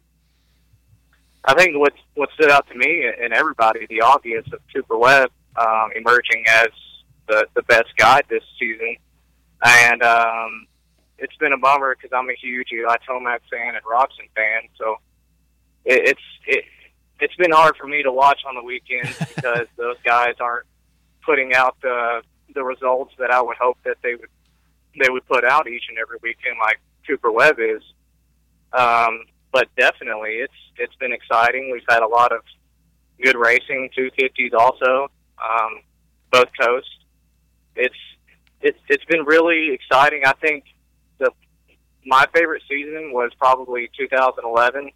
I 1.45 1.55
think 1.55 1.77
what 1.77 1.93
what 2.15 2.31
stood 2.33 2.51
out 2.51 2.67
to 2.69 2.75
me 2.75 3.05
and 3.23 3.33
everybody, 3.33 3.87
the 3.89 4.01
obvious 4.01 4.45
of 4.53 4.61
Cooper 4.75 4.97
Webb 4.97 5.31
um, 5.57 5.91
emerging 5.95 6.45
as 6.49 6.69
the 7.29 7.47
the 7.55 7.63
best 7.63 7.97
guide 7.97 8.25
this 8.29 8.43
season, 8.59 8.97
and 9.63 10.03
um, 10.03 10.67
it's 11.19 11.37
been 11.37 11.53
a 11.53 11.59
bummer 11.59 11.95
because 11.95 12.17
I'm 12.17 12.29
a 12.29 12.35
huge 12.35 12.69
Eli 12.73 12.97
Tomac 13.09 13.41
fan 13.51 13.75
and 13.75 13.85
Roczen 13.85 14.29
fan, 14.35 14.69
so 14.77 14.97
it, 15.85 16.09
it's 16.09 16.23
it 16.47 16.65
it's 17.21 17.35
been 17.37 17.53
hard 17.53 17.77
for 17.77 17.87
me 17.87 18.03
to 18.03 18.13
watch 18.13 18.41
on 18.47 18.55
the 18.55 18.63
weekends 18.63 19.17
because 19.35 19.67
those 19.77 19.97
guys 20.05 20.35
aren't 20.41 20.67
putting 21.25 21.55
out 21.55 21.77
the 21.83 22.23
the 22.55 22.63
results 22.63 23.15
that 23.19 23.31
I 23.31 23.41
would 23.41 23.57
hope 23.57 23.79
that 23.85 23.97
they 24.03 24.15
would 24.15 24.29
they 25.01 25.11
would 25.11 25.27
put 25.27 25.45
out 25.45 25.69
each 25.69 25.85
and 25.89 25.99
every 25.99 26.19
weekend 26.23 26.57
like 26.61 26.81
Cooper 27.07 27.31
Webb 27.33 27.57
is. 27.59 27.83
Um, 28.73 29.25
but 29.53 29.69
definitely, 29.77 30.37
it's 30.41 30.53
it's 30.77 30.95
been 30.97 31.13
exciting. 31.13 31.71
We've 31.71 31.83
had 31.89 32.03
a 32.03 32.09
lot 32.09 32.33
of 32.33 32.41
good 33.23 33.37
racing, 33.37 33.91
250s 33.97 34.53
also, 34.53 35.09
um, 35.39 35.81
both 36.33 36.49
coasts. 36.61 36.91
It's 37.77 37.95
it's 38.61 38.79
it's 38.89 39.05
been 39.05 39.25
really 39.25 39.73
exciting. 39.73 40.23
I 40.27 40.33
think 40.33 40.65
the 41.19 41.31
my 42.07 42.27
favorite 42.35 42.63
season 42.69 43.13
was 43.13 43.31
probably 43.39 43.91
2011 43.97 44.91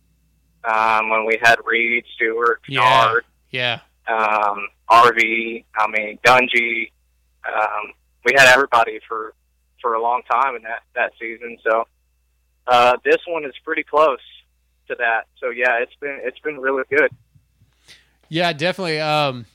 um, 0.64 1.08
when 1.08 1.24
we 1.24 1.38
had 1.40 1.56
Reed, 1.64 2.04
Stewart, 2.14 2.60
Yeah, 2.68 3.14
yeah, 3.50 3.80
um, 4.06 4.68
RV. 4.90 5.64
I 5.76 5.86
mean 5.88 6.18
Dungey. 6.24 6.90
Um, 7.46 7.92
we 8.24 8.32
had 8.36 8.52
everybody 8.52 9.00
for 9.08 9.34
for 9.80 9.94
a 9.94 10.02
long 10.02 10.22
time 10.30 10.56
in 10.56 10.62
that 10.62 10.82
that 10.94 11.12
season. 11.20 11.56
So 11.64 11.86
uh, 12.66 12.96
this 13.04 13.18
one 13.26 13.44
is 13.44 13.54
pretty 13.64 13.82
close 13.82 14.18
to 14.88 14.96
that. 14.98 15.26
So 15.40 15.50
yeah, 15.50 15.78
it's 15.80 15.94
been 16.00 16.20
it's 16.22 16.38
been 16.40 16.58
really 16.58 16.84
good. 16.90 17.10
yeah, 18.28 18.52
definitely. 18.52 19.00
Um, 19.00 19.46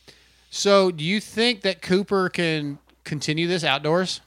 so, 0.56 0.92
do 0.92 1.04
you 1.04 1.20
think 1.20 1.62
that 1.62 1.82
Cooper 1.82 2.30
can 2.30 2.78
continue 3.04 3.48
this 3.48 3.64
outdoors? 3.64 4.22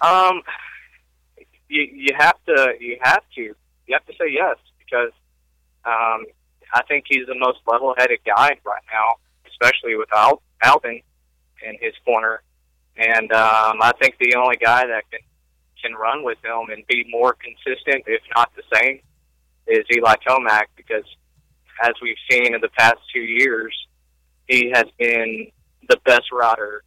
Um, 0.00 0.42
you 1.68 1.82
you 1.92 2.14
have 2.16 2.36
to 2.46 2.74
you 2.80 2.98
have 3.00 3.22
to 3.34 3.40
you 3.42 3.92
have 3.92 4.06
to 4.06 4.12
say 4.12 4.30
yes 4.30 4.56
because 4.78 5.12
um, 5.84 6.26
I 6.72 6.82
think 6.88 7.04
he's 7.08 7.26
the 7.26 7.38
most 7.38 7.58
level-headed 7.66 8.20
guy 8.26 8.58
right 8.64 8.82
now, 8.92 9.14
especially 9.48 9.96
with 9.96 10.08
Al- 10.12 10.42
Alvin 10.62 11.00
in 11.66 11.76
his 11.80 11.94
corner, 12.04 12.42
and 12.96 13.32
um, 13.32 13.78
I 13.80 13.92
think 14.00 14.16
the 14.18 14.34
only 14.36 14.56
guy 14.56 14.86
that 14.86 15.04
can 15.10 15.20
can 15.82 15.94
run 15.94 16.24
with 16.24 16.38
him 16.44 16.70
and 16.70 16.86
be 16.86 17.04
more 17.10 17.34
consistent, 17.34 18.04
if 18.06 18.22
not 18.34 18.50
the 18.56 18.62
same, 18.74 19.00
is 19.66 19.84
Eli 19.94 20.14
Tomac 20.26 20.64
because 20.76 21.04
as 21.82 21.92
we've 22.00 22.16
seen 22.30 22.54
in 22.54 22.60
the 22.60 22.70
past 22.78 22.96
two 23.12 23.20
years, 23.20 23.74
he 24.48 24.70
has 24.74 24.86
been 24.98 25.48
the 25.88 25.98
best 26.04 26.32
rider 26.32 26.82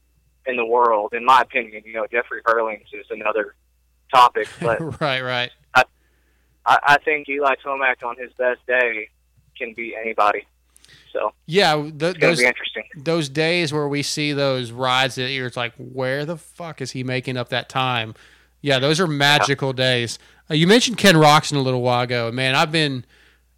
in 0.50 0.58
the 0.58 0.66
world, 0.66 1.14
in 1.14 1.24
my 1.26 1.42
opinion. 1.42 1.84
You 1.86 1.94
know, 1.94 2.08
Jeffrey 2.12 2.42
Herlings 2.46 2.88
is 2.94 3.06
another 3.10 3.56
topic, 4.14 4.48
but 4.62 4.80
right, 5.02 5.22
right. 5.22 5.52
I, 5.76 5.84
I 6.66 6.98
think 7.06 7.28
Eli 7.30 7.56
Tomac 7.64 8.04
on 8.04 8.18
his 8.18 8.32
best 8.34 8.60
day 8.68 9.10
can 9.58 9.74
beat 9.74 9.96
anybody. 10.00 10.46
So 11.14 11.32
Yeah, 11.48 11.76
th- 11.98 12.18
those 12.20 12.40
be 12.40 12.46
interesting. 12.46 12.84
those 12.98 13.30
days 13.30 13.74
where 13.74 13.88
we 13.88 14.04
see 14.04 14.34
those 14.34 14.72
rides 14.72 15.16
that 15.16 15.32
you're 15.32 15.50
like, 15.56 15.74
where 15.78 16.26
the 16.26 16.38
fuck 16.38 16.82
is 16.82 16.92
he 16.92 17.04
making 17.04 17.38
up 17.38 17.50
that 17.50 17.70
time? 17.70 18.14
Yeah, 18.62 18.78
those 18.80 19.00
are 19.00 19.08
magical 19.08 19.74
days. 19.74 20.20
Uh, 20.52 20.54
you 20.56 20.68
mentioned 20.68 20.98
Ken 20.98 21.16
Roczen 21.16 21.56
a 21.56 21.60
little 21.60 21.82
while 21.82 22.02
ago. 22.04 22.32
Man, 22.32 22.54
I've 22.56 22.72
been 22.72 23.06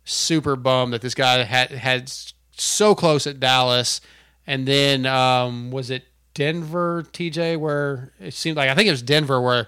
super 0.03 0.55
bummed 0.55 0.93
that 0.93 1.01
this 1.01 1.15
guy 1.15 1.43
had 1.43 1.71
had 1.71 2.11
so 2.51 2.93
close 2.95 3.25
at 3.27 3.39
Dallas, 3.39 3.99
and 4.45 4.67
then 4.67 5.05
um, 5.05 5.71
was 5.71 5.89
it 5.89 6.03
Denver, 6.33 7.03
TJ? 7.13 7.57
Where 7.57 8.11
it 8.19 8.33
seemed 8.33 8.57
like 8.57 8.69
I 8.69 8.75
think 8.75 8.87
it 8.87 8.91
was 8.91 9.01
Denver 9.01 9.41
where 9.41 9.67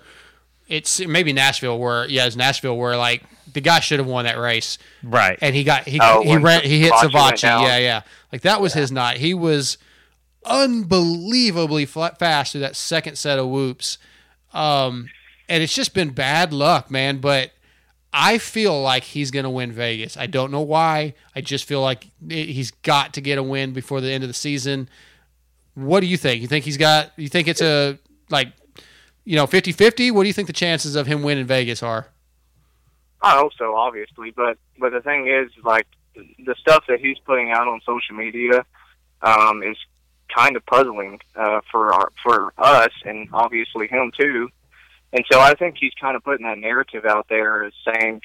it's 0.67 0.99
maybe 1.05 1.33
Nashville 1.33 1.77
where 1.79 2.07
yeah, 2.07 2.25
it's 2.25 2.35
Nashville 2.35 2.77
where 2.77 2.95
like 2.97 3.23
the 3.51 3.61
guy 3.61 3.79
should 3.81 3.99
have 3.99 4.07
won 4.07 4.25
that 4.25 4.37
race, 4.39 4.77
right? 5.03 5.37
And 5.41 5.53
he 5.55 5.63
got 5.63 5.83
he 5.87 5.99
Oh, 6.01 6.21
he 6.23 6.37
ran 6.37 6.61
he 6.63 6.79
hit 6.79 6.91
Savatgy 6.93 7.01
went 7.13 7.13
Savatgy, 7.35 7.41
down. 7.41 7.63
yeah, 7.63 7.77
yeah, 7.77 8.01
like 8.31 8.41
that 8.41 8.61
was 8.61 8.73
his 8.73 8.91
night. 8.91 9.17
He 9.17 9.33
was 9.33 9.77
unbelievably 10.45 11.85
flat, 11.85 12.19
fast 12.19 12.51
through 12.51 12.61
that 12.61 12.75
second 12.75 13.17
set 13.17 13.39
of 13.39 13.47
whoops, 13.49 13.97
um, 14.53 15.09
and 15.49 15.61
it's 15.63 15.73
just 15.75 15.93
been 15.93 16.09
bad 16.11 16.53
luck, 16.53 16.89
man. 16.89 17.17
But 17.19 17.51
I 18.11 18.37
feel 18.37 18.81
like 18.81 19.03
he's 19.03 19.31
going 19.31 19.43
to 19.43 19.49
win 19.49 19.71
Vegas. 19.71 20.17
I 20.17 20.25
don't 20.27 20.51
know 20.51 20.61
why. 20.61 21.13
I 21.35 21.41
just 21.41 21.65
feel 21.65 21.81
like 21.81 22.07
he's 22.27 22.71
got 22.71 23.13
to 23.13 23.21
get 23.21 23.37
a 23.37 23.43
win 23.43 23.73
before 23.73 24.01
the 24.01 24.11
end 24.11 24.23
of 24.23 24.29
the 24.29 24.33
season. 24.33 24.89
What 25.75 26.01
do 26.01 26.07
you 26.07 26.17
think? 26.17 26.41
You 26.41 26.47
think 26.47 26.65
he's 26.65 26.77
got? 26.77 27.11
You 27.17 27.27
think 27.29 27.47
it's 27.47 27.61
a 27.61 27.97
like, 28.29 28.49
you 29.25 29.35
know, 29.35 29.47
50-50? 29.47 30.11
What 30.11 30.23
do 30.23 30.27
you 30.27 30.33
think 30.33 30.47
the 30.47 30.53
chances 30.53 30.95
of 30.95 31.07
him 31.07 31.23
winning 31.23 31.45
Vegas 31.45 31.81
are? 31.81 32.07
I 33.21 33.37
hope 33.37 33.53
so, 33.57 33.75
obviously, 33.75 34.31
but 34.31 34.57
but 34.79 34.91
the 34.91 35.01
thing 35.01 35.27
is, 35.27 35.49
like 35.63 35.87
the 36.45 36.55
stuff 36.59 36.83
that 36.87 36.99
he's 36.99 37.17
putting 37.19 37.51
out 37.51 37.67
on 37.67 37.79
social 37.85 38.15
media 38.15 38.65
um, 39.21 39.63
is 39.63 39.77
kind 40.35 40.55
of 40.55 40.65
puzzling 40.65 41.19
uh, 41.35 41.61
for 41.71 41.93
our, 41.93 42.11
for 42.21 42.53
us, 42.57 42.91
and 43.05 43.29
obviously 43.33 43.87
him 43.87 44.11
too. 44.19 44.49
And 45.13 45.23
so 45.31 45.39
I 45.39 45.53
think 45.53 45.75
he's 45.79 45.93
kind 46.01 46.15
of 46.17 46.23
putting 46.23 46.45
that 46.45 46.57
narrative 46.57 47.05
out 47.05 47.27
there 47.29 47.63
as 47.63 47.73
saying 47.85 48.21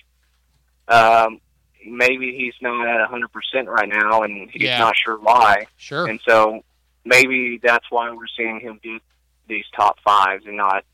um, 0.89 1.41
maybe 1.87 2.35
he's 2.37 2.55
not 2.61 2.87
at 2.87 3.01
a 3.01 3.07
hundred 3.07 3.31
percent 3.33 3.69
right 3.69 3.89
now, 3.89 4.23
and 4.23 4.51
he's 4.51 4.63
Yeah. 4.63 4.79
not 4.79 4.97
sure 4.97 5.19
why. 5.19 5.67
Sure. 5.77 6.07
And 6.07 6.19
so 6.27 6.65
maybe 7.09 7.59
that's 7.63 7.87
why 7.91 8.11
we're 8.11 8.27
seeing 8.37 8.61
him 8.61 8.79
do 8.83 9.01
these 9.49 9.65
top 9.75 9.99
fives 10.05 10.45
and 10.47 10.57
not 10.57 10.85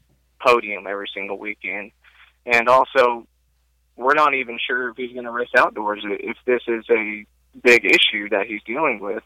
podium 0.40 0.86
every 0.86 1.10
single 1.12 1.38
weekend. 1.38 1.90
and 2.46 2.68
also 2.68 3.26
we're 3.96 4.14
not 4.14 4.34
even 4.34 4.58
sure 4.64 4.90
if 4.90 4.96
he's 4.96 5.12
going 5.12 5.24
to 5.24 5.30
race 5.30 5.48
outdoors 5.56 6.02
if 6.04 6.36
this 6.46 6.62
is 6.66 6.84
a 6.90 7.24
big 7.62 7.84
issue 7.84 8.28
that 8.30 8.46
he's 8.46 8.62
dealing 8.64 8.98
with. 9.00 9.22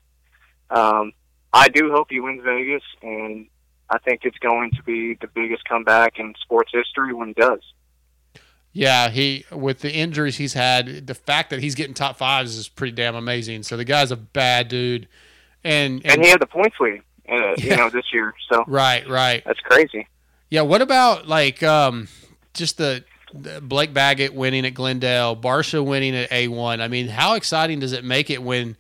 Um, 0.71 1.13
I 1.53 1.69
do 1.69 1.91
hope 1.91 2.09
he 2.11 2.21
wins 2.21 2.43
Vegas, 2.45 2.83
and 3.03 3.47
I 3.89 3.99
think 3.99 4.21
it's 4.25 4.37
going 4.39 4.73
to 4.73 4.83
be 4.83 5.15
the 5.15 5.27
biggest 5.27 5.65
comeback 5.65 6.19
in 6.19 6.35
sports 6.43 6.71
history 6.73 7.15
when 7.15 7.29
he 7.29 7.35
does. 7.35 7.61
Yeah, 8.73 9.09
he 9.09 9.47
with 9.51 9.81
the 9.81 9.93
injuries 9.93 10.37
he's 10.37 10.53
had, 10.53 11.07
the 11.07 11.15
fact 11.15 11.51
that 11.51 11.61
he's 11.61 11.75
getting 11.75 11.95
top 11.95 12.17
fives 12.19 12.57
is 12.57 12.69
pretty 12.69 12.93
damn 12.93 13.17
amazing. 13.17 13.63
So 13.63 13.79
the 13.79 13.85
guy's 13.85 14.11
a 14.11 14.17
bad 14.17 14.69
dude, 14.69 15.09
and 15.65 16.05
And, 16.05 16.23
he 16.23 16.29
had 16.31 16.41
the 16.41 16.47
points 16.47 16.77
lead, 16.81 17.03
uh, 17.29 17.55
you 17.59 17.77
know, 17.77 17.91
this 17.91 18.05
year. 18.13 18.35
So 18.51 18.65
right, 18.67 19.07
right. 19.09 19.43
that's 19.45 19.61
crazy. 19.61 20.07
Yeah, 20.51 20.63
what 20.63 20.81
about 20.83 21.27
like 21.29 21.63
um 21.63 22.09
just 22.55 22.79
the, 22.79 23.05
the 23.35 23.61
Blake 23.61 23.93
Baggett 23.93 24.35
winning 24.35 24.65
at 24.67 24.75
Glendale, 24.75 25.37
Barcia 25.37 25.85
winning 25.85 26.17
at 26.17 26.31
A1? 26.31 26.81
I 26.81 26.89
mean, 26.89 27.09
how 27.09 27.35
exciting 27.35 27.81
does 27.81 27.93
it 27.93 28.03
make 28.05 28.31
it 28.31 28.43
when 28.43 28.77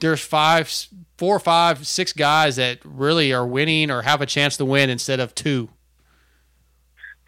there's 0.00 0.20
five, 0.20 0.68
four, 1.16 1.38
five, 1.38 1.86
six 1.86 2.12
guys 2.12 2.56
that 2.56 2.78
really 2.84 3.32
are 3.32 3.46
winning 3.46 3.90
or 3.90 4.02
have 4.02 4.20
a 4.20 4.26
chance 4.26 4.56
to 4.56 4.64
win 4.64 4.90
instead 4.90 5.20
of 5.20 5.34
two? 5.34 5.68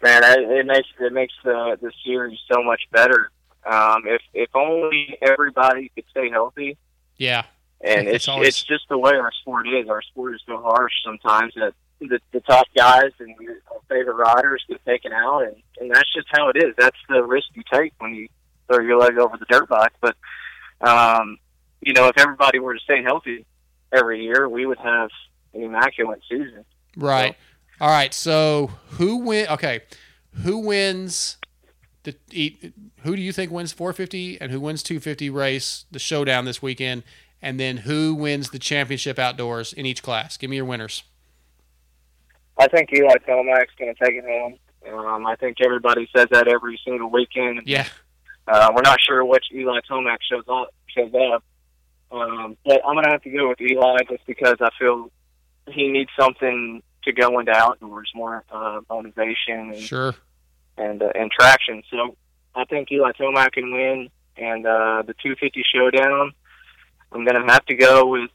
Man, 0.03 0.23
it 0.23 0.39
it 0.59 0.65
makes 0.65 0.87
it 0.99 1.13
makes 1.13 1.33
the 1.43 1.77
the 1.81 1.91
series 2.05 2.37
so 2.51 2.61
much 2.61 2.81
better. 2.91 3.31
Um, 3.65 4.03
if 4.05 4.21
if 4.33 4.49
only 4.53 5.17
everybody 5.21 5.89
could 5.95 6.03
stay 6.11 6.29
healthy, 6.29 6.77
Yeah. 7.17 7.43
And 7.81 8.07
It's 8.07 8.15
it's 8.15 8.27
always- 8.27 8.47
it's 8.49 8.63
just 8.63 8.87
the 8.89 8.97
way 8.97 9.11
our 9.13 9.31
sport 9.41 9.67
is. 9.67 9.87
Our 9.89 10.01
sport 10.01 10.35
is 10.35 10.41
so 10.45 10.57
harsh 10.61 10.93
sometimes 11.05 11.53
that 11.55 11.73
the, 11.99 12.19
the 12.31 12.41
top 12.41 12.67
guys 12.75 13.11
and 13.19 13.35
your 13.39 13.55
favorite 13.89 14.15
riders 14.15 14.63
get 14.69 14.83
taken 14.85 15.11
out, 15.11 15.43
and 15.43 15.55
and 15.79 15.91
that's 15.91 16.11
just 16.13 16.27
how 16.31 16.49
it 16.49 16.57
is. 16.57 16.73
That's 16.77 16.97
the 17.09 17.23
risk 17.23 17.47
you 17.55 17.63
take 17.71 17.93
when 17.99 18.13
you 18.13 18.27
throw 18.67 18.79
your 18.83 18.97
leg 18.99 19.17
over 19.17 19.37
the 19.37 19.45
dirt 19.49 19.67
bike. 19.67 19.93
But 20.01 20.15
um, 20.81 21.37
you 21.81 21.93
know, 21.93 22.07
if 22.07 22.17
everybody 22.17 22.59
were 22.59 22.73
to 22.75 22.79
stay 22.79 23.01
healthy 23.01 23.45
every 23.91 24.23
year, 24.23 24.47
we 24.47 24.65
would 24.65 24.77
have 24.79 25.09
an 25.53 25.63
immaculate 25.63 26.21
season. 26.29 26.65
Right. 26.95 27.35
All 27.79 27.89
right. 27.89 28.13
So 28.13 28.71
who 28.91 29.17
win? 29.17 29.47
Okay, 29.49 29.81
who 30.43 30.59
wins 30.59 31.37
the? 32.03 32.15
Who 33.03 33.15
do 33.15 33.21
you 33.21 33.31
think 33.31 33.51
wins 33.51 33.71
450 33.71 34.39
and 34.41 34.51
who 34.51 34.59
wins 34.59 34.83
250 34.83 35.29
race? 35.31 35.85
The 35.91 35.99
showdown 35.99 36.45
this 36.45 36.61
weekend, 36.61 37.03
and 37.41 37.59
then 37.59 37.77
who 37.77 38.13
wins 38.15 38.49
the 38.49 38.59
championship 38.59 39.19
outdoors 39.19 39.73
in 39.73 39.85
each 39.85 40.01
class? 40.03 40.37
Give 40.37 40.49
me 40.49 40.55
your 40.57 40.65
winners. 40.65 41.03
I 42.57 42.67
think 42.67 42.89
Eli 42.93 43.15
Tomac's 43.27 43.73
going 43.77 43.93
to 43.93 44.03
take 44.03 44.15
it 44.15 44.23
home. 44.25 44.57
Um, 44.91 45.25
I 45.27 45.35
think 45.35 45.57
everybody 45.63 46.09
says 46.15 46.27
that 46.31 46.47
every 46.47 46.79
single 46.83 47.09
weekend. 47.11 47.61
Yeah. 47.65 47.87
Uh, 48.47 48.71
we're 48.73 48.81
not 48.81 48.99
sure 49.01 49.23
which 49.25 49.45
Eli 49.53 49.79
Tomac 49.89 50.17
shows 50.29 50.45
up. 50.49 50.73
Shows 50.87 51.13
up, 51.33 51.43
um, 52.11 52.57
but 52.65 52.81
I'm 52.83 52.95
going 52.95 53.03
to 53.03 53.11
have 53.11 53.21
to 53.23 53.29
go 53.29 53.49
with 53.49 53.61
Eli 53.61 53.97
just 54.09 54.25
because 54.25 54.55
I 54.61 54.69
feel 54.79 55.11
he 55.67 55.89
needs 55.89 56.09
something 56.19 56.81
to 57.03 57.11
go 57.11 57.37
into 57.39 57.51
outdoors, 57.51 58.09
more 58.15 58.43
uh, 58.51 58.79
motivation 58.89 59.73
and 59.73 59.77
Sure. 59.77 60.15
and 60.77 61.03
uh, 61.03 61.09
and 61.13 61.29
traction. 61.29 61.83
So 61.91 62.15
I 62.55 62.63
think 62.65 62.91
Eli 62.91 63.11
Tomac 63.11 63.51
can 63.51 63.71
win, 63.71 64.09
and 64.37 64.65
uh, 64.65 65.03
the 65.05 65.13
250 65.21 65.63
showdown. 65.71 66.31
I'm 67.11 67.25
going 67.25 67.41
to 67.41 67.51
have 67.51 67.65
to 67.65 67.75
go 67.75 68.05
with 68.07 68.29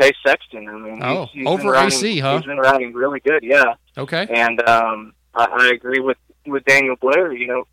Chase 0.00 0.16
Sexton. 0.26 0.68
I 0.68 0.72
mean, 0.78 1.00
Oh, 1.02 1.26
he's, 1.26 1.40
he's 1.40 1.46
over 1.48 1.70
riding, 1.72 1.86
AC, 1.98 2.18
huh? 2.20 2.36
He's 2.38 2.46
been 2.46 2.58
riding 2.58 2.92
really 2.92 3.20
good, 3.20 3.42
yeah. 3.42 3.74
Okay. 3.96 4.26
And 4.30 4.60
um, 4.68 5.14
I, 5.34 5.44
I 5.44 5.70
agree 5.74 6.00
with 6.00 6.18
with 6.46 6.64
Daniel 6.64 6.96
Blair. 7.00 7.32
You 7.32 7.46
know, 7.46 7.64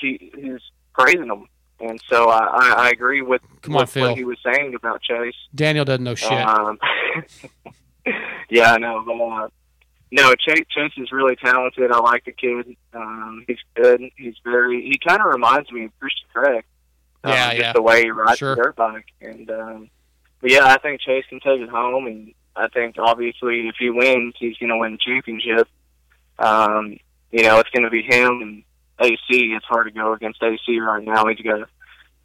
he 0.00 0.30
he's 0.36 0.60
praising 0.94 1.26
him, 1.28 1.46
and 1.80 2.00
so 2.08 2.28
I, 2.28 2.44
I, 2.46 2.74
I 2.86 2.90
agree 2.90 3.22
with, 3.22 3.42
Come 3.62 3.76
on, 3.76 3.82
with 3.82 3.90
Phil. 3.90 4.08
what 4.10 4.16
he 4.18 4.24
was 4.24 4.38
saying 4.44 4.74
about 4.74 5.00
Chase. 5.02 5.34
Daniel 5.54 5.84
doesn't 5.84 6.04
know 6.04 6.14
shit. 6.14 6.30
Um, 6.32 6.78
yeah, 8.50 8.72
I 8.74 8.78
know. 8.78 9.02
But, 9.06 9.14
uh, 9.14 9.48
no, 10.12 10.34
Chase, 10.34 10.64
Chase 10.70 10.92
is 10.96 11.10
really 11.12 11.36
talented. 11.36 11.90
I 11.90 11.98
like 11.98 12.24
the 12.24 12.32
kid. 12.32 12.76
Um, 12.92 13.44
he's 13.48 13.58
good. 13.74 14.02
He's 14.16 14.36
very. 14.44 14.82
He 14.82 14.98
kind 15.06 15.20
of 15.20 15.26
reminds 15.32 15.70
me 15.72 15.86
of 15.86 15.98
Christian 15.98 16.28
Craig. 16.32 16.64
Um, 17.24 17.32
Yeah, 17.32 17.48
just 17.50 17.60
yeah. 17.60 17.72
the 17.72 17.82
way 17.82 18.02
he 18.04 18.10
rides 18.10 18.38
Sure. 18.38 18.54
the 18.54 18.62
dirt 18.62 18.76
bike, 18.76 19.06
and 19.20 19.50
um, 19.50 19.90
but 20.40 20.50
yeah, 20.50 20.66
I 20.66 20.78
think 20.78 21.00
Chase 21.00 21.24
can 21.28 21.40
take 21.40 21.60
it 21.60 21.68
home, 21.68 22.06
and 22.06 22.32
I 22.54 22.68
think 22.68 22.96
obviously 22.98 23.66
if 23.68 23.76
he 23.78 23.90
wins, 23.90 24.34
he's 24.38 24.56
going 24.58 24.70
to 24.70 24.76
win 24.78 24.92
the 24.92 24.98
championship. 24.98 25.66
Um, 26.38 26.98
you 27.30 27.42
know, 27.42 27.58
it's 27.58 27.70
going 27.70 27.84
to 27.84 27.90
be 27.90 28.02
him 28.02 28.40
and 28.42 28.62
AC. 29.00 29.18
It's 29.28 29.64
hard 29.66 29.86
to 29.86 29.90
go 29.92 30.12
against 30.12 30.42
AC 30.42 30.78
right 30.78 31.02
now. 31.02 31.26
He's 31.26 31.40
got 31.40 31.60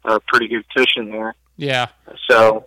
a, 0.04 0.14
a 0.14 0.20
pretty 0.20 0.48
good 0.48 0.64
cushion 0.74 1.10
there. 1.10 1.34
yeah. 1.56 1.86
So 2.28 2.66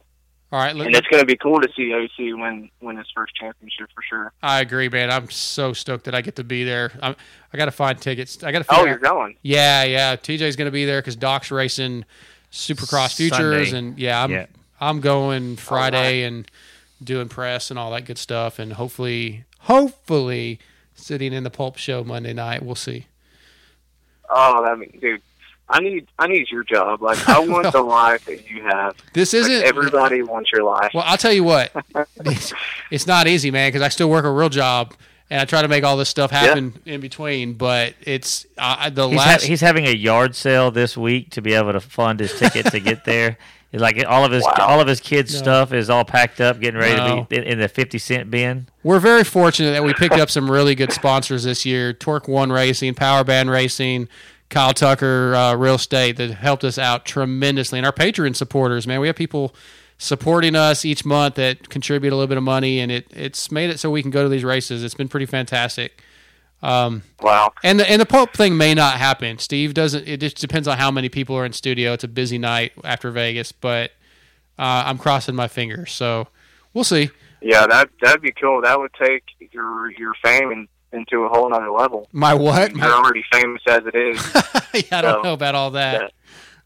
All 0.53 0.59
right. 0.59 0.75
Look, 0.75 0.85
and 0.85 0.95
it's 0.95 1.07
going 1.07 1.19
to 1.19 1.25
be 1.25 1.35
cool 1.35 1.59
to 1.61 1.67
see 1.75 1.91
OC 1.91 2.37
win 2.39 2.69
win 2.79 2.97
his 2.97 3.07
first 3.15 3.33
championship 3.33 3.89
for 3.95 4.03
sure. 4.07 4.31
I 4.43 4.61
agree, 4.61 4.87
man. 4.87 5.09
I'm 5.09 5.27
so 5.31 5.73
stoked 5.73 6.05
that 6.05 6.13
I 6.13 6.21
get 6.21 6.35
to 6.35 6.43
be 6.43 6.63
there. 6.63 6.91
I'm, 7.01 7.15
I 7.51 7.57
got 7.57 7.65
to 7.65 7.71
find 7.71 7.99
tickets. 7.99 8.43
I 8.43 8.51
got 8.51 8.59
to. 8.59 8.65
Oh, 8.69 8.85
you're 8.85 8.99
going? 8.99 9.35
Yeah, 9.41 9.83
yeah. 9.83 10.15
TJ's 10.15 10.55
going 10.55 10.67
to 10.67 10.71
be 10.71 10.85
there 10.85 11.01
because 11.01 11.15
Doc's 11.15 11.49
racing 11.49 12.05
Supercross 12.51 13.15
Futures, 13.15 13.71
Sunday. 13.71 13.77
and 13.79 13.97
yeah, 13.97 14.23
I'm 14.23 14.29
Yeah. 14.29 14.45
I'm 14.79 14.99
going 15.01 15.55
Friday 15.55 16.21
and 16.21 16.47
doing 17.03 17.29
press 17.29 17.71
and 17.71 17.79
all 17.79 17.89
that 17.89 18.05
good 18.05 18.19
stuff, 18.19 18.59
and 18.59 18.73
hopefully, 18.73 19.45
hopefully, 19.61 20.59
sitting 20.93 21.33
in 21.33 21.43
the 21.43 21.49
Pulp 21.49 21.77
Show 21.77 22.03
Monday 22.03 22.33
night. 22.33 22.61
We'll 22.61 22.75
see. 22.75 23.07
Oh, 24.29 24.63
that 24.63 24.77
mean, 24.77 24.95
dude, 25.01 25.23
I 25.69 25.79
need 25.79 26.07
I 26.19 26.27
need 26.27 26.49
your 26.51 26.63
job. 26.63 27.01
Like 27.01 27.27
I 27.27 27.39
want 27.47 27.71
the 27.71 27.81
life 27.81 28.25
that 28.25 28.49
you 28.49 28.63
have. 28.63 28.95
This 29.13 29.33
isn't- 29.33 29.63
everybody 29.63 30.21
wants 30.21 30.51
your 30.51 30.63
life. 30.63 30.91
Well, 30.93 31.03
I'll 31.07 31.17
tell 31.17 31.33
you 31.33 31.43
what, 31.43 31.71
it's, 32.25 32.53
it's 32.91 33.07
not 33.07 33.27
easy, 33.27 33.49
man, 33.51 33.69
because 33.69 33.81
I 33.81 33.89
still 33.89 34.09
work 34.09 34.25
a 34.25 34.31
real 34.31 34.49
job. 34.49 34.93
And 35.29 35.41
I 35.41 35.45
try 35.45 35.63
to 35.63 35.67
make 35.67 35.83
all 35.83 35.97
this 35.97 36.09
stuff 36.09 36.29
happen 36.29 36.79
in 36.85 37.01
between, 37.01 37.53
but 37.53 37.95
it's 38.01 38.45
uh, 38.57 38.89
the 38.91 39.07
He's, 39.09 39.19
ha- 39.19 39.25
last. 39.29 39.43
he's 39.45 39.61
having 39.61 39.87
a 39.87 39.91
yard 39.91 40.35
sale 40.35 40.69
this 40.69 40.95
week 40.95 41.31
to 41.31 41.41
be 41.41 41.53
able 41.53 41.71
to 41.71 41.79
fund 41.79 42.19
his 42.19 42.37
ticket 42.37 42.67
to 42.67 42.79
get 42.79 43.05
there. 43.05 43.37
It's 43.73 43.81
like 43.81 44.05
all 44.07 44.23
of 44.23 44.31
his 44.31 44.45
all 44.59 44.79
of 44.81 44.87
his 44.87 44.99
kids' 44.99 45.33
No. 45.33 45.39
stuff 45.39 45.73
is 45.73 45.89
all 45.89 46.05
packed 46.05 46.39
up, 46.39 46.59
getting 46.59 46.79
ready 46.79 46.95
No. 46.95 47.21
to 47.21 47.25
be 47.27 47.37
in, 47.37 47.43
in 47.43 47.59
the 47.59 47.67
fifty 47.67 47.97
cent 47.97 48.29
bin. 48.29 48.67
We're 48.83 48.99
very 48.99 49.23
fortunate 49.23 49.71
that 49.71 49.83
we 49.83 49.95
picked 49.95 50.13
up 50.13 50.29
some 50.29 50.51
really 50.51 50.75
good 50.75 50.91
sponsors 50.93 51.43
this 51.45 51.65
year: 51.65 51.91
Torque 51.91 52.27
One 52.27 52.51
Racing, 52.51 52.93
Power 52.93 53.23
Band 53.23 53.49
Racing, 53.49 54.09
Kyle 54.53 54.73
Tucker 54.73 55.33
uh, 55.35 55.55
Real 55.55 55.75
Estate 55.75 56.17
that 56.17 56.31
helped 56.31 56.63
us 56.63 56.77
out 56.77 57.05
tremendously, 57.05 57.79
and 57.79 57.85
our 57.85 57.91
Patreon 57.91 58.35
supporters. 58.35 58.85
Man, 58.85 58.99
we 58.99 59.07
have 59.07 59.15
people 59.15 59.55
supporting 59.97 60.55
us 60.55 60.85
each 60.85 61.03
month 61.05 61.35
that 61.35 61.69
contribute 61.69 62.11
a 62.11 62.15
little 62.15 62.27
bit 62.27 62.37
of 62.37 62.43
money, 62.43 62.79
and 62.79 62.91
it 62.91 63.07
it's 63.15 63.51
made 63.51 63.69
it 63.69 63.79
so 63.79 63.89
we 63.89 64.01
can 64.01 64.11
go 64.11 64.21
to 64.21 64.29
these 64.29 64.43
races. 64.43 64.83
It's 64.83 64.93
been 64.93 65.07
pretty 65.09 65.25
fantastic. 65.25 66.03
Um, 66.61 67.03
wow. 67.21 67.51
And 67.63 67.79
the 67.79 67.89
and 67.89 67.99
the 67.99 68.05
Pope 68.05 68.33
thing 68.33 68.55
may 68.55 68.73
not 68.75 68.97
happen. 68.97 69.39
Steve 69.39 69.73
doesn't. 69.73 70.07
It 70.07 70.19
just 70.19 70.37
depends 70.37 70.67
on 70.67 70.77
how 70.77 70.91
many 70.91 71.09
people 71.09 71.35
are 71.35 71.45
in 71.45 71.53
studio. 71.53 71.93
It's 71.93 72.03
a 72.03 72.07
busy 72.07 72.37
night 72.37 72.73
after 72.83 73.09
Vegas, 73.09 73.51
but 73.51 73.91
uh, 74.59 74.83
I'm 74.85 74.99
crossing 74.99 75.35
my 75.35 75.47
fingers. 75.47 75.91
So 75.91 76.27
we'll 76.73 76.83
see. 76.83 77.09
Yeah, 77.41 77.65
that 77.67 77.89
that'd 78.01 78.21
be 78.21 78.31
cool. 78.31 78.61
That 78.61 78.79
would 78.79 78.93
take 78.93 79.23
your 79.51 79.91
your 79.91 80.13
fame 80.23 80.51
in, 80.51 80.67
into 80.93 81.23
a 81.23 81.29
whole 81.29 81.49
nother 81.49 81.71
level. 81.71 82.07
My 82.11 82.33
what? 82.33 82.75
You're 82.75 82.85
already 82.85 83.23
famous 83.31 83.61
as 83.67 83.81
it 83.85 83.95
is. 83.95 84.31
I 84.91 85.01
don't 85.01 85.15
So, 85.17 85.21
know 85.23 85.33
about 85.33 85.55
all 85.55 85.71
that. 85.71 85.99
that- 85.99 86.11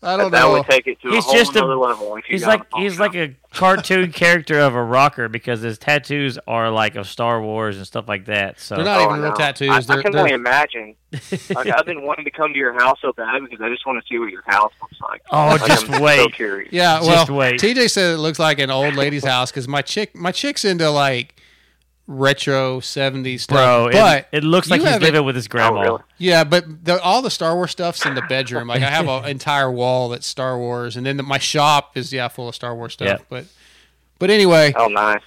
I 0.04 0.16
don't 0.16 0.30
that 0.30 0.42
know. 0.42 0.54
That 0.54 0.60
would 0.60 0.70
take 0.70 0.86
it 0.86 1.02
to 1.02 1.10
He's 1.10 1.24
a 1.26 1.28
whole 1.28 1.34
just 1.34 1.56
a- 1.56 1.66
level. 1.66 2.16
If 2.18 2.30
you 2.30 2.34
He's 2.36 2.46
like 2.46 2.62
a 2.62 2.64
pop 2.66 2.80
he's 2.82 3.00
like 3.00 3.16
a 3.16 3.34
cartoon 3.52 4.12
character 4.14 4.60
of 4.60 4.76
a 4.76 4.84
rocker 4.84 5.28
because 5.28 5.62
his 5.62 5.80
tattoos 5.80 6.38
are 6.48 6.70
like 6.70 6.96
of 6.96 7.08
Star 7.08 7.42
Wars 7.42 7.78
and 7.78 7.88
stuff 7.88 8.08
like 8.08 8.26
that. 8.26 8.60
So 8.60 8.76
They're 8.76 8.86
not 8.86 9.02
oh, 9.02 9.10
even 9.10 9.24
real 9.24 9.34
tattoos. 9.34 9.70
I, 9.72 9.80
They're- 9.82 10.00
I 10.00 10.04
can 10.04 10.12
they're- 10.12 10.22
only 10.22 10.34
imagine. 10.34 10.96
like, 11.56 11.66
I've 11.68 11.86
been 11.88 12.04
wanting 12.04 12.26
to 12.26 12.32
come 12.32 12.54
to 12.54 12.60
your 12.60 12.74
house 12.74 13.00
so 13.02 13.12
bad 13.12 13.42
because 13.42 13.60
I 13.60 13.70
just 13.70 13.88
want 13.88 14.00
to 14.00 14.08
see 14.08 14.20
what 14.20 14.30
your 14.30 14.44
house 14.46 14.72
looks 14.84 14.98
like. 15.02 15.24
Oh, 15.32 15.48
Like, 15.48 15.66
just 15.66 15.88
I'm 15.90 15.94
So 15.96 16.04
wait. 16.04 16.34
curious. 16.36 16.72
Yeah, 16.72 17.02
well, 17.02 17.26
Just 17.26 17.32
wait. 17.32 17.60
TJ 17.60 17.90
said 17.90 18.14
it 18.14 18.18
looks 18.20 18.38
like 18.38 18.60
an 18.60 18.70
old 18.70 18.94
lady's 18.94 19.26
house 19.26 19.50
because 19.50 19.68
my 19.68 19.82
chick, 19.82 20.16
my 20.16 20.32
chick's 20.32 20.64
into 20.64 20.92
like 20.92 21.37
retro 22.08 22.80
'70s 22.80 23.42
stuff. 23.42 23.56
Bro, 23.58 23.88
it- 23.88 23.94
but 23.94 24.28
it 24.32 24.44
looks 24.44 24.70
like 24.70 24.80
he's 24.82 24.90
haven't- 24.90 25.04
living 25.06 25.26
with 25.26 25.36
his 25.36 25.48
grandma. 25.48 25.80
Oh, 25.80 25.82
really? 25.84 26.02
Yeah, 26.18 26.44
but 26.46 26.86
the, 26.86 27.02
all 27.02 27.22
the 27.22 27.30
Star 27.30 27.54
Wars 27.56 27.72
stuff's 27.72 28.06
in 28.06 28.16
the 28.16 28.22
bedroom. 28.24 28.68
Like 28.68 28.82
I 28.82 28.90
have 28.90 29.08
an 29.08 29.26
entire 29.30 29.70
wall 29.72 30.10
that's 30.10 30.26
Star 30.26 30.58
Wars, 30.58 30.96
and 30.98 31.06
then 31.06 31.18
the, 31.18 31.24
my 31.24 31.38
shop 31.38 31.98
is 31.98 32.12
yeah 32.14 32.28
full 32.28 32.48
of 32.50 32.56
Star 32.56 32.76
Wars 32.76 32.94
stuff. 32.94 33.08
Yeah. 33.08 33.18
But 33.30 33.46
but 34.20 34.30
anyway, 34.30 34.74
Oh, 34.76 34.88
nice. 34.88 35.22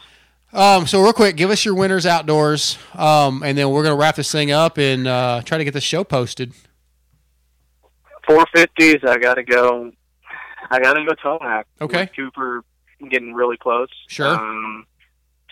um, 0.53 0.87
so 0.87 1.03
real 1.03 1.13
quick, 1.13 1.37
give 1.37 1.51
us 1.51 1.65
your 1.65 1.75
winners 1.75 2.07
outdoors, 2.07 2.77
um, 2.95 3.43
and 3.45 3.57
then 3.57 3.71
we're 3.71 3.83
gonna 3.85 3.95
wrap 3.97 4.17
this 4.17 4.33
thing 4.33 4.51
up 4.51 4.79
and 4.79 5.07
uh, 5.07 5.43
try 5.45 5.59
to 5.59 5.65
get 5.65 5.75
the 5.75 5.81
show 5.81 6.03
posted. 6.03 6.53
Four 8.27 8.47
fifties. 8.55 8.99
I 9.07 9.19
gotta 9.19 9.43
go. 9.43 9.93
I 10.71 10.79
gotta 10.81 11.05
go 11.05 11.13
Tomac. 11.15 11.65
Okay. 11.81 12.03
With 12.03 12.17
Cooper 12.17 12.65
getting 13.11 13.35
really 13.35 13.57
close. 13.57 13.89
Sure. 14.09 14.27
Um, 14.29 14.87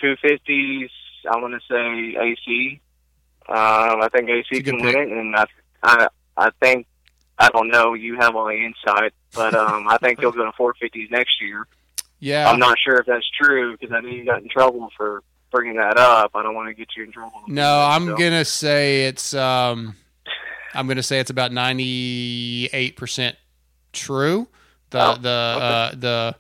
Two 0.01 0.15
fifties. 0.23 0.91
I 1.31 1.37
want 1.39 1.55
to 1.55 1.61
say 1.71 2.17
AC. 2.21 2.81
Um, 3.49 4.03
I 4.03 4.09
think 4.13 4.29
AC 4.29 4.63
can 4.63 4.77
win 4.83 4.97
it, 4.97 5.09
and 5.09 5.35
I, 5.35 5.45
I 5.83 6.09
I 6.37 6.51
think 6.61 6.87
I 7.39 7.49
don't 7.51 7.69
know. 7.69 7.95
You 7.95 8.17
have 8.17 8.37
all 8.37 8.47
the 8.47 8.53
insight, 8.57 9.13
but 9.35 9.55
um, 9.55 9.87
I 9.89 9.97
think 9.99 10.21
he'll 10.21 10.33
go 10.33 10.45
to 10.45 10.53
450s 10.53 11.11
next 11.11 11.41
year. 11.41 11.67
Yeah. 12.21 12.51
I'm 12.51 12.59
not 12.59 12.77
sure 12.85 12.97
if 12.99 13.07
that's 13.07 13.25
true 13.41 13.77
because 13.77 13.95
I 13.95 14.01
know 14.01 14.09
you 14.09 14.25
got 14.25 14.43
in 14.43 14.49
trouble 14.49 14.91
for 14.97 15.23
bringing 15.53 15.77
that 15.77 15.97
up. 15.97 16.33
I 16.35 16.43
don't 16.43 16.55
want 16.55 16.69
to 16.69 16.75
get 16.75 16.89
you 16.97 17.05
in 17.05 17.13
trouble. 17.13 17.43
No, 17.47 17.81
I'm 17.81 18.07
So- 18.07 18.17
gonna 18.17 18.45
say 18.45 19.05
it's 19.07 19.33
um, 19.35 19.95
I'm 20.75 20.87
gonna 20.89 21.03
say 21.03 21.21
it's 21.21 21.31
about 21.31 21.53
ninety 21.53 22.69
eight 22.73 22.97
percent 22.97 23.37
true. 23.93 24.49
The 24.91 24.99
Oh, 25.01 25.15
the 25.17 25.29
uh, 25.29 25.91
the 25.95 26.37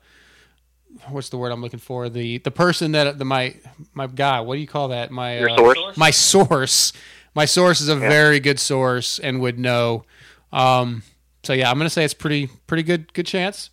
what's 1.11 1.29
the 1.29 1.39
word 1.39 1.53
I'm 1.53 1.61
looking 1.63 1.79
for? 1.81 2.09
The 2.09 2.39
the 2.39 2.51
person 2.51 2.93
that 2.93 3.19
the 3.19 3.25
my 3.25 3.55
my 3.95 4.07
guy. 4.07 4.41
What 4.41 4.55
do 4.55 4.61
you 4.61 4.67
call 4.67 4.89
that? 4.89 5.11
My 5.11 5.39
Your 5.39 5.51
uh, 5.51 5.57
source? 5.57 5.97
My 5.97 6.11
source. 6.11 6.93
My 7.35 7.45
source 7.45 7.81
is 7.81 7.89
a 7.89 7.95
Yeah. 7.95 8.09
very 8.09 8.41
good 8.41 8.59
source 8.59 9.19
and 9.19 9.41
would 9.41 9.59
know. 9.59 10.05
Um, 10.53 11.03
so 11.43 11.53
yeah, 11.53 11.71
I'm 11.71 11.79
gonna 11.79 11.91
say 11.91 12.05
it's 12.05 12.15
pretty 12.15 12.49
pretty 12.67 12.83
good 12.83 13.13
good 13.13 13.27
chance. 13.27 13.71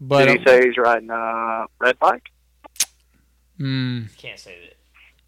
But 0.00 0.26
Did 0.26 0.40
he 0.40 0.46
say 0.46 0.66
he's 0.66 0.76
riding 0.76 1.10
uh, 1.10 1.66
red 1.80 1.98
bike? 1.98 2.24
mm, 3.58 4.14
Can't 4.16 4.38
say 4.38 4.54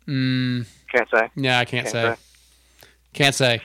that. 0.07 0.11
mm, 0.11 0.67
Can't 0.93 1.09
say. 1.11 1.31
yeah, 1.37 1.59
I 1.61 1.65
can't, 1.65 1.87
Can't 1.87 1.89
say. 1.89 2.15
say. 2.15 2.89
Can't 3.13 3.35
say. 3.35 3.61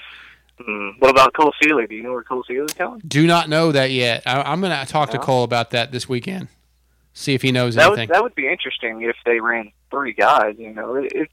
Mm. 0.61 0.93
What 0.99 1.09
about 1.09 1.33
Cole 1.33 1.51
Seeley? 1.61 1.87
Do 1.87 1.95
you 1.95 2.03
know 2.03 2.13
where 2.13 2.23
Cole 2.23 2.43
Seeley's 2.47 2.73
going? 2.73 3.01
Do 3.05 3.25
not 3.25 3.49
know 3.49 3.71
that 3.71 3.89
yet. 3.91 4.23
I, 4.27 4.41
I'm 4.43 4.61
going 4.61 4.77
to 4.85 4.91
talk 4.91 5.09
to 5.09 5.17
Cole 5.19 5.43
about 5.43 5.71
that 5.71 5.91
this 5.91 6.07
weekend. 6.07 6.47
See 7.13 7.33
if 7.33 7.41
he 7.41 7.51
knows 7.51 7.75
That 7.75 7.87
anything. 7.87 8.07
would 8.09 8.15
that 8.15 8.23
would 8.23 8.35
be 8.35 8.47
interesting 8.47 9.01
if 9.01 9.15
they 9.25 9.39
ran 9.39 9.71
three 9.89 10.13
guys. 10.13 10.55
You 10.57 10.73
know, 10.73 10.95
it, 10.95 11.11
it, 11.13 11.29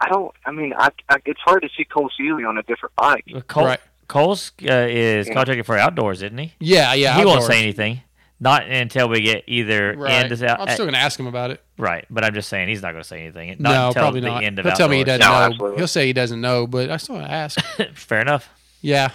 I 0.00 0.08
don't. 0.08 0.32
I 0.46 0.52
mean, 0.52 0.72
I, 0.78 0.90
I 1.08 1.16
it's 1.26 1.40
hard 1.40 1.62
to 1.62 1.68
see 1.76 1.84
Cole 1.84 2.10
Seeley 2.16 2.44
on 2.44 2.56
a 2.58 2.62
different 2.62 2.94
bike. 2.96 3.24
Cole, 3.48 3.74
Cole's 4.06 4.52
uh, 4.62 4.86
is 4.88 5.26
Yeah. 5.28 5.34
contracted 5.34 5.66
for 5.66 5.76
outdoors, 5.76 6.22
isn't 6.22 6.38
he? 6.38 6.54
Yeah, 6.60 6.94
yeah, 6.94 7.16
He 7.18 7.24
won't 7.24 7.42
say 7.42 7.60
anything. 7.62 8.02
Not 8.40 8.68
until 8.68 9.08
we 9.08 9.20
get 9.20 9.42
either 9.48 9.94
Right. 9.96 10.12
end 10.12 10.30
is 10.30 10.44
out. 10.44 10.60
I'm 10.60 10.68
still 10.68 10.84
going 10.84 10.94
to 10.94 11.00
ask 11.00 11.18
him 11.18 11.26
about 11.26 11.50
it. 11.50 11.60
Right, 11.76 12.04
but 12.08 12.24
I'm 12.24 12.32
just 12.32 12.48
saying 12.48 12.68
he's 12.68 12.80
not 12.82 12.92
going 12.92 13.02
to 13.02 13.08
say 13.08 13.20
anything. 13.22 13.56
Not 13.58 13.72
no, 13.72 13.88
until 13.88 14.02
probably 14.02 14.20
the 14.20 14.28
not. 14.28 14.44
end 14.44 14.60
of 14.60 14.64
He'll 14.64 14.74
tell 14.76 14.88
me 14.88 14.98
he 14.98 15.04
doesn't 15.04 15.58
know. 15.58 15.74
He'll 15.76 15.88
say 15.88 16.06
he 16.06 16.12
doesn't 16.12 16.40
know, 16.40 16.68
but 16.68 16.88
I 16.88 16.98
still 16.98 17.16
want 17.16 17.26
to 17.26 17.32
ask. 17.32 17.60
Fair 17.94 18.20
enough. 18.20 18.48
Yeah. 18.80 19.10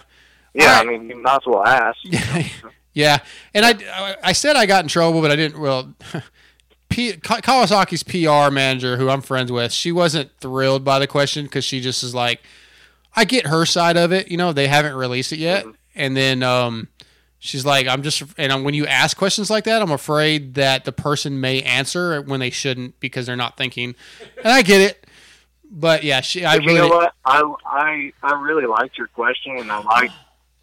Yeah, 0.54 0.78
I 0.82 0.84
mean, 0.84 1.08
you 1.10 1.16
might 1.24 1.36
as 1.38 1.42
well 1.48 1.64
ask. 1.66 1.98
Yeah, 2.94 3.20
and 3.54 3.66
I, 3.66 4.16
I 4.24 4.34
said 4.34 4.56
I 4.56 4.66
got 4.66 4.84
in 4.84 4.88
trouble, 4.88 5.22
but 5.22 5.32
I 5.32 5.36
didn't. 5.36 5.60
Well, 5.60 5.94
P, 6.90 7.14
Kawasaki's 7.14 8.04
PR 8.04 8.54
manager, 8.54 8.98
who 8.98 9.10
I'm 9.10 9.22
friends 9.22 9.52
with, 9.52 9.72
she 9.72 9.92
wasn't 9.92 10.30
thrilled 10.40 10.86
by 10.86 11.00
the 11.00 11.08
question 11.08 11.46
because 11.46 11.66
she 11.66 11.82
just 11.82 12.04
is 12.04 12.14
like, 12.14 12.42
I 13.16 13.26
get 13.26 13.48
her 13.48 13.66
side 13.66 13.98
of 13.98 14.12
it. 14.12 14.30
You 14.30 14.38
know, 14.38 14.54
they 14.54 14.68
haven't 14.68 14.94
released 14.94 15.34
it 15.34 15.40
yet, 15.40 15.66
and 15.96 16.16
then 16.16 16.44
um, 16.44 16.90
she's 17.40 17.66
like, 17.66 17.88
I'm 17.88 18.04
just, 18.04 18.22
and 18.38 18.64
when 18.64 18.76
you 18.76 18.86
ask 18.86 19.18
questions 19.18 19.50
like 19.50 19.64
that, 19.64 19.82
I'm 19.82 19.92
afraid 19.92 20.54
that 20.54 20.86
the 20.86 20.92
person 20.92 21.42
may 21.42 21.64
answer 21.64 22.22
when 22.22 22.40
they 22.40 22.52
shouldn't 22.52 23.00
because 23.00 23.26
they're 23.26 23.36
not 23.36 23.58
thinking, 23.58 23.96
and 24.38 24.54
I 24.54 24.62
get 24.62 24.82
it. 24.82 25.08
But 25.76 26.04
yeah, 26.04 26.22
she, 26.22 26.46
I 26.46 26.58
But 26.58 26.66
really 26.66 26.76
you 26.76 26.90
know 26.90 26.96
what? 26.96 27.14
I 27.26 27.54
I 27.66 28.14
I 28.22 28.40
really 28.40 28.68
liked 28.68 29.00
your 29.00 29.08
question, 29.08 29.58
and 29.58 29.72
I 29.72 29.80
like 29.80 30.12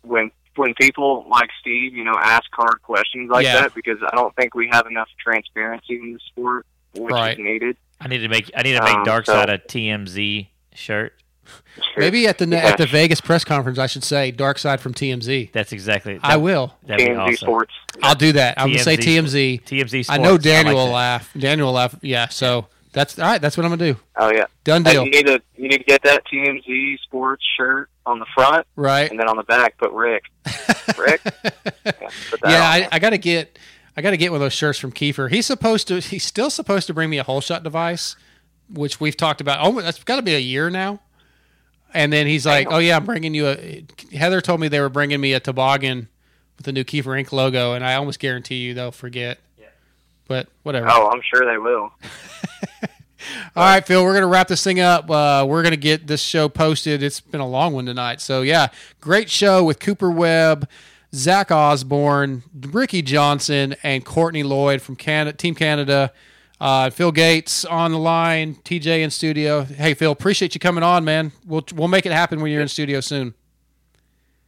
when 0.02 0.31
when 0.56 0.74
people 0.74 1.27
like 1.31 1.48
Steve, 1.60 1.94
you 1.94 2.05
know, 2.05 2.14
ask 2.20 2.44
hard 2.52 2.82
questions 2.82 3.31
like 3.31 3.44
Yeah. 3.44 3.62
that 3.62 3.74
because 3.74 3.98
I 4.12 4.14
don't 4.16 4.35
think 4.36 4.55
we 4.55 4.68
have 4.72 4.86
enough 4.86 5.09
transparency 5.22 5.94
in 5.94 6.12
the 6.14 6.20
sport, 6.27 6.66
which 6.94 7.12
Right. 7.12 7.39
is 7.39 7.44
needed. 7.44 7.77
I 8.01 8.09
need 8.09 8.18
to 8.18 8.28
make 8.28 8.51
I 8.56 8.62
need 8.62 8.74
to 8.74 8.82
make 8.82 8.94
Um, 8.97 9.05
Dark 9.05 9.27
so- 9.27 9.32
Side 9.35 9.51
a 9.51 9.59
TMZ 9.59 10.48
shirt. 10.74 11.14
maybe 11.97 12.27
at 12.28 12.39
the 12.39 12.47
ne- 12.47 12.56
at 12.60 12.77
the 12.78 12.86
Vegas 12.86 13.20
press 13.20 13.43
conference, 13.44 13.78
I 13.78 13.86
should 13.86 14.05
say 14.05 14.31
Dark 14.31 14.59
Side 14.59 14.81
from 14.81 14.94
TMZ. 14.94 15.51
That's 15.52 15.72
exactly. 15.72 16.18
I 16.22 16.36
will. 16.36 16.74
TMZ 16.86 17.18
awesome. 17.18 17.36
Sports. 17.36 17.72
I'll 18.02 18.14
do 18.14 18.32
that. 18.32 18.55
I'm 18.59 18.68
gonna 18.70 18.78
say 18.85 18.97
TMZ 18.97 19.60
TMZ. 19.64 19.64
TMZ 19.64 20.06
I 20.10 20.18
know 20.18 20.31
Sports. 20.36 20.47
I 20.47 20.48
Daniel 20.51 20.74
like 20.74 20.74
will 20.77 20.86
that. 20.86 20.93
laugh. 20.93 21.32
Daniel 21.39 21.66
will 21.68 21.74
laugh. 21.74 21.94
Yeah. 22.02 22.28
So 22.28 22.66
that's 22.93 23.18
all 23.18 23.27
right. 23.27 23.40
That's 23.40 23.56
what 23.56 23.64
I'm 23.64 23.70
gonna 23.72 23.93
do. 23.93 23.98
Oh 24.16 24.31
yeah, 24.32 24.44
Done 24.64 24.85
Hey, 24.85 24.94
you 24.94 25.10
need 25.10 25.27
to 25.27 25.40
you 25.56 25.68
need 25.68 25.78
to 25.78 25.85
get 25.85 26.02
that 26.05 26.22
TMZ 26.32 26.98
Sports 27.02 27.44
shirt 27.56 27.89
on 28.10 28.18
the 28.18 28.26
front, 28.34 28.66
Right. 28.76 29.10
and 29.10 29.18
then 29.18 29.28
on 29.28 29.36
the 29.36 29.42
back 29.42 29.78
put 29.78 29.90
Rick. 29.92 30.24
Rick. 30.98 31.20
yeah, 31.84 31.92
Yeah, 32.44 32.62
I. 32.62 32.88
I 32.92 32.98
got 32.98 33.10
to 33.10 33.18
get. 33.18 33.58
I 33.96 34.02
got 34.02 34.10
to 34.10 34.16
get 34.16 34.30
one 34.30 34.36
of 34.36 34.40
those 34.44 34.52
shirts 34.52 34.78
from 34.78 34.92
Keefer. 34.92 35.28
He's 35.30 35.46
supposed 35.46 35.88
to. 35.88 36.00
He's 36.00 36.24
still 36.24 36.50
supposed 36.50 36.86
to 36.86 36.94
bring 36.94 37.10
me 37.10 37.18
a 37.18 37.24
holeshot 37.24 37.62
device, 37.62 38.16
which 38.72 39.00
we've 39.00 39.16
talked 39.16 39.40
about. 39.40 39.58
Oh, 39.62 39.80
that's 39.80 40.02
got 40.04 40.16
to 40.16 40.22
be 40.22 40.34
a 40.34 40.38
year 40.38 40.70
now. 40.70 41.00
And 41.92 42.12
then 42.12 42.26
he's 42.28 42.46
like, 42.46 42.68
"Oh 42.70 42.78
yeah, 42.78 42.96
I'm 42.96 43.04
bringing 43.04 43.34
you 43.34 43.48
a." 43.48 43.84
Heather 44.12 44.40
told 44.40 44.60
me 44.60 44.68
they 44.68 44.80
were 44.80 44.88
bringing 44.88 45.20
me 45.20 45.32
a 45.32 45.40
toboggan 45.40 46.08
with 46.56 46.66
the 46.66 46.72
new 46.72 46.84
Keefer 46.84 47.20
Inc. 47.20 47.32
logo, 47.32 47.72
and 47.74 47.84
I 47.84 47.94
almost 47.94 48.20
guarantee 48.20 48.56
you 48.56 48.74
they'll 48.74 48.92
forget. 48.92 49.38
Yeah. 49.58 49.66
But 50.28 50.48
whatever. 50.62 50.86
Oh, 50.88 51.10
I'm 51.10 51.20
sure 51.34 51.44
they 51.44 51.58
will. 51.58 51.90
All 53.56 53.64
right, 53.64 53.84
Phil, 53.84 54.02
we're 54.02 54.12
going 54.12 54.22
to 54.22 54.28
wrap 54.28 54.48
this 54.48 54.62
thing 54.62 54.80
up. 54.80 55.10
Uh, 55.10 55.44
we're 55.48 55.62
going 55.62 55.72
to 55.72 55.76
get 55.76 56.06
this 56.06 56.22
show 56.22 56.48
posted. 56.48 57.02
It's 57.02 57.20
been 57.20 57.40
a 57.40 57.48
long 57.48 57.72
one 57.74 57.86
tonight. 57.86 58.20
So, 58.20 58.42
yeah, 58.42 58.68
great 59.01 59.30
show 59.30 59.64
with 59.64 59.78
Cooper 59.78 60.10
Webb, 60.10 60.68
Zach 61.14 61.51
Osborne, 61.51 62.42
Ricky 62.55 63.02
Johnson, 63.02 63.76
and 63.82 64.05
Courtney 64.05 64.42
Lloyd 64.42 64.82
from 64.82 64.97
Canada, 64.97 65.36
Team 65.36 65.55
Canada. 65.55 66.12
Uh, 66.60 66.90
Phil 66.90 67.10
Gates 67.10 67.64
on 67.64 67.90
the 67.92 67.98
line, 67.98 68.56
TJ 68.64 69.01
in 69.01 69.10
studio. 69.10 69.62
Hey, 69.62 69.94
Phil, 69.94 70.12
appreciate 70.12 70.55
you 70.55 70.60
coming 70.60 70.84
on, 70.84 71.05
man. 71.05 71.32
We'll, 71.47 71.64
we'll 71.74 71.88
make 71.88 72.05
it 72.05 72.12
happen 72.12 72.40
when 72.42 72.52
you're 72.52 72.60
in 72.60 72.68
studio 72.68 73.01
soon. 73.01 73.32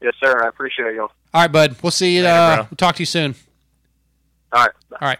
Yes, 0.02 0.14
sir. 0.22 0.44
I 0.44 0.48
appreciate 0.48 0.94
y'all. 0.94 1.12
All 1.32 1.40
right, 1.40 1.50
bud. 1.50 1.76
We'll 1.82 1.90
see 1.90 2.16
you. 2.16 2.26
Uh, 2.26 2.66
we'll 2.70 2.76
talk 2.76 2.96
to 2.96 3.02
you 3.02 3.06
soon. 3.06 3.34
All 4.52 4.60
right. 4.60 4.72
All 4.92 5.08
right. 5.08 5.18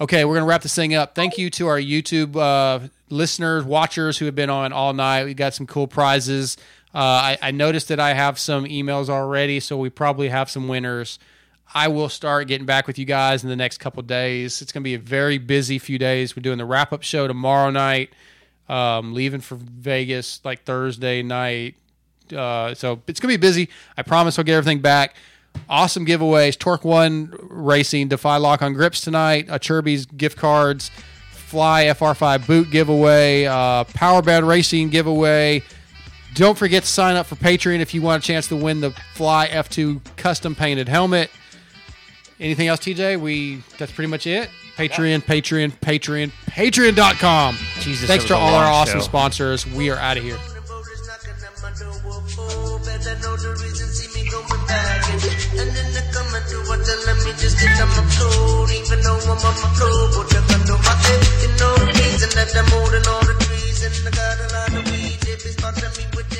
Okay, 0.00 0.24
we're 0.24 0.34
going 0.34 0.44
to 0.44 0.48
wrap 0.48 0.62
this 0.62 0.76
thing 0.76 0.94
up. 0.94 1.16
Thank 1.16 1.38
you 1.38 1.50
to 1.50 1.66
our 1.66 1.78
YouTube 1.78 2.36
uh, 2.36 2.86
listeners, 3.10 3.64
watchers 3.64 4.18
who 4.18 4.26
have 4.26 4.34
been 4.36 4.48
on 4.48 4.72
all 4.72 4.92
night. 4.92 5.24
We 5.24 5.34
got 5.34 5.54
some 5.54 5.66
cool 5.66 5.88
prizes. 5.88 6.56
Uh, 6.94 6.98
I, 6.98 7.38
I 7.42 7.50
noticed 7.50 7.88
that 7.88 7.98
I 7.98 8.14
have 8.14 8.38
some 8.38 8.64
emails 8.64 9.08
already, 9.08 9.58
so 9.58 9.76
we 9.76 9.90
probably 9.90 10.28
have 10.28 10.48
some 10.48 10.68
winners. 10.68 11.18
I 11.74 11.88
will 11.88 12.08
start 12.08 12.46
getting 12.46 12.64
back 12.64 12.86
with 12.86 12.96
you 12.96 13.06
guys 13.06 13.42
in 13.42 13.50
the 13.50 13.56
next 13.56 13.78
couple 13.78 14.00
days. 14.04 14.62
It's 14.62 14.70
going 14.70 14.82
to 14.82 14.84
be 14.84 14.94
a 14.94 15.00
very 15.00 15.36
busy 15.36 15.80
few 15.80 15.98
days. 15.98 16.36
We're 16.36 16.42
doing 16.42 16.58
the 16.58 16.64
wrap 16.64 16.92
up 16.92 17.02
show 17.02 17.26
tomorrow 17.26 17.70
night, 17.70 18.10
um, 18.68 19.14
leaving 19.14 19.40
for 19.40 19.56
Vegas 19.56 20.40
like 20.44 20.62
Thursday 20.62 21.24
night. 21.24 21.74
Uh, 22.32 22.72
so 22.72 23.02
it's 23.08 23.18
going 23.18 23.32
to 23.32 23.38
be 23.38 23.40
busy. 23.40 23.68
I 23.96 24.02
promise 24.02 24.38
I'll 24.38 24.44
get 24.44 24.54
everything 24.54 24.78
back. 24.78 25.16
Awesome 25.68 26.06
giveaways. 26.06 26.56
Torc1 26.56 27.38
Racing, 27.48 28.08
Defy 28.08 28.36
Lock 28.36 28.62
on 28.62 28.72
Grips 28.72 29.00
tonight. 29.00 29.48
Chirby's 29.60 30.06
gift 30.06 30.36
cards, 30.36 30.90
Fly 31.32 31.84
FR5 31.84 32.46
boot 32.46 32.70
giveaway, 32.70 33.46
uh, 33.46 33.84
Power 33.84 34.22
Band 34.22 34.46
Racing 34.46 34.90
giveaway. 34.90 35.62
Don't 36.34 36.58
forget 36.58 36.82
to 36.84 36.88
sign 36.88 37.16
up 37.16 37.26
for 37.26 37.36
Patreon 37.36 37.80
if 37.80 37.94
you 37.94 38.02
want 38.02 38.22
a 38.22 38.26
chance 38.26 38.48
to 38.48 38.56
win 38.56 38.80
the 38.80 38.90
Fly 39.14 39.48
F2 39.48 40.00
custom 40.16 40.54
painted 40.54 40.88
helmet. 40.88 41.30
Anything 42.38 42.68
else, 42.68 42.80
TJ? 42.80 43.20
We 43.20 43.62
that's 43.78 43.90
pretty 43.90 44.10
much 44.10 44.26
it. 44.26 44.48
Patreon, 44.76 45.22
Patreon, 45.24 45.72
Patreon, 45.80 46.30
Patreon.com. 46.46 47.56
Jesus, 47.80 48.06
Thanks 48.06 48.26
to 48.26 48.36
all 48.36 48.54
our 48.54 48.70
awesome 48.70 49.00
show. 49.00 49.04
sponsors. 49.04 49.66
We 49.66 49.90
are 49.90 49.96
out 49.96 50.16
of 50.16 50.22
here. 50.22 50.38
just 57.38 57.56
that 57.62 57.78
I'm 57.78 57.90
a 57.94 58.04
even 58.74 58.98
though 59.02 59.14
I'm 59.14 59.38
on 59.38 59.56
my 59.62 59.70
floor. 59.78 60.10
But 60.10 60.34
I'm 60.34 60.62
do 60.66 60.74
my 60.74 60.94
thing. 61.06 61.22
you 61.42 61.50
know 61.58 61.74
the 61.78 61.86
reason 61.94 62.30
that 62.34 62.50
I'm 62.50 62.66
more 62.74 62.90
all 63.06 63.22
the 63.22 63.34
trees. 63.46 63.78
And 63.86 63.94
I 63.94 64.10
got 64.10 64.36
a 64.42 64.46
lot 64.54 64.72
of 64.74 64.90
weed, 64.90 65.22
if 65.22 65.46
it's 65.46 65.54
fucking 65.62 65.92
me 65.94 66.04
with 66.18 66.37